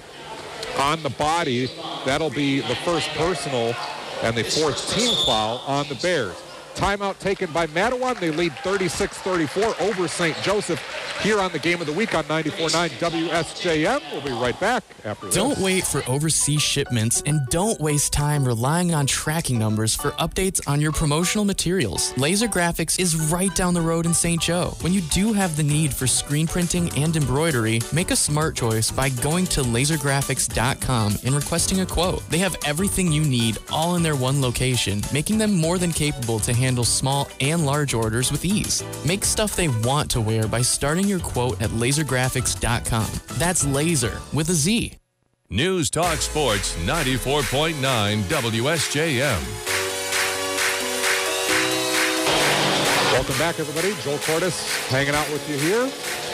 on 0.79 1.03
the 1.03 1.11
body. 1.11 1.69
That'll 2.05 2.31
be 2.31 2.61
the 2.61 2.77
first 2.77 3.09
personal 3.11 3.75
and 4.23 4.37
the 4.37 4.45
fourth 4.45 4.95
team 4.95 5.15
foul 5.27 5.63
on 5.67 5.89
the 5.89 5.95
Bears. 5.97 6.37
Timeout 6.75 7.19
taken 7.19 7.51
by 7.53 7.67
Mattawan. 7.69 8.19
They 8.19 8.31
lead 8.31 8.53
36-34 8.53 9.81
over 9.81 10.09
St. 10.09 10.37
Joseph 10.43 10.81
here 11.23 11.41
on 11.41 11.53
the 11.53 11.59
Game 11.59 11.81
of 11.81 11.87
the 11.87 11.93
Week 11.93 12.15
on 12.15 12.25
94.9 12.25 12.91
WSJM. 12.91 14.13
We'll 14.13 14.23
be 14.23 14.33
right 14.33 14.59
back 14.59 14.83
after 15.05 15.27
this. 15.27 15.35
Don't 15.35 15.59
wait 15.59 15.85
for 15.85 16.03
overseas 16.09 16.61
shipments 16.63 17.23
and 17.25 17.41
don't 17.49 17.81
waste 17.81 18.13
time 18.13 18.45
relying 18.45 18.93
on 18.93 19.07
tracking 19.07 19.59
numbers 19.59 19.95
for 19.95 20.11
updates 20.13 20.61
on 20.67 20.81
your 20.81 20.93
promotional 20.93 21.45
materials. 21.45 22.13
Lazer 22.15 22.49
Graphics 22.49 22.99
is 22.99 23.17
right 23.31 23.55
down 23.55 23.75
the 23.75 23.81
road 23.81 24.07
in 24.07 24.15
St. 24.15 24.41
Joe. 24.41 24.77
When 24.81 24.93
you 24.93 25.01
do 25.03 25.33
have 25.33 25.57
the 25.57 25.63
need 25.63 25.95
for 25.95 26.07
screen 26.07 26.47
printing 26.47 26.91
and 26.99 27.17
embroidery, 27.17 27.81
make 27.93 28.11
a 28.11 28.17
smart 28.17 28.57
choice 28.57 28.91
by 28.91 29.09
going 29.09 29.47
to 29.47 29.63
lazergraphics.com 29.63 31.19
and 31.25 31.35
requesting 31.35 31.81
a 31.81 31.87
quote. 31.87 32.29
They 32.31 32.39
have 32.39 32.57
everything 32.67 33.13
you 33.13 33.23
need 33.23 33.59
all 33.71 33.97
in 33.97 34.03
their 34.03 34.17
one 34.17 34.43
location, 34.43 35.01
making 35.13 35.39
them 35.39 35.55
more 35.55 35.79
than 35.79 35.93
capable 35.93 36.39
to 36.41 36.53
handle 36.53 36.64
small 36.73 37.29
and 37.41 37.67
large 37.67 37.93
orders 37.93 38.33
with 38.33 38.45
ease. 38.45 38.83
Make 39.07 39.25
stuff 39.25 39.55
they 39.55 39.69
want 39.69 40.11
to 40.13 40.21
wear 40.21 40.49
by 40.49 40.63
starting 40.63 41.07
your 41.07 41.21
quote 41.21 41.61
at 41.61 41.71
lazergraphics.com. 41.71 43.11
That's 43.39 43.67
laser 43.67 44.21
with 44.33 44.49
a 44.49 44.55
Z. 44.55 44.99
News 45.51 45.91
Talk 45.91 46.19
Sports 46.19 46.75
94.9 46.85 48.23
WSJM. 48.23 49.75
Welcome 53.13 53.39
back, 53.39 53.61
everybody. 53.61 53.95
Joel 54.03 54.19
Cordes 54.19 54.89
hanging 54.89 55.15
out 55.15 55.31
with 55.31 55.49
you 55.49 55.57
here 55.57 55.83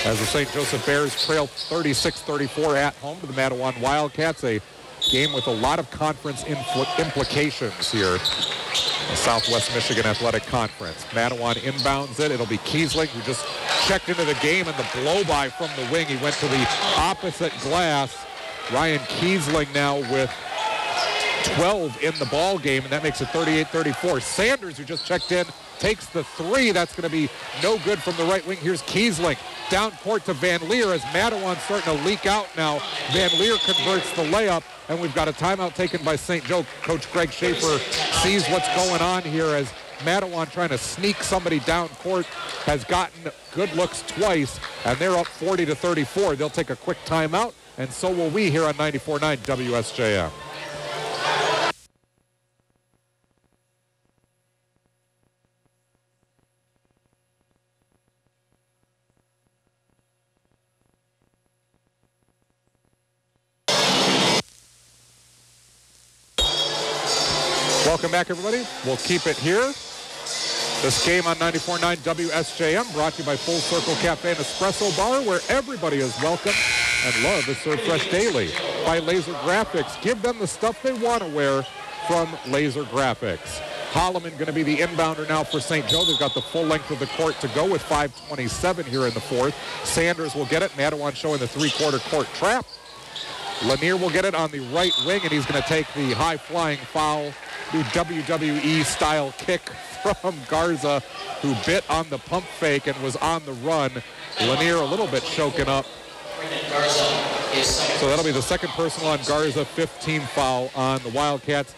as 0.06 0.18
the 0.18 0.24
St. 0.24 0.50
Joseph 0.52 0.84
Bears 0.86 1.26
trail 1.26 1.46
36-34 1.46 2.76
at 2.76 2.94
home 2.94 3.20
to 3.20 3.26
the 3.26 3.34
Mattawan 3.34 3.78
Wildcats. 3.80 4.42
A 4.44 4.60
game 5.10 5.32
with 5.32 5.48
a 5.48 5.54
lot 5.54 5.78
of 5.78 5.90
conference 5.90 6.44
implications 6.44 7.90
here. 7.90 8.18
The 8.18 9.16
Southwest 9.16 9.74
Michigan 9.74 10.06
Athletic 10.06 10.44
Conference. 10.44 11.04
Mattawan 11.10 11.56
inbounds 11.56 12.20
it. 12.20 12.30
It'll 12.30 12.46
be 12.46 12.58
Kiesling 12.58 13.08
who 13.08 13.20
just 13.22 13.44
checked 13.88 14.08
into 14.08 14.24
the 14.24 14.34
game 14.34 14.68
and 14.68 14.76
the 14.76 14.86
blow-by 14.94 15.48
from 15.48 15.68
the 15.74 15.90
wing. 15.90 16.06
He 16.06 16.16
went 16.22 16.36
to 16.36 16.46
the 16.46 16.66
opposite 16.96 17.52
glass. 17.60 18.24
Ryan 18.72 19.00
Kiesling 19.00 19.74
now 19.74 19.96
with 20.12 20.32
12 21.44 22.02
in 22.02 22.14
the 22.18 22.26
ball 22.26 22.58
game, 22.58 22.82
and 22.82 22.92
that 22.92 23.02
makes 23.02 23.20
it 23.20 23.28
38-34. 23.28 24.22
Sanders, 24.22 24.78
who 24.78 24.84
just 24.84 25.06
checked 25.06 25.32
in, 25.32 25.46
takes 25.78 26.06
the 26.06 26.24
three. 26.24 26.70
That's 26.72 26.94
going 26.94 27.08
to 27.08 27.14
be 27.14 27.28
no 27.62 27.78
good 27.78 27.98
from 27.98 28.16
the 28.16 28.24
right 28.24 28.46
wing. 28.46 28.58
Here's 28.58 28.82
Kiesling 28.82 29.38
down 29.70 29.92
court 30.02 30.24
to 30.26 30.34
Van 30.34 30.68
Leer 30.68 30.92
as 30.92 31.00
Mattawan 31.02 31.56
starting 31.64 31.96
to 31.96 32.04
leak 32.04 32.26
out 32.26 32.46
now. 32.56 32.80
Van 33.12 33.30
Leer 33.38 33.56
converts 33.58 34.10
the 34.14 34.24
layup, 34.24 34.62
and 34.88 35.00
we've 35.00 35.14
got 35.14 35.28
a 35.28 35.32
timeout 35.32 35.74
taken 35.74 36.04
by 36.04 36.16
St. 36.16 36.44
Joe. 36.44 36.66
Coach 36.82 37.10
Greg 37.12 37.32
Schaefer 37.32 37.78
sees 38.22 38.46
what's 38.48 38.68
going 38.76 39.00
on 39.00 39.22
here 39.22 39.46
as 39.46 39.72
Mattawan 40.00 40.50
trying 40.50 40.70
to 40.70 40.78
sneak 40.78 41.16
somebody 41.22 41.60
down 41.60 41.88
court 41.88 42.26
has 42.64 42.84
gotten 42.84 43.30
good 43.54 43.72
looks 43.74 44.02
twice, 44.02 44.58
and 44.84 44.98
they're 44.98 45.16
up 45.16 45.26
40 45.26 45.66
to 45.66 45.74
34. 45.74 46.36
They'll 46.36 46.50
take 46.50 46.70
a 46.70 46.76
quick 46.76 46.98
timeout, 47.06 47.52
and 47.78 47.90
so 47.90 48.10
will 48.10 48.30
we 48.30 48.50
here 48.50 48.64
on 48.64 48.74
94.9 48.74 49.38
WSJM. 49.38 50.30
Welcome 68.00 68.12
back, 68.12 68.30
everybody. 68.30 68.66
We'll 68.86 68.96
keep 68.96 69.26
it 69.26 69.36
here. 69.36 69.60
This 70.80 71.04
game 71.04 71.26
on 71.26 71.36
94.9 71.36 71.98
WSJM 71.98 72.94
brought 72.94 73.12
to 73.12 73.18
you 73.20 73.26
by 73.26 73.36
Full 73.36 73.58
Circle 73.58 73.94
Cafe 73.96 74.30
and 74.30 74.38
Espresso 74.38 74.96
Bar, 74.96 75.20
where 75.20 75.40
everybody 75.50 75.98
is 75.98 76.18
welcome 76.22 76.54
and 77.04 77.22
love 77.22 77.46
is 77.46 77.58
served 77.58 77.82
fresh 77.82 78.10
daily. 78.10 78.52
By 78.86 79.00
Lazer 79.00 79.34
Graphics, 79.42 80.00
give 80.00 80.22
them 80.22 80.38
the 80.38 80.46
stuff 80.46 80.82
they 80.82 80.94
want 80.94 81.22
to 81.22 81.28
wear 81.28 81.62
from 82.06 82.28
Lazer 82.46 82.86
Graphics. 82.86 83.60
Holloman 83.90 84.32
going 84.38 84.46
to 84.46 84.52
be 84.54 84.62
the 84.62 84.78
inbounder 84.78 85.28
now 85.28 85.44
for 85.44 85.60
St. 85.60 85.86
Joe. 85.86 86.06
They've 86.06 86.18
got 86.18 86.32
the 86.32 86.40
full 86.40 86.64
length 86.64 86.90
of 86.90 87.00
the 87.00 87.06
court 87.06 87.38
to 87.40 87.48
go 87.48 87.70
with 87.70 87.82
5.27 87.82 88.86
here 88.86 89.06
in 89.08 89.12
the 89.12 89.20
fourth. 89.20 89.54
Sanders 89.84 90.34
will 90.34 90.46
get 90.46 90.62
it. 90.62 90.70
Mattawan 90.70 91.14
showing 91.14 91.38
the 91.38 91.48
three-quarter 91.48 91.98
court 91.98 92.28
trap. 92.32 92.64
Lanier 93.64 93.96
will 93.96 94.10
get 94.10 94.24
it 94.24 94.34
on 94.34 94.50
the 94.50 94.60
right 94.72 94.92
wing, 95.06 95.20
and 95.22 95.30
he's 95.30 95.44
going 95.44 95.60
to 95.60 95.68
take 95.68 95.86
the 95.94 96.12
high-flying 96.12 96.78
foul, 96.78 97.32
the 97.72 97.82
WWE-style 97.92 99.34
kick 99.38 99.60
from 100.20 100.34
Garza, 100.48 101.00
who 101.42 101.54
bit 101.66 101.88
on 101.90 102.08
the 102.08 102.18
pump 102.18 102.46
fake 102.46 102.86
and 102.86 103.00
was 103.02 103.16
on 103.16 103.44
the 103.44 103.52
run. 103.52 103.90
Lanier 104.40 104.76
a 104.76 104.84
little 104.84 105.06
bit 105.06 105.22
choking 105.24 105.68
up. 105.68 105.84
So 107.98 108.08
that'll 108.08 108.24
be 108.24 108.30
the 108.30 108.40
second 108.40 108.70
personal 108.70 109.10
on 109.10 109.18
Garza, 109.26 109.64
15 109.64 110.22
foul 110.22 110.70
on 110.74 111.02
the 111.02 111.10
Wildcats. 111.10 111.74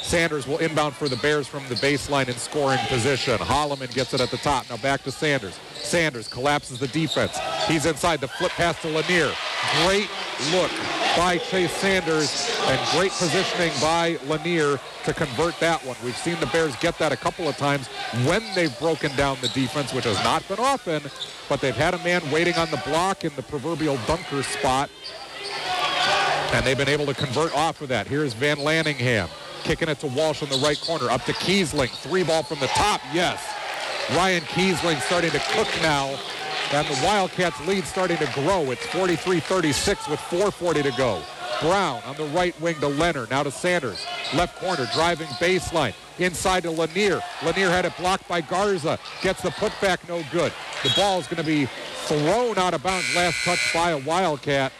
Sanders 0.00 0.46
will 0.46 0.58
inbound 0.58 0.94
for 0.94 1.08
the 1.08 1.16
Bears 1.16 1.46
from 1.46 1.66
the 1.68 1.74
baseline 1.76 2.28
in 2.28 2.34
scoring 2.36 2.78
position. 2.88 3.36
Holloman 3.38 3.92
gets 3.92 4.14
it 4.14 4.20
at 4.20 4.30
the 4.30 4.36
top. 4.38 4.68
Now 4.70 4.76
back 4.78 5.02
to 5.04 5.10
Sanders. 5.10 5.58
Sanders 5.74 6.28
collapses 6.28 6.78
the 6.78 6.88
defense. 6.88 7.38
He's 7.66 7.84
inside 7.84 8.20
the 8.20 8.28
flip 8.28 8.52
pass 8.52 8.80
to 8.82 8.88
Lanier. 8.88 9.32
Great 9.84 10.08
look 10.52 10.70
by 11.16 11.38
Chase 11.38 11.72
Sanders 11.72 12.48
and 12.66 12.80
great 12.90 13.10
positioning 13.12 13.72
by 13.80 14.18
Lanier 14.26 14.78
to 15.04 15.12
convert 15.12 15.58
that 15.60 15.84
one. 15.84 15.96
We've 16.04 16.16
seen 16.16 16.38
the 16.40 16.46
Bears 16.46 16.76
get 16.76 16.96
that 16.98 17.12
a 17.12 17.16
couple 17.16 17.48
of 17.48 17.56
times 17.56 17.88
when 18.24 18.42
they've 18.54 18.76
broken 18.78 19.14
down 19.16 19.38
the 19.40 19.48
defense, 19.48 19.92
which 19.92 20.04
has 20.04 20.22
not 20.22 20.46
been 20.48 20.60
often, 20.60 21.02
but 21.48 21.60
they've 21.60 21.74
had 21.74 21.94
a 21.94 21.98
man 22.04 22.22
waiting 22.30 22.54
on 22.54 22.70
the 22.70 22.80
block 22.86 23.24
in 23.24 23.34
the 23.34 23.42
proverbial 23.42 23.98
bunker 24.06 24.42
spot, 24.42 24.90
and 26.52 26.64
they've 26.64 26.78
been 26.78 26.88
able 26.88 27.06
to 27.06 27.14
convert 27.14 27.54
off 27.54 27.80
of 27.82 27.88
that. 27.88 28.06
Here's 28.06 28.32
Van 28.34 28.58
Lanningham 28.58 29.28
kicking 29.68 29.90
it 29.90 30.00
to 30.00 30.06
Walsh 30.06 30.42
in 30.42 30.48
the 30.48 30.56
right 30.64 30.80
corner. 30.80 31.10
Up 31.10 31.22
to 31.26 31.32
Kiesling. 31.34 31.90
Three 31.90 32.24
ball 32.24 32.42
from 32.42 32.58
the 32.58 32.68
top. 32.68 33.02
Yes. 33.12 33.38
Ryan 34.16 34.40
Kiesling 34.44 34.98
starting 35.02 35.30
to 35.30 35.38
cook 35.50 35.68
now. 35.82 36.18
And 36.72 36.86
the 36.88 36.98
Wildcats 37.04 37.66
lead 37.66 37.84
starting 37.84 38.16
to 38.16 38.30
grow. 38.32 38.70
It's 38.70 38.86
43-36 38.86 40.10
with 40.10 40.20
4.40 40.20 40.84
to 40.84 40.90
go. 40.96 41.22
Brown 41.60 42.00
on 42.06 42.16
the 42.16 42.24
right 42.28 42.58
wing 42.62 42.76
to 42.80 42.88
Leonard. 42.88 43.28
Now 43.28 43.42
to 43.42 43.50
Sanders. 43.50 44.06
Left 44.34 44.56
corner 44.56 44.88
driving 44.94 45.26
baseline. 45.36 45.92
Inside 46.18 46.62
to 46.62 46.70
Lanier. 46.70 47.20
Lanier 47.44 47.68
had 47.68 47.84
it 47.84 47.94
blocked 47.98 48.26
by 48.26 48.40
Garza. 48.40 48.98
Gets 49.20 49.42
the 49.42 49.50
putback 49.50 50.08
no 50.08 50.22
good. 50.32 50.50
The 50.82 50.94
ball 50.96 51.20
is 51.20 51.26
going 51.26 51.44
to 51.44 51.46
be 51.46 51.66
thrown 52.06 52.56
out 52.56 52.72
of 52.72 52.82
bounds. 52.82 53.14
Last 53.14 53.44
touch 53.44 53.74
by 53.74 53.90
a 53.90 53.98
Wildcat. 53.98 54.72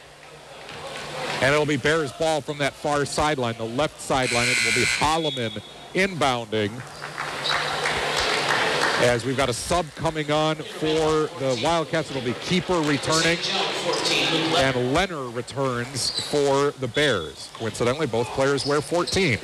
And 1.40 1.55
it'll 1.55 1.66
be 1.66 1.77
Bears 1.77 2.10
ball 2.12 2.40
from 2.40 2.59
that 2.59 2.73
far 2.73 3.05
sideline, 3.05 3.56
the 3.59 3.65
left 3.65 4.01
sideline. 4.01 4.48
It 4.48 4.56
will 4.65 4.74
be 4.74 4.85
Holloman 4.85 5.62
inbounding. 5.94 6.73
As 9.05 9.24
we've 9.24 9.36
got 9.36 9.48
a 9.48 9.52
sub 9.52 9.86
coming 9.94 10.32
on 10.32 10.56
for 10.56 11.28
the 11.39 11.60
Wildcats, 11.62 12.10
it'll 12.10 12.23
be 12.23 12.32
Kuiper 12.32 12.86
returning. 12.89 13.39
And 14.56 14.93
Leonard 14.93 15.32
returns 15.35 16.28
for 16.28 16.73
the 16.81 16.89
Bears. 16.89 17.48
Coincidentally, 17.55 18.09
both 18.09 18.27
players 18.31 18.66
wear 18.66 18.81
14. 18.81 19.39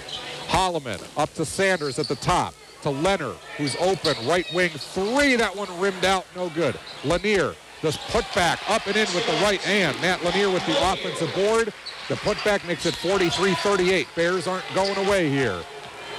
Holloman 0.49 1.01
up 1.17 1.33
to 1.35 1.45
Sanders 1.45 2.01
at 2.01 2.09
the 2.09 2.17
top. 2.17 2.55
To 2.83 2.91
Leonard, 2.91 3.37
who's 3.57 3.77
open, 3.77 4.15
right 4.27 4.47
wing 4.53 4.71
three. 4.71 5.37
That 5.37 5.55
one 5.57 5.69
rimmed 5.81 6.05
out, 6.05 6.27
no 6.35 6.51
good. 6.51 6.79
Lanier 7.05 7.55
just 7.85 8.01
put 8.09 8.25
back 8.35 8.59
up 8.71 8.87
and 8.87 8.97
in 8.97 9.07
with 9.15 9.27
the 9.27 9.45
right 9.45 9.61
hand. 9.61 10.01
Matt 10.01 10.25
Lanier 10.25 10.51
with 10.51 10.65
the 10.67 10.93
offensive 10.93 11.35
board. 11.35 11.73
The 12.09 12.17
putback 12.17 12.67
makes 12.67 12.85
it 12.85 12.95
43-38. 12.95 14.07
Bears 14.15 14.47
aren't 14.47 14.65
going 14.75 14.97
away 15.07 15.31
here. 15.31 15.61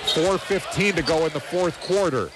4.15 0.05 0.95
to 0.95 1.01
go 1.03 1.25
in 1.25 1.33
the 1.33 1.39
fourth 1.39 1.79
quarter. 1.81 2.31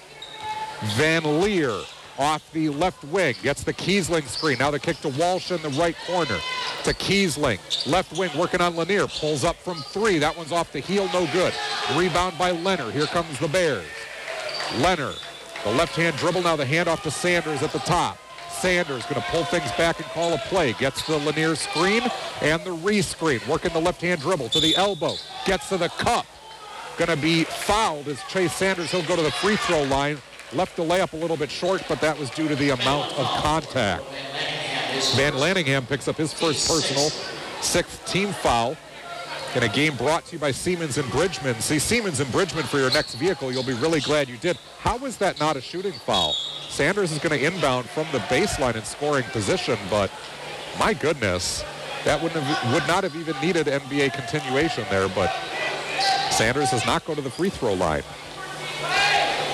Van 0.96 1.42
Leer 1.42 1.82
off 2.20 2.52
the 2.52 2.70
left 2.70 3.04
wing 3.06 3.34
gets 3.42 3.64
the 3.64 3.74
Kiesling 3.74 4.28
screen. 4.28 4.60
Now 4.60 4.70
the 4.70 4.80
kick 4.80 4.98
to 4.98 5.10
Walsh 5.10 5.52
in 5.52 5.62
the 5.64 5.70
right 5.70 5.96
corner. 6.06 6.38
To 6.84 6.94
Kiesling. 6.94 7.60
Left 7.88 8.18
wing 8.18 8.30
working 8.38 8.62
on 8.62 8.76
Lanier. 8.76 9.08
Pulls 9.08 9.44
up 9.44 9.56
from 9.56 9.78
three. 9.78 10.20
That 10.20 10.38
one's 10.38 10.52
off 10.52 10.72
the 10.72 10.80
heel. 10.80 11.10
No 11.12 11.28
good. 11.34 11.54
Rebound 11.96 12.38
by 12.38 12.52
Leonard. 12.52 12.94
Here 12.94 13.08
comes 13.08 13.40
the 13.40 13.48
Bears. 13.48 13.86
Leonard. 14.78 15.16
The 15.64 15.72
left-hand 15.72 16.18
dribble. 16.18 16.44
Now 16.44 16.56
the 16.56 16.66
handoff 16.66 17.02
to 17.04 17.12
Sanders 17.12 17.64
at 17.64 17.72
the 17.72 17.80
top. 17.80 18.20
Sanders 18.60 19.04
going 19.04 19.22
to 19.22 19.28
pull 19.30 19.46
things 19.46 19.72
back 19.74 20.00
and 20.00 20.08
call 20.10 20.34
a 20.34 20.38
play. 20.38 20.74
Gets 20.74 21.06
the 21.08 21.18
Lanier 21.18 21.56
screen 21.56 22.04
and 22.42 22.62
the 22.64 22.74
re-screen. 22.74 23.40
Working 23.48 23.72
the 23.74 23.80
left-hand 23.80 24.22
dribble 24.22 24.50
to 24.50 24.60
the 24.60 24.76
elbow. 24.76 25.14
Gets 25.46 25.70
to 25.70 25.78
the 25.78 25.90
cup. 25.90 26.26
Going 26.98 27.10
to 27.10 27.18
be 27.18 27.46
fouled 27.46 28.08
as 28.08 28.22
Chase 28.24 28.54
Sanders. 28.54 28.92
He'll 28.92 29.04
go 29.04 29.16
to 29.16 29.22
the 29.22 29.32
free 29.32 29.56
throw 29.56 29.84
line. 29.84 30.18
Left 30.52 30.76
the 30.76 30.84
layup 30.84 31.14
a 31.14 31.16
little 31.16 31.38
bit 31.38 31.50
short, 31.50 31.84
but 31.88 32.02
that 32.02 32.18
was 32.18 32.30
due 32.32 32.48
to 32.48 32.56
the 32.56 32.72
amount 32.72 33.14
of 33.14 33.26
contact. 33.42 34.04
Van 35.16 35.34
Lanningham 35.34 35.88
picks 35.88 36.08
up 36.08 36.18
his 36.18 36.34
first 36.34 36.68
personal, 36.68 37.10
sixth 37.62 38.06
team 38.06 38.34
foul 38.34 38.76
in 39.56 39.64
a 39.64 39.70
game 39.70 39.96
brought 39.96 40.26
to 40.26 40.34
you 40.34 40.40
by 40.40 40.52
Siemens 40.52 40.98
and 40.98 41.10
Bridgman. 41.12 41.60
See 41.60 41.80
Siemens 41.80 42.20
and 42.20 42.32
Bridgman 42.32 42.66
for 42.66 42.78
your 42.78 42.92
next 42.92 43.16
vehicle. 43.16 43.52
You'll 43.52 43.64
be 43.64 43.74
really 43.74 44.00
glad 44.00 44.30
you 44.30 44.38
did. 44.38 44.58
How 44.80 44.98
was 44.98 45.18
that 45.18 45.40
not 45.40 45.56
a 45.58 45.62
shooting 45.62 45.94
foul? 45.94 46.34
Sanders 46.70 47.12
is 47.12 47.18
going 47.20 47.38
to 47.38 47.46
inbound 47.46 47.90
from 47.90 48.06
the 48.12 48.20
baseline 48.20 48.76
in 48.76 48.84
scoring 48.84 49.24
position, 49.26 49.78
but 49.90 50.12
my 50.78 50.94
goodness, 50.94 51.64
that 52.06 52.22
wouldn't 52.22 52.44
have, 52.44 52.74
would 52.74 52.88
not 52.88 53.04
have 53.04 53.16
even 53.16 53.36
needed 53.42 53.68
NBA 53.68 54.14
continuation 54.14 54.86
there, 54.90 55.10
but 55.10 55.34
Sanders 56.32 56.70
does 56.70 56.86
not 56.86 57.04
go 57.06 57.16
to 57.16 57.22
the 57.22 57.30
free 57.30 57.50
throw 57.50 57.74
line. 57.74 58.04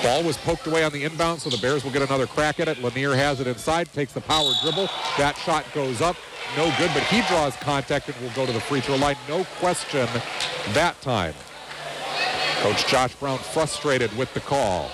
Ball 0.02 0.22
was 0.22 0.36
poked 0.38 0.66
away 0.66 0.84
on 0.84 0.92
the 0.92 1.04
inbound, 1.04 1.40
so 1.40 1.50
the 1.50 1.58
Bears 1.58 1.84
will 1.84 1.90
get 1.90 2.02
another 2.02 2.26
crack 2.26 2.60
at 2.60 2.68
it. 2.68 2.82
Lanier 2.82 3.14
has 3.14 3.40
it 3.40 3.46
inside, 3.46 3.92
takes 3.92 4.12
the 4.12 4.20
power 4.20 4.52
dribble. 4.62 4.88
That 5.18 5.36
shot 5.36 5.64
goes 5.74 6.00
up. 6.00 6.16
No 6.56 6.72
good, 6.78 6.90
but 6.94 7.02
he 7.04 7.22
draws 7.22 7.56
contact 7.56 8.08
and 8.08 8.16
will 8.20 8.30
go 8.34 8.46
to 8.46 8.52
the 8.52 8.60
free 8.60 8.80
throw 8.80 8.96
line. 8.96 9.16
No 9.28 9.44
question 9.58 10.08
that 10.72 11.00
time. 11.00 11.34
Coach 12.60 12.86
Josh 12.86 13.14
Brown 13.16 13.38
frustrated 13.38 14.16
with 14.16 14.32
the 14.32 14.40
call. 14.40 14.90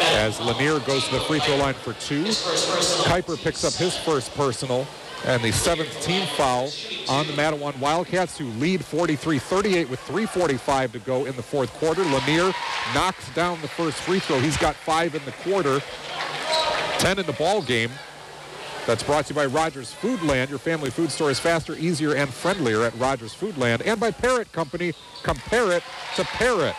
As 0.00 0.38
Lanier 0.40 0.78
goes 0.80 1.04
to 1.08 1.14
the 1.14 1.20
free 1.20 1.40
throw 1.40 1.56
line 1.56 1.74
for 1.74 1.94
two. 1.94 2.24
Kuiper 2.24 3.42
picks 3.42 3.64
up 3.64 3.72
his 3.74 3.96
first 3.96 4.34
personal 4.34 4.86
and 5.26 5.42
the 5.42 5.50
seventh 5.50 6.00
team 6.02 6.26
foul 6.36 6.70
on 7.08 7.26
the 7.26 7.32
Mattawan 7.32 7.76
Wildcats 7.80 8.38
who 8.38 8.46
lead 8.46 8.80
43-38 8.80 9.88
with 9.88 10.00
3.45 10.00 10.92
to 10.92 10.98
go 11.00 11.24
in 11.24 11.34
the 11.34 11.42
fourth 11.42 11.72
quarter. 11.74 12.04
Lanier 12.04 12.52
knocks 12.94 13.28
down 13.34 13.60
the 13.60 13.68
first 13.68 13.98
free 13.98 14.20
throw. 14.20 14.38
He's 14.38 14.56
got 14.56 14.76
five 14.76 15.16
in 15.16 15.24
the 15.24 15.32
quarter, 15.32 15.80
10 16.98 17.18
in 17.18 17.26
the 17.26 17.32
ball 17.32 17.60
game. 17.60 17.90
That's 18.86 19.02
brought 19.02 19.26
to 19.26 19.34
you 19.34 19.34
by 19.34 19.46
Rogers 19.46 19.92
Foodland. 20.00 20.48
Your 20.48 20.60
family 20.60 20.90
food 20.90 21.10
store 21.10 21.32
is 21.32 21.40
faster, 21.40 21.74
easier, 21.74 22.14
and 22.14 22.32
friendlier 22.32 22.84
at 22.84 22.94
Rogers 22.94 23.34
Foodland. 23.34 23.82
And 23.84 23.98
by 23.98 24.12
Parrott 24.12 24.52
Company. 24.52 24.92
Compare 25.24 25.72
it 25.72 25.82
to 26.14 26.22
Parrott. 26.22 26.76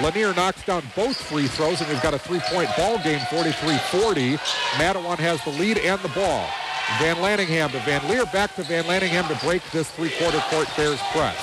Lanier 0.00 0.32
knocks 0.32 0.64
down 0.64 0.82
both 0.96 1.20
free 1.20 1.48
throws, 1.48 1.82
and 1.82 1.90
they've 1.90 2.02
got 2.02 2.14
a 2.14 2.18
three-point 2.18 2.70
ball 2.78 2.96
game, 3.02 3.18
43-40. 3.18 4.38
Mattawan 4.78 5.18
has 5.18 5.44
the 5.44 5.50
lead 5.50 5.76
and 5.76 6.00
the 6.00 6.08
ball. 6.08 6.48
Van 6.98 7.16
Lanningham 7.16 7.70
to 7.72 7.78
Van 7.80 8.06
Leer, 8.08 8.26
back 8.26 8.54
to 8.56 8.62
Van 8.62 8.84
Lanningham 8.84 9.26
to 9.28 9.46
break 9.46 9.62
this 9.70 9.90
three-quarter 9.92 10.42
court 10.50 10.68
Bears 10.76 11.00
press. 11.12 11.36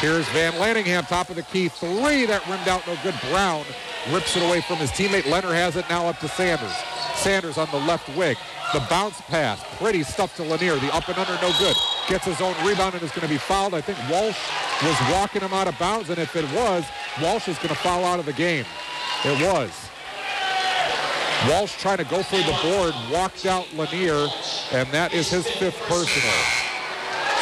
Here's 0.00 0.26
Van 0.28 0.52
Lanningham, 0.54 1.06
top 1.06 1.30
of 1.30 1.36
the 1.36 1.42
key, 1.42 1.68
three 1.68 2.26
that 2.26 2.46
rimmed 2.48 2.68
out, 2.68 2.86
no 2.86 2.96
good. 3.02 3.14
Brown 3.30 3.64
rips 4.12 4.36
it 4.36 4.42
away 4.42 4.60
from 4.60 4.76
his 4.76 4.90
teammate. 4.90 5.26
Leonard 5.26 5.54
has 5.54 5.76
it 5.76 5.84
now 5.88 6.06
up 6.06 6.18
to 6.20 6.28
Sanders. 6.28 6.72
Sanders 7.16 7.58
on 7.58 7.70
the 7.70 7.78
left 7.78 8.08
wing. 8.16 8.36
The 8.72 8.80
bounce 8.90 9.20
pass, 9.22 9.62
pretty 9.78 10.02
stuff 10.02 10.34
to 10.36 10.42
Lanier. 10.42 10.76
The 10.76 10.92
up 10.94 11.08
and 11.08 11.16
under, 11.18 11.34
no 11.40 11.52
good. 11.58 11.76
Gets 12.08 12.24
his 12.24 12.40
own 12.40 12.54
rebound 12.66 12.94
and 12.94 13.02
is 13.02 13.10
going 13.10 13.26
to 13.26 13.28
be 13.28 13.38
fouled. 13.38 13.74
I 13.74 13.80
think 13.80 13.98
Walsh 14.10 14.38
was 14.82 14.96
walking 15.12 15.42
him 15.42 15.52
out 15.52 15.68
of 15.68 15.78
bounds, 15.78 16.10
and 16.10 16.18
if 16.18 16.34
it 16.34 16.44
was, 16.52 16.84
Walsh 17.22 17.48
is 17.48 17.56
going 17.58 17.68
to 17.68 17.76
foul 17.76 18.04
out 18.04 18.18
of 18.18 18.26
the 18.26 18.32
game. 18.32 18.64
It 19.24 19.46
was. 19.46 19.83
Walsh 21.48 21.76
trying 21.76 21.98
to 21.98 22.04
go 22.04 22.22
for 22.22 22.36
the 22.36 22.58
board, 22.62 22.94
walked 23.12 23.44
out 23.44 23.72
Lanier, 23.74 24.28
and 24.72 24.88
that 24.90 25.12
is 25.12 25.30
his 25.30 25.46
fifth 25.46 25.78
personal. 25.82 26.32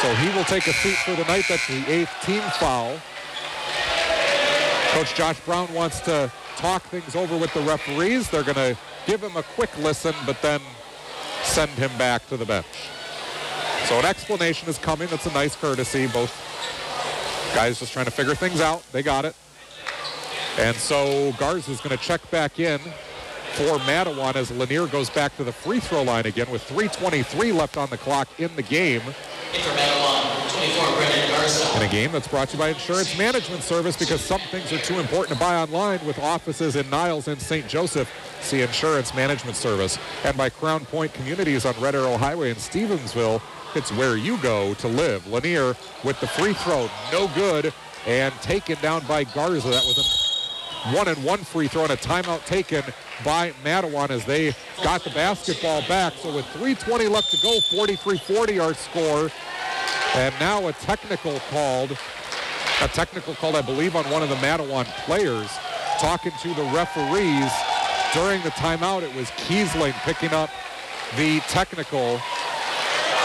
So 0.01 0.13
he 0.15 0.35
will 0.35 0.43
take 0.43 0.67
a 0.67 0.73
seat 0.73 0.97
for 0.97 1.15
the 1.15 1.23
night. 1.25 1.45
That's 1.47 1.65
the 1.67 1.89
eighth 1.89 2.11
team 2.23 2.41
foul. 2.59 2.99
Coach 4.91 5.15
Josh 5.15 5.39
Brown 5.41 5.73
wants 5.73 6.01
to 6.01 6.31
talk 6.57 6.83
things 6.83 7.15
over 7.15 7.37
with 7.37 7.53
the 7.53 7.61
referees. 7.61 8.29
They're 8.29 8.43
going 8.43 8.55
to 8.55 8.77
give 9.05 9.23
him 9.23 9.37
a 9.37 9.43
quick 9.43 9.75
listen, 9.77 10.13
but 10.25 10.41
then 10.41 10.59
send 11.43 11.71
him 11.71 11.95
back 11.97 12.27
to 12.27 12.37
the 12.37 12.45
bench. 12.45 12.65
So 13.85 13.99
an 13.99 14.05
explanation 14.05 14.67
is 14.67 14.77
coming. 14.77 15.07
That's 15.07 15.25
a 15.25 15.33
nice 15.33 15.55
courtesy. 15.55 16.07
Both 16.07 16.33
guys 17.55 17.79
just 17.79 17.93
trying 17.93 18.05
to 18.05 18.11
figure 18.11 18.35
things 18.35 18.59
out. 18.59 18.83
They 18.91 19.03
got 19.03 19.25
it. 19.25 19.35
And 20.57 20.75
so 20.75 21.31
Garza 21.33 21.71
is 21.71 21.79
going 21.81 21.97
to 21.97 22.03
check 22.03 22.29
back 22.29 22.59
in 22.59 22.79
for 23.53 23.77
Mattawan 23.79 24.35
as 24.35 24.49
Lanier 24.51 24.87
goes 24.87 25.09
back 25.09 25.35
to 25.37 25.43
the 25.43 25.51
free 25.51 25.79
throw 25.79 26.01
line 26.01 26.25
again 26.25 26.49
with 26.49 26.67
3.23 26.67 27.53
left 27.55 27.77
on 27.77 27.89
the 27.89 27.97
clock 27.97 28.27
in 28.39 28.55
the 28.55 28.63
game. 28.63 29.01
In 31.75 31.81
a 31.81 31.89
game 31.91 32.11
that's 32.11 32.27
brought 32.27 32.49
to 32.49 32.57
you 32.57 32.59
by 32.59 32.69
Insurance 32.69 33.15
Management 33.17 33.61
Service 33.61 33.95
because 33.95 34.21
some 34.21 34.41
things 34.49 34.71
are 34.73 34.79
too 34.79 34.99
important 34.99 35.37
to 35.37 35.39
buy 35.39 35.55
online 35.55 36.03
with 36.05 36.17
offices 36.19 36.75
in 36.75 36.89
Niles 36.89 37.27
and 37.27 37.39
St. 37.39 37.67
Joseph. 37.67 38.09
See 38.41 38.61
Insurance 38.61 39.13
Management 39.13 39.55
Service. 39.55 39.99
And 40.23 40.35
by 40.35 40.49
Crown 40.49 40.85
Point 40.85 41.13
Communities 41.13 41.65
on 41.65 41.79
Red 41.79 41.93
Arrow 41.95 42.17
Highway 42.17 42.49
in 42.49 42.55
Stevensville. 42.55 43.41
It's 43.75 43.91
where 43.91 44.17
you 44.17 44.37
go 44.37 44.73
to 44.75 44.87
live. 44.87 45.27
Lanier 45.27 45.75
with 46.03 46.19
the 46.19 46.27
free 46.27 46.53
throw, 46.53 46.89
no 47.11 47.27
good, 47.35 47.73
and 48.07 48.33
taken 48.35 48.77
down 48.81 49.05
by 49.07 49.23
Garza. 49.23 49.67
That 49.69 49.83
was 49.85 49.97
a 49.97 50.32
one 50.91 51.07
and 51.07 51.23
one 51.23 51.39
free 51.39 51.67
throw 51.67 51.83
and 51.83 51.91
a 51.91 51.97
timeout 51.97 52.45
taken 52.45 52.83
by 53.23 53.51
Mattawan 53.63 54.09
as 54.09 54.25
they 54.25 54.53
got 54.83 55.03
the 55.03 55.09
basketball 55.11 55.81
back. 55.87 56.13
So 56.13 56.35
with 56.35 56.45
3.20 56.47 57.09
left 57.09 57.31
to 57.31 57.37
go, 57.41 57.59
43-40 57.71 58.61
our 58.61 58.73
score. 58.73 59.31
And 60.15 60.35
now 60.39 60.67
a 60.67 60.73
technical 60.73 61.39
called, 61.49 61.97
a 62.81 62.87
technical 62.89 63.33
called, 63.35 63.55
I 63.55 63.61
believe, 63.61 63.95
on 63.95 64.03
one 64.11 64.21
of 64.21 64.29
the 64.29 64.35
Mattawan 64.35 64.85
players, 65.05 65.49
talking 65.99 66.33
to 66.41 66.53
the 66.53 66.63
referees 66.73 67.51
during 68.13 68.41
the 68.43 68.51
timeout. 68.51 69.03
It 69.03 69.15
was 69.15 69.27
Kiesling 69.31 69.93
picking 70.03 70.33
up 70.33 70.49
the 71.15 71.39
technical. 71.41 72.19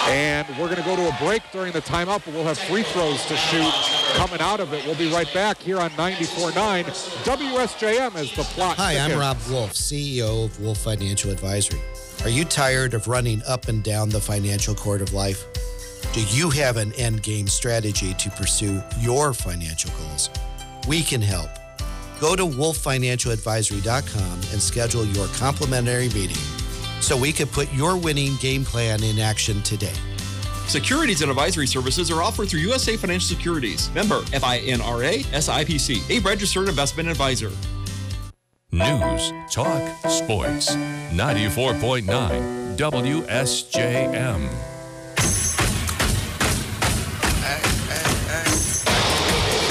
And 0.06 0.48
we're 0.58 0.66
going 0.66 0.76
to 0.76 0.84
go 0.84 0.96
to 0.96 1.08
a 1.08 1.16
break 1.20 1.42
during 1.52 1.72
the 1.72 1.82
timeout, 1.82 2.24
but 2.24 2.34
we'll 2.34 2.44
have 2.44 2.58
free 2.58 2.82
throws 2.82 3.24
to 3.26 3.36
shoot 3.36 3.72
coming 4.14 4.40
out 4.40 4.60
of 4.60 4.72
it. 4.72 4.84
We'll 4.86 4.96
be 4.96 5.12
right 5.12 5.32
back 5.34 5.58
here 5.58 5.78
on 5.78 5.90
94.9 5.90 6.84
WSJM 7.24 8.14
as 8.14 8.32
the 8.32 8.42
plot 8.42 8.76
Hi, 8.76 8.96
I'm. 8.98 9.18
Rob 9.18 9.36
Wolf, 9.50 9.74
CEO 9.74 10.46
of 10.46 10.60
Wolf 10.60 10.78
Financial 10.78 11.30
Advisory. 11.30 11.80
Are 12.24 12.30
you 12.30 12.44
tired 12.44 12.94
of 12.94 13.06
running 13.06 13.42
up 13.46 13.68
and 13.68 13.82
down 13.82 14.08
the 14.08 14.20
financial 14.20 14.74
court 14.74 15.02
of 15.02 15.12
life? 15.12 15.44
Do 16.12 16.22
you 16.34 16.50
have 16.50 16.78
an 16.78 16.92
end 16.94 17.22
game 17.22 17.46
strategy 17.46 18.14
to 18.14 18.30
pursue 18.30 18.82
your 18.98 19.34
financial 19.34 19.90
goals? 19.98 20.30
We 20.88 21.02
can 21.02 21.20
help. 21.20 21.50
Go 22.18 22.34
to 22.34 22.44
wolffinancialadvisory.com 22.44 24.32
and 24.32 24.62
schedule 24.62 25.04
your 25.04 25.28
complimentary 25.28 26.08
meeting 26.08 26.57
so 27.00 27.16
we 27.16 27.32
could 27.32 27.50
put 27.52 27.72
your 27.72 27.96
winning 27.96 28.36
game 28.36 28.64
plan 28.64 29.02
in 29.02 29.18
action 29.18 29.62
today. 29.62 29.94
Securities 30.66 31.22
and 31.22 31.30
advisory 31.30 31.66
services 31.66 32.10
are 32.10 32.22
offered 32.22 32.48
through 32.48 32.60
USA 32.60 32.96
Financial 32.96 33.26
Securities. 33.26 33.90
Member 33.94 34.20
FINRA 34.22 35.24
SIPC, 35.24 36.10
a 36.10 36.20
registered 36.20 36.68
investment 36.68 37.08
advisor. 37.08 37.50
News, 38.70 39.32
talk, 39.50 39.80
sports. 40.10 40.76
94.9 40.76 42.76
WSJM. 42.76 44.48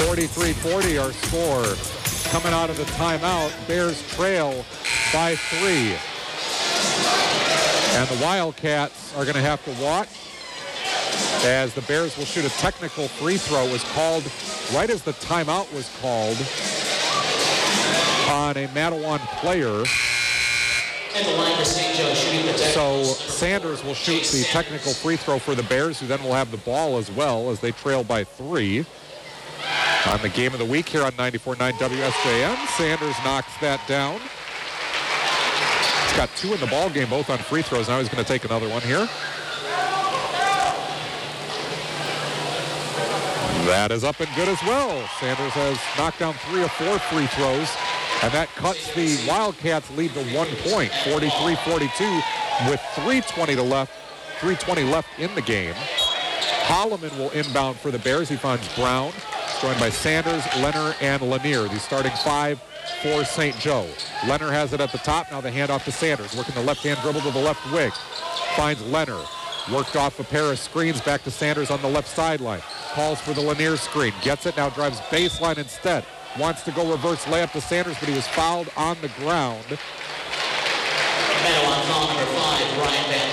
43-40 0.08 1.00
our 1.00 1.12
score. 1.12 1.76
Coming 2.32 2.52
out 2.52 2.70
of 2.70 2.76
the 2.76 2.82
timeout, 2.94 3.52
Bears 3.68 4.02
trail 4.14 4.64
by 5.12 5.36
three. 5.36 5.94
And 7.96 8.08
the 8.08 8.22
Wildcats 8.22 9.16
are 9.16 9.24
going 9.24 9.36
to 9.36 9.40
have 9.40 9.64
to 9.64 9.82
watch 9.82 10.08
as 11.44 11.74
the 11.74 11.82
Bears 11.82 12.16
will 12.16 12.24
shoot 12.24 12.44
a 12.44 12.50
technical 12.58 13.08
free 13.08 13.36
throw. 13.36 13.64
It 13.64 13.72
was 13.72 13.84
called 13.92 14.24
right 14.74 14.90
as 14.90 15.02
the 15.02 15.12
timeout 15.12 15.72
was 15.72 15.90
called 16.00 16.36
on 18.30 18.56
a 18.56 18.68
Mattawan 18.68 19.18
player. 19.40 19.84
And 21.14 21.26
the 21.26 21.32
line 21.36 21.56
for 21.56 21.64
St. 21.64 21.96
Joe 21.96 22.14
shooting 22.14 22.46
the 22.46 22.58
So 22.58 23.02
Sanders 23.02 23.82
will 23.82 23.94
shoot 23.94 24.24
the 24.24 24.44
technical 24.44 24.92
free 24.92 25.16
throw 25.16 25.38
for 25.38 25.54
the 25.54 25.62
Bears, 25.64 25.98
who 25.98 26.06
then 26.06 26.22
will 26.22 26.34
have 26.34 26.50
the 26.50 26.58
ball 26.58 26.98
as 26.98 27.10
well 27.10 27.50
as 27.50 27.60
they 27.60 27.72
trail 27.72 28.04
by 28.04 28.24
three. 28.24 28.84
On 30.06 30.20
the 30.22 30.28
game 30.28 30.52
of 30.52 30.58
the 30.58 30.64
week 30.64 30.88
here 30.88 31.02
on 31.02 31.12
94.9 31.12 31.72
WSJM, 31.72 32.66
Sanders 32.76 33.16
knocks 33.24 33.52
that 33.60 33.80
down. 33.88 34.20
Got 36.18 36.34
two 36.34 36.52
in 36.52 36.58
the 36.58 36.66
ball 36.66 36.90
game, 36.90 37.08
both 37.08 37.30
on 37.30 37.38
free 37.38 37.62
throws. 37.62 37.86
Now 37.86 38.00
he's 38.00 38.08
going 38.08 38.24
to 38.24 38.28
take 38.28 38.44
another 38.44 38.68
one 38.68 38.82
here. 38.82 39.06
That 43.66 43.92
is 43.92 44.02
up 44.02 44.18
and 44.18 44.28
good 44.34 44.48
as 44.48 44.60
well. 44.64 45.08
Sanders 45.20 45.52
has 45.52 45.78
knocked 45.96 46.18
down 46.18 46.34
three 46.50 46.64
or 46.64 46.68
four 46.70 46.98
free 46.98 47.28
throws, 47.28 47.70
and 48.24 48.32
that 48.32 48.48
cuts 48.56 48.92
the 48.94 49.16
Wildcats 49.28 49.96
lead 49.96 50.12
to 50.14 50.24
one 50.34 50.48
point, 50.66 50.90
43-42, 50.90 52.68
with 52.68 52.80
3.20 52.96 53.54
to 53.54 53.62
left, 53.62 53.92
3.20 54.40 54.90
left 54.90 55.16
in 55.20 55.32
the 55.36 55.42
game. 55.42 55.74
Holloman 56.64 57.16
will 57.16 57.30
inbound 57.30 57.76
for 57.76 57.92
the 57.92 57.98
Bears. 58.00 58.28
He 58.28 58.34
finds 58.34 58.66
Brown, 58.74 59.12
joined 59.62 59.78
by 59.78 59.90
Sanders, 59.90 60.42
Leonard, 60.56 60.96
and 61.00 61.22
Lanier. 61.22 61.68
The 61.68 61.78
starting 61.78 62.10
five 62.24 62.60
for 63.02 63.24
St. 63.24 63.56
Joe. 63.58 63.86
Leonard 64.26 64.52
has 64.52 64.72
it 64.72 64.80
at 64.80 64.92
the 64.92 64.98
top. 64.98 65.30
Now 65.30 65.40
the 65.40 65.50
handoff 65.50 65.84
to 65.84 65.92
Sanders, 65.92 66.36
working 66.36 66.54
the 66.54 66.62
left-hand 66.62 66.98
dribble 67.02 67.20
to 67.20 67.30
the 67.30 67.38
left 67.38 67.70
wing. 67.72 67.90
Finds 68.56 68.82
Leonard. 68.86 69.24
Worked 69.72 69.96
off 69.96 70.18
a 70.18 70.24
pair 70.24 70.50
of 70.50 70.58
screens 70.58 71.00
back 71.00 71.22
to 71.24 71.30
Sanders 71.30 71.70
on 71.70 71.80
the 71.82 71.88
left 71.88 72.08
sideline. 72.08 72.62
Calls 72.92 73.20
for 73.20 73.34
the 73.34 73.40
Lanier 73.40 73.76
screen. 73.76 74.12
Gets 74.22 74.46
it, 74.46 74.56
now 74.56 74.70
drives 74.70 74.98
baseline 75.00 75.58
instead. 75.58 76.04
Wants 76.38 76.62
to 76.62 76.72
go 76.72 76.90
reverse 76.90 77.24
layup 77.26 77.52
to 77.52 77.60
Sanders, 77.60 77.96
but 78.00 78.08
he 78.08 78.14
was 78.14 78.26
fouled 78.28 78.70
on 78.76 78.96
the 79.00 79.08
ground. 79.20 79.64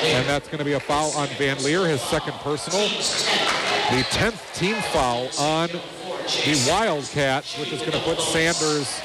And 0.03 0.27
that's 0.27 0.47
going 0.47 0.59
to 0.59 0.65
be 0.65 0.73
a 0.73 0.79
foul 0.79 1.11
on 1.11 1.27
Van 1.29 1.61
Leer, 1.63 1.87
his 1.87 2.01
second 2.01 2.33
personal. 2.33 2.87
The 2.87 4.03
10th 4.11 4.53
team 4.55 4.75
foul 4.75 5.29
on 5.39 5.69
the 5.69 6.65
Wildcats, 6.67 7.57
which 7.59 7.71
is 7.71 7.79
going 7.79 7.93
to 7.93 7.99
put 7.99 8.19
Sanders 8.19 9.01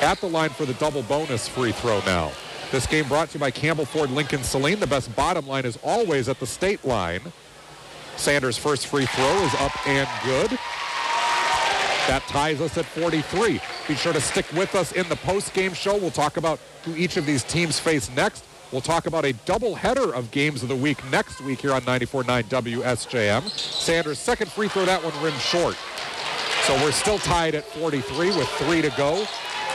at 0.00 0.20
the 0.20 0.28
line 0.28 0.50
for 0.50 0.64
the 0.64 0.74
double 0.74 1.02
bonus 1.02 1.48
free 1.48 1.72
throw 1.72 2.00
now. 2.00 2.30
This 2.70 2.86
game 2.86 3.08
brought 3.08 3.30
to 3.30 3.34
you 3.34 3.40
by 3.40 3.50
Campbell 3.50 3.84
Ford 3.84 4.10
Lincoln 4.10 4.42
Saline. 4.42 4.78
The 4.78 4.86
best 4.86 5.14
bottom 5.16 5.46
line 5.46 5.64
is 5.64 5.78
always 5.82 6.28
at 6.28 6.38
the 6.38 6.46
state 6.46 6.84
line. 6.84 7.20
Sanders' 8.16 8.58
first 8.58 8.86
free 8.88 9.06
throw 9.06 9.42
is 9.44 9.54
up 9.54 9.86
and 9.86 10.08
good. 10.24 10.50
That 12.08 12.22
ties 12.28 12.60
us 12.60 12.76
at 12.76 12.84
43. 12.84 13.60
Be 13.86 13.94
sure 13.94 14.12
to 14.12 14.20
stick 14.20 14.46
with 14.52 14.74
us 14.74 14.92
in 14.92 15.08
the 15.08 15.16
post-game 15.16 15.72
show. 15.72 15.96
We'll 15.96 16.10
talk 16.10 16.36
about 16.36 16.58
who 16.84 16.94
each 16.96 17.16
of 17.16 17.26
these 17.26 17.44
teams 17.44 17.78
face 17.78 18.10
next. 18.14 18.44
We'll 18.72 18.80
talk 18.82 19.06
about 19.06 19.24
a 19.24 19.32
doubleheader 19.46 20.12
of 20.12 20.30
games 20.30 20.62
of 20.62 20.68
the 20.68 20.76
week 20.76 20.98
next 21.10 21.40
week 21.40 21.60
here 21.60 21.72
on 21.72 21.82
94.9 21.82 22.44
WSJM. 22.44 23.48
Sanders' 23.48 24.18
second 24.18 24.50
free 24.50 24.68
throw, 24.68 24.84
that 24.84 25.02
one 25.02 25.22
rimmed 25.22 25.40
short. 25.40 25.76
So 26.64 26.74
we're 26.82 26.92
still 26.92 27.18
tied 27.18 27.54
at 27.54 27.64
43 27.64 28.36
with 28.36 28.48
three 28.48 28.82
to 28.82 28.90
go 28.90 29.26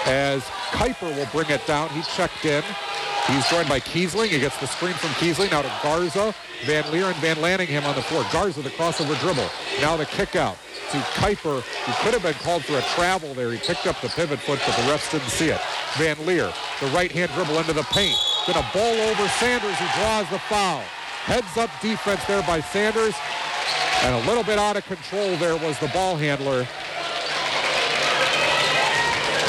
as 0.05 0.43
Kuiper 0.71 1.15
will 1.15 1.27
bring 1.31 1.49
it 1.49 1.65
down. 1.65 1.89
He 1.89 2.01
checked 2.01 2.45
in. 2.45 2.63
He's 3.27 3.47
joined 3.47 3.69
by 3.69 3.79
Kiesling. 3.79 4.27
He 4.27 4.39
gets 4.39 4.57
the 4.59 4.67
screen 4.67 4.93
from 4.93 5.09
Kiesling. 5.11 5.51
Now 5.51 5.61
to 5.61 5.71
Garza, 5.81 6.35
Van 6.65 6.89
Leer, 6.91 7.05
and 7.05 7.15
Van 7.17 7.37
Lanningham 7.37 7.85
on 7.85 7.95
the 7.95 8.01
floor. 8.01 8.25
Garza, 8.31 8.61
the 8.61 8.69
crossover 8.71 9.17
dribble. 9.21 9.47
Now 9.79 9.95
the 9.95 10.05
kick 10.05 10.35
out 10.35 10.57
to 10.91 10.97
Kuiper, 11.17 11.61
who 11.61 12.03
could 12.03 12.13
have 12.13 12.23
been 12.23 12.33
called 12.43 12.65
for 12.65 12.77
a 12.77 12.81
travel 12.95 13.33
there. 13.33 13.51
He 13.51 13.59
picked 13.59 13.87
up 13.87 13.99
the 14.01 14.09
pivot 14.09 14.39
foot, 14.39 14.59
but 14.65 14.75
the 14.75 14.83
refs 14.83 15.09
didn't 15.11 15.29
see 15.29 15.49
it. 15.49 15.61
Van 15.97 16.17
Leer, 16.25 16.51
the 16.81 16.87
right-hand 16.87 17.31
dribble 17.33 17.57
into 17.57 17.73
the 17.73 17.83
paint. 17.83 18.15
Gonna 18.45 18.67
ball 18.73 18.93
over 19.09 19.27
Sanders, 19.39 19.77
who 19.77 20.01
draws 20.01 20.29
the 20.29 20.39
foul. 20.39 20.81
Heads 21.23 21.57
up 21.57 21.69
defense 21.81 22.23
there 22.25 22.43
by 22.43 22.59
Sanders. 22.59 23.15
And 24.03 24.13
a 24.15 24.27
little 24.27 24.43
bit 24.43 24.59
out 24.59 24.75
of 24.75 24.85
control 24.85 25.37
there 25.37 25.55
was 25.55 25.79
the 25.79 25.87
ball 25.87 26.17
handler. 26.17 26.67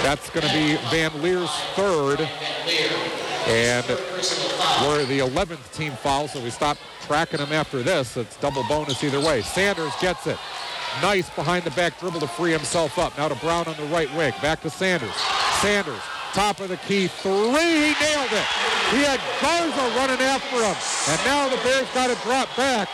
That's 0.04 0.28
going 0.28 0.46
to 0.46 0.52
be 0.52 0.76
Van 0.90 1.22
Leer's 1.22 1.48
third. 1.76 2.20
And 3.48 3.86
we're 4.82 5.06
the 5.06 5.20
11th 5.20 5.72
team 5.72 5.92
foul, 5.92 6.28
so 6.28 6.42
we 6.44 6.50
stop 6.50 6.76
tracking 7.06 7.38
them 7.38 7.52
after 7.52 7.82
this. 7.82 8.18
It's 8.18 8.36
double 8.36 8.64
bonus 8.64 9.02
either 9.02 9.18
way. 9.18 9.40
Sanders 9.40 9.94
gets 10.02 10.26
it. 10.26 10.36
Nice 11.00 11.30
behind 11.30 11.64
the 11.64 11.70
back 11.70 11.98
dribble 11.98 12.20
to 12.20 12.26
free 12.26 12.52
himself 12.52 12.98
up. 12.98 13.16
Now 13.16 13.28
to 13.28 13.34
Brown 13.36 13.66
on 13.66 13.78
the 13.78 13.86
right 13.86 14.14
wing. 14.14 14.34
Back 14.42 14.60
to 14.60 14.68
Sanders. 14.68 15.14
Sanders, 15.62 16.02
top 16.34 16.60
of 16.60 16.68
the 16.68 16.76
key, 16.76 17.06
three. 17.06 17.32
He 17.32 17.94
nailed 17.98 18.30
it. 18.30 18.46
He 18.90 19.04
had 19.04 19.18
Garza 19.40 19.96
running 19.96 20.20
after 20.20 20.56
him. 20.56 20.76
And 21.08 21.24
now 21.24 21.48
the 21.48 21.56
Bears 21.62 21.88
got 21.94 22.14
to 22.14 22.22
drop 22.26 22.54
back. 22.58 22.90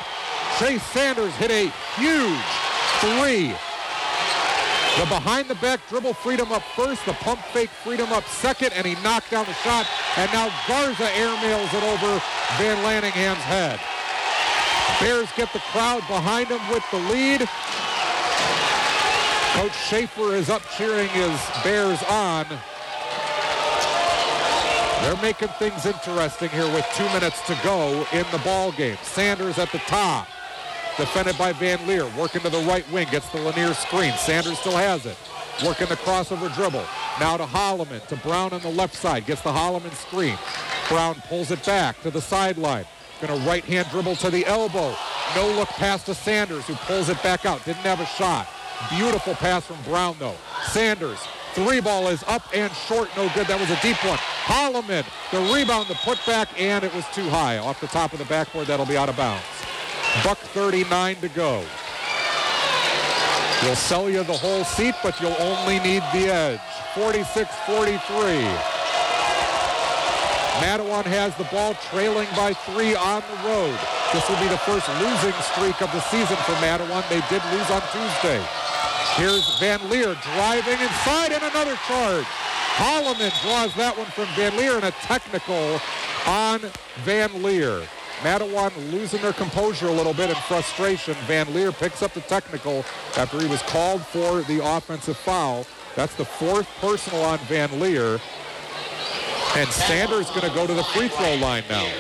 Chase 0.61 0.85
Sanders 0.93 1.35
hit 1.35 1.51
a 1.51 1.73
huge 1.97 2.39
three. 3.01 3.53
The 4.99 5.07
behind 5.07 5.49
the 5.49 5.55
back 5.57 5.81
dribble 5.89 6.15
freedom 6.15 6.53
up 6.53 6.63
first. 6.75 7.07
The 7.07 7.13
pump 7.15 7.41
fake 7.53 7.71
freedom 7.71 8.13
up 8.13 8.25
second, 8.27 8.73
and 8.75 8.87
he 8.87 8.95
knocked 9.03 9.31
down 9.31 9.47
the 9.47 9.55
shot. 9.55 9.87
And 10.17 10.31
now 10.33 10.53
Garza 10.69 11.07
airmails 11.07 11.73
it 11.73 11.83
over 11.83 12.23
Van 12.59 12.83
Lanningham's 12.83 13.43
head. 13.45 13.81
Bears 15.01 15.31
get 15.37 15.53
the 15.53 15.61
crowd 15.71 16.01
behind 16.09 16.49
him 16.49 16.61
with 16.69 16.85
the 16.91 16.99
lead. 17.11 17.49
Coach 19.55 19.77
Schaefer 19.89 20.35
is 20.35 20.51
up 20.51 20.63
cheering 20.77 21.09
his 21.09 21.41
Bears 21.65 22.03
on. 22.05 22.47
They're 25.03 25.23
making 25.23 25.49
things 25.59 25.87
interesting 25.87 26.51
here 26.51 26.71
with 26.75 26.87
two 26.95 27.07
minutes 27.07 27.41
to 27.47 27.59
go 27.65 28.07
in 28.13 28.27
the 28.33 28.39
ball 28.45 28.71
game. 28.73 28.99
Sanders 29.03 29.59
at 29.59 29.73
the 29.73 29.79
top. 29.79 30.29
Defended 31.01 31.39
by 31.39 31.55
Van 31.55 31.87
Leer. 31.87 32.07
Working 32.19 32.43
to 32.43 32.51
the 32.51 32.59
right 32.59 32.85
wing. 32.93 33.09
Gets 33.11 33.31
the 33.31 33.41
Lanier 33.41 33.73
screen. 33.73 34.13
Sanders 34.19 34.59
still 34.59 34.77
has 34.77 35.07
it. 35.07 35.17
Working 35.65 35.89
the 35.89 35.97
crossover 35.97 36.55
dribble. 36.55 36.85
Now 37.19 37.39
to 37.39 37.45
Holloman. 37.45 38.07
To 38.09 38.17
Brown 38.17 38.53
on 38.53 38.61
the 38.61 38.69
left 38.69 38.95
side. 38.95 39.25
Gets 39.25 39.41
the 39.41 39.51
Holloman 39.51 39.95
screen. 39.95 40.37
Brown 40.91 41.15
pulls 41.27 41.51
it 41.53 41.65
back 41.65 41.99
to 42.03 42.11
the 42.11 42.21
sideline. 42.21 42.85
Going 43.23 43.41
to 43.41 43.49
right 43.49 43.65
hand 43.65 43.89
dribble 43.91 44.17
to 44.17 44.29
the 44.29 44.45
elbow. 44.45 44.95
No 45.35 45.49
look 45.53 45.69
pass 45.69 46.05
to 46.05 46.15
Sanders 46.15 46.67
who 46.67 46.75
pulls 46.75 47.09
it 47.09 47.23
back 47.23 47.47
out. 47.47 47.65
Didn't 47.65 47.81
have 47.81 48.01
a 48.01 48.07
shot. 48.07 48.47
Beautiful 48.91 49.35
pass 49.37 49.65
from 49.65 49.81
Brown 49.85 50.17
though. 50.19 50.37
Sanders. 50.69 51.19
Three 51.55 51.81
ball 51.81 52.09
is 52.09 52.23
up 52.25 52.43
and 52.55 52.71
short. 52.73 53.09
No 53.17 53.27
good. 53.35 53.47
That 53.47 53.59
was 53.59 53.71
a 53.71 53.81
deep 53.81 53.97
one. 54.05 54.19
Holloman. 54.19 55.07
The 55.33 55.41
rebound, 55.51 55.89
the 55.89 55.95
putback, 55.95 56.49
and 56.59 56.85
it 56.85 56.95
was 56.95 57.07
too 57.15 57.29
high. 57.31 57.57
Off 57.57 57.81
the 57.81 57.87
top 57.87 58.13
of 58.13 58.19
the 58.19 58.27
backboard. 58.27 58.67
That'll 58.67 58.85
be 58.85 58.99
out 58.99 59.09
of 59.09 59.17
bounds. 59.17 59.43
Buck 60.25 60.39
39 60.39 61.17
to 61.17 61.29
go. 61.31 61.65
We'll 63.63 63.77
sell 63.77 64.09
you 64.09 64.25
the 64.25 64.37
whole 64.37 64.65
seat, 64.65 64.95
but 65.03 65.21
you'll 65.21 65.37
only 65.39 65.79
need 65.81 66.03
the 66.13 66.33
edge. 66.33 66.61
46-43. 66.95 68.01
Mattawan 70.61 71.05
has 71.05 71.37
the 71.37 71.45
ball 71.45 71.75
trailing 71.89 72.29
by 72.37 72.53
three 72.53 72.95
on 72.95 73.23
the 73.31 73.49
road. 73.49 73.79
This 74.13 74.29
will 74.29 74.41
be 74.41 74.49
the 74.49 74.59
first 74.65 74.89
losing 74.99 75.37
streak 75.55 75.81
of 75.81 75.93
the 75.93 76.01
season 76.09 76.37
for 76.45 76.53
Mattawan. 76.59 77.07
They 77.09 77.23
did 77.29 77.45
lose 77.53 77.71
on 77.71 77.81
Tuesday. 77.93 78.43
Here's 79.17 79.61
Van 79.61 79.81
Leer 79.89 80.17
driving 80.35 80.81
inside 80.81 81.33
and 81.33 81.45
another 81.45 81.77
charge. 81.87 82.27
Holloman 82.81 83.33
draws 83.43 83.75
that 83.77 83.97
one 83.97 84.09
from 84.09 84.27
Van 84.37 84.57
Leer 84.57 84.77
and 84.77 84.85
a 84.85 84.93
technical 85.05 85.81
on 86.27 86.61
Van 87.05 87.43
Leer. 87.43 87.87
Mattawan 88.23 88.71
losing 88.93 89.23
their 89.23 89.33
composure 89.33 89.87
a 89.87 89.93
little 89.93 90.13
bit 90.13 90.29
in 90.29 90.37
frustration. 90.37 91.15
Van 91.27 91.53
Leer 91.55 91.73
picks 91.73 92.03
up 92.03 92.13
the 92.13 92.21
technical 92.23 92.85
after 93.17 93.41
he 93.41 93.47
was 93.47 93.63
called 93.63 94.03
for 94.03 94.43
the 94.43 94.63
offensive 94.65 95.17
foul. 95.17 95.67
That's 95.97 96.15
the 96.15 96.25
fourth 96.25 96.69
personal 96.81 97.23
on 97.23 97.39
Van 97.41 97.81
Leer. 97.81 98.21
And 99.57 99.69
Sanders 99.71 100.29
going 100.31 100.43
to 100.43 100.55
go 100.55 100.67
to 100.67 100.75
the 100.75 100.85
free 100.85 101.09
throw 101.09 101.35
line 101.37 101.65
now. 101.69 101.91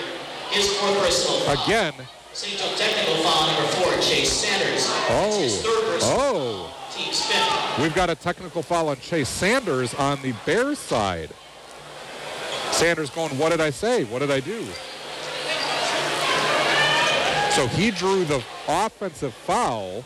His 0.51 0.77
fourth 0.77 0.99
personal 0.99 1.65
Again. 1.65 1.95
Technical 2.33 3.23
foul 3.25 3.47
number 3.49 3.69
four, 3.73 3.93
Chase 4.01 4.31
Sanders. 4.31 4.85
Oh. 5.09 6.01
Oh. 6.03 6.77
We've 7.83 7.95
got 7.95 8.11
a 8.11 8.15
technical 8.15 8.63
foul 8.63 8.89
on 8.91 8.97
Chase 8.97 9.29
Sanders 9.29 9.95
on 9.95 10.21
the 10.23 10.33
Bears 10.45 10.79
side. 10.79 11.31
Sanders 12.73 13.11
going, 13.11 13.37
what 13.39 13.51
did 13.51 13.61
I 13.61 13.71
say? 13.71 14.05
What 14.05 14.21
did 14.21 14.31
I 14.31 14.41
do? 14.41 14.67
So 17.53 17.67
he 17.67 17.91
drew 17.91 18.25
the 18.25 18.43
offensive 18.69 19.35
foul. 19.35 20.05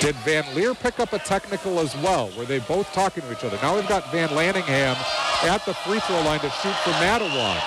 Did 0.00 0.14
Van 0.16 0.44
Leer 0.54 0.74
pick 0.74 1.00
up 1.00 1.14
a 1.14 1.18
technical 1.18 1.80
as 1.80 1.96
well? 1.96 2.30
Were 2.36 2.44
they 2.44 2.58
both 2.58 2.92
talking 2.92 3.22
to 3.22 3.32
each 3.32 3.42
other? 3.42 3.58
Now 3.62 3.74
we've 3.74 3.88
got 3.88 4.12
Van 4.12 4.28
Lanningham 4.28 4.96
at 5.44 5.64
the 5.64 5.72
free 5.72 5.98
throw 6.00 6.20
line 6.22 6.40
to 6.40 6.50
shoot 6.50 6.74
for 6.84 6.90
Mattawan. 6.90 7.58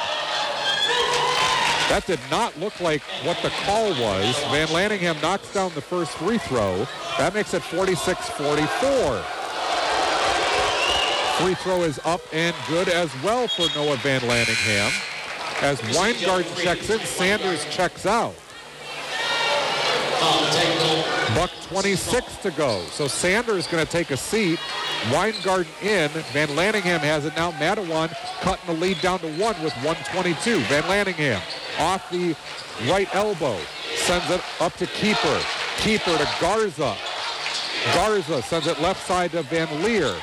That 1.89 2.03
did 2.05 2.19
not 2.29 2.55
look 2.59 2.79
like 2.79 3.01
what 3.23 3.41
the 3.41 3.49
call 3.65 3.89
was. 3.89 4.37
Van 4.51 4.67
Lanningham 4.67 5.19
knocks 5.21 5.51
down 5.51 5.71
the 5.73 5.81
first 5.81 6.11
free 6.11 6.37
throw. 6.37 6.85
That 7.17 7.33
makes 7.33 7.55
it 7.55 7.63
46-44. 7.63 9.23
Free 11.39 11.55
throw 11.55 11.81
is 11.83 11.99
up 12.05 12.21
and 12.31 12.55
good 12.67 12.87
as 12.87 13.09
well 13.23 13.47
for 13.47 13.67
Noah 13.75 13.97
Van 13.97 14.21
Lanningham. 14.21 15.16
As 15.61 15.81
Weingarten 15.95 16.55
checks 16.55 16.89
in, 16.89 16.99
Sanders 16.99 17.65
checks 17.71 18.05
out. 18.05 18.35
Buck 21.35 21.51
26 21.69 22.37
to 22.37 22.51
go. 22.51 22.81
So 22.91 23.07
Sanders 23.07 23.67
going 23.67 23.85
to 23.85 23.91
take 23.91 24.11
a 24.11 24.17
seat. 24.17 24.59
Weingarten 25.11 25.71
in. 25.81 26.09
Van 26.09 26.47
Lanningham 26.49 26.99
has 26.99 27.25
it 27.25 27.35
now. 27.35 27.51
Mattawan 27.53 28.09
cutting 28.41 28.65
the 28.67 28.79
lead 28.79 29.01
down 29.01 29.19
to 29.19 29.27
one 29.33 29.55
with 29.63 29.73
122. 29.83 30.59
Van 30.61 30.83
Lanningham 30.83 31.41
off 31.79 32.09
the 32.11 32.35
right 32.89 33.13
elbow. 33.15 33.57
Sends 33.95 34.29
it 34.29 34.41
up 34.59 34.73
to 34.77 34.85
Kuiper. 34.85 35.39
Kuiper 35.77 36.17
to 36.17 36.41
Garza. 36.41 36.95
Garza 37.93 38.41
sends 38.41 38.67
it 38.67 38.79
left 38.79 39.05
side 39.05 39.31
to 39.31 39.43
Van 39.43 39.83
Leer. 39.83 40.13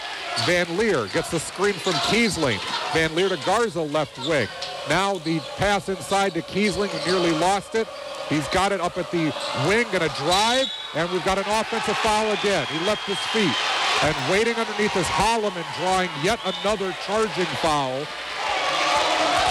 Van 0.46 0.76
Leer 0.76 1.06
gets 1.08 1.30
the 1.30 1.38
screen 1.38 1.74
from 1.74 1.92
Kiesling. 1.94 2.58
Van 2.94 3.12
Leer 3.16 3.28
to 3.28 3.36
Garza 3.44 3.82
left 3.82 4.16
wing. 4.28 4.46
Now 4.88 5.18
the 5.18 5.40
pass 5.56 5.88
inside 5.88 6.32
to 6.34 6.42
Kiesling 6.42 6.90
nearly 7.04 7.32
lost 7.32 7.74
it. 7.74 7.88
He's 8.28 8.46
got 8.48 8.70
it 8.70 8.80
up 8.80 8.96
at 8.96 9.10
the 9.10 9.34
wing, 9.66 9.84
to 9.90 10.08
drive, 10.16 10.72
and 10.94 11.10
we've 11.10 11.24
got 11.24 11.36
an 11.36 11.44
offensive 11.48 11.96
foul 11.98 12.30
again. 12.30 12.64
He 12.66 12.78
left 12.86 13.04
his 13.06 13.18
feet. 13.34 13.54
And 14.02 14.14
waiting 14.30 14.54
underneath 14.54 14.96
is 14.96 15.06
Holloman 15.06 15.64
drawing 15.78 16.08
yet 16.22 16.38
another 16.44 16.94
charging 17.04 17.46
foul. 17.60 18.06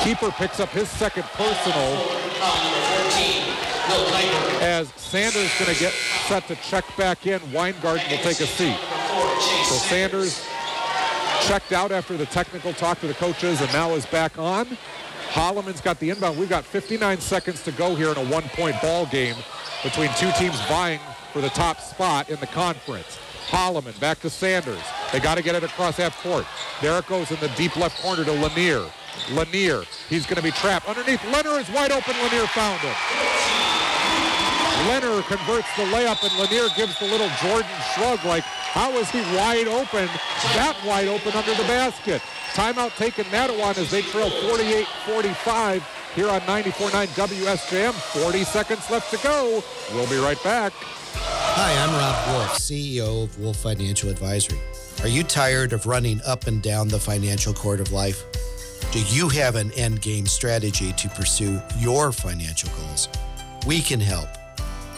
Kuiper 0.04 0.32
picks 0.32 0.62
up 0.62 0.70
his 0.70 0.88
second 0.88 1.24
personal 1.34 1.98
as 4.62 4.88
Sanders 4.96 5.52
going 5.60 5.74
to 5.74 5.80
get 5.80 5.92
set 6.28 6.48
to 6.48 6.56
check 6.56 6.86
back 6.96 7.28
in. 7.28 7.42
Weingarten 7.52 8.10
will 8.10 8.18
take 8.20 8.40
a 8.40 8.48
seat. 8.48 8.78
So 9.68 9.76
Sanders 9.76 10.46
checked 11.48 11.74
out 11.74 11.92
after 11.92 12.16
the 12.16 12.26
technical 12.28 12.74
talk 12.74 13.00
to 13.02 13.08
the 13.08 13.14
coaches 13.14 13.60
and 13.60 13.72
now 13.74 13.92
is 13.92 14.06
back 14.06 14.38
on. 14.40 14.66
Holloman's 15.30 15.82
got 15.82 16.00
the 16.00 16.10
inbound. 16.10 16.38
We've 16.38 16.50
got 16.50 16.64
59 16.64 17.20
seconds 17.20 17.64
to 17.64 17.72
go 17.72 17.96
here 17.96 18.10
in 18.10 18.18
a 18.18 18.26
one-point 18.26 18.82
ball 18.82 19.06
game 19.08 19.36
between 19.84 20.10
two 20.16 20.32
teams 20.34 20.60
vying 20.68 21.00
for 21.34 21.42
the 21.42 21.50
top 21.50 21.82
spot 21.82 22.30
in 22.30 22.40
the 22.40 22.48
conference. 22.48 23.20
Holloman 23.48 24.00
back 24.00 24.20
to 24.22 24.30
Sanders. 24.30 24.82
They 25.12 25.20
got 25.20 25.36
to 25.36 25.44
get 25.44 25.56
it 25.56 25.64
across 25.64 25.98
half 25.98 26.22
court. 26.24 26.46
There 26.82 26.98
it 26.98 27.08
goes 27.08 27.30
in 27.32 27.40
the 27.40 27.50
deep 27.50 27.76
left 27.76 28.02
corner 28.02 28.24
to 28.24 28.32
Lanier. 28.32 28.86
Lanier, 29.32 29.84
he's 30.10 30.26
going 30.26 30.38
to 30.38 30.44
be 30.44 30.52
trapped. 30.52 30.88
Underneath, 30.88 31.24
Leonard 31.26 31.62
is 31.62 31.70
wide 31.72 31.92
open. 31.92 32.16
Lanier 32.16 32.48
found 32.48 32.80
him. 32.80 33.73
Leonard 34.88 35.24
converts 35.26 35.68
the 35.76 35.84
layup, 35.84 36.22
and 36.24 36.38
Lanier 36.40 36.68
gives 36.76 36.98
the 37.00 37.06
little 37.06 37.30
Jordan 37.42 37.70
shrug 37.94 38.24
like, 38.26 38.44
how 38.44 38.92
is 38.98 39.10
he 39.10 39.22
wide 39.36 39.68
open, 39.68 40.08
that 40.56 40.76
wide 40.86 41.08
open 41.08 41.32
under 41.34 41.54
the 41.54 41.64
basket? 41.64 42.22
Timeout 42.54 42.96
taken 42.98 43.26
Mattawan 43.26 43.78
as 43.78 43.90
they 43.90 44.02
trail 44.02 44.30
48-45 44.30 45.82
here 46.16 46.30
on 46.30 46.42
94.9 46.42 47.08
WSJM. 47.08 47.94
40 47.94 48.44
seconds 48.44 48.90
left 48.90 49.10
to 49.12 49.18
go. 49.24 49.64
We'll 49.94 50.10
be 50.10 50.18
right 50.18 50.42
back. 50.44 50.74
Hi, 50.76 51.72
I'm 51.84 51.94
Rob 51.94 52.36
Wolf, 52.36 52.58
CEO 52.58 53.24
of 53.24 53.40
Wolf 53.40 53.58
Financial 53.58 54.10
Advisory. 54.10 54.60
Are 55.02 55.08
you 55.08 55.24
tired 55.24 55.74
of 55.74 55.86
running 55.86 56.20
up 56.26 56.48
and 56.48 56.62
down 56.62 56.88
the 56.88 57.00
financial 57.00 57.54
court 57.54 57.80
of 57.80 57.92
life? 57.92 58.24
Do 58.92 59.00
you 59.06 59.30
have 59.30 59.56
an 59.56 59.72
end 59.74 60.02
game 60.02 60.26
strategy 60.28 60.94
to 60.94 61.10
pursue 61.10 61.62
your 61.80 62.12
financial 62.12 62.70
goals? 62.78 63.10
We 63.66 63.82
can 63.82 64.00
help. 64.00 64.30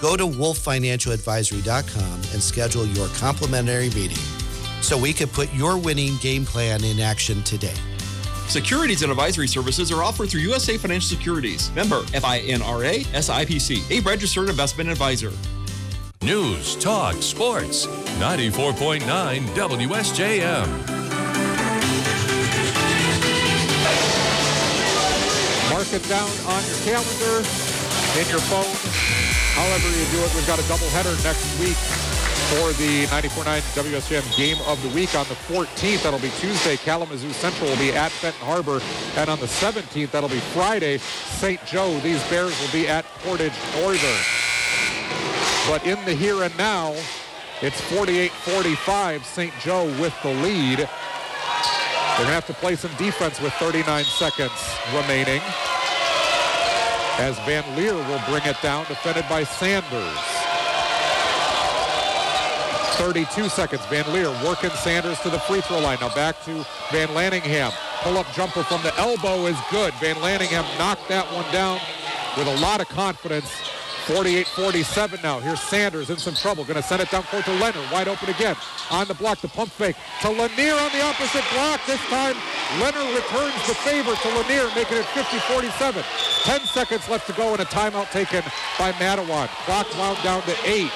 Go 0.01 0.17
to 0.17 0.25
wolffinancialadvisory.com 0.25 2.13
and 2.33 2.43
schedule 2.43 2.85
your 2.87 3.07
complimentary 3.09 3.89
meeting 3.89 4.17
so 4.81 4.97
we 4.97 5.13
can 5.13 5.27
put 5.29 5.51
your 5.53 5.77
winning 5.77 6.17
game 6.17 6.45
plan 6.45 6.83
in 6.83 6.99
action 6.99 7.41
today. 7.43 7.73
Securities 8.47 9.01
and 9.01 9.11
advisory 9.11 9.47
services 9.47 9.91
are 9.91 10.03
offered 10.03 10.29
through 10.29 10.41
USA 10.41 10.77
Financial 10.77 11.09
Securities. 11.09 11.71
Member 11.73 12.01
FINRA 12.03 13.03
SIPC, 13.05 13.89
a 13.89 13.99
registered 14.01 14.49
investment 14.49 14.89
advisor. 14.89 15.31
News, 16.21 16.75
talk, 16.75 17.15
sports. 17.15 17.87
94.9 18.19 19.01
WSJM. 19.55 20.67
Mark 25.71 25.91
it 25.91 26.07
down 26.07 26.29
on 26.47 26.65
your 26.65 26.77
calendar, 26.85 27.37
in 28.19 28.29
your 28.29 28.39
phone, 28.39 29.24
however 29.55 29.87
you 29.87 30.05
do 30.11 30.19
it. 30.19 30.35
We've 30.35 30.47
got 30.47 30.59
a 30.59 30.67
doubleheader 30.67 31.15
next 31.23 31.47
week 31.59 31.79
for 32.51 32.73
the 32.73 33.05
94.9 33.07 33.63
WSJM 33.73 34.37
Game 34.37 34.57
of 34.67 34.81
the 34.83 34.89
Week 34.89 35.15
on 35.15 35.25
the 35.27 35.35
14th. 35.47 36.03
That'll 36.03 36.19
be 36.19 36.29
Tuesday. 36.37 36.77
Kalamazoo 36.77 37.31
Central 37.31 37.69
will 37.69 37.77
be 37.77 37.91
at 37.91 38.11
Benton 38.21 38.45
Harbor. 38.45 38.81
And 39.15 39.29
on 39.29 39.39
the 39.39 39.47
17th, 39.47 40.11
that'll 40.11 40.29
be 40.29 40.39
Friday, 40.53 40.97
St. 40.97 41.63
Joe. 41.65 41.97
These 41.99 42.21
Bears 42.29 42.59
will 42.61 42.71
be 42.71 42.87
at 42.87 43.05
Portage 43.23 43.53
Northern. 43.79 44.21
But 45.67 45.85
in 45.87 46.03
the 46.05 46.13
here 46.13 46.43
and 46.43 46.55
now, 46.57 46.93
it's 47.61 47.81
48-45, 47.89 49.23
St. 49.23 49.53
Joe 49.61 49.85
with 49.99 50.13
the 50.21 50.33
lead. 50.43 50.79
They're 50.79 52.23
going 52.23 52.27
to 52.27 52.33
have 52.33 52.47
to 52.47 52.53
play 52.53 52.75
some 52.75 52.91
defense 52.97 53.41
with 53.41 53.53
39 53.53 54.03
seconds 54.03 54.51
remaining. 54.93 55.41
As 57.17 57.39
Van 57.39 57.63
Leer 57.77 57.95
will 57.95 58.21
bring 58.27 58.43
it 58.43 58.61
down, 58.61 58.85
defended 58.85 59.25
by 59.29 59.43
Sanders. 59.45 60.17
32 62.97 63.49
seconds. 63.49 63.85
Van 63.85 64.11
Leer 64.13 64.29
working 64.43 64.69
Sanders 64.71 65.19
to 65.21 65.29
the 65.29 65.39
free 65.39 65.61
throw 65.61 65.79
line. 65.79 65.97
Now 66.01 66.13
back 66.13 66.43
to 66.43 66.65
Van 66.91 67.07
Lanningham. 67.09 67.71
Pull-up 68.01 68.25
jumper 68.33 68.63
from 68.63 68.81
the 68.83 68.95
elbow 68.97 69.45
is 69.45 69.57
good. 69.71 69.93
Van 69.95 70.15
Lanningham 70.17 70.65
knocked 70.77 71.07
that 71.07 71.25
one 71.33 71.49
down 71.51 71.79
with 72.37 72.47
a 72.47 72.61
lot 72.61 72.81
of 72.81 72.89
confidence. 72.89 73.49
48-47 74.05 75.23
now. 75.23 75.39
Here's 75.39 75.59
Sanders 75.59 76.09
in 76.09 76.17
some 76.17 76.35
trouble. 76.35 76.63
Going 76.63 76.75
to 76.75 76.83
send 76.83 77.01
it 77.01 77.09
down 77.09 77.23
court 77.23 77.45
to 77.45 77.53
Leonard. 77.53 77.89
Wide 77.91 78.07
open 78.07 78.29
again. 78.29 78.55
On 78.91 79.07
the 79.07 79.15
block, 79.15 79.39
the 79.39 79.47
pump 79.47 79.71
fake 79.71 79.95
to 80.21 80.29
Lanier 80.29 80.73
on 80.73 80.91
the 80.91 81.01
opposite 81.01 81.43
block. 81.53 81.81
This 81.87 81.99
time, 82.07 82.35
Leonard 82.79 83.15
returns 83.15 83.55
the 83.67 83.73
favor 83.81 84.13
to 84.13 84.27
Lanier, 84.29 84.67
making 84.75 84.97
it 84.97 85.05
50-47. 85.17 86.03
10 86.43 86.59
seconds 86.67 87.09
left 87.09 87.25
to 87.27 87.33
go 87.33 87.51
and 87.53 87.61
a 87.61 87.65
timeout 87.65 88.11
taken 88.11 88.43
by 88.77 88.91
Mattawan. 88.93 89.47
Clock 89.65 89.87
wound 89.97 90.21
down 90.23 90.43
to 90.43 90.55
eight. 90.65 90.91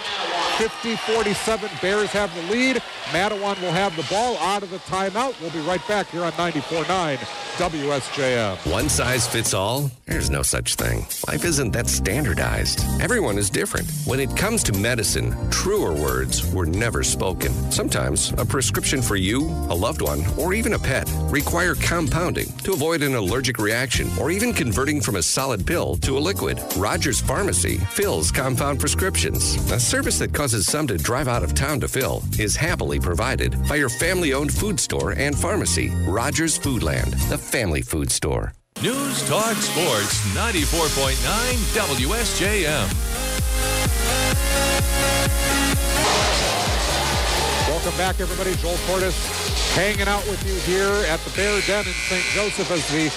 50-47. 0.60 1.82
Bears 1.82 2.10
have 2.10 2.36
the 2.36 2.54
lead. 2.54 2.84
Mattawan 3.12 3.60
will 3.62 3.72
have 3.72 3.96
the 3.96 4.06
ball 4.10 4.38
out 4.40 4.62
of 4.62 4.70
the 4.70 4.78
timeout. 4.80 5.40
We'll 5.40 5.52
be 5.52 5.62
right 5.62 5.86
back 5.88 6.08
here 6.08 6.24
on 6.24 6.34
94.9 6.34 7.18
WSJM. 7.60 8.72
One 8.72 8.88
size 8.88 9.28
fits 9.28 9.54
all? 9.54 9.90
There's 10.06 10.30
no 10.30 10.42
such 10.42 10.76
thing. 10.76 11.06
Life 11.28 11.44
isn't 11.44 11.72
that 11.72 11.88
standardized. 11.88 12.84
Everyone 13.02 13.38
is 13.38 13.50
different. 13.50 13.90
When 14.06 14.20
it 14.20 14.36
comes 14.36 14.64
to 14.64 14.74
medicine, 14.74 15.36
truer 15.50 15.94
words 15.94 16.46
were 16.54 16.66
never 16.66 17.04
spoken. 17.04 17.52
Sometimes 17.72 18.32
a 18.38 18.46
prescription 18.46 19.02
for 19.02 19.16
you, 19.16 19.42
a 19.70 19.76
loved 19.76 20.02
one, 20.02 20.24
or 20.38 20.54
even 20.54 20.74
a 20.74 20.80
pet 20.80 21.10
require 21.30 21.76
compounding 21.76 22.48
to 22.64 22.74
avoid 22.74 23.02
an 23.02 23.16
allergic 23.16 23.60
reaction 23.60 24.10
or 24.20 24.32
even 24.32 24.54
converting 24.54 25.02
from 25.02 25.18
a 25.18 25.24
solid 25.24 25.66
pill 25.66 25.96
to 25.98 26.18
a 26.18 26.20
liquid. 26.20 26.62
Rogers 26.78 27.20
Pharmacy 27.22 27.78
fills 27.92 28.32
compound 28.32 28.80
prescriptions. 28.80 29.56
A 29.72 29.80
service 29.80 30.20
that 30.20 30.34
causes 30.50 30.66
some 30.66 30.88
to 30.88 30.98
drive 30.98 31.28
out 31.28 31.44
of 31.44 31.54
town 31.54 31.80
to 31.80 31.88
fill 31.88 32.24
is 32.40 32.56
happily 32.56 33.00
provided 33.00 33.56
by 33.68 33.76
your 33.76 33.88
family 33.88 34.34
owned 34.34 34.52
food 34.52 34.80
store 34.80 35.12
and 35.12 35.38
pharmacy, 35.38 35.90
Rogers 36.08 36.58
Foodland, 36.58 37.12
the 37.30 37.38
family 37.38 37.84
food 37.84 38.10
store. 38.10 38.52
News, 38.82 39.22
talk, 39.30 39.56
sports. 39.58 40.20
94.9 40.34 41.14
WSJM. 41.78 42.88
Welcome 47.68 47.96
back, 47.96 48.20
everybody. 48.20 48.56
Joel 48.56 48.78
Cordes 48.88 49.49
hanging 49.80 50.10
out 50.10 50.28
with 50.28 50.46
you 50.46 50.54
here 50.68 50.92
at 51.08 51.22
the 51.22 51.30
Bear 51.38 51.62
Den 51.62 51.88
in 51.88 51.94
St. 51.94 52.22
Joseph 52.36 52.70
as 52.70 52.86
the 52.90 53.08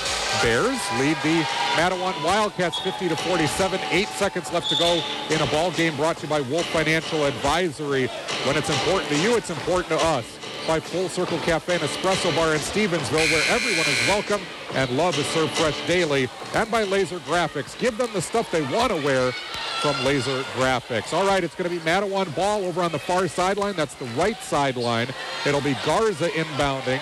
Bears 0.47 0.78
lead 1.01 1.16
the 1.24 1.43
Mattawan 1.74 2.14
Wildcats 2.24 2.78
50 2.78 3.09
to 3.09 3.16
47. 3.16 3.80
Eight 3.90 4.06
seconds 4.06 4.52
left 4.52 4.68
to 4.68 4.76
go 4.76 5.02
in 5.28 5.40
a 5.40 5.47
ball 5.51 5.72
game 5.72 5.97
brought 5.97 6.18
to 6.18 6.22
you 6.22 6.28
by 6.28 6.40
Wolf 6.43 6.64
Financial 6.66 7.24
Advisory. 7.24 8.06
When 8.47 8.56
it's 8.56 8.70
important 8.70 9.10
to 9.10 9.18
you, 9.18 9.36
it's 9.36 9.51
important 9.51 9.89
to 9.89 10.06
us. 10.06 10.41
By 10.66 10.78
Full 10.78 11.09
Circle 11.09 11.39
Cafe 11.39 11.74
and 11.74 11.82
Espresso 11.82 12.34
Bar 12.36 12.55
in 12.55 12.60
Stevensville, 12.60 13.30
where 13.30 13.43
everyone 13.51 13.86
is 13.86 14.09
welcome 14.09 14.40
and 14.74 14.90
love 14.97 15.18
is 15.18 15.26
served 15.26 15.52
fresh 15.52 15.86
daily. 15.86 16.28
And 16.55 16.70
by 16.70 16.84
Lazer 16.84 17.18
Graphics. 17.20 17.76
Give 17.78 17.97
them 17.98 18.09
the 18.12 18.22
stuff 18.22 18.51
they 18.51 18.62
want 18.62 18.90
to 18.90 18.97
wear 18.97 19.32
from 19.80 19.94
Lazer 19.97 20.43
Graphics. 20.55 21.12
All 21.12 21.26
right, 21.26 21.43
it's 21.43 21.56
going 21.56 21.68
to 21.68 21.76
be 21.76 21.82
Mattawan 21.84 22.34
ball 22.36 22.64
over 22.64 22.80
on 22.80 22.93
the 22.93 22.98
far 22.98 23.26
sideline. 23.26 23.74
That's 23.74 23.94
the 23.97 24.05
right 24.16 24.36
sideline. 24.39 25.09
It'll 25.44 25.60
be 25.60 25.76
Garza 25.84 26.28
inbounding. 26.28 27.01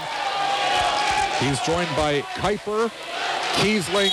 He's 1.39 1.61
joined 1.61 1.95
by 1.97 2.23
Kuiper, 2.37 2.91
Kiesling, 3.57 4.11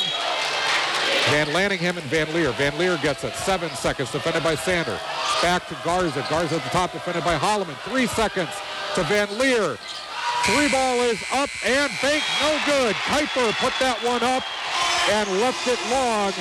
Van 1.29 1.47
Lanningham, 1.47 1.97
and 1.97 2.05
Van 2.07 2.33
Leer. 2.33 2.51
Van 2.53 2.77
Leer 2.77 2.97
gets 2.97 3.23
it. 3.23 3.33
Seven 3.35 3.69
seconds, 3.71 4.11
defended 4.11 4.43
by 4.43 4.55
Sander. 4.55 4.99
Back 5.41 5.67
to 5.67 5.77
Garza. 5.83 6.25
Garza 6.29 6.55
at 6.55 6.63
the 6.63 6.69
top, 6.69 6.93
defended 6.93 7.23
by 7.23 7.37
Holloman. 7.37 7.75
Three 7.89 8.07
seconds 8.07 8.49
to 8.95 9.03
Van 9.03 9.27
Leer. 9.37 9.77
Three 10.45 10.69
ball 10.69 11.01
is 11.01 11.21
up 11.33 11.49
and 11.65 11.91
bank, 12.01 12.23
No 12.41 12.57
good. 12.65 12.95
Kuiper 12.95 13.51
put 13.59 13.73
that 13.79 14.01
one 14.03 14.23
up 14.23 14.43
and 15.09 15.29
left 15.39 15.67
it 15.67 15.79
long. 15.89 16.33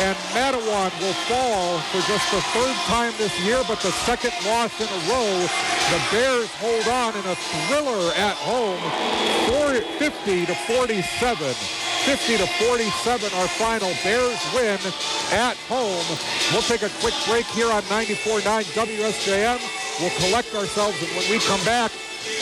And 0.00 0.16
Mattawan 0.32 0.92
will 1.00 1.18
fall 1.28 1.78
for 1.90 2.00
just 2.08 2.24
the 2.32 2.40
third 2.56 2.76
time 2.88 3.12
this 3.18 3.38
year, 3.40 3.60
but 3.68 3.80
the 3.80 3.92
second 4.08 4.32
loss 4.46 4.72
in 4.80 4.88
a 4.88 5.00
row. 5.12 5.46
The 5.90 6.00
Bears 6.10 6.48
hold 6.56 6.88
on 6.88 7.12
in 7.16 7.26
a 7.26 7.34
thriller 7.34 8.12
at 8.14 8.36
home, 8.36 8.80
50 10.00 10.46
to 10.46 10.54
47. 10.54 11.54
50 12.08 12.38
to 12.38 12.46
47, 12.46 13.38
our 13.38 13.48
final. 13.48 13.92
Bears 14.02 14.40
win 14.54 14.80
at 15.32 15.56
home. 15.68 16.04
We'll 16.50 16.62
take 16.62 16.80
a 16.80 16.88
quick 17.00 17.14
break 17.28 17.44
here 17.46 17.70
on 17.70 17.82
94.9 17.82 18.40
WSJM. 18.72 19.60
We'll 20.00 20.16
collect 20.24 20.54
ourselves, 20.54 20.96
and 21.02 21.10
when 21.12 21.30
we 21.30 21.38
come 21.40 21.62
back, 21.64 21.92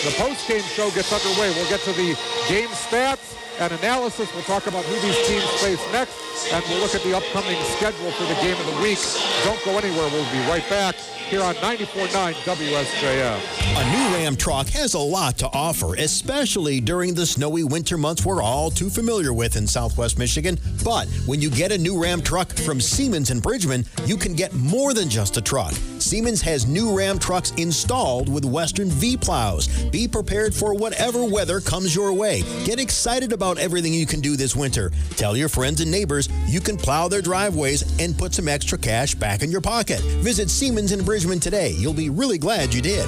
the 0.05 0.15
post-game 0.17 0.63
show 0.63 0.91
gets 0.93 1.13
underway. 1.13 1.51
We'll 1.51 1.69
get 1.69 1.81
to 1.81 1.93
the 1.93 2.15
game 2.49 2.69
stats 2.69 3.35
and 3.61 3.73
analysis. 3.73 4.33
We'll 4.35 4.45
talk 4.45 4.67
about 4.67 4.85
who 4.85 4.95
these 5.01 5.17
teams 5.27 5.45
face 5.61 5.93
next, 5.93 6.53
and 6.53 6.65
we'll 6.69 6.81
look 6.81 6.95
at 6.95 7.03
the 7.03 7.17
upcoming 7.17 7.61
schedule 7.77 8.11
for 8.13 8.25
the 8.25 8.35
game 8.41 8.59
of 8.59 8.67
the 8.67 8.83
week. 8.83 8.99
Don't 9.45 9.63
go 9.65 9.79
anywhere. 9.79 10.09
We'll 10.13 10.31
be 10.33 10.41
right 10.49 10.69
back 10.69 10.95
here 11.29 11.43
on 11.43 11.55
94.9 11.57 12.35
WSJM. 12.35 13.41
A 13.77 13.91
new 13.91 14.17
Ram 14.17 14.35
truck 14.35 14.67
has 14.69 14.95
a 14.95 14.99
lot 14.99 15.37
to 15.39 15.47
offer, 15.53 15.95
especially 15.97 16.81
during 16.81 17.13
the 17.13 17.27
snowy 17.27 17.65
winter 17.65 17.99
months 17.99 18.25
we're 18.25 18.43
all 18.43 18.71
too 18.71 18.89
familiar 18.89 19.35
with 19.35 19.57
in 19.57 19.67
southwest 19.67 20.19
Michigan. 20.19 20.59
But 20.83 21.07
when 21.27 21.43
you 21.43 21.51
get 21.51 21.71
a 21.71 21.79
new 21.79 22.01
Ram 22.01 22.23
truck 22.23 22.51
from 22.53 22.81
Siemens 22.81 23.31
and 23.31 23.43
Bridgman, 23.43 23.85
you 24.07 24.17
can 24.17 24.35
get 24.35 24.55
more 24.55 24.95
than 24.95 25.11
just 25.11 25.37
a 25.37 25.43
truck. 25.43 25.75
Siemens 26.09 26.41
has 26.41 26.67
new 26.67 26.97
Ram 26.97 27.19
trucks 27.19 27.51
installed 27.59 28.33
with 28.33 28.43
Western 28.43 28.89
V 28.89 29.15
plows. 29.19 29.69
Be 29.91 30.09
prepared 30.09 30.55
for 30.55 30.73
whatever 30.73 31.23
weather 31.23 31.61
comes 31.61 31.95
your 31.95 32.15
way. 32.15 32.45
Get 32.65 32.81
excited 32.81 33.31
about 33.31 33.59
everything 33.59 33.93
you 33.93 34.07
can 34.07 34.21
do 34.21 34.35
this 34.35 34.57
winter. 34.57 34.91
Tell 35.17 35.37
your 35.37 35.51
friends 35.51 35.83
and 35.83 35.91
neighbors 35.91 36.31
you 36.47 36.61
can 36.61 36.79
plow 36.79 37.09
their 37.09 37.21
driveways 37.21 37.83
and 38.01 38.17
put 38.17 38.33
some 38.33 38.49
extra 38.49 38.79
cash 38.79 39.15
back 39.17 39.43
in 39.43 39.51
your 39.51 39.61
pocket. 39.61 40.01
Visit 40.23 40.49
Siemens 40.49 40.93
in 40.93 41.05
Bridgman 41.05 41.41
today. 41.41 41.73
You'll 41.73 41.93
be 41.93 42.09
really 42.09 42.39
glad 42.39 42.73
you 42.73 42.81
did. 42.81 43.07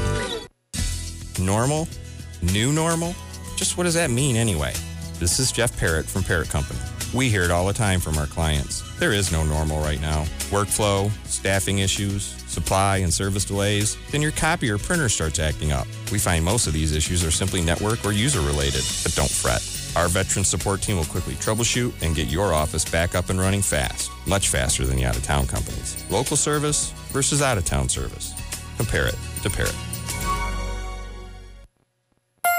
Normal? 1.40 1.88
New 2.52 2.70
normal? 2.70 3.14
Just 3.56 3.78
what 3.78 3.84
does 3.84 3.94
that 3.94 4.10
mean 4.10 4.36
anyway? 4.36 4.74
This 5.18 5.38
is 5.38 5.52
Jeff 5.52 5.74
Parrott 5.78 6.04
from 6.04 6.22
Parrott 6.22 6.50
Company. 6.50 6.78
We 7.14 7.30
hear 7.30 7.44
it 7.44 7.50
all 7.50 7.66
the 7.66 7.72
time 7.72 7.98
from 7.98 8.18
our 8.18 8.26
clients. 8.26 8.82
There 8.98 9.12
is 9.12 9.32
no 9.32 9.42
normal 9.42 9.80
right 9.80 10.00
now. 10.02 10.24
Workflow, 10.50 11.10
staffing 11.26 11.78
issues, 11.78 12.39
supply 12.50 12.98
and 12.98 13.12
service 13.12 13.44
delays, 13.44 13.96
then 14.10 14.20
your 14.20 14.32
copier 14.32 14.76
printer 14.76 15.08
starts 15.08 15.38
acting 15.38 15.72
up. 15.72 15.86
We 16.12 16.18
find 16.18 16.44
most 16.44 16.66
of 16.66 16.72
these 16.72 16.94
issues 16.94 17.24
are 17.24 17.30
simply 17.30 17.62
network 17.62 18.04
or 18.04 18.12
user 18.12 18.40
related, 18.40 18.84
but 19.02 19.14
don't 19.14 19.30
fret. 19.30 19.62
Our 19.96 20.08
veteran 20.08 20.44
support 20.44 20.82
team 20.82 20.96
will 20.96 21.04
quickly 21.04 21.34
troubleshoot 21.34 21.92
and 22.02 22.14
get 22.14 22.28
your 22.28 22.52
office 22.52 22.84
back 22.84 23.14
up 23.14 23.30
and 23.30 23.40
running 23.40 23.62
fast, 23.62 24.10
much 24.26 24.48
faster 24.48 24.84
than 24.86 24.96
the 24.96 25.04
out 25.04 25.16
of 25.16 25.22
town 25.22 25.46
companies. 25.46 26.04
Local 26.10 26.36
service 26.36 26.90
versus 27.12 27.42
out 27.42 27.58
of 27.58 27.64
town 27.64 27.88
service. 27.88 28.34
Compare 28.76 29.08
it 29.08 29.16
to 29.42 29.50
Parrott. 29.50 29.89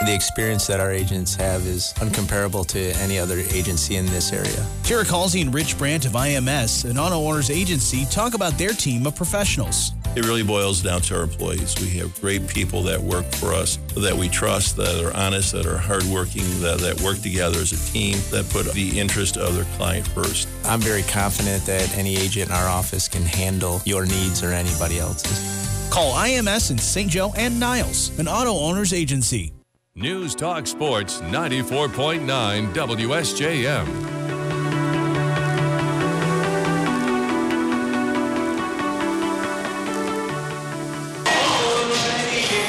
The 0.03 0.15
experience 0.15 0.65
that 0.65 0.79
our 0.79 0.91
agents 0.91 1.35
have 1.35 1.67
is 1.67 1.93
uncomparable 1.97 2.65
to 2.67 2.79
any 3.03 3.19
other 3.19 3.37
agency 3.37 3.97
in 3.97 4.07
this 4.07 4.33
area. 4.33 4.65
Jared 4.81 5.05
Halsey 5.05 5.41
and 5.41 5.53
Rich 5.53 5.77
Brandt 5.77 6.05
of 6.07 6.13
IMS, 6.13 6.89
an 6.89 6.97
auto 6.97 7.17
owners 7.23 7.51
agency, 7.51 8.05
talk 8.05 8.33
about 8.33 8.57
their 8.57 8.71
team 8.71 9.05
of 9.05 9.15
professionals. 9.15 9.91
It 10.15 10.25
really 10.25 10.41
boils 10.41 10.81
down 10.81 11.01
to 11.01 11.17
our 11.17 11.21
employees. 11.21 11.75
We 11.79 11.89
have 11.99 12.19
great 12.19 12.47
people 12.47 12.81
that 12.83 12.99
work 12.99 13.31
for 13.33 13.53
us, 13.53 13.77
that 13.95 14.15
we 14.15 14.27
trust, 14.27 14.75
that 14.77 15.05
are 15.05 15.15
honest, 15.15 15.51
that 15.51 15.67
are 15.67 15.77
hardworking, 15.77 16.45
that, 16.61 16.79
that 16.79 16.99
work 17.01 17.19
together 17.19 17.59
as 17.59 17.71
a 17.71 17.91
team, 17.93 18.17
that 18.31 18.49
put 18.49 18.73
the 18.73 18.99
interest 18.99 19.37
of 19.37 19.55
their 19.55 19.65
client 19.77 20.07
first. 20.07 20.47
I'm 20.65 20.81
very 20.81 21.03
confident 21.03 21.63
that 21.67 21.95
any 21.95 22.17
agent 22.17 22.49
in 22.49 22.55
our 22.55 22.67
office 22.67 23.07
can 23.07 23.21
handle 23.21 23.83
your 23.85 24.07
needs 24.07 24.41
or 24.41 24.51
anybody 24.51 24.97
else's. 24.97 25.89
Call 25.91 26.15
IMS 26.15 26.71
in 26.71 26.79
St. 26.79 27.09
Joe 27.09 27.31
and 27.37 27.59
Niles, 27.59 28.17
an 28.17 28.27
auto 28.27 28.57
owners 28.57 28.93
agency. 28.93 29.53
News 29.93 30.35
Talk 30.35 30.67
Sports 30.67 31.19
94.9 31.19 32.73
WSJM. 32.73 33.85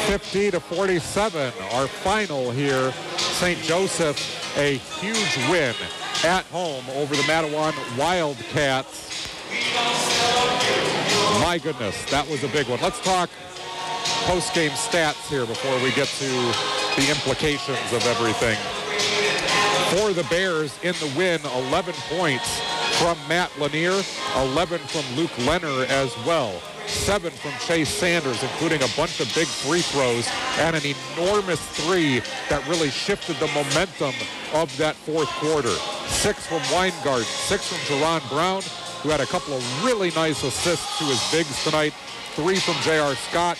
50 0.09 0.51
to 0.51 0.59
47. 0.59 1.53
Our 1.71 1.87
final 1.87 2.51
here, 2.51 2.91
St. 3.17 3.61
Joseph, 3.61 4.59
a 4.59 4.79
huge 4.79 5.37
win 5.49 5.77
at 6.25 6.45
home 6.47 6.85
over 6.97 7.15
the 7.15 7.23
Mattawan 7.23 7.73
Wildcats. 7.97 9.29
My 11.41 11.61
goodness, 11.63 12.05
that 12.11 12.29
was 12.29 12.43
a 12.43 12.49
big 12.49 12.69
one. 12.69 12.81
Let's 12.81 13.01
talk 13.01 13.31
post-game 14.27 14.71
stats 14.73 15.29
here 15.29 15.47
before 15.47 15.75
we 15.83 15.91
get 15.93 16.09
to 16.09 16.29
the 16.97 17.07
implications 17.11 17.93
of 17.93 18.05
everything. 18.07 18.59
For 19.97 20.13
the 20.13 20.25
Bears 20.31 20.79
in 20.83 20.95
the 20.95 21.13
win, 21.17 21.41
11 21.69 21.95
points 22.09 22.61
from 22.99 23.19
Matt 23.29 23.51
Lanier, 23.59 24.03
11 24.37 24.79
from 24.81 25.17
Luke 25.17 25.37
Leonard 25.39 25.89
as 25.89 26.17
well 26.27 26.61
seven 26.87 27.31
from 27.31 27.53
Chase 27.67 27.89
Sanders, 27.89 28.43
including 28.43 28.83
a 28.83 28.89
bunch 28.97 29.21
of 29.21 29.33
big 29.35 29.47
free 29.47 29.81
throws 29.81 30.29
and 30.59 30.77
an 30.77 30.83
enormous 30.85 31.61
three 31.69 32.21
that 32.49 32.67
really 32.69 32.91
shifted 32.91 33.37
the 33.37 33.47
momentum 33.49 34.15
of 34.53 34.75
that 34.77 34.95
fourth 34.95 35.29
quarter. 35.29 35.75
Six 36.07 36.47
from 36.47 36.61
Weingart, 36.71 37.25
six 37.25 37.69
from 37.69 37.79
Jerron 37.79 38.27
Brown, 38.29 38.63
who 39.03 39.09
had 39.09 39.21
a 39.21 39.27
couple 39.27 39.55
of 39.55 39.85
really 39.85 40.11
nice 40.13 40.43
assists 40.43 40.99
to 40.99 41.05
his 41.05 41.33
bigs 41.33 41.65
tonight. 41.65 41.93
Three 42.35 42.57
from 42.57 42.75
J.R. 42.83 43.15
Scott, 43.15 43.59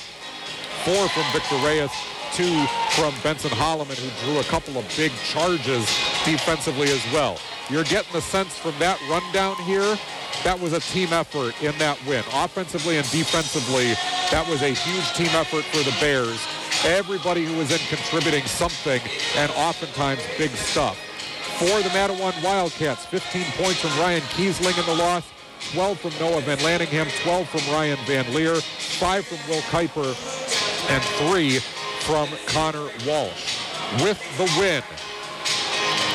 four 0.85 1.09
from 1.09 1.25
Victor 1.33 1.57
Reyes, 1.65 1.91
two 2.35 2.67
from 2.97 3.15
Benson 3.23 3.51
Holloman, 3.51 3.99
who 3.99 4.27
drew 4.27 4.41
a 4.41 4.45
couple 4.45 4.79
of 4.79 4.85
big 4.97 5.13
charges 5.25 5.87
defensively 6.25 6.91
as 6.91 7.05
well. 7.13 7.39
You're 7.71 7.85
getting 7.85 8.13
the 8.13 8.21
sense 8.21 8.57
from 8.59 8.79
that 8.79 9.01
rundown 9.09 9.57
here 9.65 9.97
that 10.45 10.59
was 10.59 10.73
a 10.73 10.81
team 10.81 11.13
effort 11.13 11.55
in 11.63 11.77
that 11.79 12.05
win. 12.05 12.25
Offensively 12.33 12.97
and 12.97 13.09
defensively, 13.11 13.95
that 14.33 14.45
was 14.49 14.63
a 14.63 14.71
huge 14.71 15.13
team 15.15 15.31
effort 15.39 15.63
for 15.65 15.85
the 15.89 15.97
Bears. 16.01 16.41
Everybody 16.85 17.45
who 17.45 17.57
was 17.59 17.71
in 17.71 17.79
contributing 17.87 18.45
something 18.47 19.01
and 19.37 19.53
oftentimes 19.53 20.21
big 20.37 20.51
stuff. 20.51 20.99
For 21.59 21.81
the 21.83 21.91
Mattawan 21.91 22.43
Wildcats, 22.43 23.07
15 23.07 23.45
points 23.63 23.81
from 23.81 23.97
Ryan 24.01 24.23
Kiesling 24.35 24.77
in 24.79 24.87
the 24.87 25.01
loss, 25.01 25.23
12 25.75 26.01
from 26.01 26.11
Noah 26.19 26.41
Van 26.41 26.59
Lanningham, 26.59 27.09
12 27.23 27.49
from 27.49 27.73
Ryan 27.73 27.99
Van 28.07 28.35
Leer, 28.35 28.57
5 28.57 29.25
from 29.25 29.39
Will 29.49 29.63
Kuiper, 29.63 30.13
and 30.89 31.03
3 31.31 31.59
from 32.01 32.29
Connor 32.47 32.89
Walsh. 33.07 33.59
With 34.03 34.21
the 34.39 34.45
win, 34.59 34.83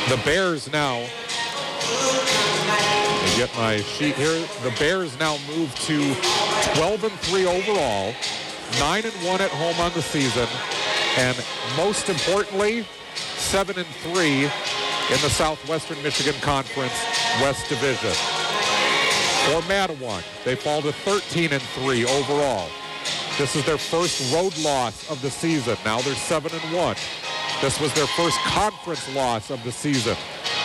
the 0.10 0.18
Bears 0.24 0.72
now 0.72 1.06
get 3.36 3.56
my 3.56 3.78
sheet 3.82 4.16
here. 4.16 4.40
The 4.64 4.74
Bears 4.80 5.18
now 5.20 5.38
move 5.48 5.74
to 5.82 6.16
12 6.76 7.04
and 7.04 7.14
3 7.14 7.46
overall, 7.46 8.14
9 8.80 9.06
and 9.06 9.14
1 9.14 9.42
at 9.42 9.52
home 9.52 9.80
on 9.80 9.94
the 9.94 10.02
season, 10.02 10.48
and 11.18 11.38
most 11.76 12.10
importantly, 12.10 12.86
7 13.16 13.78
and 13.78 13.88
3 13.88 14.44
in 14.44 15.22
the 15.22 15.30
Southwestern 15.30 16.02
Michigan 16.04 16.36
Conference 16.42 16.94
West 17.42 17.70
Division. 17.70 18.14
For 19.46 19.62
Mattawan, 19.70 20.24
they 20.44 20.56
fall 20.56 20.82
to 20.82 20.92
13 20.92 21.54
and 21.54 21.62
3 21.62 22.06
overall. 22.06 22.70
This 23.38 23.56
is 23.56 23.64
their 23.66 23.78
first 23.78 24.34
road 24.34 24.58
loss 24.58 25.08
of 25.12 25.22
the 25.22 25.30
season. 25.30 25.78
Now 25.86 26.02
they're 26.02 26.16
7 26.16 26.52
and 26.52 26.76
1. 26.76 26.96
This 27.62 27.80
was 27.80 27.94
their 27.94 28.08
first 28.08 28.38
conference 28.40 29.14
loss 29.14 29.52
of 29.52 29.64
the 29.64 29.72
season. 29.72 30.18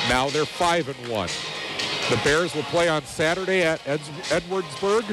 Now 0.09 0.31
they're 0.31 0.47
5 0.47 0.89
and 0.89 1.09
1. 1.09 1.29
The 2.09 2.17
Bears 2.25 2.55
will 2.55 2.63
play 2.65 2.89
on 2.89 3.03
Saturday 3.05 3.63
at 3.63 3.87
Ed- 3.87 4.01
Edwardsburg. 4.31 5.05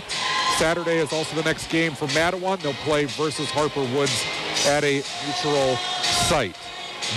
Saturday 0.58 1.00
is 1.00 1.12
also 1.12 1.36
the 1.36 1.44
next 1.44 1.70
game 1.70 1.92
for 1.94 2.08
Mattawan. 2.08 2.62
They'll 2.62 2.74
play 2.86 3.06
versus 3.06 3.52
Harper 3.52 3.84
Woods 3.94 4.26
at 4.66 4.86
a 4.86 5.04
neutral 5.28 5.76
site. 6.28 6.56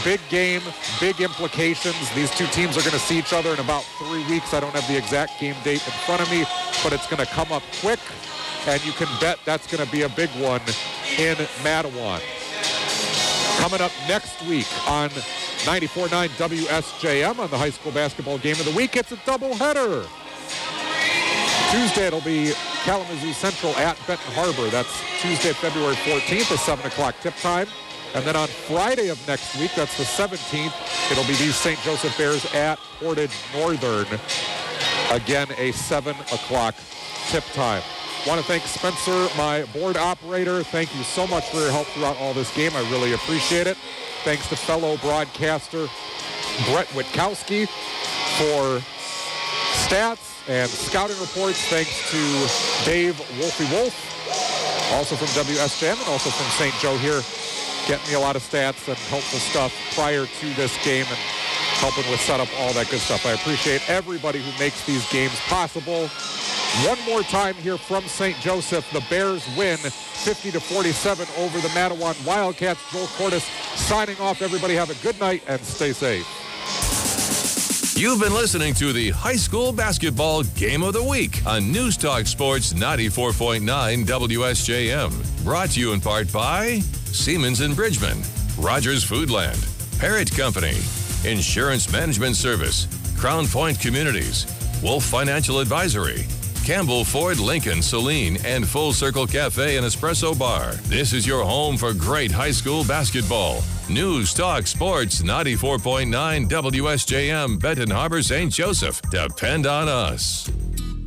Big 0.03 0.21
game, 0.29 0.63
big 1.01 1.21
implications. 1.21 1.97
These 2.15 2.31
two 2.33 2.47
teams 2.49 2.77
are 2.77 2.81
going 2.81 2.93
to 2.93 2.99
see 2.99 3.19
each 3.19 3.33
other 3.33 3.51
in 3.51 3.61
about 3.61 3.85
three 3.99 4.25
weeks. 4.27 4.55
I 4.55 4.61
don't 4.61 4.75
have 4.75 4.89
the 4.89 4.97
exact 4.97 5.39
game 5.39 5.57
date 5.63 5.87
in 5.87 5.93
front 6.05 6.21
of 6.21 6.31
me, 6.31 6.45
but 6.83 6.93
it's 6.93 7.07
going 7.07 7.25
to 7.25 7.31
come 7.33 7.53
up 7.53 7.63
quick, 7.81 8.01
and 8.67 8.85
you 8.85 8.93
can 8.93 9.09
bet 9.21 9.39
that's 9.45 9.67
going 9.67 9.85
to 9.85 9.91
be 9.91 10.03
a 10.03 10.09
big 10.09 10.31
one 10.31 10.61
in 11.19 11.37
Mattawan. 11.63 12.21
Coming 13.59 13.81
up 13.81 13.93
next 14.09 14.41
week 14.43 14.67
on 14.89 15.09
94.9 15.65 16.29
WSJM 16.29 17.39
on 17.39 17.51
the 17.51 17.59
high 17.59 17.71
school 17.71 17.93
basketball 17.93 18.39
game 18.39 18.57
of 18.59 18.65
the 18.65 18.73
week. 18.73 18.97
It's 18.97 19.13
a 19.13 19.17
doubleheader. 19.17 20.07
Tuesday 21.71 22.07
it'll 22.07 22.21
be 22.21 22.53
Kalamazoo 22.85 23.33
Central 23.33 23.73
at 23.77 23.97
Benton 24.07 24.33
Harbor. 24.33 24.69
That's 24.69 24.93
Tuesday, 25.21 25.53
February 25.53 25.95
14th, 25.95 26.53
a 26.53 26.59
7 26.59 26.87
o'clock 26.87 27.15
tip 27.21 27.35
time. 27.37 27.67
And 28.15 28.25
then 28.25 28.37
on 28.37 28.49
Friday 28.49 29.09
of 29.09 29.27
next 29.27 29.57
week, 29.59 29.71
that's 29.75 29.97
the 29.97 30.05
17th, 30.05 31.11
it'll 31.11 31.25
be 31.25 31.35
these 31.37 31.57
St. 31.57 31.79
Joseph 31.81 32.17
Bears 32.19 32.45
at 32.55 32.79
Portage 33.01 33.33
Northern. 33.55 34.07
Again, 35.11 35.49
a 35.57 35.73
7 35.73 36.15
o'clock 36.33 36.75
tip 37.29 37.45
time. 37.55 37.83
Want 38.25 38.41
to 38.41 38.47
thank 38.47 38.63
Spencer, 38.63 39.29
my 39.37 39.65
board 39.73 39.97
operator. 39.97 40.63
Thank 40.63 40.95
you 40.95 41.03
so 41.03 41.27
much 41.27 41.51
for 41.51 41.57
your 41.57 41.73
help 41.73 41.89
throughout 41.89 42.17
all 42.19 42.33
this 42.33 42.55
game. 42.55 42.71
I 42.77 42.89
really 42.89 43.15
appreciate 43.15 43.67
it. 43.67 43.77
Thanks 44.23 44.49
to 44.51 44.55
fellow 44.55 44.97
broadcaster 44.99 45.89
Brett 46.67 46.87
Witkowski 46.95 47.67
for 48.39 48.81
stats 49.75 50.49
and 50.49 50.71
scouting 50.71 51.19
reports. 51.19 51.59
Thanks 51.67 52.13
to 52.13 52.85
Dave 52.89 53.19
Wolfie 53.41 53.67
Wolf, 53.75 53.93
also 54.95 55.17
from 55.17 55.27
WSJM 55.29 55.99
and 55.99 56.09
also 56.09 56.31
from 56.31 56.47
St. 56.53 56.75
Joe 56.81 56.97
here, 56.99 57.23
getting 57.87 58.07
me 58.09 58.15
a 58.15 58.21
lot 58.21 58.37
of 58.37 58.43
stats 58.43 58.87
and 58.89 58.97
helpful 59.09 59.39
stuff 59.39 59.73
prior 59.95 60.27
to 60.27 60.55
this 60.55 60.77
game 60.85 61.07
and 61.09 61.19
helping 61.81 62.09
with 62.11 62.21
setup, 62.21 62.49
all 62.61 62.73
that 62.75 62.89
good 62.91 63.01
stuff. 63.01 63.27
I 63.27 63.33
appreciate 63.33 63.89
everybody 63.89 64.41
who 64.41 64.59
makes 64.59 64.85
these 64.87 65.09
games 65.11 65.39
possible. 65.49 66.09
One 66.87 66.99
more 67.07 67.23
time 67.23 67.55
here 67.57 67.77
from 67.77 68.05
St. 68.05 68.37
Joseph. 68.39 68.89
The 68.93 69.05
Bears 69.11 69.47
win 69.57 69.77
50 69.77 70.53
to 70.53 70.61
47 70.61 71.27
over 71.39 71.61
the 71.61 71.69
Mattawan 71.69 72.25
Wildcats. 72.27 72.81
Joel 72.93 73.07
Cordes 73.19 73.45
signing 73.77 74.19
off. 74.21 74.41
Everybody 74.41 74.75
have 74.75 74.91
a 74.91 75.03
good 75.03 75.19
night 75.21 75.43
and 75.49 75.61
stay 75.61 75.93
safe. 75.93 76.27
You've 77.95 78.21
been 78.21 78.35
listening 78.35 78.75
to 78.75 78.93
the 78.93 79.11
High 79.11 79.37
School 79.37 79.71
Basketball 79.73 80.43
Game 80.57 80.83
of 80.83 80.93
the 80.95 81.03
Week 81.03 81.45
on 81.47 81.71
News 81.71 81.97
Talk 81.97 82.27
Sports 82.27 82.73
94.9 82.73 84.05
WSJM. 84.05 85.45
Brought 85.45 85.71
to 85.73 85.81
you 85.81 85.93
in 85.93 86.01
part 86.01 86.33
by 86.33 86.81
Siemens 87.05 87.61
and 87.61 87.77
Bridgman, 87.77 88.23
Rogers 88.59 89.05
Foodland, 89.05 89.61
Parrott 90.01 90.35
Company, 90.35 90.77
Insurance 91.25 91.93
Management 91.93 92.35
Service, 92.35 92.89
Crown 93.17 93.47
Point 93.47 93.79
Communities, 93.79 94.47
Wolf 94.83 95.05
Financial 95.05 95.61
Advisory, 95.61 96.27
Campbell 96.65 97.05
Ford 97.05 97.41
Lincoln 97.41 97.83
Saline 97.83 98.39
and 98.45 98.67
Full 98.67 98.93
Circle 98.93 99.27
Cafe 99.27 99.77
and 99.77 99.85
Espresso 99.85 100.39
Bar. 100.39 100.75
This 100.85 101.13
is 101.13 101.27
your 101.27 101.45
home 101.45 101.77
for 101.77 101.93
great 101.93 102.31
high 102.31 102.53
school 102.53 102.85
basketball. 102.85 103.65
News 103.89 104.33
Talk 104.33 104.69
Sports 104.69 105.23
94.9 105.23 106.49
WSJM 106.49 107.61
Benton 107.61 107.91
Harbor 107.91 108.23
St. 108.23 108.53
Joseph. 108.53 109.03
Depend 109.11 109.67
on 109.67 109.89
us. 109.89 110.49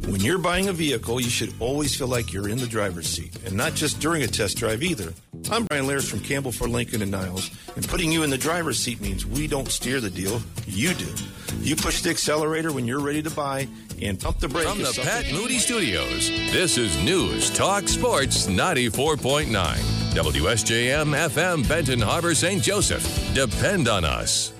When 0.07 0.21
you're 0.21 0.37
buying 0.37 0.67
a 0.67 0.73
vehicle, 0.73 1.19
you 1.19 1.29
should 1.29 1.53
always 1.59 1.95
feel 1.95 2.07
like 2.07 2.31
you're 2.31 2.49
in 2.49 2.57
the 2.57 2.67
driver's 2.67 3.07
seat, 3.07 3.35
and 3.43 3.55
not 3.55 3.73
just 3.73 3.99
during 3.99 4.21
a 4.21 4.27
test 4.27 4.57
drive 4.57 4.83
either. 4.83 5.13
I'm 5.49 5.65
Brian 5.65 5.87
Lairs 5.87 6.07
from 6.07 6.19
Campbell 6.19 6.51
Ford 6.51 6.69
Lincoln 6.69 7.01
and 7.01 7.09
Niles, 7.09 7.49
and 7.75 7.87
putting 7.87 8.11
you 8.11 8.21
in 8.21 8.29
the 8.29 8.37
driver's 8.37 8.77
seat 8.77 9.01
means 9.01 9.25
we 9.25 9.47
don't 9.47 9.71
steer 9.71 9.99
the 9.99 10.11
deal, 10.11 10.41
you 10.67 10.93
do. 10.93 11.11
You 11.61 11.75
push 11.75 12.01
the 12.01 12.11
accelerator 12.11 12.71
when 12.71 12.85
you're 12.85 12.99
ready 12.99 13.23
to 13.23 13.31
buy, 13.31 13.67
and 14.01 14.19
pump 14.19 14.39
the 14.39 14.47
brake. 14.47 14.67
From 14.67 14.79
the 14.79 14.99
Pat 15.03 15.31
Moody 15.31 15.59
Studios, 15.59 16.29
this 16.51 16.77
is 16.77 17.01
News 17.03 17.49
Talk 17.49 17.87
Sports 17.87 18.47
94.9. 18.47 19.51
WSJM 20.15 21.29
FM 21.29 21.67
Benton 21.67 21.99
Harbor 21.99 22.33
St. 22.33 22.63
Joseph. 22.63 23.03
Depend 23.33 23.87
on 23.87 24.05
us. 24.05 24.54